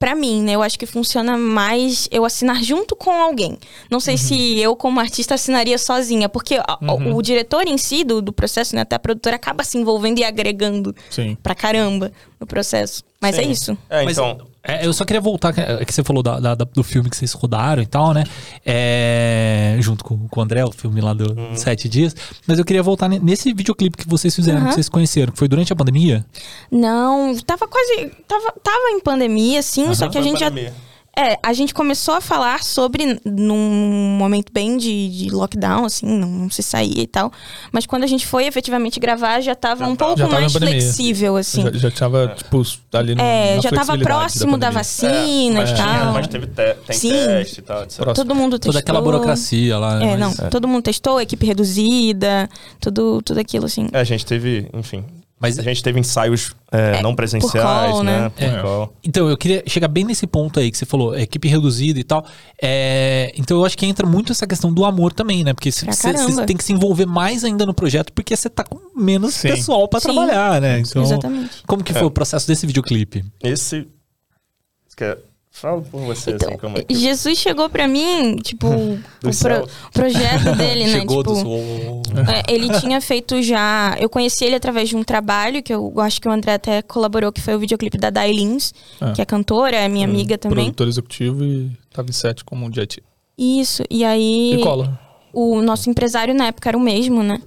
para 0.05 0.15
mim, 0.15 0.43
né, 0.43 0.53
eu 0.55 0.61
acho 0.63 0.79
que 0.79 0.85
funciona 0.85 1.39
mais 1.39 2.07
eu 2.11 2.27
assinar 2.27 2.63
junto 2.63 2.95
com 2.95 3.11
alguém. 3.11 3.57
Não 3.91 3.99
sei 3.99 4.19
se 4.19 4.59
eu, 4.61 4.77
como 4.77 5.01
artista, 5.01 5.35
assinaria 5.35 5.79
sozinha, 5.79 6.29
porque 6.29 6.57
a- 6.57 6.79
o, 6.83 7.17
o 7.17 7.23
diretor 7.23 7.67
em 7.67 7.79
si 7.79 8.05
do, 8.05 8.21
do 8.21 8.31
processo, 8.31 8.75
né, 8.77 8.83
até 8.83 8.97
a 8.97 8.99
produtora, 8.99 9.37
acaba 9.37 9.65
se 9.65 9.79
envolvendo 9.79 10.19
e 10.19 10.25
agregando 10.25 10.95
Sim. 11.09 11.39
pra 11.43 11.55
caramba 11.55 12.13
no 12.39 12.47
processo. 12.47 13.03
Mas 13.19 13.39
é 13.39 13.45
Sim. 13.45 13.51
isso. 13.51 13.79
É, 13.89 14.05
Mas, 14.05 14.19
então. 14.19 14.47
É, 14.67 14.87
eu 14.87 14.93
só 14.93 15.05
queria 15.05 15.21
voltar, 15.21 15.53
que, 15.53 15.61
é 15.61 15.85
que 15.85 15.93
você 15.93 16.03
falou 16.03 16.23
da- 16.23 16.41
da- 16.41 16.55
do 16.55 16.83
filme 16.83 17.11
que 17.11 17.17
vocês 17.17 17.33
rodaram 17.33 17.83
e 17.83 17.87
tal, 17.87 18.15
né? 18.15 18.25
É, 18.65 19.77
junto 19.81 20.03
com, 20.05 20.27
com 20.29 20.41
o 20.41 20.43
André, 20.43 20.65
o 20.65 20.73
filme 20.73 21.01
lá 21.01 21.13
do 21.13 21.33
Uhum. 21.39 21.55
Sete 21.57 21.89
Dias. 21.89 22.15
Mas 22.47 22.59
eu 22.59 22.65
queria 22.65 22.83
voltar 22.83 23.09
ne- 23.09 23.19
nesse 23.19 23.53
videoclipe 23.53 23.97
que 23.99 24.09
vocês 24.09 24.35
fizeram, 24.35 24.59
Aham. 24.59 24.69
que 24.69 24.75
vocês 24.75 24.89
conheceram, 24.89 25.33
que 25.33 25.39
foi 25.39 25.49
durante 25.49 25.73
a 25.73 25.77
pandemia. 25.77 26.25
Não, 26.71 27.35
tava 27.47 27.67
quase. 27.69 28.11
Tava, 28.27 28.53
tava 28.63 28.91
em 28.91 29.01
pandemia, 29.01 29.63
sim, 29.63 29.95
só 29.95 30.09
que 30.09 30.19
a 30.19 30.23
gente 30.23 30.41
já. 30.41 30.51
É, 31.17 31.39
a 31.43 31.53
gente 31.53 31.73
começou 31.73 32.15
a 32.15 32.21
falar 32.21 32.63
sobre 32.65 33.21
num 33.25 34.17
momento 34.19 34.53
bem 34.53 34.77
de, 34.77 35.09
de 35.09 35.31
lockdown, 35.31 35.85
assim, 35.85 36.07
não, 36.07 36.29
não 36.29 36.51
se 36.51 36.63
saía 36.63 37.03
e 37.03 37.07
tal. 37.07 37.33
Mas 37.71 37.87
quando 37.87 38.03
a 38.03 38.07
gente 38.07 38.27
foi 38.27 38.47
efetivamente 38.47 38.99
gravar, 38.99 39.41
já 39.41 39.55
tava 39.55 39.85
Já 39.85 39.91
um 39.91 39.97
pouco 39.97 40.29
mais 40.29 40.53
flexível, 40.53 41.37
assim. 41.37 41.63
Já, 41.63 41.71
já 41.73 41.91
tava, 41.91 42.35
tipo, 42.37 42.63
ali 42.93 43.15
no, 43.15 43.21
é, 43.23 43.57
na 43.57 43.63
já 43.63 43.71
tava 43.71 43.85
flexibilidade 43.87 44.05
próximo 44.05 44.59
da, 44.59 44.67
pandemia. 44.67 44.73
vacina 44.73 45.61
mas 45.61 45.71
e 45.71 45.75
tal. 45.77 46.13
mas 46.13 46.27
teve 46.27 46.47
te- 46.49 46.75
tem 46.87 46.97
Sim. 46.97 47.11
teste 47.11 47.61
e 47.61 47.63
tal, 47.63 47.83
etc. 47.85 47.97
Próximo. 47.99 48.15
Todo 48.27 48.35
mundo 48.35 48.59
testou. 48.59 48.73
Toda 48.73 48.79
aquela 48.81 49.01
burocracia 49.01 49.79
lá. 49.79 50.03
É, 50.03 50.17
mas- 50.17 50.37
não, 50.39 50.51
todo 50.51 50.67
mundo 50.67 50.83
testou, 50.83 51.21
equipe 51.21 51.47
reduzida, 51.47 52.49
tudo, 52.81 53.23
tudo 53.23 53.39
aquilo, 53.39 53.67
assim. 53.67 53.89
É, 53.93 54.01
a 54.01 54.05
gente 54.05 54.27
teve, 54.27 54.69
enfim. 54.75 55.05
Mas- 55.39 55.59
a 55.59 55.63
gente 55.63 55.83
teve 55.83 55.99
ensaios 56.01 56.55
é, 56.73 57.03
não 57.03 57.15
presenciais, 57.15 57.91
call, 57.93 58.03
né? 58.03 58.21
né? 58.21 58.33
É. 58.39 58.89
Então, 59.03 59.29
eu 59.29 59.37
queria 59.37 59.63
chegar 59.67 59.89
bem 59.89 60.05
nesse 60.05 60.27
ponto 60.27 60.59
aí 60.59 60.71
que 60.71 60.79
você 60.79 60.87
falou, 60.87 61.17
equipe 61.19 61.49
reduzida 61.49 61.99
e 62.01 62.05
tal. 62.05 62.25
É, 62.63 63.33
então, 63.37 63.59
eu 63.59 63.65
acho 63.67 63.77
que 63.77 63.85
entra 63.85 64.07
muito 64.07 64.33
essa 64.33 64.47
questão 64.47 64.73
do 64.73 64.85
amor 64.85 65.13
também, 65.13 65.45
né? 65.45 65.53
Porque 65.53 65.71
você 65.71 65.87
tem 66.47 66.57
que 66.57 66.65
se 66.65 66.73
envolver 66.73 67.05
mais 67.07 67.45
ainda 67.45 67.67
no 67.67 67.75
projeto, 67.75 68.13
porque 68.13 68.35
você 68.37 68.49
tá 68.49 68.65
com 68.65 68.79
menos 68.97 69.35
Sim. 69.35 69.49
pessoal 69.49 69.87
pra 69.89 70.01
Sim. 70.01 70.13
trabalhar, 70.13 70.61
né? 70.61 70.79
Então, 70.79 71.03
Exatamente. 71.03 71.63
como 71.67 71.83
que 71.85 71.93
foi 71.93 72.05
o 72.05 72.11
processo 72.11 72.47
desse 72.47 72.67
videoclipe? 72.67 73.25
Esse. 73.43 73.87
você 74.89 74.97
quer- 74.97 75.19
Fala 75.57 75.81
por 75.83 76.01
você, 76.01 76.33
Então, 76.33 76.49
assim, 76.49 76.59
como 76.59 76.79
é 76.79 76.83
que. 76.83 76.93
Jesus 76.97 77.39
chegou 77.39 77.71
pra 77.71 77.87
mim, 77.87 78.37
tipo, 78.43 78.67
o 78.67 78.99
pro- 79.23 79.69
projeto 79.93 80.57
dele, 80.57 80.85
né? 80.85 80.91
Chegou 80.99 81.23
tipo, 81.23 81.33
do. 81.45 82.21
É, 82.29 82.53
ele 82.53 82.69
tinha 82.81 83.01
feito 83.01 83.41
já. 83.41 83.97
Eu 84.01 84.11
conheci 84.11 84.45
ele 84.45 84.57
através 84.57 84.89
de 84.89 84.97
um 84.97 85.05
trabalho 85.05 85.63
que 85.63 85.73
eu 85.73 85.95
acho 86.01 86.21
que 86.21 86.27
o 86.29 86.33
André 86.33 86.55
até 86.55 86.83
colaborou, 86.83 87.31
que 87.33 87.41
foi 87.41 87.55
o 87.55 87.59
videoclipe 87.61 87.97
da 87.97 88.11
Dailins, 88.11 88.73
Ah. 89.01 89.13
que 89.13 89.23
é 89.23 89.25
cantora, 89.25 89.77
é 89.77 89.89
minha 89.89 90.05
amiga 90.07 90.37
também. 90.37 90.65
Produtor 90.65 90.89
executivo 90.89 91.45
e 91.45 91.71
tava 91.93 92.11
em 92.11 92.13
set 92.13 92.45
como 92.45 92.67
um 92.67 92.73
jet. 92.75 93.01
Isso. 93.39 93.85
E 93.89 94.05
aí. 94.05 94.57
E 94.59 94.63
cola. 94.63 94.99
O 95.33 95.63
nosso 95.63 95.89
empresário 95.89 96.35
na 96.35 96.47
época 96.49 96.69
era 96.69 96.77
o 96.77 96.81
mesmo, 96.81 97.23
né? 97.23 97.41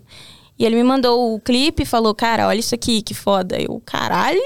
E 0.57 0.65
ele 0.65 0.77
me 0.77 0.83
mandou 0.83 1.35
o 1.35 1.39
clipe 1.41 1.83
e 1.83 1.85
falou: 1.85 2.15
Cara, 2.15 2.47
olha 2.47 2.59
isso 2.59 2.73
aqui, 2.73 3.01
que 3.01 3.13
foda. 3.13 3.57
Eu, 3.61 3.81
caralho. 3.85 4.39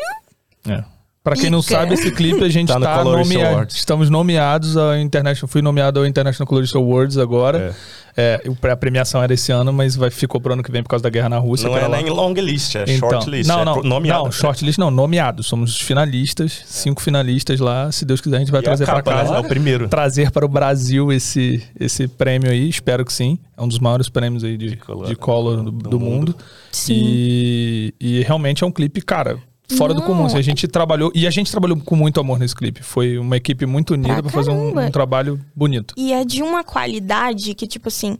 É. 0.68 0.84
Pra 1.24 1.36
quem 1.36 1.52
não 1.52 1.62
sabe, 1.62 1.94
esse 1.94 2.10
clipe 2.10 2.44
a 2.44 2.50
gente 2.50 2.68
Tá 2.70 2.80
tá, 2.80 3.04
no 3.04 3.12
nomeado. 3.16 3.68
Estamos 3.70 4.10
nomeados 4.10 4.76
ao 4.76 4.98
International. 4.98 5.48
Fui 5.48 5.62
nomeado 5.62 6.00
ao 6.00 6.06
International 6.08 6.48
Colorist 6.48 6.76
Awards 6.76 7.16
agora. 7.18 7.76
É, 8.18 8.42
o- 8.48 8.68
a 8.68 8.76
premiação 8.76 9.22
era 9.22 9.32
esse 9.34 9.52
ano, 9.52 9.72
mas 9.72 9.96
vai, 9.96 10.10
ficou 10.10 10.42
pro 10.42 10.52
ano 10.54 10.64
que 10.64 10.72
vem 10.72 10.82
por 10.82 10.90
causa 10.90 11.04
da 11.04 11.10
guerra 11.12 11.30
na 11.30 11.38
Rússia. 11.38 11.70
Não 11.70 11.78
é 11.78 11.88
lá. 11.88 11.98
nem 12.02 12.10
long 12.10 12.34
list, 12.34 12.76
é 12.76 12.84
Então, 12.88 13.10
short 13.12 13.30
list. 13.30 13.48
Não, 13.48 13.60
é 13.62 13.66
não, 13.66 13.74
pro- 13.76 13.84
nomeado. 13.88 14.24
não, 14.24 14.32
shortlist 14.32 14.80
não, 14.80 14.90
nomeados. 14.90 15.46
Somos 15.46 15.76
os 15.76 15.80
finalistas, 15.82 16.64
cinco 16.66 17.00
finalistas 17.04 17.60
lá. 17.60 17.92
Se 17.92 18.04
Deus 18.04 18.20
quiser, 18.20 18.38
a 18.38 18.40
gente 18.40 18.52
vai 18.52 18.62
E 18.62 18.64
trazer 18.64 18.88
né? 18.88 19.02
casa. 19.04 19.36
É 19.36 19.40
o 19.40 19.44
primeiro. 19.44 19.88
Trazer 19.88 20.32
para 20.32 20.44
o 20.44 20.50
Brasil 20.50 21.12
esse, 21.12 21.62
esse 21.80 22.08
prêmio 22.08 22.50
aí, 22.50 22.68
espero 22.68 23.06
que 23.06 23.14
sim. 23.14 23.38
É 23.56 23.62
um 23.62 23.68
dos 23.68 23.78
maiores 23.78 24.10
prêmios 24.10 24.44
aí 24.44 24.58
de, 24.58 24.70
De 24.72 24.76
color- 24.76 25.08
de 25.08 25.16
color 25.16 25.58
do, 25.64 25.72
do 25.72 25.90
do 25.92 26.00
mundo. 26.00 26.10
mundo. 26.32 26.36
Sim. 26.72 26.96
E, 26.98 27.94
e 28.02 28.22
realmente 28.24 28.64
é 28.64 28.68
um 28.68 28.72
clipe, 28.72 29.02
cara. 29.02 29.38
Fora 29.72 29.94
do 29.94 30.00
Não, 30.02 30.08
comum. 30.08 30.26
assim, 30.26 30.38
a 30.38 30.42
gente 30.42 30.68
trabalhou, 30.68 31.12
e 31.16 31.26
a 31.26 31.30
gente 31.30 31.52
trabalhou 31.52 31.78
com 31.78 31.96
muito 31.96 32.20
amor 32.20 32.40
nesse 32.40 32.56
clipe. 32.56 32.82
Foi 32.84 33.18
uma 33.18 33.38
equipe 33.38 33.66
muito 33.66 33.94
unida 33.94 34.14
Pra 34.14 34.24
pra 34.24 34.32
fazer 34.32 34.52
um, 34.52 34.78
um 34.80 34.92
trabalho 34.92 35.40
bonito. 35.56 35.94
E 35.98 36.14
é 36.14 36.24
de 36.24 36.42
uma 36.42 36.64
qualidade 36.64 37.54
que, 37.54 37.66
tipo 37.68 37.88
assim, 37.88 38.18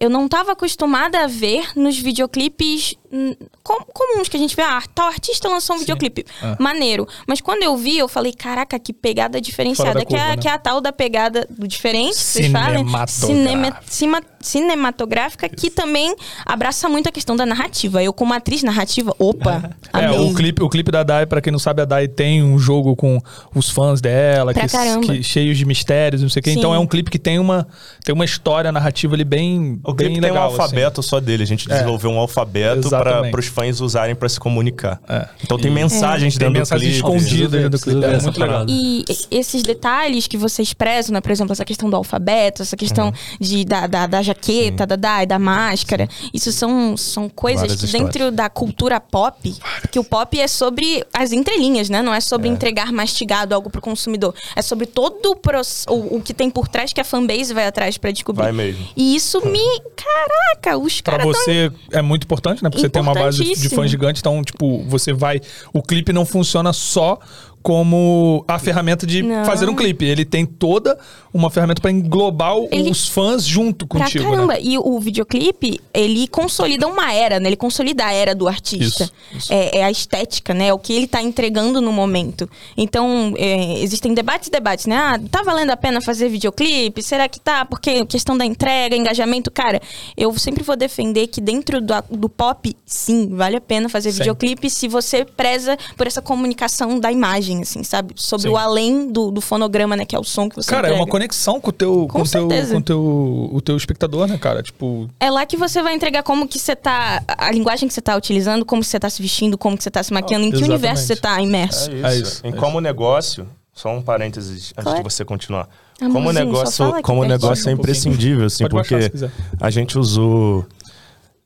eu 0.00 0.10
não 0.10 0.28
tava 0.28 0.52
acostumada 0.52 1.22
a 1.22 1.26
ver 1.26 1.68
nos 1.76 1.96
videoclipes 1.98 2.94
hum, 3.12 3.34
com- 3.62 3.84
comuns 3.92 4.28
que 4.28 4.36
a 4.36 4.40
gente 4.40 4.56
vê. 4.56 4.62
Ah, 4.62 4.82
tal 4.94 5.06
artista 5.06 5.48
lançou 5.48 5.76
um 5.76 5.78
videoclipe. 5.78 6.26
É. 6.42 6.56
Maneiro. 6.60 7.06
Mas 7.28 7.40
quando 7.40 7.62
eu 7.62 7.76
vi, 7.76 7.96
eu 7.98 8.08
falei, 8.08 8.32
caraca, 8.32 8.76
que 8.78 8.92
pegada 8.92 9.40
diferenciada. 9.40 10.00
Da 10.00 10.04
que, 10.04 10.14
é, 10.14 10.18
curva, 10.18 10.36
né? 10.36 10.42
que 10.42 10.48
é 10.48 10.50
a 10.52 10.58
tal 10.58 10.80
da 10.80 10.92
pegada 10.92 11.46
do 11.48 11.66
diferente, 11.68 12.16
vocês 12.16 12.48
falam. 12.50 12.78
Cinematográfica. 12.78 13.26
Cinema- 13.26 13.76
cima- 13.86 14.22
cinematográfica, 14.40 15.48
que 15.48 15.70
também 15.70 16.14
abraça 16.44 16.88
muito 16.88 17.08
a 17.08 17.12
questão 17.12 17.36
da 17.36 17.46
narrativa. 17.46 18.02
Eu, 18.02 18.12
como 18.12 18.34
atriz 18.34 18.62
narrativa, 18.62 19.14
opa, 19.18 19.70
É, 19.92 20.04
amei. 20.06 20.18
o 20.18 20.34
clipe, 20.34 20.62
o 20.62 20.68
clipe 20.68 20.90
da 20.90 21.02
Dai, 21.02 21.24
pra 21.26 21.40
quem 21.40 21.52
não 21.52 21.58
sabe, 21.58 21.82
a 21.82 21.84
Dai 21.84 22.08
tem 22.08 22.42
um 22.42 22.58
jogo 22.58 22.96
com 22.96 23.20
os 23.54 23.70
fãs 23.70 24.00
dela, 24.00 24.52
que, 24.52 24.60
que- 24.60 25.22
cheios 25.22 25.56
de 25.56 25.64
mistérios, 25.64 26.20
não 26.22 26.28
sei 26.28 26.40
o 26.40 26.42
quê. 26.42 26.52
Sim. 26.52 26.58
Então 26.58 26.74
é 26.74 26.78
um 26.78 26.86
clipe 26.86 27.10
que 27.10 27.18
tem 27.18 27.38
uma, 27.38 27.66
tem 28.04 28.12
uma 28.14 28.24
história 28.24 28.70
narrativa 28.72 29.14
ali 29.14 29.24
bem, 29.24 29.80
O 29.84 29.92
bem 29.92 30.06
clipe 30.08 30.20
tem 30.20 30.30
um 30.30 30.34
legal. 30.34 30.48
assim. 30.48 30.60
alfabeto 30.60 31.02
só 31.02 31.20
dele. 31.20 31.42
A 31.42 31.46
gente 31.46 31.68
desenvolveu 31.68 32.10
um 32.10 32.18
alfabeto 32.18 32.88
para 32.88 33.38
os 33.38 33.46
fãs 33.46 33.80
usarem 33.80 34.14
para 34.14 34.28
se 34.28 34.40
comunicar. 34.40 35.00
É. 35.08 35.28
Então 35.42 35.58
tem 35.58 35.70
mensagens 35.70 36.36
Tem 36.36 36.46
dentro 36.48 36.60
mensagens 36.60 36.98
do 36.98 37.04
clipe. 37.04 37.16
escondidas 37.16 37.50
dentro 37.50 37.70
do 37.70 37.78
clipe. 37.78 38.04
É 38.04 38.20
muito 38.20 38.40
legal. 38.40 38.66
E 38.68 39.04
esses 39.30 39.62
detalhes 39.62 40.26
que 40.26 40.36
vocês 40.36 40.72
prezam, 40.72 41.12
né? 41.12 41.20
Por 41.20 41.30
exemplo, 41.30 41.52
essa 41.52 41.64
questão 41.64 41.90
do 41.90 41.96
alfabeto, 41.96 42.62
essa 42.62 42.76
questão 42.76 43.12
de, 43.40 43.64
da, 43.64 43.86
da, 43.86 44.06
da 44.06 44.22
jaqueta, 44.22 44.86
da, 44.86 44.96
da, 44.96 45.24
da 45.24 45.38
máscara. 45.38 46.08
Isso 46.32 46.50
são, 46.52 46.96
são 46.96 47.28
coisas 47.28 47.74
que 47.76 47.86
dentro 47.86 48.30
da 48.30 48.48
cultura 48.48 49.00
pop, 49.00 49.54
que 49.90 49.98
o 49.98 50.04
pop 50.04 50.38
é 50.38 50.48
sobre 50.48 51.04
as 51.12 51.32
entrelinhas, 51.32 51.90
né? 51.90 52.02
Não 52.02 52.14
é 52.14 52.20
sobre 52.20 52.48
entregar 52.48 52.92
mastigado 52.92 53.54
algo 53.54 53.68
pro 53.68 53.80
consumidor. 53.80 54.34
É 54.56 54.62
sobre 54.62 54.86
todo 54.86 55.32
o, 55.32 55.92
o, 55.92 56.16
o 56.16 56.22
que 56.22 56.32
tem 56.32 56.48
por 56.48 56.68
trás 56.68 56.92
que 56.92 57.00
a 57.00 57.04
fanbase 57.04 57.52
vai 57.52 57.66
atrás 57.66 57.98
pra 57.98 58.10
descobrir. 58.10 58.42
Vai 58.44 58.52
mesmo. 58.52 58.86
E 58.96 59.14
isso 59.14 59.44
me... 59.46 59.73
Caraca, 59.96 60.78
os 60.78 61.00
Pra 61.00 61.18
caras 61.18 61.32
tão 61.32 61.44
você 61.44 61.72
é 61.92 62.02
muito 62.02 62.24
importante, 62.24 62.62
né? 62.62 62.70
Porque 62.70 62.82
você 62.82 62.88
tem 62.88 63.02
uma 63.02 63.14
base 63.14 63.42
de 63.42 63.68
fãs 63.68 63.90
gigante, 63.90 64.20
então, 64.20 64.42
tipo, 64.42 64.82
você 64.84 65.12
vai. 65.12 65.40
O 65.72 65.82
clipe 65.82 66.12
não 66.12 66.24
funciona 66.24 66.72
só 66.72 67.18
como 67.64 68.44
a 68.46 68.58
ferramenta 68.58 69.06
de 69.06 69.22
Não. 69.22 69.42
fazer 69.46 69.70
um 69.70 69.74
clipe. 69.74 70.04
Ele 70.04 70.22
tem 70.26 70.44
toda 70.44 70.98
uma 71.32 71.48
ferramenta 71.48 71.80
pra 71.80 71.90
englobar 71.90 72.52
Ele- 72.70 72.90
os 72.90 73.08
fãs 73.08 73.42
junto 73.42 73.86
Pra 73.86 74.00
contigo, 74.04 74.24
caramba. 74.30 74.52
né? 74.52 74.58
E 74.62 74.76
o 74.76 75.00
videoclipe, 75.00 75.80
ele 75.94 76.28
consolida 76.28 76.86
uma 76.86 77.10
era, 77.10 77.40
né? 77.40 77.48
Ele 77.48 77.56
consolida 77.56 78.04
a 78.04 78.12
era 78.12 78.34
do 78.34 78.46
artista. 78.46 79.10
Isso, 79.34 79.50
É, 79.50 79.78
é 79.78 79.84
a 79.84 79.90
estética, 79.90 80.52
né? 80.52 80.66
É 80.68 80.74
o 80.74 80.78
que 80.78 80.92
ele 80.92 81.06
tá 81.06 81.22
entregando 81.22 81.80
no 81.80 81.90
momento. 81.90 82.48
Então, 82.76 83.32
é, 83.38 83.80
existem 83.82 84.12
debates 84.12 84.48
e 84.48 84.50
debates, 84.50 84.84
né? 84.84 84.96
Ah, 84.98 85.18
tá 85.30 85.42
valendo 85.42 85.70
a 85.70 85.76
pena 85.76 86.02
fazer 86.02 86.28
videoclipe? 86.28 87.02
Será 87.02 87.26
que 87.30 87.40
tá? 87.40 87.64
Porque 87.64 88.04
questão 88.04 88.36
da 88.36 88.44
entrega, 88.44 88.94
engajamento, 88.94 89.50
cara, 89.50 89.80
eu 90.18 90.36
sempre 90.38 90.62
vou 90.62 90.76
defender 90.76 91.28
que 91.28 91.40
dentro 91.40 91.80
do, 91.80 91.94
do 92.10 92.28
pop, 92.28 92.76
sim, 92.84 93.34
vale 93.34 93.56
a 93.56 93.60
pena 93.60 93.88
fazer 93.88 94.12
Sim. 94.12 94.18
videoclipe 94.18 94.68
se 94.68 94.86
você 94.86 95.24
preza 95.24 95.78
por 95.96 96.06
essa 96.06 96.20
comunicação 96.20 97.00
da 97.00 97.10
imagem, 97.10 97.53
assim, 97.62 97.82
sabe? 97.82 98.14
Sobre 98.16 98.48
Sim. 98.48 98.54
o 98.54 98.56
além 98.56 99.10
do, 99.12 99.30
do 99.30 99.40
fonograma, 99.40 99.96
né? 99.96 100.04
Que 100.04 100.14
é 100.14 100.18
o 100.18 100.24
som 100.24 100.48
que 100.48 100.56
você 100.56 100.70
Cara, 100.70 100.88
é 100.88 100.90
uma 100.90 100.96
entrega. 100.98 101.10
conexão 101.10 101.60
com 101.60 101.70
o 101.70 101.72
teu, 101.72 101.92
Com 101.92 102.06
com 102.08 102.22
teu, 102.22 102.26
certeza. 102.26 102.72
com 102.74 102.78
o 102.80 102.82
teu, 102.82 103.50
o 103.52 103.60
teu 103.60 103.76
espectador, 103.76 104.26
né, 104.26 104.36
cara? 104.38 104.62
Tipo, 104.62 105.08
É 105.20 105.30
lá 105.30 105.44
que 105.46 105.56
você 105.56 105.82
vai 105.82 105.94
entregar 105.94 106.22
como 106.22 106.46
que 106.48 106.58
você 106.58 106.74
tá. 106.76 107.22
A 107.28 107.50
linguagem 107.52 107.88
que 107.88 107.94
você 107.94 108.00
tá 108.02 108.16
utilizando, 108.16 108.64
como 108.64 108.82
que 108.82 108.88
você 108.88 108.98
tá 109.00 109.08
se 109.10 109.20
vestindo, 109.22 109.56
como 109.58 109.76
que 109.76 109.82
você 109.84 109.90
tá 109.90 110.02
se 110.02 110.12
maquiando, 110.12 110.44
em 110.46 110.50
que 110.50 110.56
Exatamente. 110.56 110.78
universo 110.80 111.06
você 111.06 111.16
tá 111.16 111.40
imerso. 111.40 111.90
É 111.90 111.94
isso. 111.94 112.06
É 112.06 112.16
isso, 112.16 112.46
Em 112.46 112.50
é 112.50 112.52
como 112.56 112.80
negócio, 112.80 113.46
só 113.72 113.90
um 113.90 114.02
parênteses 114.02 114.72
antes 114.76 114.84
Claro. 114.84 114.98
de 114.98 115.04
você 115.04 115.24
continuar. 115.24 115.68
como 115.98 116.18
Amorzinho, 116.18 116.44
só 116.66 116.84
negócio, 116.86 117.02
como 117.02 117.24
negócio 117.24 117.68
é 117.68 117.72
Um 117.72 117.76
imprescindível, 117.76 118.46
assim, 118.46 118.64
Pode 118.64 118.74
baixar 118.74 118.96
porque 118.98 119.10
quiser. 119.10 119.30
a 119.60 119.70
gente 119.70 119.96
usou. 119.98 120.66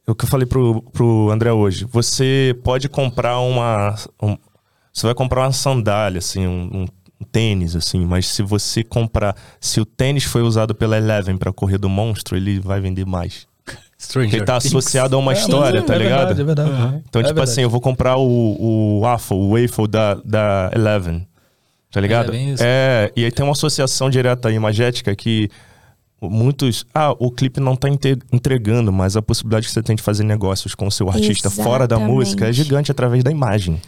O 0.07 0.15
que 0.15 0.25
eu 0.25 0.29
falei 0.29 0.47
pro, 0.47 0.81
pro 0.91 1.29
André 1.31 1.53
hoje. 1.53 1.85
Você 1.93 2.57
pode 2.65 2.89
comprar 2.89 3.39
uma. 3.41 3.95
um- 4.23 4.39
você 4.99 5.07
vai 5.07 5.14
comprar 5.14 5.42
uma 5.42 5.53
sandália, 5.53 6.18
assim, 6.18 6.46
um, 6.46 6.82
um 6.82 7.24
tênis, 7.32 7.74
assim, 7.76 8.05
mas 8.05 8.26
se 8.26 8.42
você 8.42 8.82
comprar. 8.82 9.34
Se 9.61 9.80
o 9.80 9.84
tênis 9.84 10.24
foi 10.24 10.42
usado 10.42 10.74
pela 10.74 10.96
Eleven 10.96 11.36
para 11.36 11.53
correr 11.53 11.78
do 11.78 11.88
monstro, 11.88 12.36
ele 12.36 12.59
vai 12.61 12.80
vender 12.80 13.05
mais. 13.07 13.46
Stranger 14.01 14.28
Porque 14.30 14.36
ele 14.36 14.44
tá 14.46 14.59
Things. 14.61 14.66
associado 14.66 15.16
a 15.16 15.18
uma 15.18 15.32
É, 15.32 15.36
história, 15.36 15.82
tá 15.82 15.94
é 15.94 15.99
ligado? 15.99 16.34
Verdade, 16.34 16.40
é 16.40 16.44
verdade. 16.44 16.70
Então, 17.09 17.20
É 17.20 17.24
tipo 17.24 17.34
verdade. 17.34 17.51
assim, 17.51 17.62
eu 17.62 17.70
vou 17.70 17.80
comprar 17.80 18.16
o, 18.16 18.22
o 18.26 19.01
waffle, 19.01 19.36
o 19.36 19.51
waffle 19.51 19.88
da, 19.88 20.14
da 20.24 20.70
Eleven. 20.72 21.26
Tá 21.90 22.01
ligado? 22.01 22.28
É 22.28 22.32
bem 22.32 22.53
isso. 22.53 22.62
É, 22.64 23.11
e 23.16 23.24
aí 23.24 23.32
tem 23.32 23.44
uma 23.44 23.53
associação 23.53 24.09
direta 24.09 24.49
aí, 24.49 24.55
imagética, 24.55 25.16
que 25.16 25.51
muitos. 26.21 26.85
Ah, 26.95 27.14
o 27.19 27.31
clipe 27.31 27.61
não 27.61 27.77
tá 27.77 27.89
inte- 27.89 28.19
entregando, 28.33 28.93
mas 28.93 29.16
a 29.16 29.23
possibilidade 29.23 29.66
que 29.66 29.73
você 29.73 29.83
tem 29.83 29.95
de 29.97 30.03
fazer 30.03 30.25
negócios 30.25 30.75
com 30.75 30.87
o 30.87 30.91
seu 30.91 31.09
artista 31.09 31.49
fora 31.51 31.87
da 31.87 31.97
Exatamente. 31.97 32.14
música 32.16 32.49
é 32.49 32.53
gigante 32.53 32.91
através 32.91 33.23
da 33.23 33.31
imagem. 33.31 33.81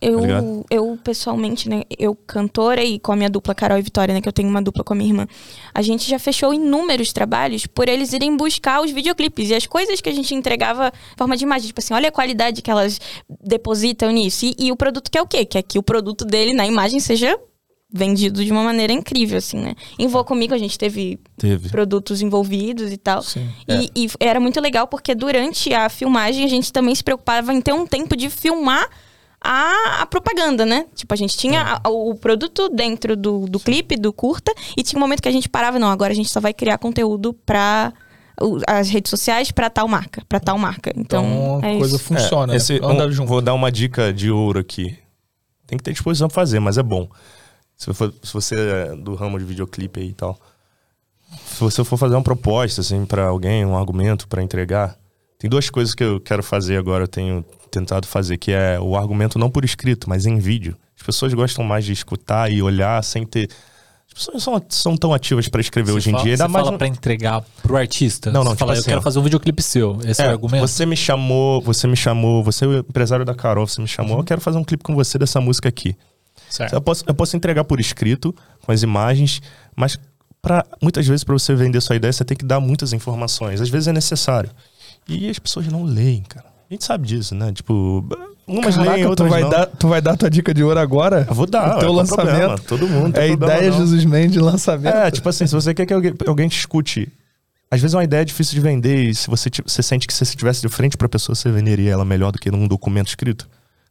Eu, 0.00 0.20
Tá 0.20 0.42
eu, 0.70 0.98
pessoalmente, 1.04 1.68
né, 1.68 1.82
eu 1.98 2.14
cantora 2.14 2.82
e 2.82 2.98
com 2.98 3.12
a 3.12 3.16
minha 3.16 3.28
dupla 3.28 3.54
Carol 3.54 3.78
e 3.78 3.82
Vitória, 3.82 4.14
né, 4.14 4.20
que 4.20 4.28
eu 4.28 4.32
tenho 4.32 4.48
uma 4.48 4.62
dupla 4.62 4.82
com 4.82 4.94
a 4.94 4.96
minha 4.96 5.10
irmã, 5.10 5.26
a 5.74 5.82
gente 5.82 6.08
já 6.08 6.18
fechou 6.18 6.54
inúmeros 6.54 7.12
trabalhos 7.12 7.66
por 7.66 7.86
eles 7.88 8.12
irem 8.12 8.34
buscar 8.36 8.80
os 8.82 8.90
videoclipes 8.90 9.50
e 9.50 9.54
as 9.54 9.66
coisas 9.66 10.00
que 10.00 10.08
a 10.08 10.12
gente 10.14 10.34
entregava 10.34 10.88
em 10.88 11.18
forma 11.18 11.36
de 11.36 11.44
imagem. 11.44 11.66
Tipo 11.68 11.80
assim, 11.80 11.92
olha 11.94 12.08
a 12.08 12.12
qualidade 12.12 12.62
que 12.62 12.70
elas 12.70 12.98
depositam 13.44 14.10
nisso. 14.10 14.46
E, 14.46 14.54
e 14.58 14.72
o 14.72 14.76
produto 14.76 15.10
quer 15.10 15.20
o 15.22 15.26
quê? 15.26 15.44
Quer 15.44 15.62
que 15.62 15.78
o 15.78 15.82
produto 15.82 16.24
dele 16.24 16.54
na 16.54 16.66
imagem 16.66 16.98
seja 16.98 17.38
vendido 17.90 18.44
de 18.44 18.52
uma 18.52 18.62
maneira 18.62 18.92
incrível, 18.92 19.38
assim, 19.38 19.58
né? 19.58 19.74
Em 19.98 20.06
Voa 20.06 20.24
Comigo 20.24 20.52
a 20.54 20.58
gente 20.58 20.78
teve 20.78 21.18
Teve. 21.38 21.70
produtos 21.70 22.20
envolvidos 22.20 22.92
e 22.92 22.96
tal. 22.98 23.22
Sim. 23.22 23.48
E, 23.68 23.90
e 24.04 24.10
era 24.20 24.38
muito 24.38 24.60
legal 24.60 24.86
porque 24.86 25.14
durante 25.14 25.72
a 25.72 25.88
filmagem 25.88 26.44
a 26.44 26.48
gente 26.48 26.72
também 26.72 26.94
se 26.94 27.02
preocupava 27.02 27.52
em 27.52 27.60
ter 27.62 27.72
um 27.72 27.86
tempo 27.86 28.14
de 28.14 28.28
filmar 28.28 28.86
a, 29.40 30.02
a 30.02 30.06
propaganda, 30.06 30.66
né? 30.66 30.84
Tipo, 30.94 31.14
a 31.14 31.16
gente 31.16 31.36
tinha 31.38 31.80
a- 31.82 31.88
o 31.88 32.14
produto 32.14 32.68
dentro 32.68 33.16
do, 33.16 33.46
do 33.46 33.58
clipe, 33.58 33.96
do 33.96 34.12
curta, 34.12 34.52
e 34.76 34.82
tinha 34.82 34.98
um 34.98 35.00
momento 35.00 35.22
que 35.22 35.28
a 35.28 35.32
gente 35.32 35.48
parava, 35.48 35.78
não, 35.78 35.88
agora 35.88 36.12
a 36.12 36.16
gente 36.16 36.28
só 36.28 36.40
vai 36.40 36.52
criar 36.52 36.76
conteúdo 36.78 37.32
pra 37.46 37.92
as 38.68 38.88
redes 38.88 39.10
sociais 39.10 39.50
pra 39.50 39.68
tal 39.70 39.88
marca, 39.88 40.22
pra 40.28 40.38
tal 40.38 40.56
marca. 40.58 40.92
Então, 40.96 41.24
Então, 41.24 41.60
a 41.62 41.72
é 41.72 41.78
coisa 41.78 41.96
isso. 41.96 42.04
funciona. 42.04 42.52
É, 42.52 42.56
esse- 42.56 42.78
né? 42.80 42.86
Um- 42.86 43.10
junto. 43.12 43.28
Vou 43.28 43.40
dar 43.40 43.54
uma 43.54 43.72
dica 43.72 44.12
de 44.12 44.30
ouro 44.30 44.60
aqui. 44.60 44.96
Tem 45.66 45.76
que 45.76 45.82
ter 45.84 45.92
disposição 45.92 46.28
pra 46.28 46.34
fazer, 46.34 46.60
mas 46.60 46.76
é 46.78 46.82
bom. 46.82 47.08
Se, 47.78 47.94
for- 47.94 48.12
se 48.22 48.32
você 48.34 48.54
é 48.58 48.96
do 48.96 49.14
ramo 49.14 49.38
de 49.38 49.44
videoclipe 49.44 50.00
aí 50.00 50.08
e 50.08 50.12
tal. 50.12 50.38
Se 51.46 51.60
você 51.60 51.84
for 51.84 51.96
fazer 51.96 52.14
uma 52.16 52.22
proposta, 52.22 52.80
assim, 52.80 53.06
pra 53.06 53.26
alguém, 53.28 53.64
um 53.64 53.76
argumento 53.76 54.26
pra 54.26 54.42
entregar, 54.42 54.96
tem 55.38 55.48
duas 55.48 55.70
coisas 55.70 55.94
que 55.94 56.02
eu 56.02 56.18
quero 56.20 56.42
fazer 56.42 56.76
agora, 56.76 57.04
eu 57.04 57.08
tenho 57.08 57.44
tentado 57.70 58.06
fazer, 58.06 58.36
que 58.38 58.50
é 58.50 58.80
o 58.80 58.96
argumento 58.96 59.38
não 59.38 59.48
por 59.50 59.64
escrito, 59.64 60.08
mas 60.08 60.26
em 60.26 60.38
vídeo. 60.38 60.76
As 60.98 61.02
pessoas 61.06 61.32
gostam 61.34 61.62
mais 61.64 61.84
de 61.84 61.92
escutar 61.92 62.50
e 62.50 62.60
olhar 62.60 63.02
sem 63.04 63.24
ter. 63.24 63.48
As 64.08 64.14
pessoas 64.14 64.42
são, 64.42 64.64
são 64.70 64.96
tão 64.96 65.12
ativas 65.14 65.48
pra 65.48 65.60
escrever 65.60 65.92
Você 65.92 65.96
hoje 65.98 66.08
em 66.08 66.12
fala, 66.12 66.24
dia. 66.24 66.32
Ainda 66.32 66.44
você 66.46 66.52
mais 66.52 66.62
fala 66.64 66.72
no- 66.72 66.78
pra 66.78 66.86
entregar 66.88 67.44
pro 67.62 67.76
artista. 67.76 68.32
Não, 68.32 68.40
não, 68.42 68.50
Você 68.52 68.56
tipo 68.56 68.58
fala, 68.60 68.72
eu 68.72 68.80
assim, 68.80 68.86
quero 68.88 68.98
ó. 69.00 69.02
fazer 69.02 69.18
um 69.18 69.22
videoclipe 69.22 69.62
seu. 69.62 69.98
Esse 70.04 70.22
é, 70.22 70.24
o 70.24 70.28
É, 70.28 70.30
argumento? 70.32 70.66
Você 70.66 70.84
me 70.86 70.96
chamou, 70.96 71.60
você 71.62 71.86
me 71.86 71.94
chamou, 71.96 72.42
você 72.42 72.64
é 72.64 72.68
o 72.68 72.78
empresário 72.78 73.24
da 73.24 73.34
Carol, 73.34 73.66
você 73.68 73.80
me 73.80 73.86
chamou, 73.86 74.18
eu 74.18 74.24
quero 74.24 74.40
fazer 74.40 74.56
um 74.58 74.64
clipe 74.64 74.82
com 74.82 74.94
você 74.96 75.18
dessa 75.18 75.40
música 75.40 75.68
aqui. 75.68 75.94
Certo. 76.48 76.72
Eu 76.72 76.80
posso, 76.80 77.04
eu 77.06 77.14
posso 77.14 77.36
entregar 77.36 77.64
por 77.64 77.80
escrito, 77.80 78.34
com 78.64 78.72
as 78.72 78.82
imagens, 78.82 79.40
mas 79.76 79.98
pra, 80.40 80.64
muitas 80.82 81.06
vezes 81.06 81.24
para 81.24 81.34
você 81.34 81.54
vender 81.54 81.80
sua 81.80 81.96
ideia, 81.96 82.12
você 82.12 82.24
tem 82.24 82.36
que 82.36 82.44
dar 82.44 82.60
muitas 82.60 82.92
informações. 82.92 83.60
Às 83.60 83.68
vezes 83.68 83.88
é 83.88 83.92
necessário. 83.92 84.50
E 85.08 85.28
as 85.28 85.38
pessoas 85.38 85.66
não 85.68 85.84
leem, 85.84 86.22
cara. 86.22 86.46
A 86.70 86.74
gente 86.74 86.84
sabe 86.84 87.06
disso, 87.06 87.34
né? 87.34 87.50
Tipo, 87.52 88.04
umas 88.46 88.76
leem, 88.76 88.88
Caraca, 88.88 89.02
tu 89.04 89.08
outras 89.08 89.30
vai, 89.30 89.40
não. 89.40 89.50
dar, 89.50 89.66
tu 89.66 89.88
vai 89.88 90.02
dar 90.02 90.16
tua 90.16 90.28
dica 90.28 90.52
de 90.52 90.62
ouro 90.62 90.78
agora? 90.78 91.24
Eu 91.26 91.34
vou 91.34 91.46
dar. 91.46 91.76
O 91.76 91.78
teu 91.78 91.88
qual 91.88 91.92
lançamento. 91.92 92.26
problema? 92.26 92.58
Todo 92.58 92.86
mundo. 92.86 93.16
É 93.16 93.22
a 93.22 93.26
ideia 93.26 93.70
não. 93.70 93.78
Jesus 93.78 94.04
Mendes 94.04 94.40
lançamento. 94.40 94.94
É, 94.94 95.10
tipo 95.10 95.26
assim, 95.28 95.46
se 95.46 95.54
você 95.54 95.72
quer 95.72 95.86
que 95.86 95.94
alguém, 95.94 96.12
alguém 96.26 96.46
te 96.46 96.58
escute, 96.58 97.10
às 97.70 97.80
vezes 97.80 97.94
é 97.94 97.96
uma 97.96 98.04
ideia 98.04 98.24
difícil 98.24 98.54
de 98.54 98.60
vender 98.60 99.04
e 99.04 99.14
se 99.14 99.28
você, 99.28 99.50
você 99.64 99.82
sente 99.82 100.06
que 100.06 100.12
se 100.12 100.18
você 100.18 100.32
estivesse 100.32 100.60
de 100.60 100.68
frente 100.68 100.96
pra 100.96 101.08
pessoa, 101.08 101.34
você 101.34 101.50
venderia 101.50 101.92
ela 101.92 102.04
melhor 102.04 102.32
do 102.32 102.38
que 102.38 102.50
num 102.50 102.68
documento 102.68 103.08
escrito. 103.08 103.48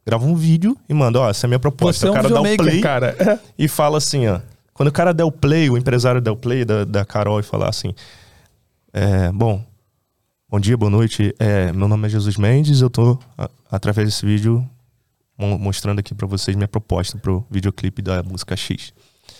Grava 0.08 0.24
um 0.24 0.34
vídeo 0.34 0.74
e 0.88 0.94
manda, 0.94 1.20
ó, 1.20 1.28
essa 1.28 1.44
é 1.44 1.46
a 1.46 1.50
minha 1.50 1.58
proposta. 1.58 2.00
Você 2.00 2.06
é 2.06 2.08
o 2.08 2.12
um 2.12 2.16
cara 2.16 2.28
dá 2.30 2.40
o 2.40 2.56
play 2.56 2.80
cara. 2.80 3.14
É. 3.18 3.38
e 3.62 3.68
fala 3.68 3.98
assim, 3.98 4.26
ó. 4.26 4.40
Quando 4.72 4.88
o 4.88 4.92
cara 4.92 5.12
der 5.12 5.24
o 5.24 5.30
play, 5.30 5.68
o 5.68 5.76
empresário 5.76 6.18
der 6.18 6.30
o 6.30 6.36
play 6.36 6.64
da, 6.64 6.86
da 6.86 7.04
Carol 7.04 7.38
e 7.38 7.42
falar 7.42 7.68
assim, 7.68 7.92
é, 8.90 9.30
bom, 9.30 9.62
bom 10.48 10.58
dia, 10.58 10.78
boa 10.78 10.88
noite, 10.88 11.34
é, 11.38 11.70
meu 11.72 11.86
nome 11.86 12.06
é 12.06 12.08
Jesus 12.08 12.38
Mendes, 12.38 12.80
eu 12.80 12.88
tô, 12.88 13.18
a- 13.36 13.50
através 13.70 14.08
desse 14.08 14.24
vídeo, 14.24 14.66
mo- 15.36 15.58
mostrando 15.58 15.98
aqui 15.98 16.14
pra 16.14 16.26
vocês 16.26 16.56
minha 16.56 16.66
proposta 16.68 17.18
pro 17.18 17.44
videoclipe 17.50 18.00
da 18.00 18.22
música 18.22 18.56
X. 18.56 18.94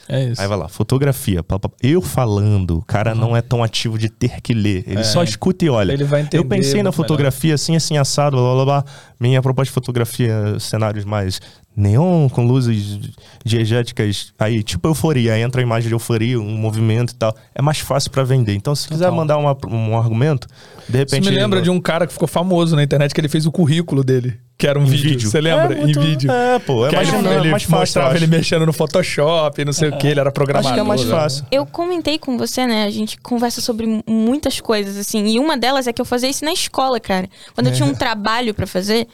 É 0.08 0.24
isso. 0.24 0.40
Aí 0.40 0.48
vai 0.48 0.56
lá, 0.56 0.68
fotografia. 0.68 1.44
Eu 1.82 2.00
falando, 2.00 2.78
o 2.78 2.82
cara 2.82 3.14
não 3.14 3.36
é 3.36 3.42
tão 3.42 3.62
ativo 3.62 3.98
de 3.98 4.08
ter 4.08 4.40
que 4.40 4.54
ler. 4.54 4.82
Ele 4.86 5.00
É. 5.00 5.04
só 5.04 5.22
escuta 5.22 5.64
e 5.64 5.68
olha. 5.68 5.92
Ele 5.92 6.04
vai 6.04 6.22
entender 6.22 6.38
Eu 6.38 6.48
pensei 6.48 6.82
na 6.82 6.90
fotografia 6.92 7.54
assim, 7.54 7.76
assim, 7.76 7.98
assado, 7.98 8.36
blá, 8.36 8.54
blá, 8.54 8.64
blá. 8.64 8.84
Minha 9.20 9.42
proposta 9.42 9.70
de 9.70 9.74
fotografia, 9.74 10.58
cenários 10.58 11.04
mais 11.04 11.40
neon 11.76 12.28
com 12.28 12.44
luzes 12.46 12.98
diegéticas. 13.44 14.32
Aí, 14.38 14.62
tipo 14.62 14.88
euforia, 14.88 15.34
aí 15.34 15.42
entra 15.42 15.60
a 15.60 15.62
imagem 15.62 15.88
de 15.88 15.94
euforia, 15.94 16.40
um 16.40 16.56
movimento 16.56 17.12
e 17.12 17.14
tal. 17.16 17.34
É 17.54 17.60
mais 17.62 17.78
fácil 17.78 18.10
pra 18.10 18.22
vender. 18.24 18.54
Então, 18.54 18.74
se 18.74 18.88
quiser 18.88 19.04
Total. 19.10 19.16
mandar 19.16 19.36
uma- 19.36 19.56
um 19.68 19.96
argumento, 19.98 20.46
de 20.88 20.98
repente. 20.98 21.22
Isso 21.22 21.30
me 21.32 21.36
lembra 21.38 21.58
ele- 21.58 21.64
de 21.64 21.70
um 21.70 21.80
cara 21.80 22.06
que 22.06 22.12
ficou 22.12 22.28
famoso 22.28 22.74
na 22.76 22.82
internet 22.82 23.14
que 23.14 23.20
ele 23.20 23.28
fez 23.28 23.46
o 23.46 23.52
currículo 23.52 24.02
dele, 24.02 24.38
que 24.58 24.66
era 24.66 24.76
um 24.76 24.82
Em 24.82 24.86
vídeo. 24.86 25.10
vídeo. 25.10 25.30
Você 25.30 25.40
lembra? 25.40 25.72
É, 25.72 25.80
muito- 25.80 26.00
em 26.00 26.02
vídeo. 26.02 26.30
É, 26.32 26.58
pô, 26.58 26.84
é 26.84 26.90
que 26.90 26.96
mais 26.96 27.06
dinâmico, 27.08 27.32
ele 27.34 27.50
mais 27.52 27.62
fácil, 27.62 27.78
mostrava 27.78 28.10
eu 28.14 28.16
ele 28.16 28.26
mexendo 28.26 28.66
no 28.66 28.72
Photoshop, 28.72 29.64
não 29.64 29.72
sei 29.72 29.88
o 29.90 29.96
que, 29.96 30.08
ele 30.08 30.18
era 30.18 30.32
programador. 30.32 30.70
Acho 30.72 30.74
que 30.74 30.80
é 30.80 30.82
mais 30.88 31.04
né? 31.04 31.10
fácil. 31.10 31.46
Eu 31.52 31.64
comentei 31.64 32.18
com 32.18 32.36
você, 32.36 32.66
né? 32.66 32.84
A 32.84 32.90
gente 32.90 33.16
conversa 33.20 33.60
sobre 33.60 34.02
muitas 34.04 34.60
coisas, 34.60 34.96
assim. 34.96 35.24
E 35.26 35.38
uma 35.38 35.56
delas 35.56 35.86
é 35.86 35.92
que 35.92 36.00
eu 36.02 36.04
fazia 36.04 36.28
isso 36.28 36.44
na 36.44 36.52
escola, 36.52 36.98
cara. 36.98 37.28
Quando 37.54 37.68
eu 37.68 37.72
tinha 37.72 37.86
um 37.86 37.94
trabalho 37.94 38.52
pra 38.52 38.66
fazer, 38.66 39.06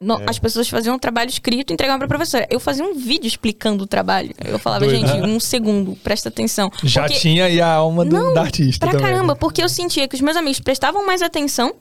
no- 0.00 0.20
as 0.28 0.36
pessoas 0.40 0.68
faziam 0.68 0.96
um 0.96 0.98
trabalho 0.98 1.28
escrito 1.30 1.70
e 1.70 1.74
entregavam 1.74 2.00
pra 2.00 2.08
professora. 2.08 2.48
Eu 2.50 2.58
fazia 2.58 2.84
um 2.84 2.94
vídeo 2.94 3.28
explicando 3.28 3.84
o 3.84 3.86
trabalho. 3.86 4.34
Eu 4.44 4.58
falava, 4.58 4.84
Doido. 4.84 5.06
gente, 5.06 5.12
um 5.24 5.38
segundo, 5.38 5.96
presta 6.02 6.28
atenção. 6.28 6.72
Já 6.82 7.02
Porque- 7.02 7.18
tinha 7.20 7.44
aí 7.44 7.60
a 7.60 7.72
alma 7.72 8.04
do, 8.04 8.16
Não, 8.16 8.34
da 8.34 8.40
artista 8.40 8.84
Pra 8.84 8.98
também. 8.98 9.12
caramba, 9.14 9.36
porque 9.36 9.62
eu 9.62 9.68
sentia 9.68 10.08
que 10.08 10.16
os 10.16 10.20
meus 10.20 10.36
amigos 10.36 10.58
prestavam 10.58 11.06
mais 11.06 11.22
atenção 11.22 11.72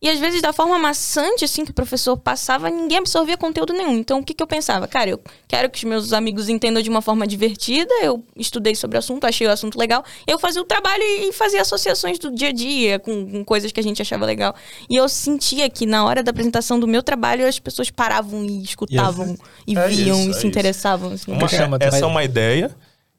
e 0.00 0.08
às 0.08 0.18
vezes 0.18 0.42
da 0.42 0.52
forma 0.52 0.78
maçante 0.78 1.44
assim 1.44 1.64
que 1.64 1.70
o 1.70 1.74
professor 1.74 2.16
passava, 2.16 2.68
ninguém 2.70 2.98
absorvia 2.98 3.36
conteúdo 3.36 3.72
nenhum. 3.72 3.96
Então 3.98 4.18
o 4.20 4.24
que, 4.24 4.34
que 4.34 4.42
eu 4.42 4.46
pensava? 4.46 4.86
Cara, 4.86 5.10
eu 5.10 5.20
quero 5.48 5.70
que 5.70 5.78
os 5.78 5.84
meus 5.84 6.12
amigos 6.12 6.48
entendam 6.48 6.82
de 6.82 6.90
uma 6.90 7.00
forma 7.00 7.26
divertida, 7.26 7.92
eu 8.02 8.22
estudei 8.36 8.74
sobre 8.74 8.96
o 8.96 9.00
assunto, 9.00 9.24
achei 9.26 9.46
o 9.46 9.50
assunto 9.50 9.78
legal, 9.78 10.04
eu 10.26 10.38
fazia 10.38 10.60
o 10.60 10.64
trabalho 10.64 11.02
e 11.02 11.32
fazia 11.32 11.62
associações 11.62 12.18
do 12.18 12.30
dia 12.30 12.48
a 12.48 12.52
dia 12.52 12.98
com, 12.98 13.30
com 13.30 13.44
coisas 13.44 13.72
que 13.72 13.80
a 13.80 13.82
gente 13.82 14.00
achava 14.02 14.26
legal. 14.26 14.54
E 14.88 14.96
eu 14.96 15.08
sentia 15.08 15.68
que 15.70 15.86
na 15.86 16.04
hora 16.04 16.22
da 16.22 16.30
apresentação 16.30 16.78
do 16.78 16.86
meu 16.86 17.02
trabalho 17.02 17.46
as 17.46 17.58
pessoas 17.58 17.90
paravam 17.90 18.44
e 18.44 18.62
escutavam 18.62 19.36
e 19.66 19.76
É 19.76 19.88
viam 19.88 20.16
isso, 20.18 20.26
e 20.26 20.30
é 20.30 20.32
se 20.32 20.38
isso. 20.38 20.46
interessavam. 20.46 21.12
assim. 21.12 21.32
Uma- 21.32 21.48
chama 21.48 21.76
essa 21.80 21.90
também. 21.90 22.02
é 22.02 22.06
uma 22.06 22.24
ideia. 22.24 22.76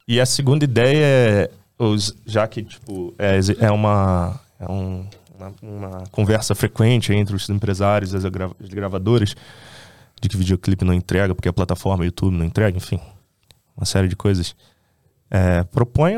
E 0.08 0.22
a 0.22 0.26
segunda 0.26 0.64
ideia 0.64 1.04
é. 1.04 1.50
Os, 1.80 2.16
já 2.26 2.48
que, 2.48 2.64
tipo, 2.64 3.14
é, 3.20 3.38
é 3.60 3.72
uma. 3.72 4.40
É 4.60 4.66
um- 4.72 5.06
uma, 5.38 5.54
uma 5.62 6.04
conversa 6.12 6.54
frequente 6.56 7.14
entre 7.14 7.36
os 7.36 7.50
empresários 7.50 8.14
e 8.14 8.18
as, 8.18 8.26
gra- 8.26 8.52
as 8.62 8.70
gravadoras 8.70 9.36
de 10.22 10.28
que 10.30 10.36
videoclipe 10.38 10.84
não 10.84 10.94
entrega, 10.94 11.34
porque 11.36 11.48
a 11.50 11.54
plataforma 11.54 12.04
YouTube 12.06 12.36
não 12.36 12.46
entrega, 12.46 12.76
enfim. 12.78 13.00
Uma 13.76 13.86
série 13.86 14.08
de 14.08 14.16
coisas. 14.16 14.56
É, 15.30 15.64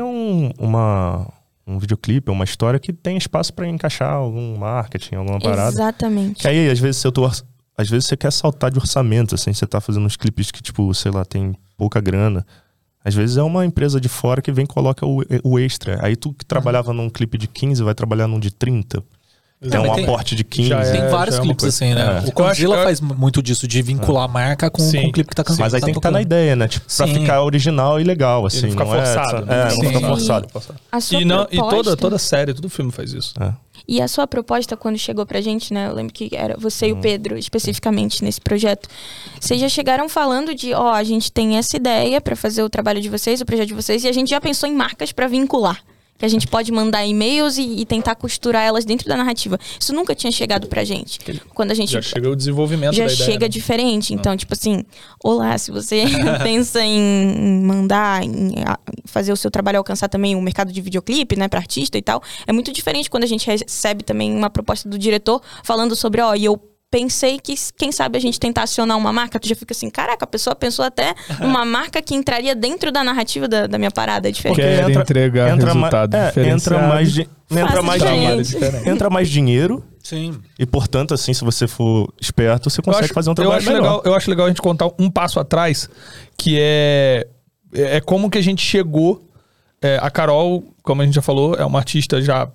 um, 0.02 0.50
uma, 0.58 1.26
um 1.66 1.78
videoclipe, 1.78 2.30
uma 2.30 2.44
história 2.44 2.78
que 2.80 2.92
tem 2.92 3.16
espaço 3.16 3.52
para 3.52 3.66
encaixar 3.66 4.12
algum 4.12 4.56
marketing, 4.56 5.16
alguma 5.16 5.38
parada. 5.38 5.70
Exatamente. 5.70 6.40
Que 6.40 6.48
aí, 6.48 6.70
às 6.70 6.78
vezes, 6.78 7.00
seu 7.00 7.12
tor- 7.12 7.32
às 7.76 7.88
vezes 7.90 8.06
você 8.08 8.16
quer 8.16 8.30
saltar 8.32 8.70
de 8.70 8.78
orçamento, 8.78 9.34
assim, 9.34 9.52
você 9.52 9.66
tá 9.66 9.80
fazendo 9.80 10.06
uns 10.06 10.16
clipes 10.16 10.50
que, 10.50 10.62
tipo, 10.62 10.92
sei 10.94 11.10
lá, 11.10 11.24
tem 11.24 11.54
pouca 11.76 12.00
grana. 12.00 12.46
Às 13.04 13.14
vezes 13.14 13.36
é 13.36 13.42
uma 13.42 13.64
empresa 13.64 14.00
de 14.00 14.08
fora 14.08 14.42
que 14.42 14.52
vem 14.52 14.64
e 14.64 14.68
coloca 14.68 15.06
o, 15.06 15.22
o 15.42 15.58
extra. 15.58 15.98
Aí 16.04 16.16
tu 16.16 16.32
que 16.34 16.44
trabalhava 16.44 16.92
num 16.92 17.08
clipe 17.08 17.38
de 17.38 17.46
15 17.48 17.82
vai 17.82 17.94
trabalhar 17.94 18.26
num 18.26 18.38
de 18.38 18.50
30. 18.50 19.02
É 19.62 19.76
mas 19.78 19.90
um 19.90 19.94
tem- 19.94 20.04
aporte 20.04 20.34
de 20.34 20.42
15. 20.42 20.68
já 20.70 20.80
é- 20.80 20.90
Tem 20.90 21.08
vários 21.10 21.36
é 21.36 21.40
clipes 21.42 21.64
assim, 21.66 21.92
né? 21.92 22.22
É. 22.24 22.28
O 22.28 22.32
Godzilla 22.32 22.82
faz 22.82 22.98
muito 22.98 23.42
disso, 23.42 23.68
de 23.68 23.82
vincular 23.82 24.24
a 24.24 24.28
marca 24.28 24.70
com, 24.70 24.82
com 24.90 24.98
o 25.08 25.12
clipe 25.12 25.28
que 25.28 25.36
tá 25.36 25.44
cansado. 25.44 25.60
Mas 25.60 25.74
aí 25.74 25.82
tem 25.82 25.92
que 25.92 25.98
estar 25.98 26.10
na 26.10 26.22
ideia, 26.22 26.56
né? 26.56 26.66
Tipo, 26.66 26.86
pra 26.86 27.06
Sim. 27.06 27.14
ficar 27.14 27.42
original 27.42 28.00
e 28.00 28.04
legal, 28.04 28.46
assim. 28.46 28.62
não 28.62 28.70
ficar 28.70 28.84
não 28.86 28.94
é, 28.94 29.04
forçado. 29.04 29.44
né? 29.46 29.60
É, 29.60 29.64
não 29.64 29.70
Sim. 29.70 29.86
fica 29.86 30.00
forçado. 30.00 30.48
A 30.90 31.00
sua 31.00 31.20
E, 31.20 31.24
não, 31.26 31.46
e 31.50 31.58
toda, 31.58 31.94
toda 31.94 32.18
série, 32.18 32.54
todo 32.54 32.70
filme 32.70 32.90
faz 32.90 33.12
isso. 33.12 33.34
É. 33.38 33.52
E 33.86 34.00
a 34.00 34.08
sua 34.08 34.26
proposta, 34.26 34.76
quando 34.76 34.98
chegou 34.98 35.24
pra 35.26 35.40
gente, 35.40 35.72
né? 35.72 35.88
Eu 35.88 35.94
lembro 35.94 36.12
que 36.12 36.30
era 36.32 36.56
você 36.58 36.86
Uhum. 36.86 36.90
e 36.90 36.92
o 36.94 36.96
Pedro, 37.00 37.38
especificamente, 37.38 38.22
nesse 38.24 38.40
projeto. 38.40 38.88
Vocês 39.40 39.60
já 39.60 39.68
chegaram 39.68 40.08
falando 40.08 40.54
de, 40.54 40.72
ó, 40.72 40.92
a 40.92 41.02
gente 41.02 41.30
tem 41.32 41.56
essa 41.58 41.76
ideia 41.76 42.20
pra 42.20 42.36
fazer 42.36 42.62
o 42.62 42.70
trabalho 42.70 43.00
de 43.00 43.08
vocês, 43.08 43.40
o 43.40 43.46
projeto 43.46 43.68
de 43.68 43.74
vocês, 43.74 44.04
e 44.04 44.08
a 44.08 44.12
gente 44.12 44.30
já 44.30 44.40
pensou 44.40 44.68
em 44.68 44.74
marcas 44.74 45.12
pra 45.12 45.26
vincular. 45.26 45.82
Que 46.20 46.26
a 46.26 46.28
gente 46.28 46.46
pode 46.46 46.70
mandar 46.70 47.04
e-mails 47.04 47.58
e, 47.58 47.80
e 47.80 47.84
tentar 47.84 48.14
costurar 48.14 48.62
elas 48.62 48.84
dentro 48.84 49.08
da 49.08 49.16
narrativa. 49.16 49.58
Isso 49.80 49.92
nunca 49.92 50.14
tinha 50.14 50.30
chegado 50.30 50.68
pra 50.68 50.84
gente. 50.84 51.18
Quando 51.54 51.72
a 51.72 51.74
gente 51.74 51.90
Já 51.92 52.02
chega 52.02 52.30
o 52.30 52.36
desenvolvimento 52.36 52.94
já 52.94 53.06
da 53.06 53.12
ideia. 53.12 53.30
chega 53.30 53.46
né? 53.46 53.48
diferente. 53.48 54.14
Então, 54.14 54.36
tipo 54.36 54.52
assim, 54.52 54.84
olá, 55.24 55.56
se 55.56 55.70
você 55.70 56.04
pensa 56.44 56.80
em 56.84 57.62
mandar, 57.64 58.22
em 58.22 58.52
fazer 59.06 59.32
o 59.32 59.36
seu 59.36 59.50
trabalho 59.50 59.78
alcançar 59.78 60.08
também 60.08 60.36
o 60.36 60.42
mercado 60.42 60.72
de 60.72 60.80
videoclipe, 60.80 61.36
né, 61.36 61.48
pra 61.48 61.58
artista 61.58 61.98
e 61.98 62.02
tal, 62.02 62.22
é 62.46 62.52
muito 62.52 62.72
diferente 62.72 63.10
quando 63.10 63.24
a 63.24 63.26
gente 63.26 63.46
recebe 63.46 64.04
também 64.04 64.32
uma 64.32 64.50
proposta 64.50 64.88
do 64.88 64.98
diretor 64.98 65.40
falando 65.64 65.96
sobre, 65.96 66.20
ó, 66.20 66.34
e 66.34 66.44
eu 66.44 66.69
pensei 66.90 67.38
que, 67.38 67.54
quem 67.76 67.92
sabe, 67.92 68.18
a 68.18 68.20
gente 68.20 68.40
tentar 68.40 68.64
acionar 68.64 68.96
uma 68.98 69.12
marca, 69.12 69.38
tu 69.38 69.46
já 69.48 69.54
fica 69.54 69.72
assim, 69.72 69.88
caraca, 69.88 70.24
a 70.24 70.26
pessoa 70.26 70.56
pensou 70.56 70.84
até 70.84 71.14
numa 71.40 71.64
marca 71.64 72.02
que 72.02 72.14
entraria 72.14 72.54
dentro 72.54 72.90
da 72.90 73.04
narrativa 73.04 73.46
da, 73.46 73.66
da 73.68 73.78
minha 73.78 73.90
parada, 73.92 74.28
é 74.28 74.32
diferente. 74.32 74.56
Quer 74.60 74.90
entregar 74.90 75.50
entra, 75.54 75.72
ma- 75.74 75.86
resultado 75.88 76.14
é, 76.16 76.48
entra 76.48 76.78
mais, 76.88 77.12
di- 77.12 77.28
entra 77.50 77.82
mais 77.82 78.02
dinheiro. 78.02 78.42
Entra 78.90 79.10
mais 79.10 79.28
dinheiro 79.28 79.84
Sim. 80.02 80.40
e, 80.58 80.66
portanto, 80.66 81.14
assim, 81.14 81.32
se 81.32 81.44
você 81.44 81.68
for 81.68 82.12
esperto, 82.20 82.68
você 82.68 82.80
Eu 82.80 82.84
consegue 82.84 83.04
acho, 83.04 83.14
fazer 83.14 83.30
um 83.30 83.32
eu 83.32 83.36
trabalho 83.36 83.58
acho 83.58 83.66
melhor. 83.68 83.82
legal, 83.82 84.02
eu 84.04 84.14
acho 84.14 84.28
legal 84.30 84.46
a 84.46 84.48
gente 84.48 84.60
contar 84.62 84.90
um 84.98 85.08
passo 85.08 85.38
atrás, 85.38 85.88
que 86.36 86.56
é, 86.58 87.28
é 87.72 88.00
como 88.00 88.28
que 88.28 88.38
a 88.38 88.42
gente 88.42 88.62
chegou. 88.66 89.22
é, 89.80 89.96
a 90.02 90.10
Carol, 90.10 90.64
como 90.82 91.02
a 91.02 91.04
gente 91.04 91.14
já 91.14 91.22
falou, 91.22 91.54
é 91.54 91.64
uma 91.64 91.78
artista 91.78 92.20
já 92.20 92.48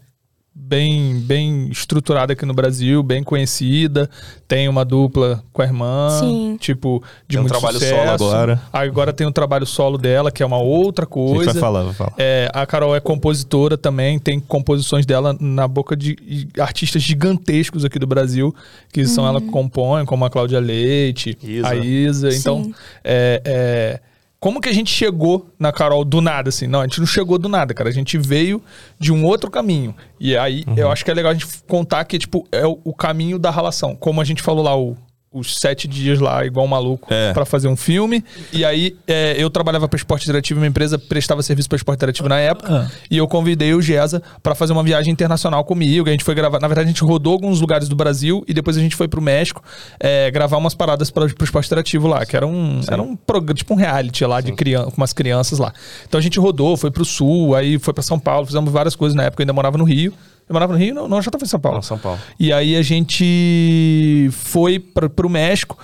bem, 0.58 1.20
bem 1.20 1.68
estruturada 1.70 2.32
aqui 2.32 2.46
no 2.46 2.54
Brasil, 2.54 3.04
bem 3.04 3.22
conhecida, 3.22 4.10
tem 4.48 4.70
uma 4.70 4.86
dupla 4.86 5.44
com 5.52 5.62
a 5.62 5.66
irmã, 5.66 6.10
Sim. 6.22 6.58
tipo, 6.60 7.04
de 7.28 7.36
Tem 7.36 7.40
um 7.40 7.42
muito 7.44 7.52
trabalho 7.52 7.74
sucesso. 7.78 7.96
solo 7.96 8.10
agora. 8.10 8.62
Agora 8.72 9.14
tem 9.14 9.28
um 9.28 9.32
trabalho 9.32 9.66
solo 9.66 9.98
dela, 9.98 10.32
que 10.32 10.42
é 10.42 10.46
uma 10.46 10.58
outra 10.58 11.04
A 11.04 11.08
coisa. 11.08 11.52
vai 11.52 11.62
falar, 11.62 11.84
vai 11.84 11.94
falar. 11.94 12.14
É, 12.18 12.50
a 12.54 12.66
Carol 12.66 12.96
é 12.96 13.00
compositora 13.02 13.78
também, 13.78 14.18
tem 14.18 14.40
composições 14.40 15.06
dela 15.06 15.36
na 15.40 15.68
boca 15.68 15.96
de 15.96 16.48
artistas 16.58 17.02
gigantescos 17.04 17.84
aqui 17.84 18.00
do 18.00 18.08
Brasil, 18.08 18.56
que 18.94 19.06
são 19.06 19.28
ela 19.28 19.42
que 19.42 19.48
compõe, 19.50 20.06
como 20.06 20.24
a 20.24 20.30
Cláudia 20.30 20.60
Leite, 20.60 21.38
Isa. 21.44 21.68
a 21.68 21.76
Isa. 21.76 22.32
Sim. 22.32 22.38
Então, 22.40 22.72
é, 23.04 23.42
é, 23.44 24.00
como 24.46 24.62
que 24.62 24.70
a 24.70 24.74
gente 24.74 24.92
chegou 24.92 25.50
na 25.58 25.72
Carol 25.72 26.06
do 26.06 26.22
nada, 26.22 26.50
assim? 26.50 26.68
Não, 26.68 26.82
a 26.82 26.84
gente 26.84 27.00
não 27.00 27.08
chegou 27.08 27.40
do 27.40 27.50
nada, 27.50 27.74
cara. 27.74 27.90
A 27.90 27.92
gente 27.92 28.16
veio 28.16 28.62
de 29.00 29.12
um 29.12 29.26
outro 29.26 29.50
caminho. 29.50 29.96
E 30.20 30.38
aí, 30.38 30.64
eu 30.78 30.92
acho 30.92 31.04
que 31.04 31.10
é 31.10 31.16
legal 31.16 31.32
a 31.32 31.34
gente 31.34 31.48
contar 31.68 32.06
que, 32.06 32.20
tipo, 32.20 32.48
é 32.52 32.64
o, 32.64 32.80
o 32.84 32.94
caminho 32.94 33.40
da 33.40 33.50
relação. 33.50 33.96
Como 33.96 34.22
a 34.22 34.24
gente 34.24 34.44
falou 34.44 34.64
lá, 34.64 34.78
o- 34.78 34.96
os 35.36 35.58
sete 35.58 35.88
dias 35.88 36.20
lá, 36.20 36.46
igual 36.46 36.66
um 36.66 36.70
maluco, 36.70 37.14
É. 37.14 37.34
pra 37.34 37.46
fazer 37.46 37.68
um 37.68 37.76
filme. 37.76 38.24
E 38.54 38.64
aí, 38.64 38.96
é, 39.06 39.36
eu 39.38 39.50
trabalhava 39.50 39.88
pra 39.88 39.98
Esporte 39.98 40.24
Interativo, 40.24 40.60
minha 40.62 40.70
empresa 40.70 40.98
prestava 40.98 41.44
serviço 41.44 41.68
pra 41.68 41.76
Esporte 41.76 41.98
Interativo 41.98 42.30
na 42.30 42.40
época. 42.40 42.88
Ah. 42.90 42.92
E 43.12 43.18
eu 43.18 43.28
convidei 43.28 43.74
o 43.74 43.82
Gesa 43.82 44.24
pra 44.42 44.56
fazer 44.56 44.72
uma 44.72 44.82
viagem 44.84 45.12
internacional 45.12 45.64
comigo. 45.66 46.08
A 46.08 46.12
gente 46.12 46.24
foi 46.24 46.34
gravar. 46.34 46.60
Na 46.62 46.68
verdade, 46.68 46.86
a 46.88 46.92
gente 46.92 47.04
rodou 47.04 47.34
alguns 47.34 47.60
lugares 47.60 47.90
do 47.90 47.96
Brasil 47.96 48.44
e 48.48 48.54
depois 48.54 48.78
a 48.78 48.80
gente 48.80 48.96
foi 48.96 49.08
pro 49.08 49.22
México 49.22 49.62
é, 50.00 50.32
gravar 50.32 50.56
umas 50.58 50.74
paradas 50.74 51.12
pra, 51.12 51.28
pro 51.28 51.44
Esporte 51.44 51.66
Interativo 51.66 52.08
lá, 52.08 52.26
que 52.26 52.36
era 52.38 52.48
um, 52.48 52.80
era 52.90 53.02
um 53.02 53.16
programa, 53.16 53.54
tipo 53.56 53.74
um 53.74 53.78
reality 53.78 54.24
lá 54.26 54.40
de 54.40 54.54
criança, 54.54 54.90
com 54.92 54.98
umas 54.98 55.12
crianças 55.12 55.60
lá. 55.60 55.74
Então 56.08 56.18
a 56.18 56.22
gente 56.24 56.40
rodou, 56.40 56.78
foi 56.78 56.92
pro 56.92 57.04
sul, 57.04 57.56
aí 57.56 57.78
foi 57.78 57.94
pra 57.94 58.02
São 58.02 58.18
Paulo, 58.18 58.46
fizemos 58.46 58.72
várias 58.72 58.96
coisas 58.96 59.16
na 59.16 59.24
época, 59.24 59.42
eu 59.42 59.44
ainda 59.44 59.54
morava 59.54 59.78
no 59.78 59.84
Rio. 59.84 60.14
Eu 60.48 60.54
morava 60.54 60.74
no 60.74 60.80
Rio? 60.80 60.94
Não, 60.94 61.08
não 61.08 61.22
já 61.22 61.32
tava 61.32 61.44
em 61.44 61.48
São 61.48 61.60
Paulo. 61.60 61.78
Não, 61.78 61.82
São 61.82 61.98
Paulo. 61.98 62.20
E 62.40 62.54
aí 62.54 62.76
a 62.76 62.82
gente 62.84 64.30
foi 64.32 64.80
pra, 64.80 65.10
pro 65.10 65.30
México. 65.30 65.78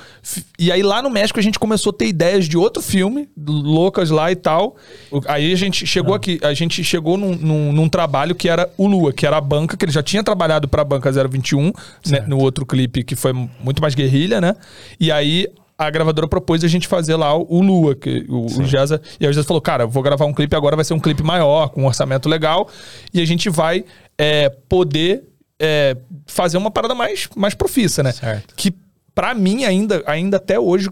E 0.59 0.72
aí 0.72 0.84
lá 0.84 1.01
no 1.01 1.09
México 1.09 1.39
a 1.39 1.41
gente 1.43 1.57
começou 1.57 1.91
a 1.91 1.93
ter 1.93 2.07
ideias 2.07 2.47
de 2.47 2.57
outro 2.57 2.82
filme, 2.82 3.28
loucas 3.47 4.09
lá 4.09 4.32
e 4.32 4.36
tal. 4.36 4.76
O- 5.12 5.22
Aí 5.28 5.51
a 5.51 5.55
gente 5.55 5.86
chegou 5.88 6.14
aqui, 6.14 6.39
a 6.43 6.53
gente 6.53 6.84
chegou 6.84 7.18
num, 7.18 7.36
num, 7.36 7.72
num 7.74 7.89
trabalho 7.89 8.36
que 8.36 8.47
era 8.49 8.70
o 8.78 8.88
Lua, 8.88 9.12
que 9.14 9.26
era 9.26 9.38
a 9.38 9.41
banca, 9.41 9.76
que 9.76 9.86
ele 9.86 9.91
já 9.91 10.03
tinha 10.03 10.24
trabalhado 10.24 10.68
pra 10.68 10.84
banca 10.84 11.12
021, 11.12 11.72
né, 12.07 12.24
no 12.28 12.38
outro 12.38 12.66
clipe 12.66 13.03
que 13.03 13.16
foi 13.16 13.34
muito 13.34 13.82
mais 13.82 13.95
guerrilha, 13.95 14.39
né? 14.39 14.55
E 14.99 15.12
aí 15.12 15.47
a 15.78 15.89
gravadora 15.89 16.28
propôs 16.28 16.64
a 16.64 16.68
gente 16.68 16.88
fazer 16.88 17.16
lá 17.16 17.36
o 17.36 17.47
o 17.49 17.62
Lua, 17.62 17.95
que 17.95 18.24
o, 18.30 18.45
o 18.45 18.64
Jeza, 18.66 19.01
e 19.20 19.26
aí 19.26 19.32
o 19.32 19.34
Jeza 19.34 19.47
falou, 19.47 19.59
cara, 19.62 19.88
vou 19.88 20.03
gravar 20.03 20.26
um 20.26 20.34
clipe 20.34 20.55
agora, 20.55 20.76
vai 20.76 20.86
ser 20.86 20.93
um 20.93 20.99
clipe 20.99 21.24
maior, 21.24 21.70
com 21.70 21.82
um 21.82 21.86
orçamento 21.88 22.30
legal, 22.30 22.70
e 23.12 23.20
a 23.20 23.26
gente 23.26 23.49
vai 23.49 23.84
é, 24.24 24.49
poder 24.69 25.24
é, 25.59 25.97
fazer 26.28 26.57
uma 26.57 26.69
parada 26.69 26.93
mais, 26.93 27.27
mais 27.35 27.56
profissa, 27.56 28.03
né? 28.03 28.11
Certo. 28.11 28.53
Que 28.56 28.72
pra 29.15 29.34
mim 29.34 29.64
ainda, 29.65 30.03
ainda 30.06 30.38
até 30.38 30.60
hoje, 30.60 30.89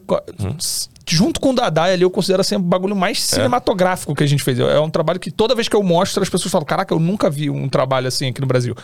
s- 0.58 0.90
junto 1.08 1.40
com 1.40 1.52
o 1.52 1.54
Dadai 1.54 1.94
ali, 1.94 2.02
eu 2.04 2.10
considero 2.10 2.42
assim, 2.42 2.56
o 2.56 2.60
bagulho 2.60 2.96
mais 2.96 3.22
cinematográfico 3.22 4.16
que 4.16 4.24
a 4.24 4.28
gente 4.28 4.44
fez. 4.44 4.58
É 4.60 4.80
um 4.80 4.90
trabalho 4.90 5.20
que 5.20 5.30
toda 5.32 5.54
vez 5.56 5.68
que 5.68 5.76
eu 5.76 5.84
mostro, 5.84 6.22
as 6.24 6.30
pessoas 6.30 6.52
falam, 6.52 6.66
caraca, 6.66 6.94
eu 6.94 7.00
nunca 7.00 7.30
vi 7.30 7.50
um 7.50 7.70
trabalho 7.70 8.08
assim 8.08 8.28
aqui 8.30 8.42
no 8.42 8.48
Brasil. 8.48 8.76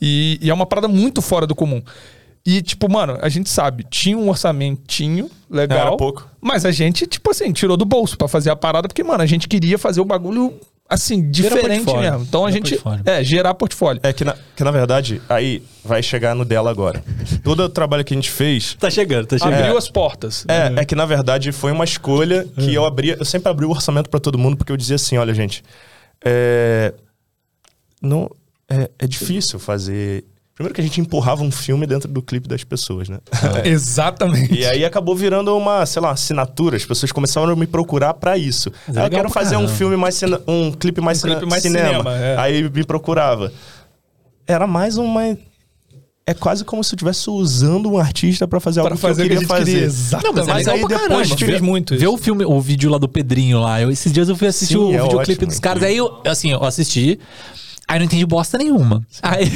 E, 0.00 0.38
e 0.42 0.48
é 0.50 0.54
uma 0.54 0.66
parada 0.66 0.88
muito 0.88 1.20
fora 1.22 1.46
do 1.46 1.54
comum. 1.54 1.82
E, 2.44 2.62
tipo, 2.62 2.90
mano, 2.90 3.18
a 3.20 3.28
gente 3.28 3.50
sabe, 3.50 3.84
tinha 3.90 4.16
um 4.16 4.28
orçamentinho 4.30 5.30
legal. 5.50 5.78
Era 5.88 5.96
pouco. 5.96 6.26
Mas 6.40 6.64
a 6.64 6.70
gente, 6.70 7.06
tipo 7.06 7.30
assim, 7.30 7.52
tirou 7.52 7.76
do 7.76 7.84
bolso 7.84 8.16
pra 8.16 8.28
fazer 8.28 8.48
a 8.50 8.56
parada, 8.56 8.88
porque, 8.88 9.04
mano, 9.04 9.22
a 9.22 9.26
gente 9.26 9.46
queria 9.46 9.76
fazer 9.78 10.00
o 10.00 10.04
bagulho 10.06 10.54
assim, 10.90 11.30
diferente 11.30 11.94
mesmo. 11.96 12.22
Então 12.22 12.44
a 12.44 12.50
gente. 12.50 12.72
portfólio. 12.72 13.02
É, 13.06 13.22
gerar 13.22 13.54
portfólio. 13.54 14.00
É 14.02 14.12
que 14.12 14.24
na, 14.24 14.36
que 14.56 14.64
na 14.64 14.72
verdade, 14.72 15.22
aí 15.28 15.62
vai 15.84 16.02
chegar 16.02 16.34
no 16.34 16.44
dela 16.44 16.70
agora. 16.70 17.02
Todo 17.44 17.60
o 17.60 17.68
trabalho 17.68 18.04
que 18.04 18.12
a 18.12 18.16
gente 18.16 18.30
fez. 18.30 18.74
Tá 18.74 18.90
chegando, 18.90 19.26
tá 19.26 19.38
chegando. 19.38 19.54
Abriu 19.54 19.78
as 19.78 19.88
portas. 19.88 20.44
É, 20.48 20.80
é 20.80 20.84
que 20.84 20.96
na 20.96 21.06
verdade 21.06 21.52
foi 21.52 21.70
uma 21.70 21.84
escolha 21.84 22.44
que 22.58 22.74
eu 22.74 22.84
abria. 22.84 23.16
Eu 23.18 23.24
sempre 23.24 23.48
abri 23.48 23.64
o 23.64 23.70
orçamento 23.70 24.10
pra 24.10 24.18
todo 24.18 24.36
mundo, 24.36 24.56
porque 24.56 24.72
eu 24.72 24.76
dizia 24.76 24.96
assim: 24.96 25.16
olha, 25.16 25.32
gente, 25.32 25.62
é, 26.24 26.92
não, 28.02 28.28
é, 28.68 28.90
é 28.98 29.06
difícil 29.06 29.58
fazer. 29.58 30.24
Primeiro 30.60 30.74
que 30.74 30.80
a 30.82 30.84
gente 30.84 31.00
empurrava 31.00 31.42
um 31.42 31.50
filme 31.50 31.86
dentro 31.86 32.06
do 32.06 32.20
clipe 32.20 32.46
das 32.46 32.62
pessoas, 32.62 33.08
né? 33.08 33.16
Exatamente. 33.64 34.52
E 34.52 34.66
aí 34.66 34.84
acabou 34.84 35.16
virando 35.16 35.56
uma, 35.56 35.86
sei 35.86 36.02
lá, 36.02 36.10
assinatura. 36.10 36.76
As 36.76 36.84
pessoas 36.84 37.10
começaram 37.10 37.48
a 37.48 37.56
me 37.56 37.66
procurar 37.66 38.12
pra 38.12 38.36
isso. 38.36 38.70
Mas 38.86 38.94
é 38.96 39.00
Aí 39.00 39.06
eu 39.06 39.10
quero 39.10 39.30
fazer 39.30 39.56
um 39.56 39.60
caramba. 39.60 39.74
filme 39.78 39.96
mais 39.96 40.16
cine- 40.16 40.38
um 40.46 40.70
clipe 40.70 41.00
mais, 41.00 41.18
Um 41.24 41.28
clipe 41.28 41.38
cine- 41.38 41.50
mais 41.50 41.62
cinema. 41.62 41.88
cinema, 41.88 42.14
é. 42.18 42.36
Aí 42.36 42.68
me 42.70 42.84
procurava. 42.84 43.50
Era 44.46 44.66
mais 44.66 44.98
uma 44.98 45.34
é 46.26 46.34
quase 46.34 46.62
como 46.64 46.84
se 46.84 46.92
eu 46.92 46.96
estivesse 46.96 47.28
usando 47.30 47.90
um 47.90 47.98
artista 47.98 48.46
pra 48.46 48.60
fazer 48.60 48.82
Pra 48.82 48.90
algo 48.90 49.00
fazer 49.00 49.22
que 49.22 49.28
que 49.30 49.34
eu 49.36 49.38
queria 49.40 49.48
gente 49.48 49.48
fazer. 49.48 49.72
queria. 49.72 49.86
Exatamente. 49.86 50.26
Não, 50.26 50.32
mas 50.34 50.48
é 50.48 50.52
Mas 50.52 50.66
legal 50.66 50.74
aí 50.76 50.80
depois 51.08 51.28
caramba. 51.30 51.46
fez 51.46 51.60
muito 51.62 51.96
Vê 51.96 52.04
isso. 52.04 52.14
o 52.14 52.18
filme, 52.18 52.44
o 52.44 52.60
vídeo 52.60 52.90
lá 52.90 52.98
do 52.98 53.08
Pedrinho 53.08 53.60
lá. 53.60 53.80
Eu, 53.80 53.90
esses 53.90 54.12
dias 54.12 54.28
eu 54.28 54.36
fui 54.36 54.46
assistir 54.46 54.74
Sim, 54.74 54.80
o 54.80 54.88
é 54.94 55.02
videoclipe 55.02 55.32
ótimo, 55.32 55.46
dos 55.48 55.58
caras. 55.58 55.82
Aí 55.82 55.96
eu, 55.96 56.20
assim, 56.26 56.50
eu 56.52 56.62
assisti. 56.62 57.18
Aí 57.90 57.98
não 57.98 58.06
entendi 58.06 58.24
bosta 58.24 58.56
nenhuma. 58.56 59.04
Aí, 59.20 59.50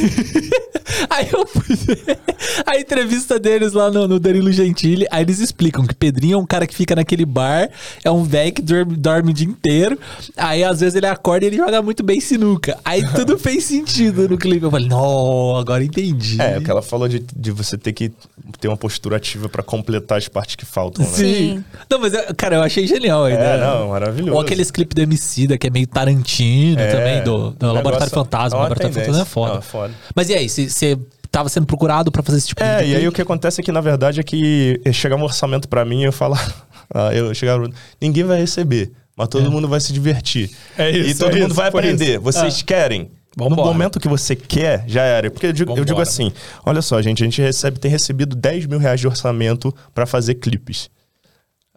aí 1.08 1.28
eu 1.32 1.46
fui 1.46 1.76
ver 1.76 2.18
a 2.66 2.76
entrevista 2.76 3.38
deles 3.38 3.72
lá 3.72 3.92
no, 3.92 4.08
no 4.08 4.18
Danilo 4.18 4.50
Gentili. 4.50 5.06
Aí 5.08 5.22
eles 5.22 5.38
explicam 5.38 5.86
que 5.86 5.94
Pedrinho 5.94 6.34
é 6.34 6.36
um 6.36 6.44
cara 6.44 6.66
que 6.66 6.74
fica 6.74 6.96
naquele 6.96 7.24
bar, 7.24 7.70
é 8.02 8.10
um 8.10 8.24
velho 8.24 8.52
que 8.52 8.60
dorme, 8.60 8.96
dorme 8.96 9.30
o 9.30 9.32
dia 9.32 9.46
inteiro. 9.46 9.96
Aí 10.36 10.64
às 10.64 10.80
vezes 10.80 10.96
ele 10.96 11.06
acorda 11.06 11.44
e 11.44 11.48
ele 11.48 11.58
joga 11.58 11.80
muito 11.80 12.02
bem 12.02 12.20
sinuca. 12.20 12.76
Aí 12.84 13.06
tudo 13.14 13.38
fez 13.38 13.62
sentido 13.66 14.28
no 14.28 14.36
clipe. 14.36 14.64
Eu 14.64 14.70
falei, 14.72 14.88
não, 14.88 15.54
agora 15.56 15.84
entendi. 15.84 16.40
É, 16.42 16.58
o 16.58 16.62
que 16.62 16.70
ela 16.70 16.82
falou 16.82 17.06
de, 17.06 17.24
de 17.36 17.52
você 17.52 17.78
ter 17.78 17.92
que 17.92 18.10
ter 18.58 18.66
uma 18.66 18.76
postura 18.76 19.16
ativa 19.16 19.48
pra 19.48 19.62
completar 19.62 20.18
as 20.18 20.26
partes 20.26 20.56
que 20.56 20.66
faltam, 20.66 21.04
né? 21.04 21.10
Sim. 21.12 21.64
Não, 21.88 22.00
mas, 22.00 22.12
é, 22.12 22.32
cara, 22.34 22.56
eu 22.56 22.62
achei 22.62 22.84
genial 22.84 23.26
a 23.26 23.30
É, 23.30 23.34
ideia. 23.34 23.56
não, 23.58 23.90
maravilhoso. 23.90 24.32
Ou 24.34 24.40
aqueles 24.40 24.72
clipes 24.72 24.92
do 24.96 25.02
Emicida, 25.02 25.56
que 25.56 25.68
é 25.68 25.70
meio 25.70 25.86
Tarantino 25.86 26.80
É, 26.80 26.90
também, 26.90 27.22
do, 27.22 27.50
do 27.50 27.72
Laboratório 27.72 28.23
Fantasma. 28.24 28.58
é 28.58 28.62
Laboratório 28.62 28.94
tendência. 28.94 29.12
Fantasma 29.12 29.22
é 29.22 29.24
foda. 29.24 29.52
Não, 29.52 29.58
é 29.58 29.62
foda. 29.62 29.94
Mas 30.14 30.28
e 30.28 30.34
aí, 30.34 30.48
você 30.48 30.98
tava 31.30 31.48
sendo 31.48 31.66
procurado 31.66 32.10
pra 32.12 32.22
fazer 32.22 32.38
esse 32.38 32.48
tipo 32.48 32.62
de 32.62 32.66
É, 32.66 32.86
e 32.86 32.96
aí 32.96 33.08
o 33.08 33.12
que 33.12 33.20
acontece 33.22 33.60
é 33.60 33.64
que, 33.64 33.72
na 33.72 33.80
verdade, 33.80 34.20
é 34.20 34.22
que 34.22 34.80
chegava 34.92 35.20
um 35.20 35.24
orçamento 35.24 35.68
pra 35.68 35.84
mim 35.84 36.02
e 36.02 36.04
eu 36.04 36.12
falava... 36.12 36.54
ah, 36.94 37.12
eu 37.14 37.34
chegava... 37.34 37.68
Ninguém 38.00 38.24
vai 38.24 38.38
receber, 38.38 38.92
mas 39.16 39.28
todo 39.28 39.50
mundo 39.50 39.68
vai 39.68 39.80
se 39.80 39.92
divertir. 39.92 40.50
É 40.78 40.90
isso, 40.90 41.10
E 41.10 41.14
todo 41.14 41.36
é 41.36 41.40
mundo 41.40 41.50
isso, 41.50 41.54
vai 41.54 41.68
aprender. 41.68 42.12
isso. 42.14 42.20
Vocês 42.20 42.62
querem... 42.62 43.10
No 43.36 43.48
Vambora. 43.48 43.66
momento 43.66 43.98
que 43.98 44.06
você 44.06 44.36
quer, 44.36 44.84
já 44.86 45.02
era. 45.02 45.28
Porque 45.28 45.46
eu 45.46 45.52
digo, 45.52 45.76
eu 45.76 45.84
digo 45.84 46.00
assim: 46.00 46.32
olha 46.64 46.80
só, 46.80 47.02
gente, 47.02 47.20
a 47.20 47.26
gente 47.26 47.42
recebe, 47.42 47.80
tem 47.80 47.90
recebido 47.90 48.36
10 48.36 48.66
mil 48.66 48.78
reais 48.78 49.00
de 49.00 49.08
orçamento 49.08 49.74
pra 49.92 50.06
fazer 50.06 50.36
clipes. 50.36 50.88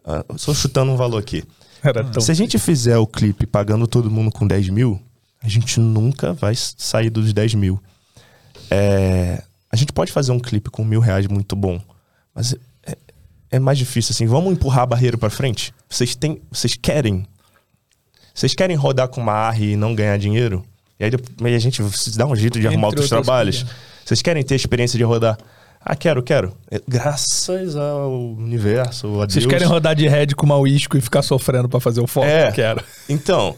Ah, 0.04 0.24
eu 0.28 0.38
só 0.38 0.54
chutando 0.54 0.92
um 0.92 0.96
valor 0.96 1.18
aqui. 1.18 1.42
Era 1.82 2.04
tão... 2.04 2.20
Se 2.20 2.30
a 2.30 2.34
gente 2.34 2.58
fizer 2.60 2.96
o 2.98 3.08
clipe 3.08 3.44
pagando 3.44 3.88
todo 3.88 4.08
mundo 4.08 4.30
com 4.30 4.46
10 4.46 4.68
mil, 4.68 5.00
a 5.42 5.48
gente 5.48 5.78
nunca 5.80 6.32
vai 6.32 6.54
sair 6.54 7.10
dos 7.10 7.32
10 7.32 7.54
mil. 7.54 7.80
É, 8.70 9.42
a 9.70 9.76
gente 9.76 9.92
pode 9.92 10.12
fazer 10.12 10.32
um 10.32 10.38
clipe 10.38 10.70
com 10.70 10.84
mil 10.84 11.00
reais 11.00 11.26
muito 11.26 11.54
bom, 11.56 11.80
mas 12.34 12.54
é, 12.86 12.96
é 13.52 13.58
mais 13.58 13.78
difícil 13.78 14.12
assim. 14.12 14.26
Vamos 14.26 14.52
empurrar 14.52 14.82
a 14.82 14.86
barreira 14.86 15.16
pra 15.16 15.30
frente? 15.30 15.72
Vocês 15.88 16.14
têm, 16.14 16.40
vocês 16.50 16.74
querem? 16.74 17.26
Vocês 18.34 18.54
querem 18.54 18.76
rodar 18.76 19.08
com 19.08 19.20
uma 19.20 19.32
ARRI 19.32 19.72
e 19.72 19.76
não 19.76 19.94
ganhar 19.94 20.16
dinheiro? 20.16 20.64
E 21.00 21.04
aí, 21.04 21.10
a 21.54 21.58
gente 21.58 21.80
dá 22.16 22.26
um 22.26 22.34
jeito 22.34 22.58
de 22.60 22.66
arrumar 22.66 22.88
Entre 22.88 23.00
outros 23.00 23.12
outras 23.12 23.26
trabalhos. 23.26 23.62
coisas. 23.62 23.76
Vocês 24.04 24.22
querem 24.22 24.42
ter 24.42 24.54
a 24.54 24.56
experiência 24.56 24.96
de 24.96 25.04
rodar? 25.04 25.38
Ah, 25.80 25.94
quero, 25.94 26.22
quero. 26.22 26.56
É, 26.70 26.80
Graças 26.88 27.76
ao 27.76 28.12
universo, 28.34 29.06
a 29.06 29.26
Vocês 29.26 29.44
Deus. 29.44 29.46
querem 29.46 29.66
rodar 29.66 29.94
de 29.94 30.06
head 30.08 30.34
com 30.34 30.44
uma 30.44 30.58
uísco 30.58 30.96
e 30.96 31.00
ficar 31.00 31.22
sofrendo 31.22 31.68
pra 31.68 31.78
fazer 31.80 32.00
o 32.00 32.06
foco? 32.06 32.26
É. 32.26 32.50
Quero. 32.52 32.82
Então, 33.08 33.56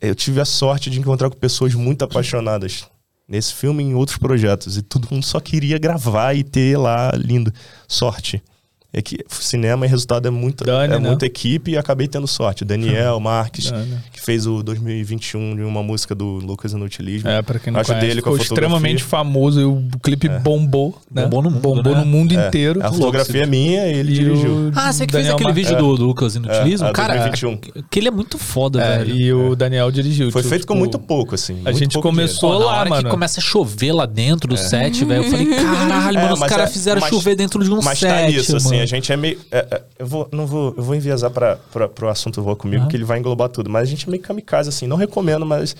eu 0.00 0.14
tive 0.14 0.40
a 0.40 0.44
sorte 0.44 0.90
de 0.90 0.98
encontrar 0.98 1.30
com 1.30 1.36
pessoas 1.36 1.74
muito 1.74 2.04
apaixonadas 2.04 2.88
nesse 3.28 3.54
filme 3.54 3.82
e 3.82 3.86
em 3.86 3.94
outros 3.94 4.18
projetos. 4.18 4.76
E 4.76 4.82
todo 4.82 5.08
mundo 5.10 5.24
só 5.24 5.38
queria 5.38 5.78
gravar 5.78 6.34
e 6.34 6.42
ter 6.42 6.76
lá 6.76 7.12
lindo. 7.14 7.52
Sorte. 7.86 8.42
É 8.90 9.02
que 9.02 9.18
cinema 9.28 9.84
e 9.84 9.88
resultado 9.88 10.26
é, 10.26 10.30
muito, 10.30 10.64
Dani, 10.64 10.94
é 10.94 10.98
né? 10.98 11.08
muita 11.08 11.26
equipe 11.26 11.72
e 11.72 11.76
acabei 11.76 12.08
tendo 12.08 12.26
sorte. 12.26 12.64
Daniel 12.64 13.20
Marques, 13.20 13.70
Dani. 13.70 13.98
que 14.10 14.18
fez 14.18 14.46
o 14.46 14.62
2021 14.62 15.56
de 15.56 15.62
uma 15.62 15.82
música 15.82 16.14
do 16.14 16.24
Lucas 16.36 16.72
Inutilismo. 16.72 17.28
É, 17.28 17.42
pra 17.42 17.58
quem 17.58 17.70
não 17.70 17.80
Acho 17.80 17.90
conhece, 17.90 18.06
dele 18.06 18.22
com 18.22 18.30
a 18.30 18.32
ficou 18.32 18.42
extremamente 18.44 19.04
famoso 19.04 19.60
e 19.60 19.64
o 19.64 19.84
clipe 20.02 20.26
bombou, 20.30 20.98
né? 21.10 21.24
Bombou 21.24 21.42
no 21.42 21.50
mundo, 21.50 21.60
Bombou 21.60 21.94
né? 21.94 22.00
no 22.00 22.06
mundo 22.06 22.32
É, 22.34 22.46
inteiro. 22.48 22.80
A 22.82 22.90
fotografia 22.90 23.42
é 23.42 23.46
minha 23.46 23.86
e 23.88 23.94
ele 23.98 24.12
E 24.12 24.14
dirigiu. 24.14 24.50
o 24.52 24.72
Ah, 24.74 24.90
você 24.90 25.06
que 25.06 25.12
fez 25.12 25.24
Daniel 25.24 25.34
aquele 25.34 25.48
Mar- 25.50 25.54
vídeo 25.54 25.74
É. 25.74 25.76
do 25.76 25.86
Lucas 25.86 26.34
Inutilismo? 26.34 26.86
É, 26.88 26.92
cara, 26.92 27.14
2021. 27.28 27.82
aquele 27.82 28.08
é 28.08 28.10
muito 28.10 28.38
foda, 28.38 28.80
É, 28.82 28.98
velho. 29.04 29.14
e 29.14 29.32
o 29.34 29.54
Daniel 29.54 29.90
dirigiu. 29.90 30.32
Foi 30.32 30.40
tipo, 30.40 30.48
feito 30.50 30.66
com 30.66 30.74
muito 30.74 30.98
pouco, 30.98 31.34
assim. 31.34 31.60
a 31.66 31.72
gente 31.72 31.92
pouco 31.92 32.08
começou- 32.08 32.48
dinheiro. 32.48 32.58
Pô, 32.64 32.64
na 32.64 32.72
lá, 32.72 32.80
hora 32.80 32.88
mano. 32.90 33.02
que 33.04 33.10
começa 33.10 33.38
a 33.38 33.42
chover 33.42 33.92
lá 33.92 34.06
dentro 34.06 34.48
do 34.48 34.56
set, 34.56 35.04
velho, 35.04 35.24
eu 35.24 35.30
falei, 35.30 35.46
caralho, 35.54 36.18
É, 36.18 36.22
mano, 36.22 36.34
os 36.34 36.40
caras 36.40 36.70
é- 36.70 36.72
fizeram 36.72 37.02
chover 37.02 37.36
dentro 37.36 37.62
de 37.62 37.70
um 37.70 37.82
Mas 37.82 37.98
set, 37.98 38.08
tá 38.08 38.22
nisso, 38.26 38.56
assim, 38.82 38.94
a 38.94 38.96
gente 38.96 39.12
é 39.12 39.16
meio. 39.16 39.38
é, 39.50 39.58
é, 39.70 39.82
eu 39.98 40.06
vou, 40.06 40.28
não 40.32 40.46
vou, 40.46 40.74
eu 40.76 40.82
vou 40.82 40.94
enviesar 40.94 41.30
para 41.30 41.56
pro 41.56 42.08
assunto 42.08 42.42
Voa 42.42 42.56
Comigo, 42.56 42.88
que 42.88 42.96
ele 42.96 43.04
vai 43.04 43.18
englobar 43.18 43.48
tudo. 43.48 43.68
Mas 43.70 43.82
a 43.82 43.86
gente 43.86 44.06
é 44.06 44.10
meio 44.10 44.22
kamikaze, 44.22 44.68
assim, 44.68 44.86
não 44.86 44.96
recomendo, 44.96 45.44
mas. 45.44 45.76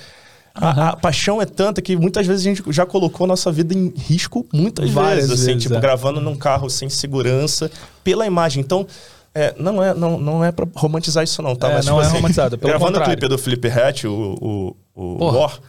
A, 0.55 0.89
a 0.89 0.97
paixão 0.97 1.41
é 1.41 1.47
tanta 1.47 1.81
que 1.81 1.95
muitas 1.97 2.27
vezes 2.27 2.45
a 2.45 2.49
gente 2.49 2.73
já 2.73 2.85
colocou 2.85 3.27
a 3.27 3.29
nossa 3.29 3.53
vida 3.53 3.75
em 3.75 3.93
risco, 3.97 4.45
muitas 4.53 4.91
Várias 4.91 5.29
vezes, 5.29 5.31
assim, 5.31 5.53
vezes, 5.53 5.63
tipo, 5.63 5.77
é. 5.77 5.81
gravando 5.81 6.21
num 6.21 6.35
carro 6.35 6.69
sem 6.69 6.89
segurança, 6.89 7.71
pela 8.03 8.27
imagem. 8.27 8.61
Então, 8.61 8.85
é, 9.35 9.55
não, 9.57 9.81
é, 9.81 9.95
não, 9.95 10.19
não 10.19 10.45
é 10.45 10.51
pra 10.51 10.67
romantizar 10.75 11.23
isso, 11.23 11.41
não, 11.43 11.55
tá? 11.55 11.71
É, 11.71 11.75
Mas, 11.75 11.87
não 11.87 11.95
tipo 11.95 12.03
é 12.03 12.07
assim, 12.07 12.17
romantizado, 12.17 12.59
pelo 12.59 12.71
Gravando 12.71 12.91
o 12.91 12.95
contrário. 12.95 13.19
clipe 13.19 13.29
do 13.29 13.39
Felipe 13.39 13.69
Hatch, 13.69 14.05
o, 14.05 14.75
o, 14.97 15.25
o. 15.25 15.25
War, 15.33 15.61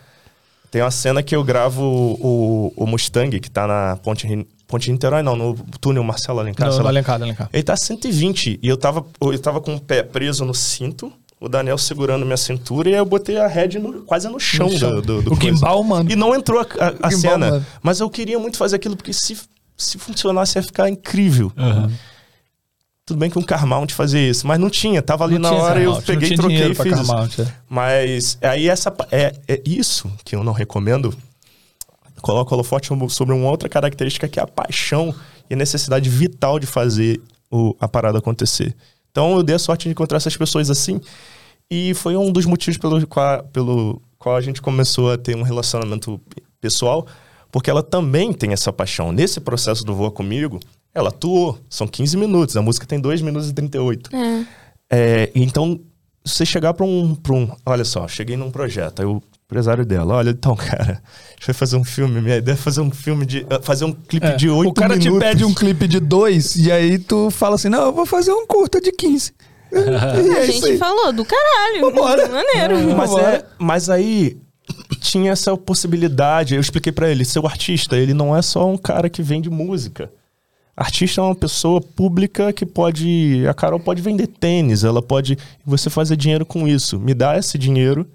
tem 0.72 0.82
uma 0.82 0.92
cena 0.92 1.22
que 1.22 1.36
eu 1.36 1.44
gravo 1.44 1.84
o, 1.84 2.74
o 2.76 2.88
Mustang, 2.88 3.40
que 3.40 3.50
tá 3.50 3.68
na 3.68 3.98
Ponte, 3.98 4.28
Ponte 4.70 4.86
de 4.86 4.92
Niterói, 4.94 5.22
não, 5.24 5.36
no 5.36 5.56
túnel 5.82 6.04
Marcelo 6.04 6.40
Alencar. 6.40 6.70
Lá. 6.72 6.90
Alencar, 6.90 7.16
Alencar. 7.22 7.50
Ele 7.52 7.64
tá 7.64 7.76
120 7.76 8.60
e 8.64 8.68
eu 8.70 8.78
tava, 8.78 9.04
eu 9.20 9.40
tava 9.40 9.60
com 9.60 9.76
o 9.76 9.82
pé 9.82 10.04
preso 10.04 10.46
no 10.46 10.54
cinto, 10.54 11.12
o 11.42 11.50
Daniel 11.50 11.78
segurando 11.78 12.24
minha 12.24 12.38
cintura 12.38 12.88
e 12.88 12.94
aí 12.94 13.00
eu 13.00 13.06
botei 13.06 13.38
a 13.40 13.48
head 13.48 13.80
no- 13.80 14.04
quase 14.04 14.30
no 14.30 14.40
chão, 14.40 14.70
No 14.70 14.78
chão. 14.78 14.92
do, 14.96 15.02
do, 15.02 15.22
do 15.24 15.34
O 15.34 15.38
coisa. 15.38 15.56
gimbal, 15.56 15.84
mano. 15.84 16.12
E 16.12 16.16
não 16.16 16.36
entrou 16.36 16.60
a, 16.62 16.64
a- 16.64 17.08
a 17.08 17.10
gimbal, 17.10 17.32
cena. 17.34 17.50
mano. 17.52 17.66
Mas 17.82 18.00
eu 18.00 18.08
queria 18.12 18.38
muito 18.38 18.58
fazer 18.58 18.76
aquilo 18.76 18.96
porque 18.96 19.12
se, 19.12 19.36
se 19.76 19.98
funcionasse 19.98 20.58
ia 20.60 20.64
ficar 20.64 20.88
incrível. 20.88 21.52
Aham. 21.58 21.92
Tudo 23.06 23.18
bem 23.18 23.30
que 23.32 23.40
um 23.40 23.42
Carmount 23.42 23.92
fazia 23.92 24.30
isso, 24.30 24.46
mas 24.46 24.60
não 24.60 24.70
tinha. 24.70 25.02
Tava 25.02 25.24
ali 25.24 25.40
Não 25.40 25.50
na 25.50 25.56
hora, 25.58 25.80
eu 25.80 25.94
Carmount, 25.94 26.08
não 26.08 26.16
peguei, 26.16 26.38
troquei 26.38 26.72
e 26.72 26.76
fiz. 26.76 26.94
Carmount, 26.94 27.40
é. 27.40 27.48
Mas 27.68 28.38
aí 28.40 28.70
essa 28.70 28.94
é, 29.12 29.34
é 29.48 29.60
isso 29.66 30.12
que 30.24 30.36
eu 30.36 30.44
não 30.44 30.54
recomendo. 30.54 31.12
Coloco 32.22 32.52
o 32.52 32.54
holofote 32.56 32.90
sobre 33.10 33.34
uma 33.34 33.50
outra 33.50 33.68
característica 33.70 34.28
que 34.28 34.40
é 34.40 34.44
a 34.44 34.48
paixão 34.48 35.14
e 35.50 35.54
a 35.54 35.58
necessidade 35.58 36.10
vital 36.10 36.60
de 36.60 36.66
fazer 36.68 37.22
o- 37.52 37.76
a 37.80 37.88
parada 37.88 38.18
acontecer. 38.20 38.76
Então 39.12 39.36
eu 39.38 39.44
dei 39.44 39.56
a 39.56 39.60
sorte 39.60 39.84
de 39.84 39.90
encontrar 39.92 40.18
essas 40.18 40.36
pessoas 40.38 40.70
assim 40.70 41.00
e 41.70 41.94
foi 41.94 42.16
um 42.16 42.32
dos 42.32 42.46
motivos 42.46 42.78
pelo 42.78 43.06
qual, 43.08 43.44
pelo 43.46 44.02
qual 44.18 44.36
a 44.36 44.42
gente 44.42 44.62
começou 44.62 45.12
a 45.12 45.18
ter 45.18 45.36
um 45.36 45.42
relacionamento 45.44 46.20
pessoal, 46.62 47.06
porque 47.52 47.70
ela 47.70 47.82
também 47.82 48.32
tem 48.34 48.52
essa 48.54 48.72
paixão. 48.72 49.12
Nesse 49.12 49.40
processo 49.40 49.84
do 49.84 49.96
Voa 49.96 50.12
Comigo, 50.12 50.60
ela 50.94 51.10
atuou. 51.10 51.58
São 51.70 51.88
15 51.88 52.18
minutos, 52.18 52.56
a 52.58 52.62
música 52.62 52.86
tem 52.86 53.00
2 53.00 53.22
minutos 53.22 53.50
e 53.50 53.54
38. 53.54 54.10
É. 54.16 54.46
É, 54.92 55.32
então, 55.34 55.80
você 56.24 56.46
chegar 56.46 56.74
pra 56.74 56.86
um, 56.86 57.16
pra 57.16 57.34
um. 57.34 57.50
Olha 57.66 57.86
só, 57.86 58.08
cheguei 58.08 58.36
num 58.36 58.52
projeto, 58.52 59.00
aí 59.00 59.06
o 59.06 59.22
empresário 59.50 59.84
dela, 59.84 60.14
olha, 60.16 60.30
então, 60.30 60.54
cara, 60.56 61.02
a 61.02 61.32
gente 61.32 61.48
vai 61.48 61.54
fazer 61.56 61.76
um 61.76 61.84
filme, 61.84 62.22
minha 62.22 62.38
ideia 62.38 62.54
é 62.54 62.58
fazer 62.58 62.82
um 62.82 62.92
filme 62.92 63.26
de. 63.26 63.46
ah, 63.50 63.60
fazer 63.62 63.84
um 63.86 63.92
clipe 63.92 64.28
É, 64.28 64.36
de 64.36 64.48
8 64.48 64.70
O 64.70 64.74
cara 64.74 64.96
minutos. 64.96 65.14
te 65.14 65.20
pede 65.20 65.44
um 65.44 65.54
clipe 65.54 65.88
de 65.88 66.00
dois 66.00 66.56
e 66.56 66.72
aí 66.72 67.00
tu 67.00 67.32
fala 67.32 67.56
assim: 67.56 67.68
não, 67.70 67.86
eu 67.88 67.94
vou 67.94 68.06
fazer 68.06 68.32
um 68.32 68.46
curta 68.46 68.80
de 68.80 68.92
15. 68.92 69.34
e 69.72 69.76
A 69.76 70.38
é 70.40 70.44
isso 70.46 70.52
gente 70.54 70.66
aí. 70.74 70.78
falou 70.78 71.12
do 71.12 71.26
caralho. 71.26 71.82
Vambora. 71.82 72.28
Maneiro. 72.30 72.96
Mas, 72.96 73.10
Vambora. 73.10 73.36
é, 73.38 73.46
mas 73.58 73.90
aí 73.90 74.38
tinha 75.00 75.32
essa 75.32 75.58
possibilidade. 75.58 76.54
Eu 76.54 76.62
expliquei 76.62 76.92
pra 76.92 77.10
ele: 77.10 77.26
seu 77.26 77.46
artista, 77.48 77.98
ele 77.98 78.14
não 78.14 78.38
é 78.38 78.44
só 78.44 78.70
um 78.70 78.78
cara 78.78 79.10
que 79.10 79.24
vende 79.24 79.50
música. 79.50 80.12
Artista 80.78 81.20
é 81.22 81.24
uma 81.24 81.36
pessoa 81.36 81.82
pública 81.82 82.54
que 82.54 82.66
pode. 82.68 83.44
A 83.50 83.54
Carol 83.56 83.80
pode 83.80 84.00
vender 84.02 84.28
tênis, 84.28 84.84
ela 84.84 85.02
pode. 85.02 85.38
Você 85.66 85.90
fazer 85.90 86.16
dinheiro 86.16 86.46
com 86.46 86.68
isso. 86.68 87.00
Me 87.00 87.14
dá 87.16 87.36
esse 87.38 87.58
dinheiro 87.58 88.08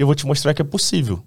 eu 0.00 0.06
vou 0.06 0.14
te 0.14 0.26
mostrar 0.26 0.54
que 0.54 0.62
é 0.62 0.64
possível. 0.64 1.22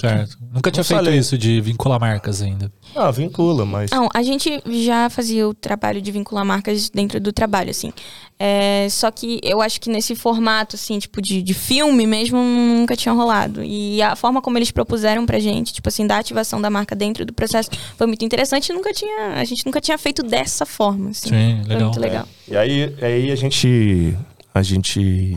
Certo. 0.00 0.38
Nunca 0.52 0.70
tinha 0.70 0.80
Eu 0.80 0.84
feito 0.86 1.04
falei. 1.04 1.18
isso 1.18 1.36
de 1.36 1.60
vincular 1.60 2.00
marcas 2.00 2.40
ainda. 2.40 2.72
Ah, 2.96 3.10
vincula, 3.10 3.66
mas. 3.66 3.90
Não, 3.90 4.08
a 4.14 4.22
gente 4.22 4.62
já 4.84 5.10
fazia 5.10 5.46
o 5.46 5.52
trabalho 5.52 6.00
de 6.00 6.10
vincular 6.10 6.46
marcas 6.46 6.88
dentro 6.88 7.20
do 7.20 7.30
trabalho, 7.32 7.70
assim. 7.70 7.92
É, 8.38 8.86
só 8.90 9.10
que 9.10 9.38
eu 9.42 9.60
acho 9.60 9.78
que 9.80 9.90
nesse 9.90 10.14
formato, 10.14 10.76
assim, 10.76 10.98
tipo, 10.98 11.20
de, 11.20 11.42
de 11.42 11.52
filme 11.52 12.06
mesmo, 12.06 12.38
nunca 12.38 12.96
tinha 12.96 13.12
rolado. 13.12 13.62
E 13.62 14.00
a 14.00 14.16
forma 14.16 14.40
como 14.40 14.56
eles 14.56 14.70
propuseram 14.70 15.26
pra 15.26 15.38
gente, 15.38 15.74
tipo 15.74 15.88
assim, 15.88 16.06
da 16.06 16.16
ativação 16.16 16.60
da 16.60 16.70
marca 16.70 16.94
dentro 16.96 17.26
do 17.26 17.32
processo, 17.34 17.68
foi 17.96 18.06
muito 18.06 18.24
interessante. 18.24 18.70
e 18.70 18.74
Nunca 18.74 18.94
tinha, 18.94 19.34
a 19.34 19.44
gente 19.44 19.66
nunca 19.66 19.80
tinha 19.80 19.98
feito 19.98 20.22
dessa 20.22 20.64
forma, 20.64 21.10
assim. 21.10 21.28
Sim, 21.28 21.56
Foi 21.60 21.68
legal. 21.68 21.82
muito 21.88 22.00
legal. 22.00 22.28
E 22.48 22.56
aí, 22.56 22.94
aí 23.02 23.30
a 23.30 23.36
gente. 23.36 24.16
A 24.54 24.62
gente. 24.62 25.36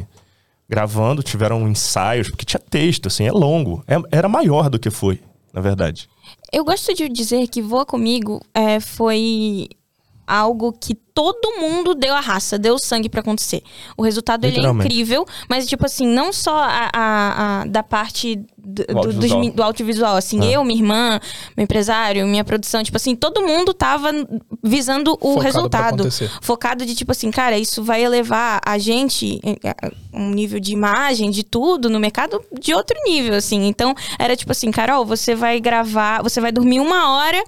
Gravando, 0.67 1.21
tiveram 1.21 1.67
ensaios, 1.67 2.29
porque 2.29 2.45
tinha 2.45 2.59
texto, 2.59 3.07
assim, 3.07 3.25
é 3.25 3.31
longo. 3.31 3.83
É- 3.87 4.17
era 4.17 4.27
maior 4.27 4.69
do 4.69 4.79
que 4.79 4.89
foi, 4.89 5.21
na 5.53 5.61
verdade. 5.61 6.09
Eu 6.51 6.65
gosto 6.65 6.93
de 6.93 7.07
dizer 7.07 7.47
que 7.47 7.61
Voa 7.61 7.85
Comigo 7.85 8.41
é, 8.53 8.79
foi 8.79 9.67
algo 10.25 10.73
que 10.73 10.97
todo 11.15 11.59
mundo 11.59 11.95
deu 11.95 12.13
a 12.13 12.19
raça, 12.19 12.59
deu 12.59 12.77
sangue 12.77 13.09
pra 13.09 13.21
acontecer. 13.21 13.63
O 13.97 14.03
resultado 14.03 14.45
ele 14.45 14.57
é 14.57 14.69
incrível, 14.69 15.25
mas 15.49 15.65
tipo 15.65 15.85
assim, 15.85 16.05
não 16.05 16.31
só 16.33 16.55
a, 16.57 16.89
a- 16.93 17.61
a- 17.61 17.65
da 17.65 17.81
parte 17.81 18.35
do, 18.57 18.83
Do 18.83 18.93
dos 18.93 18.95
audiovisual. 19.05 19.39
mi- 19.39 19.51
do 19.51 19.63
audiovisual, 19.63 20.15
assim, 20.17 20.39
Ah. 20.41 20.51
eu, 20.51 20.63
minha 20.65 20.79
irmã, 20.79 21.19
meu 21.55 21.63
empresário, 21.63 22.27
minha 22.27 22.43
produção, 22.43 22.83
tipo 22.83 22.97
assim, 22.97 23.15
todo 23.15 23.41
mundo 23.41 23.73
tava 23.73 24.11
visando 24.63 25.13
o 25.13 25.35
Focado 25.35 25.39
pra 25.39 25.43
resultado. 25.89 26.09
Focado 26.41 26.85
de 26.85 26.93
tipo 26.95 27.11
assim, 27.11 27.31
cara, 27.31 27.57
isso 27.57 27.83
vai 27.83 28.03
elevar 28.03 28.59
a 28.65 28.77
gente 28.77 29.39
a 29.63 29.91
um 30.19 30.31
nível 30.31 30.59
de 30.59 30.73
imagem, 30.73 31.29
de 31.31 31.43
tudo 31.43 31.89
no 31.89 31.99
mercado 31.99 32.41
de 32.59 32.73
outro 32.73 32.97
nível, 33.05 33.35
assim. 33.35 33.65
Então, 33.67 33.93
era 34.19 34.35
tipo 34.35 34.51
assim, 34.51 34.71
Carol, 34.71 35.05
você 35.05 35.33
vai 35.35 35.59
gravar, 35.61 36.21
você 36.23 36.41
vai 36.41 36.51
dormir 36.51 36.79
uma 36.81 37.15
hora 37.15 37.41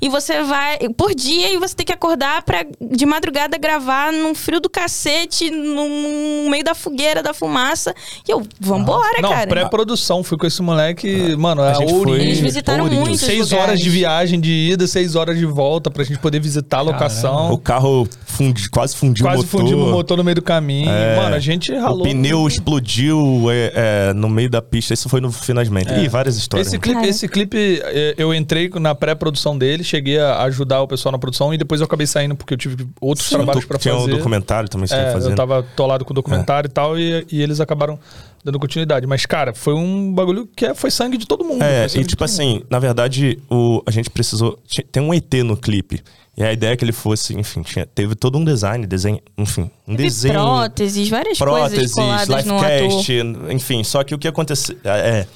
e 0.00 0.08
você 0.08 0.42
vai 0.42 0.78
por 0.96 1.14
dia 1.14 1.52
e 1.52 1.58
você 1.58 1.74
tem 1.76 1.86
que 1.86 1.92
acordar 1.92 2.42
para 2.42 2.66
de 2.80 3.06
madrugada 3.12 3.58
gravar 3.58 4.10
num 4.12 4.34
frio 4.34 4.58
do 4.60 4.70
cacete, 4.70 5.50
no 5.50 6.48
meio 6.50 6.64
da 6.64 6.74
fogueira, 6.74 7.22
da 7.22 7.34
fumaça. 7.34 7.94
E 8.26 8.30
eu, 8.30 8.42
vambora, 8.58 9.20
Não, 9.20 9.28
cara. 9.30 9.46
pré-produção. 9.48 10.24
Fui 10.24 10.38
com 10.38 10.46
esse 10.46 10.62
moleque, 10.62 11.36
mano, 11.36 11.60
a, 11.62 11.74
gente 11.74 11.92
foi-. 11.92 12.20
Eles 12.20 12.40
visitaram 12.40 12.84
Ourinho. 12.84 13.02
muitos 13.02 13.20
Seis 13.20 13.50
lugares. 13.50 13.64
horas 13.68 13.80
de 13.80 13.90
viagem 13.90 14.40
de 14.40 14.50
ida, 14.50 14.86
seis 14.86 15.14
horas 15.14 15.36
de 15.38 15.44
volta 15.44 15.90
pra 15.90 16.02
gente 16.04 16.18
poder 16.18 16.40
visitar 16.40 16.78
a 16.78 16.82
locação. 16.82 17.52
O 17.52 17.58
carro 17.58 18.08
fundi, 18.32 18.68
quase 18.70 18.96
fundiu 18.96 19.24
Quase 19.24 19.42
o 19.42 19.44
motor. 19.44 19.60
fundimos 19.60 19.86
o 19.86 19.90
motor 19.92 20.16
no 20.16 20.24
meio 20.24 20.34
do 20.34 20.42
caminho. 20.42 20.90
É. 20.90 21.16
Mano, 21.16 21.34
a 21.36 21.38
gente 21.38 21.72
ralou. 21.74 22.00
O 22.00 22.02
pneu 22.02 22.46
explodiu 22.48 23.50
é, 23.50 23.72
é, 24.10 24.12
no 24.14 24.28
meio 24.28 24.50
da 24.50 24.60
pista. 24.60 24.94
Isso 24.94 25.08
foi 25.08 25.20
no 25.20 25.30
finalmente. 25.30 25.92
Ih, 25.92 26.08
várias 26.08 26.36
histórias. 26.36 26.66
Esse 26.68 26.78
clipe, 26.78 26.96
Cara. 26.96 27.08
esse 27.08 27.28
clipe, 27.28 27.80
eh, 27.84 28.14
eu 28.16 28.34
entrei 28.34 28.68
na 28.80 28.94
pré-produção 28.94 29.56
dele, 29.56 29.84
cheguei 29.84 30.18
a 30.18 30.42
ajudar 30.44 30.82
o 30.82 30.88
pessoal 30.88 31.12
na 31.12 31.18
produção 31.18 31.52
e 31.54 31.58
depois 31.58 31.80
eu 31.80 31.84
acabei 31.84 32.06
saindo 32.06 32.34
porque 32.34 32.54
eu 32.54 32.58
tive 32.58 32.86
outros 33.00 33.28
Sim. 33.28 33.36
trabalhos 33.36 33.64
pra 33.64 33.78
Tinha 33.78 33.94
fazer. 33.94 34.12
um 34.12 34.16
documentário 34.16 34.68
também 34.68 34.86
que 34.88 34.94
você 34.94 35.00
É, 35.00 35.04
ia 35.06 35.12
fazendo. 35.12 35.30
eu 35.32 35.36
tava 35.36 35.58
atolado 35.60 36.04
com 36.04 36.12
o 36.12 36.14
documentário 36.14 36.68
e 36.68 36.70
tal, 36.70 36.98
e, 36.98 37.26
e 37.30 37.42
eles 37.42 37.60
acabaram 37.60 37.98
dando 38.44 38.58
continuidade. 38.58 39.06
Mas, 39.06 39.24
cara, 39.26 39.54
foi 39.54 39.74
um 39.74 40.12
bagulho 40.12 40.48
que 40.56 40.66
é- 40.66 40.74
foi 40.74 40.90
sangue 40.90 41.16
de 41.16 41.26
todo 41.26 41.44
mundo. 41.44 41.62
É, 41.62 41.84
e 41.84 41.88
tipo 41.88 42.02
todo 42.16 42.20
mundo. 42.20 42.24
assim, 42.24 42.62
na 42.68 42.78
verdade, 42.78 43.38
o, 43.50 43.82
a 43.86 43.90
gente 43.90 44.10
precisou. 44.10 44.58
Tem 44.90 45.02
um 45.02 45.12
ET 45.14 45.32
no 45.44 45.56
clipe. 45.56 46.00
E 46.36 46.42
a 46.42 46.50
ideia 46.52 46.72
é 46.72 46.76
que 46.76 46.84
ele 46.84 46.92
fosse, 46.92 47.34
enfim, 47.38 47.60
tinha, 47.62 47.84
teve 47.84 48.14
todo 48.14 48.38
um 48.38 48.44
design, 48.44 48.86
desenho, 48.86 49.20
enfim, 49.36 49.70
um 49.86 49.94
Teve 49.94 50.04
desenho. 50.08 50.32
próteses, 50.34 51.08
várias 51.10 51.36
coisas 51.38 51.92
próteses, 51.92 51.94
no 51.94 52.10
ator. 52.10 52.36
livecast, 52.38 53.12
enfim. 53.50 53.84
Só 53.84 54.02
que 54.02 54.14
o 54.14 54.18
que 54.18 54.26
aconteceu 54.26 54.76
é. 54.84 55.26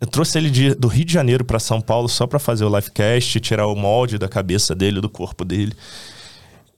Eu 0.00 0.06
trouxe 0.06 0.38
ele 0.38 0.50
de- 0.50 0.74
do 0.74 0.86
Rio 0.88 1.04
de 1.04 1.12
Janeiro 1.12 1.44
pra 1.44 1.58
São 1.58 1.80
Paulo 1.80 2.08
só 2.08 2.26
pra 2.26 2.38
fazer 2.38 2.64
o 2.64 2.68
livecast, 2.74 3.38
tirar 3.40 3.66
o 3.66 3.74
molde 3.76 4.16
da 4.18 4.28
cabeça 4.28 4.74
dele, 4.74 5.00
do 5.00 5.08
corpo 5.08 5.44
dele. 5.44 5.72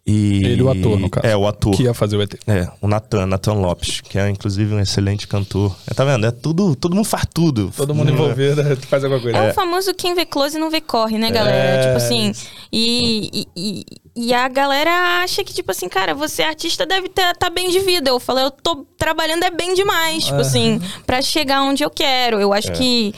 E, 0.05 0.45
Ele, 0.45 0.63
o 0.63 0.69
ator, 0.69 0.99
no 0.99 1.09
caso. 1.09 1.25
É, 1.25 1.37
o 1.37 1.47
ator. 1.47 1.77
Que 1.77 1.85
ia 1.85 1.95
fazer 1.95 2.17
o 2.17 2.23
ET. 2.23 2.35
É, 2.49 2.69
o 2.81 2.89
Natan, 2.89 3.25
Natan 3.27 3.53
Lopes, 3.55 4.01
que 4.01 4.19
é 4.19 4.29
inclusive 4.29 4.75
um 4.75 4.81
excelente 4.81 5.29
cantor. 5.29 5.77
É, 5.89 5.95
tá 5.95 6.05
vendo? 6.05 6.27
É 6.27 6.33
tudo, 6.33 6.75
todo 6.75 6.97
mundo 6.97 7.05
faz 7.05 7.25
tudo. 7.33 7.73
Todo 7.77 7.95
mundo 7.95 8.11
é- 8.11 8.13
envolvido 8.13 8.63
faz 8.89 9.05
alguma 9.05 9.23
coisa. 9.23 9.39
É, 9.39 9.51
o 9.51 9.55
famoso 9.55 9.95
quem 9.95 10.13
vê 10.15 10.27
close 10.27 10.59
não 10.59 10.71
vê 10.71 10.81
corre, 10.81 11.19
né, 11.19 11.31
galera? 11.31 11.57
É, 11.57 11.83
Tipo 11.87 11.97
assim. 11.99 12.33
E, 12.73 13.31
e, 13.33 13.47
e- 13.57 13.85
e 14.15 14.35
a 14.35 14.49
galera 14.49 15.23
acha 15.23 15.45
que, 15.45 15.55
tipo 15.55 15.71
assim, 15.71 15.89
cara, 15.89 16.15
você 16.15 16.43
artista 16.43 16.85
deve 16.85 17.07
estar 17.07 17.35
tá 17.35 17.49
bem 17.49 17.71
de 17.71 17.79
vida. 17.79 18.11
Eu 18.11 18.19
falei, 18.19 18.45
eu 18.45 18.51
tô 18.51 18.85
trabalhando 18.99 19.45
é 19.45 19.51
bem 19.51 19.73
demais, 19.73 20.25
tipo 20.25 20.41
assim, 20.41 20.81
pra 21.07 21.23
chegar 21.23 21.63
onde 21.63 21.85
eu 21.85 21.91
quero. 21.91 22.41
Eu 22.41 22.53
acho 22.53 22.73
que. 22.73 23.15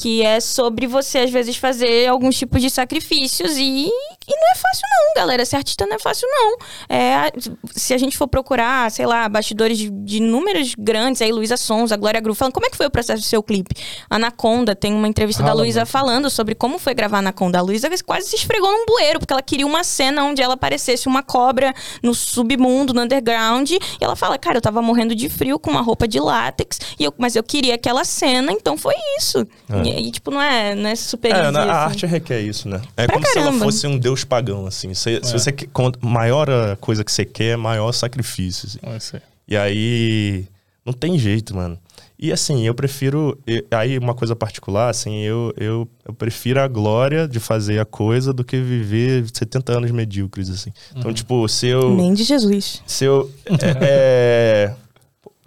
Que 0.00 0.22
é 0.22 0.40
sobre 0.40 0.86
você, 0.86 1.18
às 1.18 1.30
vezes, 1.30 1.56
fazer 1.56 2.08
alguns 2.08 2.38
tipos 2.38 2.62
de 2.62 2.70
sacrifícios. 2.70 3.56
E, 3.58 3.86
e 3.86 4.36
não 4.36 4.52
é 4.52 4.56
fácil, 4.56 4.82
não, 4.82 5.14
galera. 5.22 5.44
Ser 5.44 5.56
artista 5.56 5.84
não 5.84 5.96
é 5.96 5.98
fácil, 5.98 6.26
não. 6.30 6.56
É, 6.88 7.30
se 7.72 7.92
a 7.92 7.98
gente 7.98 8.16
for 8.16 8.26
procurar, 8.26 8.90
sei 8.90 9.04
lá, 9.04 9.28
bastidores 9.28 9.76
de, 9.76 9.90
de 9.90 10.20
números 10.20 10.74
grandes, 10.78 11.20
aí 11.20 11.30
Luísa 11.30 11.56
Sons, 11.56 11.92
a 11.92 11.96
Glória 11.96 12.20
Groove, 12.20 12.38
falando 12.38 12.54
como 12.54 12.64
é 12.66 12.70
que 12.70 12.78
foi 12.78 12.86
o 12.86 12.90
processo 12.90 13.22
do 13.22 13.26
seu 13.26 13.42
clipe. 13.42 13.74
Anaconda, 14.08 14.74
tem 14.74 14.94
uma 14.94 15.06
entrevista 15.06 15.42
da 15.42 15.52
Luísa 15.52 15.84
falando 15.84 16.30
sobre 16.30 16.54
como 16.54 16.78
foi 16.78 16.94
gravar 16.94 17.18
Anaconda. 17.18 17.58
A 17.58 17.62
Luísa 17.62 17.90
quase 18.04 18.28
se 18.28 18.36
esfregou 18.36 18.72
num 18.72 18.86
bueiro, 18.86 19.18
porque 19.18 19.34
ela 19.34 19.42
queria 19.42 19.66
uma 19.66 19.84
cena 19.84 20.24
onde 20.24 20.40
ela 20.40 20.56
parecesse 20.56 21.08
uma 21.08 21.22
cobra 21.22 21.74
no 22.02 22.14
submundo, 22.14 22.94
no 22.94 23.02
underground. 23.02 23.70
E 23.70 23.78
ela 24.00 24.16
fala, 24.16 24.38
cara, 24.38 24.56
eu 24.56 24.62
tava 24.62 24.80
morrendo 24.80 25.14
de 25.14 25.28
frio 25.28 25.58
com 25.58 25.70
uma 25.70 25.82
roupa 25.82 26.08
de 26.08 26.18
látex, 26.18 26.78
e 26.98 27.04
eu, 27.04 27.12
mas 27.18 27.36
eu 27.36 27.42
queria 27.42 27.74
aquela 27.74 28.04
cena, 28.04 28.50
então 28.50 28.78
foi 28.78 28.94
isso. 29.18 29.46
E 29.90 29.96
aí, 29.96 30.10
tipo, 30.10 30.30
não 30.30 30.40
é, 30.40 30.74
não 30.74 30.88
é 30.90 30.94
super 30.96 31.30
É, 31.32 31.38
easy, 31.38 31.50
na- 31.52 31.60
a 31.60 31.64
assim. 31.64 31.72
arte 31.90 32.06
requer 32.06 32.40
isso, 32.40 32.68
né? 32.68 32.80
É 32.96 33.06
Pra 33.06 33.14
como 33.14 33.26
se 33.26 33.36
ela 33.38 33.46
caramba. 33.46 33.64
fosse 33.64 33.86
um 33.86 33.98
deus 33.98 34.24
pagão, 34.24 34.66
assim. 34.66 34.92
Se, 34.94 35.20
se 35.22 35.32
você 35.32 35.52
quer- 35.52 35.68
maior 36.02 36.48
a 36.50 36.76
coisa 36.76 37.04
que 37.04 37.10
você 37.12 37.24
quer, 37.24 37.56
maior 37.56 37.92
sacrifício. 37.92 38.66
assim. 38.82 38.98
Sei. 39.00 39.20
E 39.48 39.56
aí 39.56 40.44
não 40.84 40.92
tem 40.92 41.18
jeito, 41.18 41.54
mano. 41.54 41.78
E 42.22 42.30
assim, 42.30 42.66
eu 42.66 42.74
prefiro. 42.74 43.38
e- 43.46 43.64
Aí, 43.70 43.96
uma 43.96 44.12
coisa 44.14 44.36
particular, 44.36 44.90
assim, 44.90 45.22
eu, 45.22 45.54
eu, 45.56 45.88
eu 46.06 46.12
prefiro 46.12 46.60
a 46.60 46.68
glória 46.68 47.26
de 47.26 47.40
fazer 47.40 47.78
a 47.80 47.84
coisa 47.86 48.30
do 48.32 48.44
que 48.44 48.60
viver 48.60 49.24
70 49.32 49.72
anos 49.78 49.90
medíocres, 49.90 50.50
assim. 50.50 50.70
Então, 50.94 51.14
tipo, 51.14 51.48
se 51.48 51.66
eu. 51.68 51.94
Nem 51.96 52.12
de 52.12 52.22
Jesus. 52.22 52.82
Se 52.86 53.06
eu. 53.06 53.30
é, 53.46 53.54
é, 53.80 54.74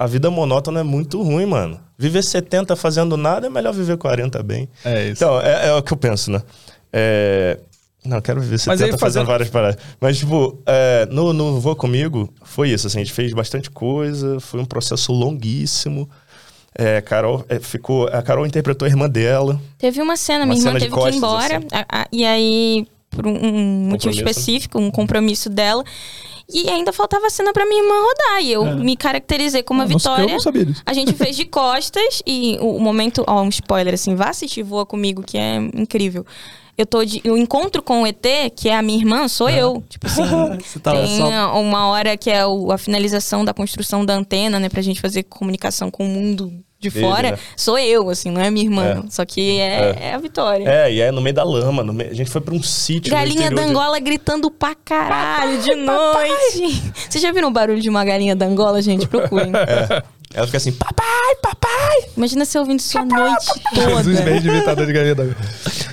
a 0.04 0.08
vida 0.08 0.30
monótona 0.30 0.82
é 0.82 0.84
muito 0.84 1.22
ruim, 1.22 1.46
mano. 1.46 1.80
Viver 1.98 2.22
70 2.24 2.76
fazendo 2.76 3.16
nada 3.16 3.48
é 3.48 3.50
melhor 3.50 3.74
viver 3.74 3.98
40 3.98 4.42
bem. 4.44 4.68
É 4.84 5.04
isso. 5.10 5.24
Então, 5.24 5.40
é, 5.42 5.68
é 5.70 5.74
o 5.74 5.82
que 5.82 5.94
eu 5.94 5.98
penso, 5.98 6.32
né? 6.32 6.42
É, 6.92 7.60
Não, 8.06 8.20
quero 8.20 8.42
viver 8.42 8.58
70 8.58 8.72
Mas 8.72 8.82
aí 8.82 8.88
fazendo 8.92 9.00
fazendo- 9.00 9.26
várias 9.28 9.50
paradas. 9.50 9.78
Mas, 10.02 10.18
tipo, 10.18 10.62
é, 10.66 11.08
no, 11.10 11.32
no 11.32 11.60
Vou 11.62 11.74
Comigo, 11.76 12.30
foi 12.44 12.70
isso, 12.72 12.86
assim, 12.88 13.00
a 13.00 13.04
gente 13.04 13.14
fez 13.14 13.32
bastante 13.34 13.70
coisa, 13.72 14.40
foi 14.42 14.60
um 14.60 14.66
processo 14.66 15.14
longuíssimo. 15.14 16.10
É, 16.76 17.00
Carol, 17.02 17.46
é, 17.48 17.60
ficou, 17.60 18.08
a 18.08 18.22
Carol 18.22 18.46
interpretou 18.46 18.86
a 18.86 18.90
irmã 18.90 19.08
dela. 19.08 19.62
Teve 19.78 20.02
uma 20.02 20.18
cena, 20.18 20.40
Uma 20.40 20.48
minha 20.48 20.58
irmã 20.60 20.70
cena 20.72 20.80
de 20.80 20.86
teve 20.86 20.94
que 20.96 21.00
ir 21.00 21.02
costas, 21.02 21.16
embora. 21.18 21.58
assim. 21.58 21.68
a- 21.72 22.02
a- 22.02 22.08
e 22.12 22.26
aí, 22.26 22.88
por 23.14 23.26
um, 23.28 23.32
um 23.46 23.90
motivo 23.90 24.14
específico, 24.14 24.80
um 24.80 24.92
compromisso 24.92 25.50
dela. 25.50 25.84
E 26.54 26.70
ainda 26.70 26.92
faltava 26.92 27.30
cena 27.30 27.54
pra 27.54 27.66
minha 27.66 27.82
irmã 27.82 27.94
rodar. 27.96 28.42
E 28.44 28.52
eu 28.52 28.66
me 28.78 28.98
caracterizei 28.98 29.64
como 29.64 29.82
a 29.82 29.86
Ah, 29.86 29.88
Vitória. 29.88 30.24
Eu 30.24 30.30
não 30.34 30.40
sabia 30.42 30.66
disso. 30.66 30.82
A 30.86 30.94
gente 30.94 31.14
fez 31.14 31.36
de 31.38 31.46
costas 31.48 32.22
e 32.28 32.58
o, 32.60 32.76
o 32.76 32.80
momento, 32.82 33.24
ó, 33.26 33.42
um 33.42 33.50
spoiler 33.50 33.94
assim, 33.94 34.14
vá 34.16 34.30
assistir 34.30 34.62
Voa 34.64 34.86
comigo, 34.86 35.24
que 35.24 35.38
é 35.38 35.56
incrível. 35.74 36.26
Eu 36.78 36.86
tô 36.88 37.06
de, 37.06 37.22
o 37.30 37.38
encontro 37.38 37.82
com 37.84 38.02
o 38.02 38.08
ET, 38.08 38.26
que 38.56 38.68
é 38.68 38.76
a 38.76 38.82
minha 38.82 38.98
irmã, 38.98 39.28
sou 39.28 39.48
eu. 39.50 39.82
Tipo 39.88 40.08
assim, 40.08 40.24
Você 40.60 40.80
tava 40.80 41.02
tem 41.06 41.18
só- 41.18 41.62
uma 41.62 41.88
hora 41.88 42.18
que 42.18 42.30
é 42.32 42.46
o- 42.46 42.72
a 42.72 42.78
finalização 42.80 43.46
da 43.46 43.54
construção 43.54 44.04
da 44.04 44.14
antena, 44.16 44.60
né, 44.60 44.68
pra 44.70 44.82
gente 44.82 45.00
fazer 45.00 45.24
comunicação 45.24 45.90
com 45.92 46.04
o 46.06 46.10
mundo 46.10 46.52
de 46.84 46.90
Dele, 46.90 47.06
fora. 47.06 47.32
né? 47.32 47.38
Sou 47.58 47.78
eu, 47.80 48.10
assim, 48.10 48.30
não 48.32 48.42
é 48.42 48.50
minha 48.52 48.66
irmã. 48.66 49.04
É. 49.06 49.10
Só 49.10 49.26
que 49.26 49.60
é, 49.60 49.96
é 50.10 50.14
a 50.14 50.18
Vitória. 50.20 50.68
É, 50.68 50.94
e 50.94 51.02
é 51.02 51.12
no 51.12 51.22
meio 51.22 51.34
da 51.36 51.44
lama. 51.44 51.84
no 51.84 51.92
meio- 51.94 52.12
a 52.12 52.14
gente 52.14 52.30
foi 52.30 52.42
pra 52.42 52.54
um 52.54 52.62
sítio. 52.62 53.12
Galinha 53.12 53.48
interior 53.48 53.94
de- 53.96 54.02
gritando 54.02 54.52
pra 54.52 54.76
caralho 54.76 55.60
de 55.62 55.74
noite. 55.76 56.92
Vocês 57.10 57.22
já 57.22 57.32
viram 57.32 57.48
o 57.50 57.52
barulho 57.52 57.82
de 57.82 57.90
uma 57.90 58.04
galinha 58.06 58.36
d'Angola, 58.36 58.82
gente? 58.82 59.08
Procurem. 59.08 59.52
Ela 60.36 60.48
fica 60.48 60.58
assim, 60.58 60.72
papai, 60.72 61.36
papai! 61.44 62.06
Imagina 62.18 62.44
você 62.44 62.58
ouvindo 62.58 62.80
isso 62.80 62.98
a 62.98 63.06
noite 63.06 63.46
Jesus 63.72 64.18
toda. 64.18 64.22
bem 64.32 64.42
de 64.42 64.48
imitador 64.50 64.86
de 64.88 64.92
galinha 64.92 65.14
da 65.14 65.26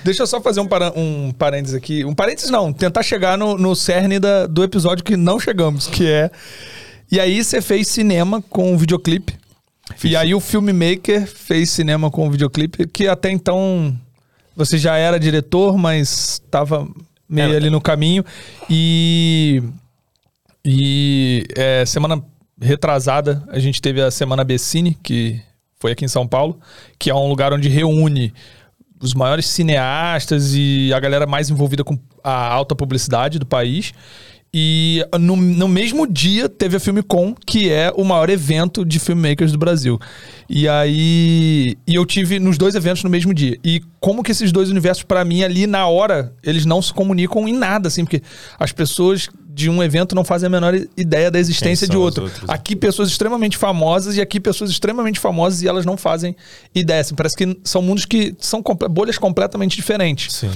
Deixa 0.02 0.22
eu 0.22 0.26
só 0.26 0.40
fazer 0.40 0.60
um, 0.60 0.66
para, 0.66 0.90
um 0.96 1.30
parênteses 1.30 1.76
aqui. 1.76 2.06
Um 2.06 2.14
parênteses 2.14 2.48
não, 2.48 2.72
tentar 2.72 3.02
chegar 3.02 3.36
no, 3.36 3.58
no 3.58 3.76
cerne 3.76 4.18
da- 4.18 4.46
do 4.46 4.64
episódio 4.64 5.04
que 5.04 5.14
não 5.14 5.38
chegamos, 5.38 5.86
que 5.86 6.08
é... 6.10 6.30
E 7.12 7.20
aí 7.20 7.44
você 7.44 7.60
fez 7.60 7.88
cinema 7.88 8.42
com 8.48 8.72
um 8.72 8.78
videoclipe. 8.78 9.34
E 10.05 10.16
aí 10.16 10.35
o 10.35 10.40
filmmaker 10.40 11.27
fez 11.27 11.70
cinema 11.70 12.10
com 12.10 12.27
um 12.27 12.31
videoclipe, 12.31 12.86
que 12.86 13.06
até 13.09 13.31
então 13.31 13.97
você 14.56 14.78
já 14.78 14.97
era 14.97 15.18
diretor, 15.20 15.77
mas 15.77 16.40
tava 16.51 16.89
meio 17.28 17.52
É. 17.52 17.56
ali 17.56 17.70
no 17.70 17.81
caminho. 17.81 18.24
E... 18.68 19.62
E 20.64 21.47
é, 21.56 21.85
semana 21.86 22.22
retrasada, 22.60 23.43
a 23.48 23.59
gente 23.59 23.81
teve 23.81 24.02
a 24.02 24.10
Semana 24.10 24.44
Bessine, 24.44 24.97
que 25.02 25.40
foi 25.78 25.93
aqui 25.93 26.05
em 26.05 26.09
São 26.09 26.28
Paulo, 26.28 26.60
que 26.98 27.09
é 27.09 27.14
um 27.14 27.28
lugar 27.28 27.52
onde 27.55 27.68
reúne 27.68 28.35
os 29.01 29.14
maiores 29.14 29.47
cineastas 29.47 30.52
e 30.55 30.93
a 30.93 31.01
galera 31.01 31.27
mais 31.27 31.48
envolvida 31.48 31.82
com 31.82 31.98
a 32.22 32.48
alta 32.48 32.77
publicidade 32.77 33.39
do 33.39 33.47
país. 33.47 33.94
E 34.52 35.06
no, 35.20 35.36
no 35.36 35.68
mesmo 35.68 36.06
dia 36.06 36.48
teve 36.48 36.77
a 36.77 36.81
Filme 36.81 37.02
Com, 37.02 37.35
que 37.35 37.70
é 37.70 37.93
o 37.94 38.05
maior 38.05 38.28
evento 38.28 38.85
de 38.85 38.98
filmmakers 38.98 39.52
do 39.52 39.59
Brasil. 39.59 39.98
E 40.48 40.68
aí. 40.68 41.77
E 41.86 41.94
eu 41.94 42.05
tive 42.05 42.40
nos 42.40 42.59
dois 42.59 42.74
eventos 42.74 43.05
no 43.05 43.10
mesmo 43.10 43.32
dia. 43.32 43.56
E 43.64 43.81
como 44.01 44.24
que 44.24 44.32
esses 44.32 44.51
dois 44.51 44.68
universos, 44.68 45.05
pra 45.05 45.24
mim, 45.24 45.44
ali 45.44 45.68
na 45.68 45.86
hora, 45.86 46.32
eles 46.43 46.66
não 46.66 46.82
se 46.82 46.93
comunicam 46.93 47.48
em 47.48 47.52
nada, 47.56 47.86
assim, 47.86 48.05
porque 48.05 48.22
as 48.59 48.72
pessoas 48.72 49.28
de 49.52 49.68
um 49.68 49.82
evento 49.82 50.14
não 50.14 50.24
fazem 50.24 50.47
a 50.47 50.51
menor 50.51 50.74
ideia 50.97 51.31
da 51.31 51.39
existência 51.39 51.86
de 51.86 51.97
outro. 51.97 52.24
outras? 52.24 52.48
Aqui 52.48 52.74
pessoas 52.74 53.09
extremamente 53.09 53.56
famosas 53.56 54.16
e 54.16 54.20
aqui 54.20 54.40
pessoas 54.40 54.70
extremamente 54.70 55.20
famosas 55.20 55.62
e 55.62 55.68
elas 55.68 55.85
não 55.85 55.97
fazem 55.97 56.35
ideia. 56.74 57.01
Assim, 57.02 57.14
parece 57.14 57.36
que 57.36 57.56
são 57.62 57.82
mundos 57.82 58.05
que 58.05 58.35
são 58.40 58.62
bolhas 58.90 59.18
completamente 59.18 59.77
diferentes. 59.77 60.35
Sim. 60.35 60.51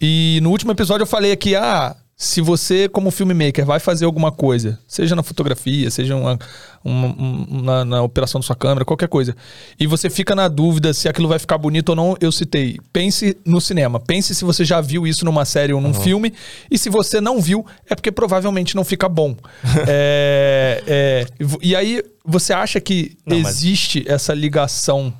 E 0.00 0.38
no 0.42 0.50
último 0.50 0.72
episódio 0.72 1.02
eu 1.02 1.06
falei 1.06 1.32
aqui, 1.32 1.54
ah, 1.56 1.96
se 2.16 2.40
você, 2.40 2.88
como 2.88 3.10
filmmaker, 3.10 3.66
vai 3.66 3.80
fazer 3.80 4.04
alguma 4.04 4.30
coisa, 4.30 4.78
seja 4.86 5.16
na 5.16 5.22
fotografia, 5.22 5.90
seja 5.90 6.14
uma, 6.14 6.38
uma- 6.84 7.08
um- 7.08 7.62
na, 7.62 7.84
na 7.84 8.02
operação 8.02 8.40
da 8.40 8.46
sua 8.46 8.54
câmera, 8.54 8.84
qualquer 8.84 9.08
coisa, 9.08 9.34
e 9.80 9.86
você 9.86 10.08
fica 10.08 10.32
na 10.34 10.46
dúvida 10.46 10.94
se 10.94 11.08
aquilo 11.08 11.26
vai 11.26 11.40
ficar 11.40 11.58
bonito 11.58 11.88
ou 11.88 11.96
não, 11.96 12.16
eu 12.20 12.30
citei. 12.30 12.78
Pense 12.92 13.36
no 13.44 13.60
cinema. 13.60 13.98
Pense 13.98 14.32
se 14.32 14.44
você 14.44 14.64
já 14.64 14.80
viu 14.80 15.06
isso 15.08 15.24
numa 15.24 15.44
série 15.44 15.72
ou 15.72 15.80
num 15.80 15.92
filme. 15.92 16.32
E 16.70 16.78
se 16.78 16.88
você 16.88 17.20
não 17.20 17.40
viu, 17.40 17.66
é 17.90 17.96
porque 17.96 18.12
provavelmente 18.12 18.76
não 18.76 18.84
fica 18.84 19.08
bom. 19.08 19.34
É, 19.88 20.82
é, 20.86 21.26
e 21.60 21.74
aí, 21.74 22.02
você 22.24 22.52
acha 22.52 22.80
que 22.80 23.16
Não, 23.26 23.40
mas- 23.40 23.56
existe 23.58 24.04
essa 24.06 24.32
ligação 24.32 25.12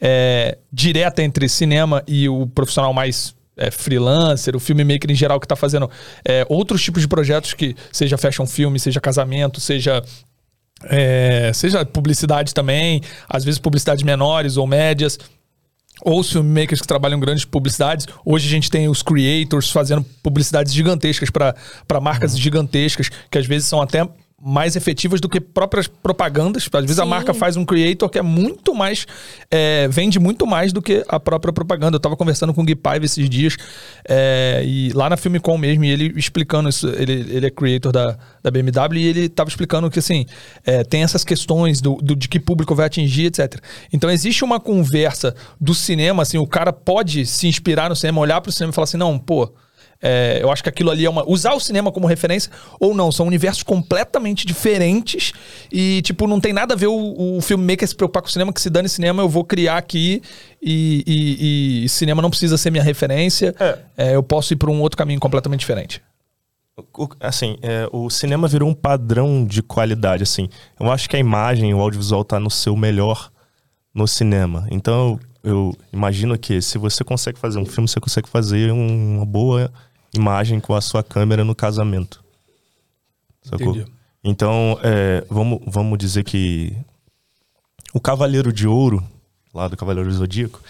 é, 0.00 0.58
direta 0.72 1.22
entre 1.22 1.48
cinema 1.48 2.02
e 2.06 2.28
o 2.28 2.46
profissional 2.46 2.92
mais 2.92 3.33
é, 3.56 3.70
freelancer, 3.70 4.56
o 4.56 4.60
filmmaker 4.60 5.10
em 5.10 5.14
geral 5.14 5.38
que 5.38 5.46
está 5.46 5.56
fazendo 5.56 5.90
é, 6.24 6.44
outros 6.48 6.82
tipos 6.82 7.02
de 7.02 7.08
projetos 7.08 7.54
que 7.54 7.76
seja 7.92 8.18
fashion 8.18 8.46
filme, 8.46 8.78
seja 8.78 9.00
casamento, 9.00 9.60
seja 9.60 10.02
é, 10.84 11.50
seja 11.54 11.84
publicidade 11.84 12.52
também, 12.52 13.00
às 13.28 13.44
vezes 13.44 13.58
publicidades 13.58 14.02
menores 14.02 14.56
ou 14.56 14.66
médias, 14.66 15.18
ou 16.02 16.20
os 16.20 16.30
filmmakers 16.30 16.80
que 16.80 16.86
trabalham 16.86 17.18
grandes 17.20 17.44
publicidades. 17.44 18.06
Hoje 18.24 18.46
a 18.46 18.50
gente 18.50 18.70
tem 18.70 18.88
os 18.88 19.02
creators 19.02 19.70
fazendo 19.70 20.04
publicidades 20.22 20.72
gigantescas 20.72 21.30
para 21.30 22.00
marcas 22.00 22.38
gigantescas, 22.38 23.08
que 23.30 23.38
às 23.38 23.46
vezes 23.46 23.68
são 23.68 23.80
até 23.80 24.06
mais 24.40 24.76
efetivas 24.76 25.20
do 25.20 25.28
que 25.28 25.40
próprias 25.40 25.86
propagandas. 25.86 26.68
Às 26.70 26.82
vezes 26.82 26.98
a 26.98 27.04
Sim. 27.04 27.08
marca 27.08 27.32
faz 27.32 27.56
um 27.56 27.64
creator 27.64 28.10
que 28.10 28.18
é 28.18 28.22
muito 28.22 28.74
mais. 28.74 29.06
é, 29.50 29.88
vende 29.88 30.18
muito 30.18 30.46
mais 30.46 30.72
do 30.72 30.82
que 30.82 31.02
a 31.08 31.18
própria 31.18 31.52
propaganda. 31.52 31.96
Eu 31.96 32.00
tava 32.00 32.16
conversando 32.16 32.52
com 32.52 32.60
o 32.60 32.64
Gui 32.64 32.74
Paiva 32.74 33.04
esses 33.06 33.28
dias, 33.30 33.56
é, 34.06 34.62
e 34.66 34.92
lá 34.92 35.08
na 35.08 35.16
Filmicom 35.16 35.56
mesmo, 35.56 35.84
e 35.84 35.90
ele 35.90 36.12
explicando 36.16 36.68
isso. 36.68 36.86
Ele, 36.88 37.12
ele 37.30 37.46
é 37.46 37.50
creator 37.50 37.90
da, 37.92 38.18
da 38.42 38.50
BMW, 38.50 38.96
e 38.98 39.06
ele 39.06 39.28
tava 39.28 39.48
explicando 39.48 39.90
que 39.90 39.98
assim, 39.98 40.26
é, 40.66 40.84
tem 40.84 41.02
essas 41.02 41.24
questões 41.24 41.80
do, 41.80 41.94
do- 41.96 42.16
de 42.16 42.28
que 42.28 42.38
público 42.38 42.74
vai 42.74 42.86
atingir, 42.86 43.26
etc. 43.26 43.60
Então 43.92 44.10
existe 44.10 44.44
uma 44.44 44.60
conversa 44.60 45.34
do 45.60 45.74
cinema, 45.74 46.22
assim, 46.22 46.36
o 46.38 46.46
cara 46.46 46.72
pode 46.72 47.24
se 47.24 47.46
inspirar 47.46 47.88
no 47.88 47.96
cinema, 47.96 48.20
olhar 48.20 48.40
pro 48.40 48.52
cinema 48.52 48.70
e 48.72 48.74
falar 48.74 48.84
assim, 48.84 48.98
não, 48.98 49.18
pô. 49.18 49.52
É, 50.02 50.38
eu 50.42 50.50
acho 50.52 50.62
que 50.62 50.68
aquilo 50.68 50.90
ali 50.90 51.04
é 51.04 51.10
uma. 51.10 51.28
Usar 51.28 51.54
o 51.54 51.60
cinema 51.60 51.90
como 51.90 52.06
referência 52.06 52.50
ou 52.78 52.94
não, 52.94 53.10
são 53.10 53.26
universos 53.26 53.62
completamente 53.62 54.46
diferentes 54.46 55.32
e, 55.72 56.02
tipo, 56.02 56.26
não 56.26 56.40
tem 56.40 56.52
nada 56.52 56.74
a 56.74 56.76
ver 56.76 56.88
o, 56.88 57.36
o 57.36 57.40
filmmaker 57.40 57.86
se 57.88 57.94
preocupar 57.94 58.22
com 58.22 58.28
o 58.28 58.32
cinema, 58.32 58.52
que 58.52 58.60
se 58.60 58.68
dane 58.70 58.88
cinema, 58.88 59.22
eu 59.22 59.28
vou 59.28 59.44
criar 59.44 59.76
aqui 59.78 60.20
e, 60.62 61.02
e- 61.06 61.84
e 61.84 61.88
cinema 61.88 62.20
não 62.22 62.30
precisa 62.30 62.56
ser 62.58 62.70
minha 62.70 62.82
referência. 62.84 63.54
É. 63.58 63.78
É, 63.96 64.14
eu 64.14 64.22
posso 64.22 64.52
ir 64.52 64.56
por 64.56 64.68
um 64.70 64.80
outro 64.80 64.96
caminho 64.98 65.20
completamente 65.20 65.60
diferente. 65.60 66.02
O- 66.98 67.08
assim, 67.20 67.56
é, 67.62 67.88
o 67.92 68.10
cinema 68.10 68.48
virou 68.48 68.68
um 68.68 68.74
padrão 68.74 69.44
de 69.46 69.62
qualidade, 69.62 70.22
assim. 70.24 70.48
Eu 70.78 70.90
acho 70.90 71.08
que 71.08 71.16
a 71.16 71.18
imagem, 71.20 71.72
o 71.72 71.80
audiovisual 71.80 72.24
tá 72.24 72.40
no 72.40 72.50
seu 72.50 72.76
melhor 72.76 73.30
no 73.94 74.08
cinema. 74.08 74.66
Então, 74.72 75.10
eu, 75.12 75.20
eu 75.44 75.76
imagino 75.92 76.36
que 76.38 76.60
se 76.62 76.78
você 76.78 77.04
consegue 77.04 77.38
fazer 77.38 77.58
um 77.58 77.66
filme, 77.66 77.86
você 77.88 78.00
consegue 78.00 78.28
fazer 78.28 78.72
um- 78.72 79.16
uma 79.18 79.26
boa 79.26 79.70
imagem 80.14 80.58
com 80.58 80.74
a 80.74 80.80
sua 80.80 81.02
câmera 81.02 81.44
no 81.44 81.54
casamento. 81.54 82.24
Sacou? 83.42 83.76
Entendi. 83.76 83.92
Então, 84.24 84.78
é, 84.82 85.24
vamos, 85.28 85.60
vamos 85.66 85.98
dizer 85.98 86.24
que 86.24 86.74
o 87.92 88.00
Cavaleiro 88.00 88.52
de 88.52 88.66
Ouro, 88.66 89.02
lá 89.52 89.68
do 89.68 89.76
Cavaleiro 89.76 90.10
Zodíaco, 90.10 90.60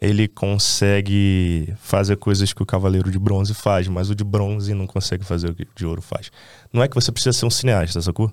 ele 0.00 0.26
consegue 0.26 1.72
fazer 1.78 2.16
coisas 2.16 2.52
que 2.52 2.62
o 2.62 2.66
Cavaleiro 2.66 3.10
de 3.10 3.18
Bronze 3.18 3.54
faz, 3.54 3.86
mas 3.86 4.10
o 4.10 4.14
de 4.14 4.24
Bronze 4.24 4.74
não 4.74 4.86
consegue 4.88 5.24
fazer 5.24 5.50
o 5.50 5.54
que 5.54 5.62
o 5.62 5.68
de 5.74 5.86
Ouro 5.86 6.02
faz. 6.02 6.30
Não 6.72 6.82
é 6.82 6.88
que 6.88 6.94
você 6.96 7.12
precisa 7.12 7.32
ser 7.32 7.46
um 7.46 7.50
cineasta, 7.50 8.02
sacou? 8.02 8.30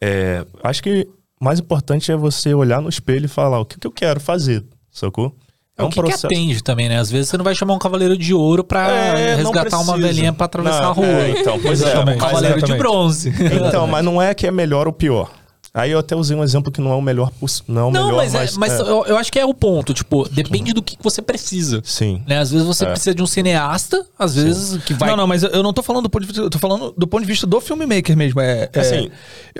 É, 0.00 0.44
acho 0.64 0.82
que 0.82 1.06
o 1.40 1.44
mais 1.44 1.58
importante 1.58 2.12
é 2.12 2.16
você 2.16 2.52
olhar 2.54 2.82
no 2.82 2.88
espelho 2.88 3.24
e 3.24 3.28
falar 3.28 3.58
o 3.60 3.64
que, 3.64 3.78
que 3.80 3.86
eu 3.86 3.90
quero 3.90 4.20
fazer, 4.20 4.62
sacou? 4.92 5.34
É 5.78 5.82
o 5.82 5.88
que, 5.88 6.02
que 6.02 6.12
atende 6.12 6.62
também, 6.62 6.90
né? 6.90 6.98
Às 6.98 7.10
vezes 7.10 7.30
você 7.30 7.38
não 7.38 7.44
vai 7.44 7.54
chamar 7.54 7.72
um 7.72 7.78
cavaleiro 7.78 8.14
de 8.18 8.34
ouro 8.34 8.62
pra 8.62 8.86
É, 8.90 9.36
não 9.42 9.50
resgatar 9.50 9.78
uma 9.80 9.96
velhinha 9.96 10.30
pra 10.30 10.44
atravessar 10.44 10.82
Não, 10.82 10.90
a 10.90 10.92
rua. 10.92 11.06
é, 11.06 11.30
então, 11.40 11.58
pois 11.58 11.80
é, 11.80 11.98
um 11.98 12.18
cavaleiro 12.18 12.60
de 12.62 12.74
bronze. 12.76 13.32
Então, 13.66 13.86
mas 13.86 14.04
não 14.04 14.20
é 14.20 14.34
que 14.34 14.46
é 14.46 14.50
melhor 14.50 14.86
ou 14.86 14.92
pior. 14.92 15.30
Aí 15.72 15.92
eu 15.92 16.00
até 16.00 16.14
usei 16.16 16.36
um 16.36 16.42
exemplo 16.42 16.70
que 16.70 16.80
não 16.82 16.90
é 16.90 16.94
o 16.96 17.00
melhor, 17.00 17.30
poss- 17.40 17.62
não 17.66 17.82
é 17.82 17.84
o 17.84 17.90
Não, 17.92 18.04
melhor, 18.08 18.16
mas, 18.18 18.34
é- 18.34 18.38
mas, 18.38 18.56
mas 18.58 18.72
é. 18.72 18.82
Eu, 18.82 19.06
eu 19.06 19.16
acho 19.16 19.32
que 19.32 19.38
é 19.38 19.46
o 19.46 19.54
ponto. 19.54 19.94
Tipo, 19.94 20.28
depende 20.28 20.74
do 20.74 20.82
que 20.82 20.96
você 21.00 21.22
precisa. 21.22 21.80
sim. 21.84 22.22
Né? 22.26 22.38
Às 22.40 22.50
vezes 22.50 22.66
você 22.66 22.84
É. 22.84 22.90
precisa 22.90 23.14
de 23.14 23.22
um 23.22 23.26
cineasta, 23.26 24.04
às 24.18 24.34
vezes 24.34 24.82
que 24.82 24.92
vai. 24.92 25.08
Não, 25.08 25.16
não, 25.16 25.26
mas 25.28 25.44
eu- 25.44 25.62
não 25.62 25.72
tô 25.72 25.82
falando 25.82 26.02
do 26.02 26.10
ponto 26.10 26.22
de 26.22 26.26
vista. 26.26 26.42
Eu 26.42 26.50
tô 26.50 26.58
falando 26.58 26.92
do 26.98 27.06
ponto 27.06 27.20
de 27.22 27.26
vista 27.26 27.46
do 27.46 27.58
filmmaker 27.60 28.14
mesmo. 28.16 28.40
É, 28.40 28.68
é- 28.72 28.80
Assim. 28.80 29.10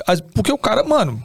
as- 0.07 0.21
porque 0.21 0.53
o 0.53 0.59
cara, 0.59 0.83
mano. 0.85 1.23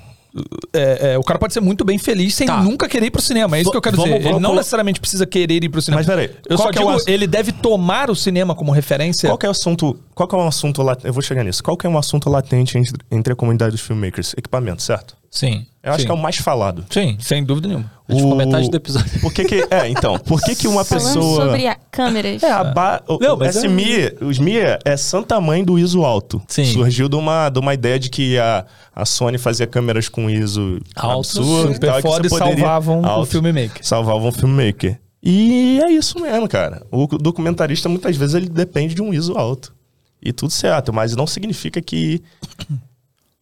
É- 0.73 1.13
é, 1.13 1.17
o 1.17 1.23
cara 1.23 1.39
pode 1.39 1.53
ser 1.53 1.59
muito 1.61 1.83
bem 1.85 1.97
feliz 1.97 2.35
sem 2.35 2.47
Tá. 2.47 2.61
nunca 2.61 2.87
querer 2.89 3.05
ir 3.07 3.11
pro 3.11 3.21
cinema. 3.21 3.57
É 3.57 3.61
isso 3.61 3.69
V- 3.69 3.71
que 3.71 3.77
eu 3.77 3.81
quero 3.81 3.95
vamos- 3.97 4.09
dizer. 4.11 4.23
vamos 4.23 4.35
ele 4.35 4.41
não 4.41 4.49
colo- 4.49 4.57
necessariamente 4.59 4.99
precisa 4.99 5.25
querer 5.25 5.63
ir 5.63 5.69
pro 5.69 5.81
cinema. 5.81 5.99
Mas 5.99 6.07
peraí, 6.07 6.25
Eu 6.49 6.57
qual 6.57 6.67
só 6.67 6.71
que 6.71 6.79
é 6.79 6.85
o 6.85 6.95
digo, 6.97 7.09
ele 7.09 7.27
deve 7.27 7.51
tomar 7.51 8.09
o 8.09 8.15
cinema 8.15 8.53
como 8.55 8.71
referência. 8.71 9.29
Qual 9.29 9.37
que 9.37 9.45
é 9.45 9.49
o 9.49 9.51
assunto? 9.51 9.97
Qual 10.13 10.27
que 10.27 10.35
é 10.35 10.37
um 10.37 10.47
assunto 10.47 10.81
latente? 10.81 11.07
Eu 11.07 11.13
vou 11.13 11.21
chegar 11.21 11.43
nisso. 11.43 11.63
Qual 11.63 11.77
é 11.83 11.87
um 11.87 11.97
assunto 11.97 12.29
latente 12.29 12.77
entre, 12.77 12.97
entre 13.11 13.33
a 13.33 13.35
comunidade 13.35 13.71
dos 13.71 13.81
filmmakers? 13.81 14.33
Equipamento, 14.37 14.81
certo? 14.81 15.15
Sim. 15.35 15.65
Eu 15.83 15.91
acho 15.91 15.99
Sim. 15.99 16.05
que 16.05 16.11
é 16.11 16.15
o 16.15 16.17
mais 16.17 16.37
falado. 16.37 16.85
Sim, 16.89 17.17
sem 17.19 17.43
dúvida 17.43 17.67
nenhuma. 17.67 17.91
A 18.07 18.11
gente 18.13 18.21
ficou 18.21 18.33
O- 18.33 18.37
metade 18.37 18.69
do 18.71 18.77
episódio. 18.77 19.11
Por 19.19 19.33
que 19.33 19.43
que... 19.43 19.67
É, 19.69 19.87
então. 19.89 20.17
Por 20.17 20.41
que 20.41 20.55
que 20.55 20.67
uma 20.67 20.83
Falando 20.85 21.03
pessoa... 21.05 21.45
sobre 21.45 21.67
a 21.67 21.75
câmeras. 21.75 22.41
É, 22.41 22.51
a 22.51 22.63
ba... 22.63 23.03
o, 23.07 23.19
Não, 23.19 23.35
o 23.35 23.39
mas 23.39 23.55
é- 23.57 23.59
SMI, 23.59 24.13
os 24.21 24.39
MIA 24.39 24.79
é 24.85 24.95
santa 24.97 25.39
mãe 25.41 25.63
do 25.63 25.77
ISO 25.77 26.03
alto. 26.05 26.41
Sim. 26.47 26.65
Surgiu 26.65 27.09
de 27.09 27.15
uma, 27.17 27.49
de 27.49 27.59
uma 27.59 27.73
ideia 27.73 27.99
de 27.99 28.09
que 28.09 28.37
a, 28.39 28.65
a 28.95 29.05
Sony 29.05 29.37
fazia 29.37 29.67
câmeras 29.67 30.07
com 30.09 30.29
ISO 30.29 30.79
Altos, 30.95 31.37
absurdo. 31.37 31.71
e 31.71 31.73
Super 31.75 31.91
tal, 31.91 32.01
foda 32.01 32.25
e 32.25 32.29
poderia- 32.29 32.55
salvavam 32.55 33.01
o 33.01 33.05
Alto. 33.05 33.29
filmmaker. 33.31 33.85
Salvavam 33.85 34.29
o 34.29 34.31
filmmaker. 34.31 34.99
E 35.21 35.79
é 35.83 35.91
isso 35.91 36.19
mesmo, 36.19 36.47
cara. 36.47 36.83
O 36.91 37.05
documentarista, 37.17 37.89
muitas 37.89 38.15
vezes, 38.15 38.33
ele 38.35 38.47
depende 38.47 38.95
de 38.95 39.01
um 39.01 39.13
ISO 39.13 39.37
alto. 39.37 39.73
E 40.21 40.31
tudo 40.31 40.51
certo, 40.51 40.91
mas 40.93 41.15
não 41.15 41.27
significa 41.27 41.79
que 41.81 42.21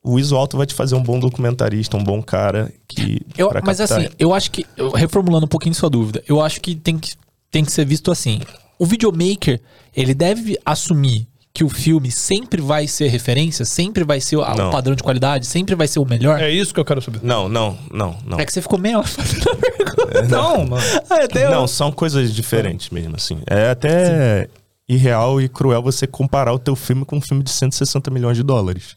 o 0.04 0.20
ISO 0.20 0.36
alto 0.36 0.58
vai 0.58 0.66
te 0.66 0.74
fazer 0.74 0.96
um 0.96 1.02
bom 1.04 1.20
documentarista, 1.20 1.96
um 1.98 2.04
bom 2.04 2.22
cara 2.22 2.72
que. 2.88 3.22
Eu- 3.38 3.50
pra 3.50 3.62
mas 3.66 3.78
captar. 3.78 4.00
assim, 4.00 4.10
eu 4.20 4.34
acho 4.34 4.52
que. 4.52 4.66
reformulando 4.96 5.46
um 5.46 5.50
pouquinho 5.50 5.74
sua 5.76 5.90
dúvida, 5.90 6.22
eu 6.28 6.42
acho 6.42 6.60
que 6.62 6.76
tem 6.76 6.98
que, 7.00 7.14
tem 7.50 7.64
que 7.64 7.72
ser 7.72 7.86
visto 7.86 8.12
assim. 8.12 8.42
O 8.78 8.86
videomaker, 8.86 9.62
ele 9.96 10.14
deve 10.14 10.58
assumir 10.66 11.28
que 11.56 11.64
o 11.64 11.70
filme 11.70 12.10
sempre 12.10 12.60
vai 12.60 12.88
ser 12.88 13.08
referência, 13.10 13.64
sempre 13.64 14.04
vai 14.04 14.20
ser 14.20 14.38
o, 14.38 14.56
Não. 14.56 14.72
padrão 14.72 14.96
de 14.96 15.04
qualidade, 15.04 15.46
sempre 15.46 15.76
vai 15.76 15.88
ser 15.88 16.00
o 16.00 16.06
melhor. 16.06 16.42
É 16.42 16.50
isso 16.50 16.74
que 16.74 16.80
eu 16.80 16.86
quero 16.86 17.00
saber. 17.00 17.20
Não, 17.22 17.48
não, 17.48 17.78
não, 17.92 18.18
não. 18.26 18.40
É 18.40 18.46
que 18.46 18.52
você 18.52 18.60
ficou 18.62 18.80
meio. 18.80 19.04
Não, 20.30 20.66
mano. 20.66 20.84
Ah, 21.10 21.24
até 21.24 21.46
eu- 21.46 21.52
Não, 21.52 21.68
são 21.68 21.92
coisas 21.92 22.34
diferentes 22.34 22.90
mesmo, 22.90 23.16
assim. 23.16 23.40
É 23.48 23.70
até 23.70 24.48
irreal 24.88 25.42
e 25.42 25.48
cruel 25.50 25.82
você 25.82 26.06
comparar 26.08 26.54
o 26.54 26.60
teu 26.60 26.76
filme 26.76 27.06
com 27.06 27.18
um 27.18 27.22
filme 27.22 27.44
de 27.44 27.50
160 27.52 28.10
milhões 28.12 28.38
de 28.38 28.44
dólares. 28.44 28.96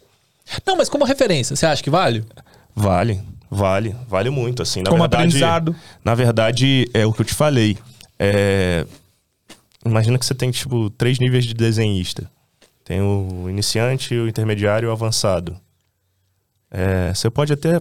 Não, 0.67 0.77
mas 0.77 0.89
como 0.89 1.05
referência, 1.05 1.55
você 1.57 1.67
acha 1.67 1.83
que 1.83 1.91
vale? 1.91 2.25
Vale, 2.75 3.23
vale, 3.51 3.97
vale 4.09 4.31
muito, 4.31 4.63
assim. 4.63 4.83
Na 4.83 4.91
Como 4.91 5.03
verdade, 5.03 5.23
aprendizado. 5.23 5.77
Na 6.05 6.15
verdade, 6.15 6.89
é 6.95 7.05
o 7.07 7.13
que 7.13 7.23
eu 7.23 7.27
te 7.27 7.35
falei. 7.35 7.77
É, 8.19 8.87
Imagina 9.85 10.19
que 10.19 10.27
você 10.27 10.35
tem, 10.35 10.51
tipo, 10.51 10.91
três 10.91 11.19
níveis 11.21 11.45
de 11.45 11.55
desenhista. 11.55 12.29
Tem 12.85 13.01
o 13.01 13.49
iniciante, 13.49 14.15
o 14.15 14.29
intermediário 14.29 14.87
e 14.87 14.91
o 14.91 14.93
avançado. 14.93 15.57
É, 16.71 17.15
Você 17.15 17.31
pode 17.31 17.53
até 17.53 17.79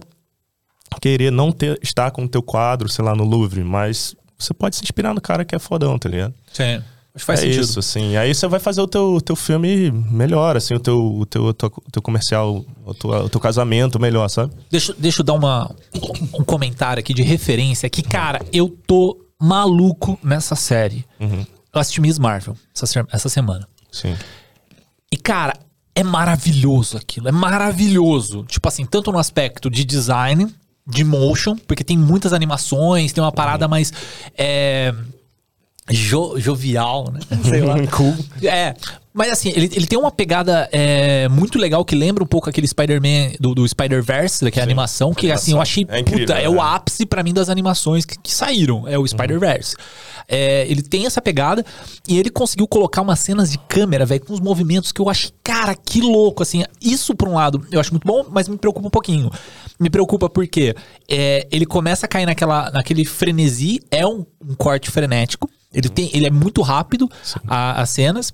querer 1.00 1.32
não 1.32 1.50
ter, 1.50 1.78
estar 1.82 2.10
com 2.12 2.24
o 2.24 2.28
teu 2.28 2.42
quadro, 2.42 2.88
sei 2.88 3.04
lá, 3.04 3.14
no 3.14 3.24
Louvre, 3.24 3.64
mas 3.64 4.14
você 4.38 4.54
pode 4.54 4.76
se 4.76 4.82
inspirar 4.84 5.12
no 5.14 5.20
cara 5.20 5.44
que 5.44 5.54
é 5.54 5.58
fodão, 5.58 5.98
tá 5.98 6.08
ligado? 6.08 6.34
Sim. 6.52 6.82
Que 7.16 7.24
faz 7.24 7.40
é 7.40 7.42
sentido. 7.44 7.62
isso, 7.62 7.78
assim. 7.78 8.16
Aí 8.16 8.34
você 8.34 8.46
vai 8.46 8.60
fazer 8.60 8.80
o 8.80 8.86
teu, 8.86 9.20
teu 9.20 9.34
filme 9.34 9.90
melhor, 9.90 10.56
assim, 10.56 10.74
o 10.74 10.80
teu, 10.80 10.98
o 10.98 11.24
teu, 11.24 11.44
o 11.44 11.54
teu, 11.54 11.72
o 11.74 11.90
teu 11.90 12.02
comercial, 12.02 12.64
o 12.84 12.94
teu, 12.94 13.10
o 13.10 13.28
teu 13.28 13.40
casamento 13.40 13.98
melhor, 13.98 14.28
sabe? 14.28 14.52
Deixa, 14.70 14.94
deixa 14.98 15.22
eu 15.22 15.24
dar 15.24 15.32
uma, 15.32 15.74
um 16.38 16.44
comentário 16.44 17.00
aqui 17.00 17.14
de 17.14 17.22
referência. 17.22 17.88
Que, 17.88 18.02
cara, 18.02 18.44
eu 18.52 18.68
tô 18.86 19.18
maluco 19.40 20.18
nessa 20.22 20.54
série. 20.54 21.06
Eu 21.18 21.80
assisti 21.80 22.00
Miss 22.00 22.18
Marvel 22.18 22.56
essa, 22.74 23.06
essa 23.10 23.28
semana. 23.28 23.66
Sim. 23.90 24.14
E, 25.10 25.16
cara, 25.16 25.54
é 25.94 26.02
maravilhoso 26.02 26.98
aquilo. 26.98 27.28
É 27.28 27.32
maravilhoso. 27.32 28.44
Tipo 28.44 28.68
assim, 28.68 28.84
tanto 28.84 29.10
no 29.10 29.18
aspecto 29.18 29.70
de 29.70 29.84
design, 29.84 30.54
de 30.86 31.02
motion, 31.02 31.56
porque 31.66 31.82
tem 31.82 31.96
muitas 31.96 32.34
animações, 32.34 33.12
tem 33.12 33.24
uma 33.24 33.32
parada 33.32 33.66
mais. 33.66 33.92
É, 34.36 34.94
jo- 35.90 36.38
jovial, 36.38 37.12
né? 37.12 37.20
Sei 37.48 37.60
lá. 37.60 37.76
Cool. 37.90 38.14
É. 38.42 38.74
Mas 39.14 39.32
assim, 39.32 39.48
ele, 39.56 39.70
ele 39.74 39.86
tem 39.86 39.98
uma 39.98 40.10
pegada 40.10 40.68
é, 40.70 41.26
muito 41.28 41.58
legal 41.58 41.82
que 41.86 41.94
lembra 41.96 42.22
um 42.22 42.26
pouco 42.26 42.50
aquele 42.50 42.68
Spider-Man 42.68 43.32
do, 43.40 43.54
do 43.54 43.66
Spider-Verse, 43.66 44.50
que 44.50 44.58
é 44.58 44.62
a 44.62 44.64
animação, 44.64 45.14
que 45.14 45.32
assim, 45.32 45.52
eu 45.52 45.60
achei. 45.60 45.86
É 45.88 46.00
incrível, 46.00 46.26
puta, 46.26 46.38
é 46.38 46.46
o 46.50 46.56
né? 46.56 46.60
ápice 46.60 47.06
pra 47.06 47.22
mim 47.22 47.32
das 47.32 47.48
animações 47.48 48.04
que, 48.04 48.18
que 48.18 48.30
saíram. 48.30 48.86
É 48.86 48.98
o 48.98 49.06
Spider-Verse. 49.06 49.74
É, 50.28 50.66
ele 50.68 50.82
tem 50.82 51.06
essa 51.06 51.22
pegada 51.22 51.64
e 52.06 52.18
ele 52.18 52.28
conseguiu 52.28 52.66
colocar 52.68 53.00
umas 53.00 53.20
cenas 53.20 53.50
de 53.50 53.56
câmera, 53.56 54.04
velho, 54.04 54.22
com 54.22 54.34
uns 54.34 54.40
movimentos 54.40 54.92
que 54.92 55.00
eu 55.00 55.08
achei, 55.08 55.30
cara, 55.42 55.74
que 55.74 56.02
louco. 56.02 56.42
Assim, 56.42 56.62
isso, 56.78 57.14
por 57.14 57.26
um 57.28 57.34
lado, 57.36 57.66
eu 57.72 57.80
acho 57.80 57.92
muito 57.92 58.06
bom, 58.06 58.26
mas 58.30 58.48
me 58.48 58.58
preocupa 58.58 58.86
um 58.88 58.90
pouquinho. 58.90 59.30
Me 59.80 59.88
preocupa 59.88 60.28
porque 60.28 60.74
é, 61.08 61.46
ele 61.50 61.64
começa 61.64 62.04
a 62.04 62.08
cair 62.08 62.26
naquela, 62.26 62.70
naquele 62.70 63.06
frenesi, 63.06 63.80
é 63.90 64.06
um, 64.06 64.26
um 64.46 64.54
corte 64.54 64.90
frenético. 64.90 65.48
Ele, 65.76 65.88
tem, 65.88 66.10
ele 66.14 66.26
é 66.26 66.30
muito 66.30 66.62
rápido, 66.62 67.08
a- 67.46 67.82
as 67.82 67.90
cenas. 67.90 68.32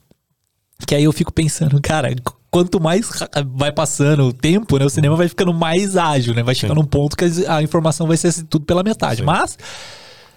Que 0.87 0.95
aí 0.95 1.05
eu 1.05 1.13
fico 1.13 1.33
pensando, 1.33 1.81
cara, 1.81 2.15
qu- 2.17 2.35
quanto 2.51 2.81
mais 2.81 3.09
vai 3.55 3.71
passando 3.73 4.25
o 4.29 4.33
tempo, 4.33 4.79
né? 4.79 4.85
O 4.85 4.91
cinema 4.91 5.15
vai 5.17 5.29
ficando 5.29 5.53
mais 5.55 5.97
ágil, 5.97 6.35
né? 6.35 6.43
Vai 6.43 6.55
chegar 6.55 6.75
num 6.75 6.85
ponto 6.85 7.17
que 7.17 7.25
a 7.49 7.63
informação 7.63 8.07
vai 8.07 8.17
ser 8.17 8.33
tudo 8.45 8.65
pela 8.65 8.83
metade. 8.83 9.23
Mas. 9.23 9.57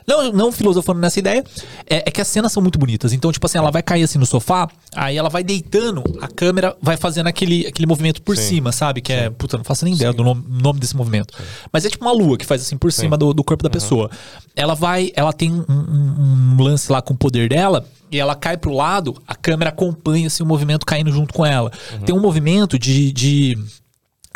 Não, 0.08 0.32
não 0.32 0.52
filosofando 0.52 1.00
nessa 1.00 1.18
ideia, 1.20 1.44
é, 1.90 2.04
é 2.08 2.12
que 2.12 2.22
as 2.22 2.28
cenas 2.28 2.52
são 2.52 2.62
muito 2.62 2.78
bonitas. 2.78 3.12
Então, 3.12 3.32
tipo 3.32 3.46
assim, 3.48 3.58
ela 3.58 3.72
vai 3.72 3.82
cair 3.82 4.04
assim 4.04 4.20
no 4.20 4.26
sofá, 4.26 4.68
aí 4.96 5.18
ela 5.18 5.30
vai 5.30 5.44
deitando, 5.44 6.04
a 6.22 6.28
câmera 6.28 6.76
vai 6.82 6.96
fazendo 6.96 7.26
aquele, 7.28 7.66
aquele 7.66 7.88
movimento 7.88 8.22
por 8.22 8.38
Sim. 8.38 8.44
cima, 8.44 8.72
sabe? 8.72 9.02
Que 9.02 9.12
é. 9.14 9.30
Puta, 9.32 9.58
não 9.58 9.64
faço 9.64 9.84
nem 9.84 9.96
ideia 9.96 10.14
do 10.14 10.24
nome, 10.24 10.44
nome 10.48 10.80
desse 10.80 10.96
movimento. 10.96 11.34
Mas 11.72 11.86
é 11.86 11.90
tipo 11.90 12.06
uma 12.06 12.12
lua 12.14 12.38
que 12.38 12.46
faz 12.46 12.62
assim 12.62 12.78
por 12.78 12.92
cima 12.92 13.18
do, 13.18 13.34
do 13.34 13.44
corpo 13.44 13.64
da 13.64 13.70
pessoa. 13.70 14.10
Ela 14.56 14.76
vai. 14.76 15.12
Ela 15.16 15.34
tem 15.34 15.52
um, 15.52 15.66
um- 15.68 16.56
um 16.60 16.64
lance 16.64 16.92
lá 16.92 17.02
com 17.02 17.14
o 17.14 17.18
poder 17.18 17.50
dela. 17.50 17.86
E 18.12 18.20
ela 18.20 18.36
cai 18.36 18.56
pro 18.56 18.72
lado, 18.72 19.16
a 19.28 19.34
câmera 19.36 19.72
acompanha 19.72 20.28
assim, 20.28 20.44
o 20.44 20.46
movimento 20.46 20.86
caindo 20.86 21.12
junto 21.12 21.34
com 21.34 21.44
ela. 21.46 21.72
Tem 22.06 22.16
um 22.16 22.22
movimento 22.22 22.78
de, 22.78 23.12
de. 23.12 23.58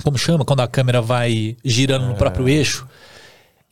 Como 0.03 0.17
chama? 0.17 0.43
Quando 0.43 0.61
a 0.61 0.67
câmera 0.67 0.99
vai 1.01 1.55
girando 1.63 2.07
no 2.07 2.15
próprio 2.15 2.49
eixo. 2.49 2.87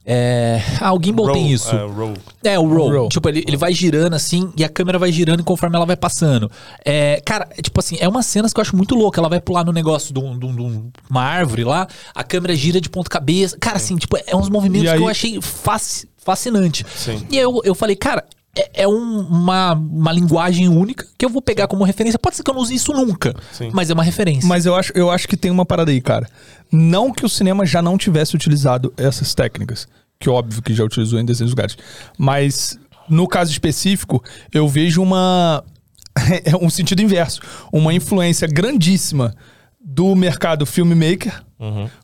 É. 0.10 0.62
Ah, 0.80 0.94
o 0.94 1.00
gimbal 1.04 1.30
tem 1.34 1.44
Roll, 1.44 1.52
isso. 1.52 1.76
é, 1.76 1.86
roll. 1.86 2.14
É, 2.42 2.58
o 2.58 2.66
roll. 2.66 2.90
roll. 2.92 3.10
Tipo, 3.10 3.28
ele, 3.28 3.44
ele 3.46 3.58
vai 3.58 3.74
girando 3.74 4.14
assim 4.14 4.50
e 4.56 4.64
a 4.64 4.70
câmera 4.70 4.98
vai 4.98 5.12
girando 5.12 5.44
conforme 5.44 5.76
ela 5.76 5.86
vai 5.86 5.98
passando. 5.98 6.50
É, 6.86 7.22
cara, 7.26 7.46
é 7.58 7.62
tipo 7.62 7.78
assim, 7.78 7.98
é 8.00 8.08
umas 8.08 8.26
cenas 8.26 8.54
que 8.54 8.60
eu 8.60 8.62
acho 8.62 8.74
muito 8.76 8.96
louca. 8.96 9.20
Ela 9.20 9.28
vai 9.28 9.42
pular 9.42 9.66
no 9.66 9.74
negócio 9.74 10.14
de, 10.14 10.20
um- 10.22 10.40
de 10.40 10.46
um- 10.46 10.56
de 10.56 10.62
um- 10.62 10.92
uma 11.10 11.22
árvore 11.24 11.66
lá, 11.66 11.88
a 12.16 12.24
câmera 12.24 12.56
gira 12.56 12.80
de 12.80 12.90
ponta 12.90 13.10
cabeça. 13.10 13.58
Cara, 13.60 13.76
assim, 13.76 13.98
tipo, 13.98 14.18
é 14.26 14.34
uns 14.34 14.48
movimentos 14.48 14.88
aí- 14.90 14.98
que 14.98 15.04
eu 15.04 15.10
achei 15.10 15.42
fasc- 15.42 16.06
fascinante. 16.18 16.86
Sim. 16.96 17.28
E 17.30 17.38
aí 17.38 17.44
eu, 17.44 17.60
eu 17.66 17.76
falei, 17.76 17.98
cara. 17.98 18.24
É, 18.58 18.84
é 18.84 18.88
um- 18.88 19.20
uma, 19.22 19.74
uma 19.74 20.12
linguagem 20.12 20.68
única 20.68 21.06
que 21.18 21.24
eu 21.26 21.30
vou 21.30 21.42
pegar 21.42 21.68
como 21.68 21.84
referência. 21.84 22.18
Pode 22.20 22.36
ser 22.36 22.44
que 22.44 22.50
eu 22.50 22.56
não 22.56 22.62
use 22.62 22.74
isso 22.74 22.92
nunca, 22.94 23.36
Sim. 23.52 23.70
mas 23.74 23.90
é 23.90 23.94
uma 23.94 24.04
referência. 24.04 24.48
Mas 24.48 24.66
eu 24.66 24.76
acho, 24.76 24.92
eu 24.96 25.12
acho 25.12 25.28
que 25.28 25.38
tem 25.38 25.52
uma 25.52 25.66
parada 25.66 25.92
aí, 25.92 26.02
cara. 26.02 26.28
Não 26.72 27.12
que 27.12 27.26
o 27.26 27.30
cinema 27.30 27.66
já 27.66 27.82
não 27.82 27.98
tivesse 27.98 28.36
utilizado 28.36 28.92
essas 28.98 29.34
técnicas, 29.36 29.88
que 30.20 30.30
óbvio 30.30 30.62
que 30.62 30.74
já 30.74 30.84
utilizou 30.84 31.20
em 31.20 31.26
desenhos 31.26 31.52
lugares. 31.52 31.78
Mas 32.18 32.78
no 33.08 33.28
caso 33.28 33.52
específico, 33.52 34.24
eu 34.52 34.68
vejo 34.68 35.02
uma 35.02 35.64
é 36.44 36.56
um 36.60 36.70
sentido 36.70 37.02
inverso, 37.02 37.42
uma 37.72 37.94
influência 37.94 38.48
grandíssima 38.48 39.34
do 39.80 40.16
mercado 40.16 40.66
filmmaker 40.66 41.44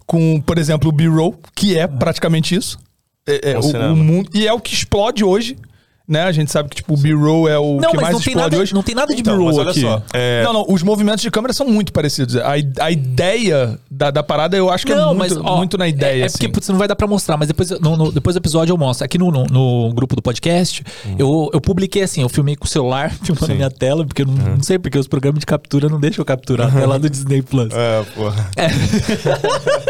com, 0.05 0.41
por 0.41 0.57
exemplo, 0.57 0.89
o 0.89 0.91
B-roll, 0.91 1.39
que 1.55 1.77
é 1.77 1.85
praticamente 1.87 2.55
isso. 2.55 2.79
É, 3.27 3.51
é 3.51 3.57
o, 3.59 3.93
o 3.93 3.95
mundo 3.95 4.29
e 4.33 4.47
é 4.47 4.51
o 4.53 4.59
que 4.59 4.73
explode 4.73 5.23
hoje. 5.23 5.57
Né? 6.05 6.21
A 6.23 6.31
gente 6.33 6.51
sabe 6.51 6.67
que 6.67 6.75
tipo, 6.75 6.95
o 6.95 6.97
B-roll 6.97 7.47
é 7.47 7.57
o 7.57 7.77
não, 7.79 7.91
que 7.91 7.95
mas 7.95 8.03
mais 8.03 8.13
não 8.15 8.19
tem, 8.21 8.31
explode 8.33 8.35
nada, 8.51 8.57
hoje. 8.61 8.73
não 8.73 8.83
tem 8.83 8.93
nada 8.93 9.13
de 9.15 9.21
Então, 9.21 9.37
B-roll 9.37 9.55
mas 9.55 9.67
aqui. 9.69 9.81
só. 9.81 10.01
é, 10.13 10.43
Não, 10.43 10.51
não, 10.51 10.65
os 10.67 10.83
movimentos 10.83 11.21
de 11.21 11.31
câmera 11.31 11.53
são 11.53 11.65
muito 11.65 11.93
parecidos. 11.93 12.35
A, 12.35 12.51
a 12.81 12.91
ideia 12.91 13.79
da, 13.89 14.11
da 14.11 14.21
parada 14.21 14.57
eu 14.57 14.69
acho 14.69 14.85
que 14.85 14.91
é 14.91 15.05
muito, 15.13 15.41
ó, 15.45 15.55
muito 15.55 15.77
na 15.77 15.87
ideia. 15.87 16.19
É, 16.19 16.19
é 16.19 16.25
assim. 16.25 16.33
porque 16.39 16.49
putz, 16.49 16.67
não 16.67 16.77
vai 16.77 16.89
dar 16.89 16.97
pra 16.97 17.07
mostrar, 17.07 17.37
mas 17.37 17.47
depois, 17.47 17.69
no, 17.79 17.95
no- 17.95 18.11
depois 18.11 18.35
do 18.35 18.39
episódio 18.39 18.73
eu 18.73 18.77
mostro. 18.77 19.05
Aqui 19.05 19.17
no, 19.17 19.31
no, 19.31 19.45
no 19.45 19.93
grupo 19.93 20.13
do 20.15 20.21
podcast, 20.21 20.83
eu, 21.17 21.49
eu 21.53 21.61
publiquei 21.61 22.03
assim, 22.03 22.21
eu 22.21 22.27
filmei 22.27 22.57
com 22.57 22.65
o 22.65 22.67
celular, 22.67 23.09
filmando 23.23 23.45
Sim. 23.47 23.53
minha 23.55 23.71
tela, 23.71 24.05
porque 24.05 24.23
eu 24.23 24.27
não, 24.27 24.33
não 24.55 24.61
sei, 24.63 24.77
porque 24.77 24.97
os 24.99 25.07
programas 25.07 25.39
de 25.39 25.45
captura 25.45 25.87
não 25.87 26.01
deixam 26.01 26.21
eu 26.21 26.25
capturar 26.25 26.67
a 26.67 26.79
tela 26.81 26.99
do 26.99 27.09
Disney 27.09 27.41
Plus. 27.41 27.69
É, 27.73 28.03
porra. 28.13 28.49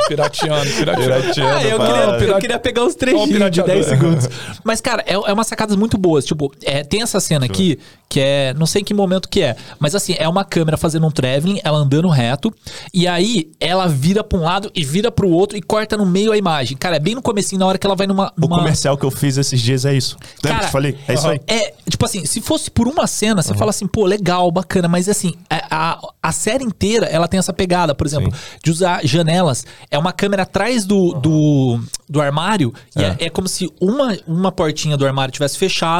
Pirateando, 0.08 0.70
pirateando. 0.78 1.24
Pirateando, 1.24 1.50
Ah, 1.58 1.64
eu, 1.64 1.80
queria, 1.80 2.28
eu 2.34 2.38
queria 2.40 2.60
pegar 2.60 2.84
os 2.84 2.94
Ó, 2.94 2.98
trechinhos 2.98 3.28
de 3.30 3.34
pirateador. 3.34 3.74
10 3.74 3.86
segundos. 3.88 4.30
Mas, 4.64 4.80
cara, 4.82 5.04
é, 5.08 5.14
é 5.14 5.34
umas 5.34 5.48
sacadas 5.48 5.76
muito 5.76 5.98
boas. 6.04 6.26
Tipo, 6.26 6.52
é, 6.64 6.84
tem 6.84 7.02
essa 7.02 7.20
cena 7.20 7.46
aqui, 7.46 7.80
que 8.10 8.20
é. 8.20 8.54
Não 8.54 8.66
sei 8.66 8.82
em 8.82 8.86
que 8.86 8.94
momento 8.94 9.30
que 9.30 9.42
é. 9.42 9.56
Mas 9.80 9.96
assim, 9.96 10.16
é 10.20 10.28
uma 10.28 10.44
câmera 10.44 10.78
fazendo 10.78 11.08
um 11.08 11.12
traveling, 11.12 11.60
ela 11.64 11.78
andando 11.78 12.10
reto. 12.10 12.54
E 12.94 13.08
aí 13.08 13.50
ela 13.60 13.88
vira 13.88 14.24
pra 14.24 14.38
um 14.38 14.44
lado 14.44 14.70
e 14.76 14.84
vira 14.84 15.12
pro 15.12 15.30
outro 15.30 15.58
e 15.58 15.62
corta 15.62 15.96
no 15.96 16.06
meio 16.06 16.32
a 16.32 16.38
imagem. 16.38 16.76
Cara, 16.78 16.98
é 16.98 17.00
bem 17.00 17.16
no 17.16 17.22
comecinho, 17.22 17.60
na 17.60 17.66
hora 17.66 17.78
que 17.78 17.88
ela 17.88 17.96
vai 17.96 18.06
numa. 18.06 18.32
O 18.38 18.42
numa... 18.42 18.58
comercial 18.58 18.98
que 18.98 19.06
eu 19.06 19.12
fiz 19.12 19.38
esses 19.38 19.62
dias 19.62 19.86
é 19.86 19.96
isso. 19.96 20.18
Lembra 20.44 20.50
Cara, 20.50 20.60
que 20.60 20.66
eu 20.66 20.72
falei? 20.72 20.98
É 21.08 21.14
isso 21.14 21.28
aí. 21.28 21.40
É, 21.48 21.74
tipo 21.90 22.06
assim, 22.06 22.26
se 22.26 22.42
fosse 22.42 22.70
por 22.70 22.88
uma 22.88 23.08
cena, 23.08 23.42
você 23.42 23.54
fala 23.54 23.70
assim, 23.70 23.88
pô, 23.88 24.06
legal, 24.06 24.52
bacana, 24.52 24.88
mas 24.88 25.08
assim, 25.08 25.34
a, 25.50 25.94
a, 25.94 26.00
a 26.22 26.32
série 26.32 26.64
inteira 26.64 27.06
ela 27.06 27.28
tem 27.28 27.40
essa 27.40 27.54
pegada, 27.54 27.96
por 27.96 28.06
exemplo, 28.06 28.32
de 28.64 28.72
usar 28.72 29.06
janelas. 29.06 29.66
É 29.90 29.98
uma 29.98 30.12
câmera 30.12 30.44
atrás 30.44 30.86
do, 30.86 31.14
do, 31.14 31.80
do 32.10 32.22
armário 32.22 32.74
e 32.96 33.04
é. 33.04 33.18
é 33.22 33.30
como 33.30 33.48
se 33.48 33.72
uma, 33.80 34.18
uma 34.28 34.52
portinha 34.52 34.98
do 34.98 35.06
armário 35.06 35.32
tivesse 35.32 35.58
fechada, 35.58 35.93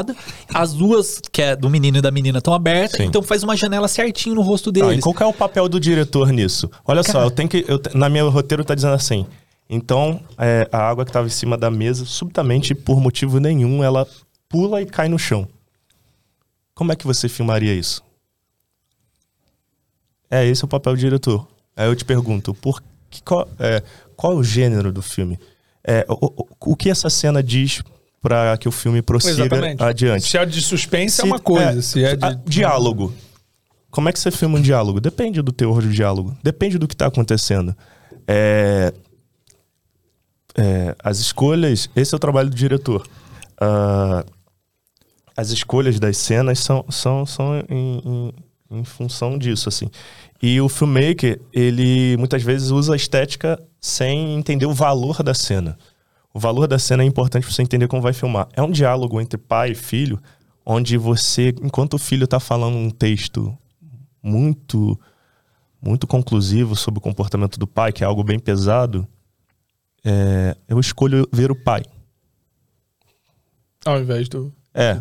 as 0.54 0.74
duas, 0.74 1.20
que 1.32 1.42
é 1.42 1.56
do 1.56 1.70
menino 1.70 1.98
e 1.98 2.02
da 2.02 2.12
menina, 2.12 2.38
estão 2.40 2.54
abertas, 2.54 2.98
Sim. 2.98 3.06
então 3.06 3.22
faz 3.22 3.44
uma 3.44 3.56
janela 3.56 3.88
certinho 3.88 4.36
no 4.36 4.42
rosto 4.42 4.70
Ah, 4.70 4.74
deles. 4.74 4.98
e 4.98 5.02
qual 5.02 5.16
é 5.20 5.26
o 5.26 5.34
papel 5.34 5.68
do 5.70 5.80
diretor 5.80 6.32
nisso? 6.32 6.70
Olha 6.86 7.04
só, 7.04 7.14
Cara. 7.14 7.26
eu 7.26 7.32
tenho 7.32 7.50
que. 7.50 7.66
Eu, 7.68 7.80
na 7.94 8.10
minha 8.10 8.24
roteiro 8.24 8.64
tá 8.66 8.74
dizendo 8.76 8.94
assim. 8.94 9.26
Então, 9.70 10.20
é, 10.38 10.68
a 10.72 10.78
água 10.90 11.04
que 11.06 11.10
estava 11.10 11.26
em 11.26 11.32
cima 11.32 11.58
da 11.58 11.72
mesa, 11.72 12.06
subitamente, 12.06 12.76
por 12.76 13.00
motivo 13.00 13.40
nenhum, 13.40 13.84
ela 13.84 14.06
pula 14.50 14.82
e 14.82 14.86
cai 14.86 15.08
no 15.08 15.18
chão. 15.18 15.48
Como 16.76 16.92
é 16.92 16.96
que 16.96 17.06
você 17.08 17.28
filmaria 17.30 17.74
isso? 17.74 18.04
É, 20.30 20.46
esse 20.46 20.64
é 20.64 20.66
o 20.66 20.68
papel 20.68 20.94
do 20.94 21.00
diretor. 21.00 21.48
Aí 21.76 21.88
eu 21.88 21.96
te 21.96 22.06
pergunto, 22.06 22.54
por 22.54 22.82
que, 23.10 23.22
qual, 23.24 23.48
é, 23.60 23.82
qual 24.16 24.34
é 24.34 24.36
o 24.36 24.44
gênero 24.44 24.92
do 24.92 25.02
filme? 25.02 25.40
É, 25.84 26.06
o, 26.10 26.26
o- 26.44 26.48
o 26.72 26.76
que 26.76 26.90
essa 26.90 27.10
cena 27.10 27.42
diz 27.44 27.82
para 28.24 28.58
que 28.58 28.68
o 28.68 28.72
filme 28.72 29.02
prossiga 29.02 29.44
adiante? 29.80 30.28
Se 30.30 30.38
é 30.38 30.46
de 30.46 30.62
suspense 30.62 31.20
é 31.20 31.24
Se- 31.24 31.28
uma 31.30 31.38
coisa, 31.40 31.82
se 31.82 32.04
é 32.04 32.16
de... 32.16 32.26
a- 32.26 32.34
diálogo. 32.46 33.14
Como 33.92 34.10
é 34.10 34.14
que 34.14 34.20
você 34.20 34.32
filma 34.32 34.58
um 34.58 34.62
diálogo? 34.62 35.00
Depende 35.00 35.40
do 35.42 35.52
teor 35.52 35.82
do 35.84 35.90
diálogo. 35.90 36.36
Depende 36.42 36.80
do 36.80 36.88
que 36.88 36.96
está 36.96 37.06
acontecendo. 37.06 37.76
É, 38.28 38.92
é, 40.58 40.96
as 41.04 41.20
escolhas... 41.20 41.90
Esse 41.96 42.14
é 42.14 42.18
o 42.18 42.20
trabalho 42.20 42.50
do 42.50 42.56
diretor. 42.56 43.06
Ah, 43.60 44.26
as 45.38 45.50
escolhas 45.50 46.00
das 46.00 46.18
cenas 46.18 46.60
são, 46.60 46.86
são, 46.90 47.26
são 47.26 47.58
em, 47.70 48.02
em- 48.04 48.34
em 48.80 48.84
função 48.84 49.38
disso, 49.38 49.70
assim. 49.70 49.90
E 50.42 50.60
o 50.60 50.68
filmmaker, 50.68 51.40
ele 51.52 52.18
muitas 52.18 52.42
vezes 52.42 52.72
usa 52.72 52.94
a 52.94 52.96
estética 52.96 53.62
sem 53.80 54.34
entender 54.36 54.66
o 54.66 54.74
valor 54.74 55.22
da 55.22 55.34
cena. 55.36 55.78
O 56.34 56.40
valor 56.40 56.68
da 56.68 56.80
cena 56.80 57.04
é 57.04 57.06
importante 57.06 57.44
para 57.44 57.54
você 57.54 57.62
entender 57.62 57.88
como 57.88 58.02
vai 58.02 58.12
filmar. 58.12 58.50
É 58.54 58.62
um 58.62 58.72
diálogo 58.72 59.22
entre 59.22 59.38
pai 59.38 59.72
e 59.72 59.76
filho, 59.76 60.20
onde 60.66 60.98
você, 60.98 61.54
enquanto 61.62 61.94
o 61.94 62.00
filho 62.00 62.24
está 62.24 62.40
falando 62.40 62.76
um 62.76 62.90
texto 62.90 63.56
muito, 64.22 65.00
muito 65.82 66.08
conclusivo 66.08 66.76
sobre 66.76 66.98
o 66.98 67.02
comportamento 67.02 67.60
do 67.60 67.68
pai, 67.68 67.92
que 67.92 68.04
é 68.04 68.08
algo 68.08 68.24
bem 68.24 68.40
pesado, 68.40 69.08
é, 70.04 70.58
eu 70.68 70.80
escolho 70.80 71.28
ver 71.32 71.52
o 71.52 71.56
pai. 71.56 71.84
Ao 73.86 74.00
invés 74.00 74.28
do... 74.28 74.52
É. 74.74 75.00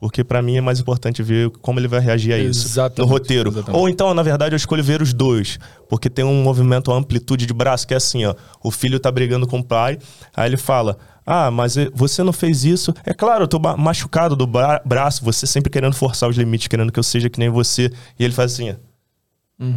Porque 0.00 0.22
pra 0.22 0.40
mim 0.40 0.56
é 0.56 0.60
mais 0.60 0.78
importante 0.78 1.22
ver 1.24 1.50
como 1.60 1.80
ele 1.80 1.88
vai 1.88 1.98
reagir 1.98 2.32
a 2.32 2.38
isso 2.38 2.66
Exatamente, 2.66 3.00
no 3.00 3.06
roteiro. 3.06 3.50
exatamente. 3.50 3.80
Ou 3.80 3.88
então, 3.88 4.14
na 4.14 4.22
verdade, 4.22 4.54
eu 4.54 4.56
escolho 4.56 4.82
ver 4.84 5.02
os 5.02 5.12
dois, 5.12 5.58
porque 5.88 6.08
tem 6.08 6.24
um 6.24 6.40
movimento, 6.42 6.92
uma 6.92 6.98
amplitude 6.98 7.46
de 7.46 7.52
braço 7.52 7.86
que 7.86 7.94
é 7.94 7.96
assim, 7.96 8.24
ó. 8.24 8.34
O 8.62 8.70
filho 8.70 9.00
tá 9.00 9.10
brigando 9.10 9.46
com 9.46 9.58
o 9.58 9.64
pai, 9.64 9.98
aí 10.36 10.48
ele 10.48 10.56
fala: 10.56 10.96
Ah, 11.26 11.50
mas 11.50 11.74
você 11.94 12.22
não 12.22 12.32
fez 12.32 12.64
isso. 12.64 12.94
É 13.04 13.12
claro, 13.12 13.44
eu 13.44 13.48
tô 13.48 13.58
ma- 13.58 13.76
machucado 13.76 14.36
do 14.36 14.46
bra- 14.46 14.80
braço, 14.84 15.24
você 15.24 15.46
sempre 15.48 15.68
querendo 15.70 15.94
forçar 15.94 16.28
os 16.28 16.36
limites, 16.36 16.68
querendo 16.68 16.92
que 16.92 16.98
eu 16.98 17.02
seja 17.02 17.28
que 17.28 17.40
nem 17.40 17.48
você. 17.48 17.90
E 18.18 18.24
ele 18.24 18.32
faz 18.32 18.52
assim, 18.52 18.70
ó. 18.70 18.74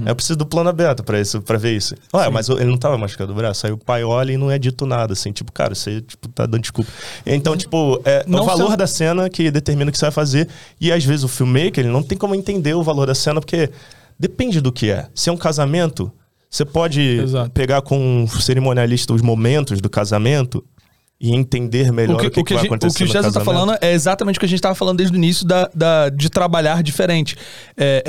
Eu 0.05 0.15
preciso 0.15 0.37
do 0.37 0.45
plano 0.45 0.69
aberto 0.69 1.03
pra 1.03 1.19
isso, 1.19 1.41
para 1.41 1.57
ver 1.57 1.75
isso. 1.75 1.95
Ué, 2.13 2.29
mas 2.29 2.47
ele 2.49 2.65
não 2.65 2.77
tava 2.77 2.99
machucado 2.99 3.31
o 3.31 3.35
braço. 3.35 3.65
Aí 3.65 3.73
o 3.73 3.77
pai 3.77 4.03
olha 4.03 4.31
e 4.31 4.37
não 4.37 4.51
é 4.51 4.59
dito 4.59 4.85
nada, 4.85 5.13
assim, 5.13 5.31
tipo, 5.31 5.51
cara, 5.51 5.73
você 5.73 6.01
tipo, 6.01 6.27
tá 6.27 6.45
dando 6.45 6.61
desculpa. 6.61 6.91
Então, 7.25 7.57
tipo, 7.57 7.99
é, 8.05 8.23
Não 8.27 8.43
o 8.43 8.45
valor 8.45 8.77
da 8.77 8.85
cena 8.85 9.27
que 9.27 9.49
determina 9.49 9.89
o 9.89 9.91
que 9.91 9.97
você 9.97 10.05
vai 10.05 10.11
fazer. 10.11 10.47
E 10.79 10.91
às 10.91 11.03
vezes 11.03 11.23
o 11.23 11.27
filmmaker, 11.27 11.83
ele 11.83 11.91
não 11.91 12.03
tem 12.03 12.15
como 12.15 12.35
entender 12.35 12.75
o 12.75 12.83
valor 12.83 13.07
da 13.07 13.15
cena, 13.15 13.41
porque 13.41 13.71
depende 14.19 14.61
do 14.61 14.71
que 14.71 14.91
é. 14.91 15.07
Se 15.15 15.29
é 15.29 15.33
um 15.33 15.37
casamento, 15.37 16.11
você 16.47 16.63
pode 16.63 17.01
Exato. 17.01 17.49
pegar 17.49 17.81
com 17.81 17.97
um 17.97 18.27
cerimonialista 18.27 19.13
os 19.13 19.21
momentos 19.21 19.81
do 19.81 19.89
casamento 19.89 20.63
e 21.21 21.35
entender 21.35 21.91
melhor 21.91 22.15
O 22.15 22.17
o 22.17 22.19
que, 22.21 22.29
que, 22.31 22.39
o 22.41 22.43
que, 22.43 22.53
vai 22.53 22.59
a 22.61 22.63
gente- 22.63 22.69
acontecer 22.73 22.95
o 22.95 22.97
que 22.97 23.03
o 23.03 23.05
no 23.07 23.11
César 23.13 23.27
tá 23.31 23.39
casamento. 23.39 23.45
falando 23.67 23.77
é 23.79 23.93
exatamente 23.93 24.37
o 24.37 24.39
que 24.39 24.45
a 24.45 24.49
gente 24.49 24.61
tava 24.61 24.73
falando 24.73 24.97
desde 24.97 25.15
o 25.15 25.17
início 25.17 25.45
da, 25.45 25.69
da- 25.73 26.09
de 26.09 26.29
trabalhar 26.29 26.81
diferente. 26.81 27.35
É, 27.77 28.03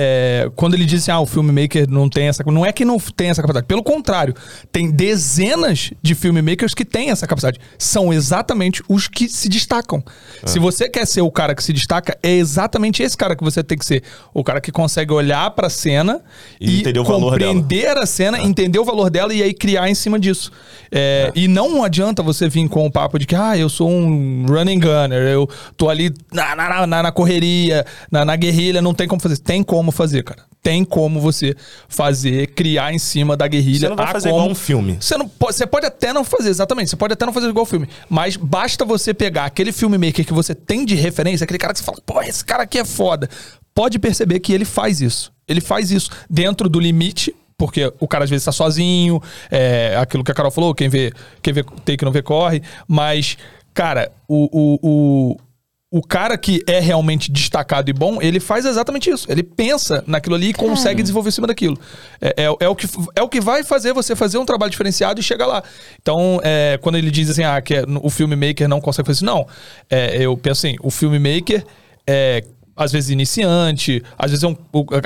é, 0.47 0.51
quando 0.57 0.75
ele 0.75 0.85
diz 0.87 1.03
assim, 1.03 1.11
ah, 1.11 1.21
o 1.21 1.27
filmmaker 1.27 1.89
não 1.91 2.09
tem 2.09 2.29
essa... 2.29 2.43
Não 2.45 2.65
é 2.65 2.73
que 2.73 2.85
não 2.85 2.99
tem 2.99 3.29
essa 3.29 3.43
capacidade. 3.43 3.67
Pelo 3.67 3.83
contrário, 3.83 4.35
tem 4.71 4.91
dezenas 4.91 5.91
de 6.03 6.15
filmmakers 6.15 6.75
que 6.75 6.85
têm 6.85 7.11
essa 7.11 7.27
capacidade. 7.27 7.59
São 7.79 8.13
exatamente 8.13 8.83
os 8.89 9.07
que 9.09 9.29
se 9.29 9.49
destacam. 9.49 10.03
É. 10.43 10.47
Se 10.47 10.59
você 10.59 10.89
quer 10.89 11.07
ser 11.07 11.21
o 11.21 11.31
cara 11.31 11.55
que 11.55 11.63
se 11.63 11.73
destaca, 11.73 12.17
é 12.23 12.31
exatamente 12.33 13.03
esse 13.03 13.17
cara 13.17 13.37
que 13.37 13.45
você 13.45 13.63
tem 13.63 13.77
que 13.77 13.85
ser. 13.85 14.03
O 14.33 14.43
cara 14.43 14.61
que 14.61 14.73
consegue 14.73 15.13
olhar 15.13 15.51
pra 15.51 15.69
cena 15.69 16.21
E 16.61 16.71
e, 16.77 16.81
entender 16.81 16.99
o 17.01 17.05
valor 17.05 17.39
dela. 17.39 17.53
compreender 17.53 17.99
a 17.99 18.07
cena, 18.07 18.41
entender 18.41 18.79
o 18.79 18.85
valor 18.85 19.11
dela 19.11 19.35
e 19.35 19.43
aí 19.43 19.53
criar 19.53 19.89
em 19.91 19.95
cima 19.95 20.19
disso. 20.19 20.51
É, 20.91 21.31
E 21.35 21.47
não 21.49 21.85
adianta 21.85 22.23
você 22.23 22.49
vir 22.49 22.69
com 22.69 22.87
o 22.87 22.91
papo 23.03 23.19
de 23.19 23.27
que, 23.27 23.35
ah, 23.35 23.57
eu 23.59 23.69
sou 23.69 23.91
um 23.91 24.47
running 24.49 24.79
gunner, 24.79 25.23
eu 25.23 25.49
tô 25.77 25.89
ali 25.89 26.15
na, 26.33 26.55
na, 26.55 26.87
na, 26.87 27.03
na 27.03 27.13
correria, 27.13 27.85
na, 28.11 28.25
na 28.25 28.37
guerrilha, 28.37 28.81
não 28.81 28.95
tem 28.95 29.09
como 29.09 29.21
fazer. 29.21 29.39
Tem 29.39 29.63
como 29.63 29.91
fazer, 29.91 30.23
cara. 30.23 30.45
Tem 30.63 30.85
como 30.85 31.21
você 31.21 31.57
fazer, 31.89 32.49
criar 32.49 32.93
em 32.95 32.99
cima 32.99 33.37
da 33.37 33.49
guerrilha. 33.49 33.81
Você 33.81 33.89
não 33.89 33.97
vai 33.97 34.13
fazer 34.13 34.29
como- 34.29 34.41
igual 34.43 34.53
um 34.53 34.55
filme. 34.55 34.97
Você, 35.01 35.17
não 35.17 35.29
pode, 35.29 35.57
você 35.57 35.67
pode 35.67 35.87
até 35.87 36.13
não 36.13 36.23
fazer, 36.23 36.51
exatamente. 36.51 36.91
Você 36.91 36.97
pode 36.97 37.13
até 37.15 37.27
não 37.27 37.33
fazer 37.33 37.49
igual 37.49 37.67
filme. 37.67 37.89
Mas 38.09 38.37
basta 38.37 38.85
você 38.85 39.13
pegar 39.13 39.47
aquele 39.47 39.73
filmmaker 39.73 40.25
que 40.25 40.33
você 40.33 40.55
tem 40.55 40.85
de 40.85 40.95
referência, 40.95 41.43
aquele 41.43 41.59
cara 41.59 41.73
que 41.73 41.81
você 41.81 41.85
fala, 41.85 41.99
pô, 42.07 42.23
esse 42.23 42.45
cara 42.45 42.63
aqui 42.63 42.79
é 42.79 42.85
foda. 42.85 43.29
Pode 43.75 43.99
perceber 43.99 44.39
que 44.39 44.53
ele 44.53 44.65
faz 44.65 45.01
isso. 45.01 45.33
Ele 45.49 45.61
faz 45.61 45.91
isso 45.91 46.11
dentro 46.31 46.69
do 46.69 46.79
limite. 46.79 47.35
Porque 47.63 47.93
o 48.01 48.09
cara 48.09 48.25
às 48.25 48.31
vezes 48.31 48.45
tá 48.45 48.51
sozinho, 48.51 49.23
é 49.49 49.95
aquilo 49.97 50.25
que 50.25 50.33
a 50.33 50.35
Carol 50.35 50.51
falou, 50.51 50.75
quem 50.75 50.89
vê, 50.89 51.13
quem 51.41 51.53
vê 51.55 51.65
tem 51.85 51.97
que 51.97 52.05
não 52.05 52.11
vê 52.11 52.21
corre. 52.21 52.61
Mas, 52.89 53.39
cara, 53.73 54.11
o, 54.27 54.49
o, 54.51 54.79
o, 54.83 55.99
o 56.01 56.03
cara 56.03 56.37
que 56.37 56.61
é 56.67 56.81
realmente 56.81 57.31
destacado 57.31 57.89
e 57.89 57.93
bom, 57.93 58.21
ele 58.21 58.41
faz 58.41 58.65
exatamente 58.65 59.09
isso. 59.09 59.31
Ele 59.31 59.45
pensa 59.45 60.03
naquilo 60.09 60.35
ali 60.35 60.49
e 60.49 60.53
consegue 60.53 61.03
desenvolver 61.03 61.29
em 61.29 61.33
cima 61.33 61.47
daquilo. 61.47 61.79
É, 62.21 62.35
é, 62.37 62.65
é 62.65 62.69
o 62.69 62.75
que, 62.75 62.89
é 63.15 63.23
o 63.23 63.29
que 63.29 63.41
vai 63.41 63.63
fazer 63.63 63.93
você 63.93 64.17
fazer 64.17 64.39
um 64.39 64.45
trabalho 64.45 64.73
diferenciado 64.73 65.21
e 65.21 65.23
chegar 65.23 65.47
lá. 65.47 65.63
Então, 66.01 66.41
é, 66.43 66.81
quando 66.83 66.99
ele 66.99 67.13
diz 67.13 67.31
assim, 67.31 67.45
ah, 67.45 67.63
que 67.63 67.77
é- 67.77 67.85
o 68.03 68.11
filmmaker 68.11 68.69
não 68.69 68.81
consegue 68.81 69.07
fazer 69.07 69.19
isso, 69.19 69.25
não. 69.25 69.47
É, 69.89 70.17
eu 70.17 70.37
penso 70.37 70.67
assim, 70.67 70.77
o 70.83 70.91
filmmaker 70.91 71.65
é, 72.09 72.43
às 72.77 72.91
vezes, 72.91 73.11
iniciante, 73.11 74.03
às 74.19 74.33
vezes 74.33 74.43
é 74.43 74.49
um. 74.49 74.57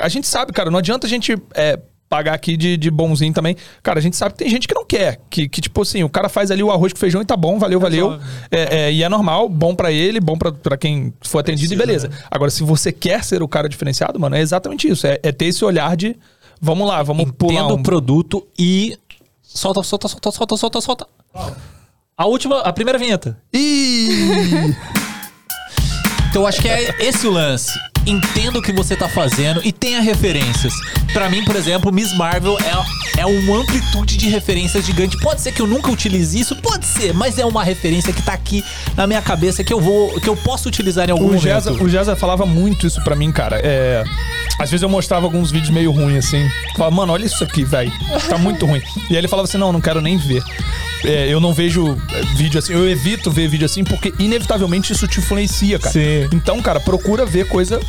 A 0.01 0.09
gente 0.09 0.25
sabe, 0.25 0.51
cara, 0.53 0.71
não 0.71 0.79
adianta 0.79 1.05
a 1.05 1.09
gente. 1.09 1.35
é, 1.53 1.77
Pagar 2.09 2.33
aqui 2.33 2.55
de, 2.55 2.77
de 2.77 2.89
bonzinho 2.89 3.33
também. 3.33 3.55
Cara, 3.83 3.99
a 3.99 4.01
gente 4.01 4.15
sabe 4.15 4.31
que 4.31 4.37
tem 4.39 4.49
gente 4.49 4.67
que 4.67 4.73
não 4.73 4.85
quer. 4.85 5.19
Que, 5.29 5.49
que, 5.49 5.59
tipo 5.59 5.81
assim, 5.81 6.03
o 6.03 6.09
cara 6.09 6.29
faz 6.29 6.49
ali 6.51 6.63
o 6.63 6.71
arroz 6.71 6.93
com 6.93 6.99
feijão 6.99 7.21
e 7.21 7.25
tá 7.25 7.35
bom, 7.35 7.59
valeu, 7.59 7.79
valeu. 7.79 8.17
É, 8.49 8.83
é, 8.85 8.93
e 8.93 9.03
é 9.03 9.09
normal, 9.09 9.49
bom 9.49 9.75
pra 9.75 9.91
ele, 9.91 10.21
bom 10.21 10.37
pra, 10.37 10.51
pra 10.51 10.77
quem 10.77 11.13
for 11.21 11.39
atendido 11.39 11.73
e 11.73 11.77
beleza. 11.77 12.09
Agora, 12.31 12.49
se 12.49 12.63
você 12.63 12.93
quer 12.93 13.25
ser 13.25 13.43
o 13.43 13.47
cara 13.47 13.67
diferenciado, 13.67 14.17
mano, 14.19 14.37
é 14.37 14.39
exatamente 14.39 14.87
isso. 14.87 15.05
É, 15.05 15.19
é 15.21 15.31
ter 15.33 15.45
esse 15.45 15.65
olhar 15.65 15.97
de. 15.97 16.15
Vamos 16.61 16.87
lá, 16.87 17.03
vamos 17.03 17.29
pular. 17.31 17.53
Entenda 17.53 17.73
Um... 17.73 17.79
o 17.79 17.83
produto 17.83 18.47
e. 18.57 18.97
Solta, 19.41 19.83
solta, 19.83 20.07
solta, 20.07 20.31
solta, 20.31 20.57
solta, 20.57 20.81
solta. 20.81 21.07
A 22.17 22.25
última, 22.25 22.61
a 22.61 22.71
primeira 22.71 22.97
vinheta. 22.97 23.37
Ih! 23.53 24.73
Então 26.29 26.43
eu 26.43 26.47
acho 26.47 26.61
que 26.61 26.69
é 26.69 26.95
esse 27.05 27.27
o 27.27 27.31
lance. 27.31 27.77
Entenda 28.07 28.57
o 28.57 28.61
que 28.61 28.71
você 28.71 28.95
tá 28.95 29.09
fazendo 29.09 29.61
e 29.63 29.71
tenha 29.71 29.99
referências. 30.01 30.73
Pra 31.11 31.29
mim, 31.29 31.43
por 31.43 31.55
exemplo, 31.55 31.91
Miss 31.91 32.13
Marvel 32.13 32.57
é, 32.59 33.21
é 33.21 33.25
uma 33.25 33.57
amplitude 33.57 34.15
de 34.15 34.29
referências 34.29 34.85
gigante. 34.85 35.17
Pode 35.19 35.41
ser 35.41 35.51
que 35.51 35.61
eu 35.61 35.67
nunca 35.67 35.91
utilize 35.91 36.39
isso, 36.39 36.55
pode 36.55 36.85
ser, 36.85 37.13
mas 37.13 37.37
é 37.37 37.45
uma 37.45 37.63
referência 37.63 38.13
que 38.13 38.21
tá 38.21 38.33
aqui 38.33 38.63
na 38.95 39.05
minha 39.05 39.21
cabeça 39.21 39.63
que 39.63 39.73
eu 39.73 39.81
vou, 39.81 40.19
que 40.21 40.29
eu 40.29 40.37
posso 40.37 40.69
utilizar 40.69 41.09
em 41.09 41.11
algum 41.11 41.25
O 41.25 41.33
momento. 41.33 41.83
O 41.83 41.89
Jeza 41.89 42.15
falava 42.15 42.45
muito 42.45 42.87
isso 42.87 43.03
pra 43.03 43.15
mim, 43.15 43.31
cara. 43.31 43.59
É, 43.61 44.03
às 44.57 44.71
vezes 44.71 44.81
eu 44.81 44.89
mostrava 44.89 45.25
alguns 45.25 45.51
vídeos 45.51 45.69
meio 45.69 45.91
ruins, 45.91 46.25
assim. 46.25 46.49
Falava, 46.75 46.95
mano, 46.95 47.13
olha 47.13 47.25
isso 47.25 47.43
aqui, 47.43 47.63
velho. 47.63 47.91
Tá 48.29 48.37
muito 48.37 48.65
ruim. 48.65 48.81
E 49.09 49.13
aí 49.13 49.17
ele 49.17 49.27
falava 49.27 49.47
assim: 49.47 49.57
não, 49.57 49.73
não 49.73 49.81
quero 49.81 50.01
nem 50.01 50.17
ver. 50.17 50.41
É, 51.05 51.31
eu 51.31 51.39
não 51.39 51.53
vejo 51.53 51.95
é, 52.11 52.21
vídeo 52.35 52.57
assim, 52.57 52.73
eu 52.73 52.89
evito 52.89 53.29
ver 53.29 53.47
vídeo 53.47 53.65
assim, 53.65 53.83
porque 53.83 54.13
inevitavelmente 54.17 54.91
isso 54.91 55.07
te 55.07 55.19
influencia, 55.19 55.77
cara. 55.77 55.93
Sim. 55.93 56.27
Então, 56.33 56.59
cara, 56.61 56.79
procura 56.79 57.25
ver 57.25 57.47
coisa 57.47 57.79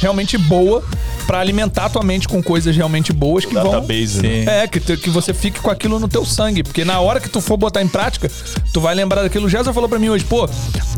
realmente 0.00 0.36
boa 0.38 0.82
pra 1.26 1.40
alimentar 1.40 1.86
a 1.86 1.88
tua 1.90 2.02
mente 2.02 2.26
com 2.26 2.42
coisas 2.42 2.74
realmente 2.74 3.12
boas 3.12 3.44
que 3.44 3.52
vão. 3.52 3.64
Database, 3.72 4.22
né? 4.22 4.62
É, 4.62 4.66
que, 4.66 4.80
te- 4.80 4.96
que 4.96 5.10
você 5.10 5.34
fique 5.34 5.60
com 5.60 5.70
aquilo 5.70 5.98
no 5.98 6.08
teu 6.08 6.24
sangue. 6.24 6.62
Porque 6.62 6.84
na 6.86 7.00
hora 7.00 7.20
que 7.20 7.28
tu 7.28 7.40
for 7.40 7.56
botar 7.58 7.82
em 7.82 7.88
prática, 7.88 8.30
tu 8.72 8.80
vai 8.80 8.94
lembrar 8.94 9.22
daquilo. 9.22 9.46
O 9.46 9.48
Jéssica 9.48 9.72
falou 9.74 9.88
pra 9.90 9.98
mim 9.98 10.08
hoje, 10.08 10.24
pô, 10.24 10.48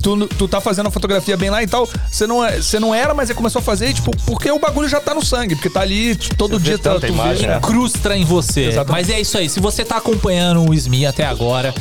tu, 0.02 0.28
tu 0.28 0.46
tá 0.46 0.60
fazendo 0.60 0.86
a 0.86 0.90
fotografia 0.90 1.36
bem 1.36 1.50
lá 1.50 1.62
e 1.62 1.66
tal. 1.66 1.88
Você 2.08 2.26
não, 2.28 2.44
é, 2.44 2.60
você 2.62 2.78
não 2.78 2.94
era, 2.94 3.12
mas 3.12 3.26
você 3.28 3.34
começou 3.34 3.58
a 3.58 3.62
fazer, 3.62 3.92
tipo, 3.92 4.12
porque 4.24 4.48
o 4.50 4.58
bagulho 4.60 4.88
já 4.88 5.00
tá 5.00 5.14
no 5.14 5.24
sangue. 5.24 5.56
Porque 5.56 5.68
tá 5.70 5.80
ali 5.80 6.14
todo 6.36 6.58
Você 6.58 6.64
dia 6.64 6.78
tá, 6.78 7.00
tu 7.00 7.06
imagem, 7.06 7.42
vê. 7.42 7.46
né? 7.48 7.56
Incrusta 7.56 8.16
em 8.16 8.24
você. 8.24 8.66
Exatamente. 8.66 8.92
Mas 9.08 9.10
é 9.16 9.20
isso 9.20 9.36
aí. 9.36 9.48
Se 9.48 9.58
você 9.58 9.84
tá 9.84 9.96
acompanhando 9.96 10.68
o 10.70 10.72
SMI 10.72 11.06
até 11.06 11.24
agora, 11.24 11.74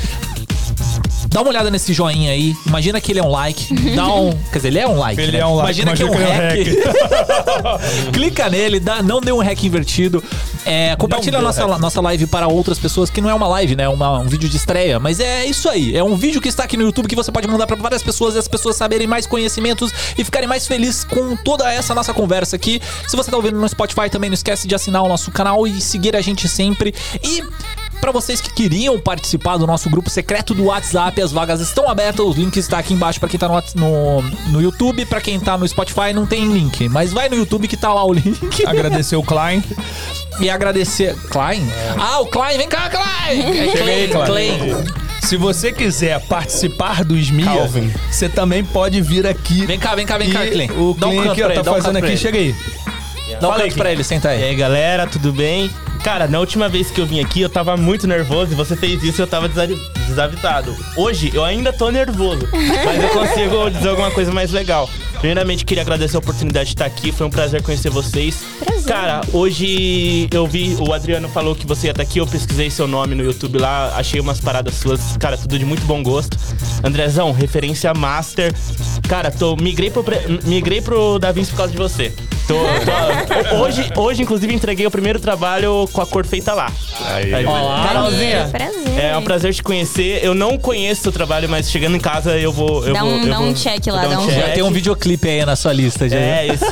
dá 1.30 1.42
uma 1.42 1.50
olhada 1.50 1.70
nesse 1.70 1.94
joinha 1.94 2.32
aí. 2.32 2.56
Imagina 2.66 3.00
que 3.00 3.12
ele 3.12 3.20
é 3.20 3.24
um 3.24 3.30
like. 3.30 3.74
Dá 3.96 4.08
um. 4.14 4.32
Quer 4.52 4.58
dizer, 4.58 4.68
ele 4.70 4.80
é 4.80 4.88
um 4.88 4.98
like. 4.98 5.22
Ele 5.22 5.32
né? 5.34 5.40
é 5.40 5.46
um 5.46 5.56
like, 5.56 5.80
Imagina 5.82 5.96
que 5.96 6.02
é 6.02 6.06
um 6.06 6.10
imagina 6.16 6.54
que 6.54 6.70
ele 6.70 6.80
é 6.80 6.84
hack. 6.84 8.12
Clica 8.14 8.50
nele, 8.50 8.80
dá, 8.80 9.02
não 9.04 9.22
dê 9.22 9.32
um 9.32 9.40
hack 9.40 9.64
invertido. 9.64 10.24
É, 10.66 10.96
compartilha 10.96 11.38
a 11.40 11.42
nossa, 11.42 11.66
nossa 11.78 12.02
live 12.02 12.28
para 12.28 12.48
outras 12.48 12.78
pessoas, 12.80 13.10
que 13.10 13.22
não 13.22 13.30
é 13.30 13.34
uma 13.34 13.48
live, 13.48 13.76
né? 13.76 13.84
É 13.84 13.90
uma- 13.90 14.20
um 14.20 14.28
vídeo 14.28 14.50
de 14.50 14.58
estreia. 14.58 15.00
Mas 15.00 15.20
é 15.20 15.46
isso 15.46 15.70
aí. 15.70 15.96
É 15.96 16.04
um 16.04 16.16
vídeo 16.16 16.42
que 16.42 16.50
está 16.50 16.64
aqui 16.64 16.76
no 16.76 16.84
YouTube 16.84 17.08
que 17.08 17.16
você 17.16 17.32
pode 17.32 17.48
mandar 17.48 17.68
para 17.68 17.76
várias 17.76 18.02
pessoas 18.04 18.36
e 18.36 18.40
as 18.40 18.48
pessoas 18.48 18.76
saberem 18.76 19.08
mais 19.08 19.26
conhecimentos 19.28 19.92
e 20.18 20.24
ficarem 20.24 20.48
mais 20.48 20.68
felizes 20.68 21.04
com 21.04 21.36
toda 21.38 21.72
essa 21.72 21.94
nossa 21.94 22.14
conversa 22.14 22.56
aqui. 22.56 22.82
Se 23.08 23.16
você 23.16 23.30
tá 23.32 23.38
ouvindo 23.38 23.58
no 23.60 23.70
Spotify, 23.70 24.10
também 24.10 24.30
não 24.30 24.36
esquece 24.36 24.68
de 24.68 24.76
assinar 24.76 25.04
o 25.04 25.08
nosso 25.08 25.32
canal 25.32 25.66
e 25.68 25.80
seguir 25.80 26.16
a 26.16 26.22
gente 26.22 26.48
sempre. 26.48 26.94
E. 27.24 27.44
Pra 28.02 28.12
vocês 28.12 28.40
que 28.40 28.52
queriam 28.54 29.00
participar 29.00 29.58
do 29.58 29.68
nosso 29.68 29.90
grupo 29.90 30.10
secreto 30.10 30.54
do 30.54 30.66
WhatsApp, 30.66 31.22
as 31.22 31.32
vagas 31.32 31.60
estão 31.60 31.90
abertas. 31.90 32.26
O 32.26 32.32
link 32.32 32.56
está 32.58 32.80
aqui 32.80 32.94
embaixo 32.94 33.20
pra 33.20 33.28
quem 33.28 33.40
tá 33.40 33.48
no, 33.48 33.62
no, 33.76 34.22
no 34.52 34.62
YouTube. 34.62 35.06
Pra 35.06 35.20
quem 35.20 35.40
tá 35.40 35.58
no 35.58 35.68
Spotify, 35.68 36.14
não 36.14 36.26
tem 36.26 36.52
link. 36.52 36.88
Mas 36.90 37.12
vai 37.12 37.28
no 37.30 37.36
YouTube 37.36 37.68
que 37.68 37.76
tá 37.78 37.94
lá 37.94 38.04
o 38.06 38.14
link. 38.14 38.40
Agradecer 38.66 39.16
o 39.16 39.24
Klein. 39.24 39.64
E 40.40 40.50
agradecer. 40.50 41.16
Klein? 41.30 41.68
Ah, 41.98 42.22
o 42.22 42.28
Klein, 42.28 42.58
vem 42.58 42.70
cá, 42.70 42.90
Klein! 42.90 43.42
É 43.58 43.62
aí, 43.62 44.08
Klein, 44.08 44.26
Klein. 44.26 44.86
Se 45.22 45.36
você 45.36 45.72
quiser 45.74 46.20
participar 46.28 47.04
do 47.04 47.18
SMIA, 47.18 47.70
você 48.10 48.30
também 48.30 48.64
pode 48.64 49.02
vir 49.02 49.28
aqui. 49.28 49.66
Vem 49.66 49.78
cá, 49.78 49.96
vem 49.96 50.06
cá, 50.06 50.18
vem 50.18 50.32
cá, 50.32 50.46
E 50.46 50.52
Klein. 50.52 50.72
O 50.72 50.96
Dá 50.98 51.08
um 51.08 51.12
Klein 51.12 51.28
canto 51.28 51.32
aqui, 51.32 51.44
ó, 51.44 51.64
tá 51.64 51.72
um 51.72 51.74
fazendo 51.76 51.98
aqui. 51.98 52.16
Chega 52.16 52.38
aí. 52.38 52.56
Dá 53.42 53.50
um 53.50 53.52
Fala 53.52 53.54
canto 53.56 53.64
aí, 53.64 53.72
pra 53.74 53.92
ele, 53.92 54.04
senta 54.04 54.30
E 54.30 54.38
aí. 54.38 54.44
aí, 54.46 54.56
galera, 54.56 55.06
tudo 55.06 55.34
bem? 55.34 55.70
Cara, 56.04 56.28
na 56.28 56.40
última 56.40 56.70
vez 56.70 56.90
que 56.90 57.00
eu 57.02 57.06
vim 57.06 57.20
aqui, 57.20 57.42
eu 57.42 57.50
tava 57.50 57.76
muito 57.76 58.08
nervoso 58.08 58.54
e 58.54 58.56
você 58.56 58.76
fez 58.76 59.04
isso 59.04 59.22
e 59.22 59.24
eu 59.24 59.28
tava 59.28 59.48
desa- 59.50 59.68
desavisado. 60.10 60.76
Hoje, 60.98 61.32
eu 61.34 61.44
ainda 61.46 61.72
tô 61.72 61.90
nervoso, 61.90 62.48
mas 62.52 63.04
eu 63.04 63.10
consigo 63.10 63.70
dizer 63.70 63.90
alguma 63.90 64.12
coisa 64.12 64.32
mais 64.32 64.52
legal. 64.52 64.90
Primeiramente, 65.20 65.66
queria 65.66 65.84
agradecer 65.84 66.16
a 66.16 66.20
oportunidade 66.20 66.68
de 66.68 66.76
estar 66.76 66.86
aqui, 66.86 67.12
foi 67.12 67.28
um 67.28 67.30
prazer 67.30 67.62
conhecer 67.62 67.90
vocês. 67.90 68.42
Prazer. 68.64 68.86
Cara, 68.86 69.22
hoje 69.34 70.28
eu 70.32 70.48
vi, 70.48 70.78
o 70.80 70.94
Adriano 70.94 71.28
falou 71.28 71.54
que 71.54 71.66
você 71.68 71.88
ia 71.88 71.92
estar 71.92 72.04
aqui, 72.04 72.20
eu 72.20 72.26
pesquisei 72.28 72.70
seu 72.70 72.88
nome 72.88 73.16
no 73.16 73.24
YouTube 73.24 73.58
lá, 73.58 73.94
achei 73.98 74.20
umas 74.22 74.40
paradas 74.40 74.76
suas, 74.76 75.18
cara, 75.18 75.38
tudo 75.38 75.60
de 75.60 75.66
muito 75.66 75.86
bom 75.86 76.02
gosto. 76.02 76.38
Andrezão, 76.84 77.32
referência 77.34 77.94
master. 77.94 78.54
Cara, 79.10 79.30
tô, 79.30 79.56
migrei, 79.58 79.90
pro, 79.92 80.06
migrei 80.46 80.82
pro 80.82 81.20
Da 81.20 81.32
Vinci 81.34 81.52
por 81.52 81.58
causa 81.58 81.72
de 81.74 81.78
você. 81.78 82.14
Tô, 82.48 82.56
tô- 82.56 83.56
hoje, 83.62 83.90
hoje, 83.98 84.22
inclusive, 84.24 84.54
entreguei 84.54 84.88
o 84.88 84.92
primeiro 84.92 85.20
trabalho 85.20 85.88
com 85.92 86.02
a 86.02 86.06
cor 86.08 86.26
feita 86.26 86.54
lá. 86.54 86.72
Aí, 87.08 87.34
Aí, 87.34 87.46
Olá. 87.46 87.86
Carolzinha, 87.88 88.48
Prazer. 88.50 88.80
É 89.00 89.18
um 89.18 89.22
prazer 89.24 89.54
te 89.54 89.62
conhecer. 89.62 89.99
Eu 90.04 90.34
não 90.34 90.58
conheço 90.58 91.10
o 91.10 91.12
trabalho, 91.12 91.48
mas 91.50 91.70
chegando 91.70 91.96
em 91.96 92.00
casa 92.00 92.38
eu 92.38 92.52
vou. 92.52 92.86
Eu 92.86 92.94
Dá 92.94 93.02
vou, 93.02 93.10
um- 93.12 93.24
eu 93.24 93.30
dá 93.30 93.38
vou- 93.38 93.48
um 93.48 93.54
check 93.54 93.86
lá, 93.88 94.06
dá 94.08 94.20
um 94.20 94.26
check. 94.28 94.36
Já 94.40 94.50
tem 94.50 94.64
um 94.64 94.72
videoclipe 94.72 95.28
aí 95.28 95.46
na 95.46 95.56
sua 95.56 95.74
lista, 95.74 96.08
já. 96.08 96.18
É 96.18 96.48
isso. 96.54 96.66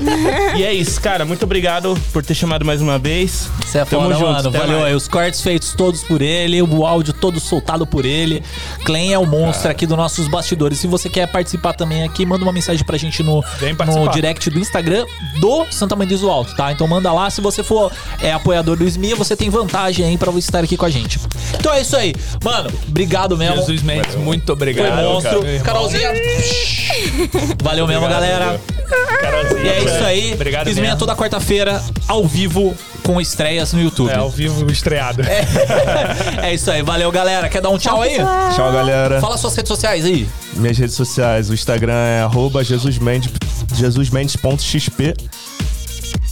e 0.55 0.63
é 0.63 0.73
isso, 0.73 0.99
cara. 1.01 1.25
Muito 1.25 1.43
obrigado 1.43 1.97
por 2.13 2.23
ter 2.23 2.33
chamado 2.35 2.63
mais 2.65 2.81
uma 2.81 2.97
vez. 2.97 3.49
Você 3.65 3.79
é 3.79 3.85
Tamo 3.85 4.03
foda, 4.03 4.13
junto, 4.15 4.31
mano. 4.31 4.49
até 4.49 4.57
Valeu 4.59 4.77
mais. 4.79 4.89
aí. 4.89 4.95
Os 4.95 5.07
cortes 5.07 5.41
feitos 5.41 5.73
todos 5.73 6.03
por 6.03 6.21
ele, 6.21 6.61
o 6.61 6.85
áudio 6.85 7.13
todo 7.13 7.39
soltado 7.39 7.85
por 7.85 8.05
ele. 8.05 8.41
Clem 8.85 9.13
é 9.13 9.19
o 9.19 9.25
monstro 9.25 9.69
aqui 9.69 9.85
dos 9.85 9.97
nossos 9.97 10.27
bastidores. 10.27 10.79
Se 10.79 10.87
você 10.87 11.09
quer 11.09 11.27
participar 11.27 11.73
também 11.73 12.03
aqui, 12.03 12.25
manda 12.25 12.43
uma 12.43 12.53
mensagem 12.53 12.85
pra 12.85 12.97
gente 12.97 13.21
no, 13.23 13.43
no 13.85 14.09
direct 14.11 14.49
do 14.49 14.59
Instagram 14.59 15.05
do 15.39 15.65
Santa 15.71 15.95
Mãe 15.95 16.07
do 16.07 16.13
Iso 16.13 16.29
Alto, 16.29 16.55
tá? 16.55 16.71
Então 16.71 16.87
manda 16.87 17.11
lá. 17.11 17.29
Se 17.29 17.41
você 17.41 17.63
for 17.63 17.91
é, 18.21 18.31
apoiador 18.31 18.77
do 18.77 18.85
Smia, 18.85 19.15
você 19.15 19.35
tem 19.35 19.49
vantagem 19.49 20.05
aí 20.05 20.17
pra 20.17 20.31
você 20.31 20.47
estar 20.47 20.63
aqui 20.63 20.77
com 20.77 20.85
a 20.85 20.89
gente. 20.89 21.19
Então 21.59 21.73
é 21.73 21.81
isso 21.81 21.95
aí. 21.95 22.13
Mano, 22.43 22.69
obrigado 22.87 23.16
mesmo. 23.37 23.55
Jesus 23.57 23.81
Mendes, 23.81 24.15
muito 24.15 24.45
Foi 24.45 24.53
obrigado. 24.53 25.01
monstro. 25.03 25.41
cara. 25.41 25.59
Carolzinha. 25.59 26.11
Valeu 27.63 27.87
mesmo, 27.87 28.07
galera. 28.07 28.59
Carolzinha, 29.21 29.61
E 29.63 29.67
é 29.69 29.79
isso 29.83 30.03
aí. 30.03 30.33
Obrigado 30.33 30.67
Isminha 30.69 30.87
mesmo. 30.89 30.99
toda 30.99 31.15
quarta-feira, 31.15 31.81
ao 32.07 32.25
vivo, 32.25 32.75
com 33.03 33.19
estreias 33.19 33.73
no 33.73 33.81
YouTube. 33.81 34.09
É, 34.11 34.15
ao 34.15 34.29
vivo 34.29 34.69
estreado. 34.71 35.21
É 36.41 36.53
isso 36.53 36.69
aí, 36.71 36.81
valeu 36.81 37.11
galera. 37.11 37.49
Quer 37.49 37.61
dar 37.61 37.69
um 37.69 37.77
tchau 37.77 38.01
aí? 38.01 38.17
Tchau, 38.55 38.71
galera. 38.71 39.19
Fala 39.19 39.37
suas 39.37 39.55
redes 39.55 39.69
sociais 39.69 40.05
aí. 40.05 40.27
Minhas 40.53 40.77
redes 40.77 40.95
sociais, 40.95 41.49
o 41.49 41.53
Instagram 41.53 41.93
é 41.93 42.21
arroba 42.21 42.63
jesusmendes, 42.63 43.29
jesusmendes.xp. 43.75 45.13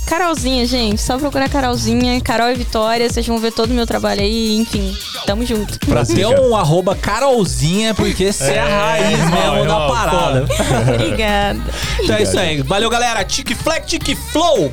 Carolzinha, 0.06 0.66
gente. 0.66 1.02
Só 1.02 1.18
procurar 1.18 1.50
Carolzinha, 1.50 2.20
Carol 2.22 2.52
e 2.52 2.56
Vitória. 2.56 3.10
Vocês 3.10 3.26
vão 3.26 3.38
ver 3.40 3.52
todo 3.52 3.72
o 3.72 3.74
meu 3.74 3.86
trabalho 3.86 4.22
aí. 4.22 4.56
Enfim, 4.56 4.96
tamo 5.26 5.46
junto. 5.46 5.80
Prazer, 5.80 6.16
Deu 6.18 6.30
cara. 6.30 6.42
um 6.44 6.56
arroba 6.56 6.96
Carolzinha, 6.96 7.94
porque 7.94 8.32
você 8.32 8.52
é, 8.54 8.60
a 8.60 8.68
raiz 8.68 9.20
mesmo 9.20 9.36
irmão, 9.36 9.66
da 9.68 9.88
parada. 9.88 10.48
Obrigada. 10.94 11.60
Então 12.02 12.16
é 12.16 12.24
isso 12.24 12.40
aí. 12.40 12.62
Valeu, 12.62 12.90
galera. 12.90 13.24
Tique 13.24 13.56
Flex, 13.56 13.88
Tique 13.88 14.16
Flow. 14.16 14.72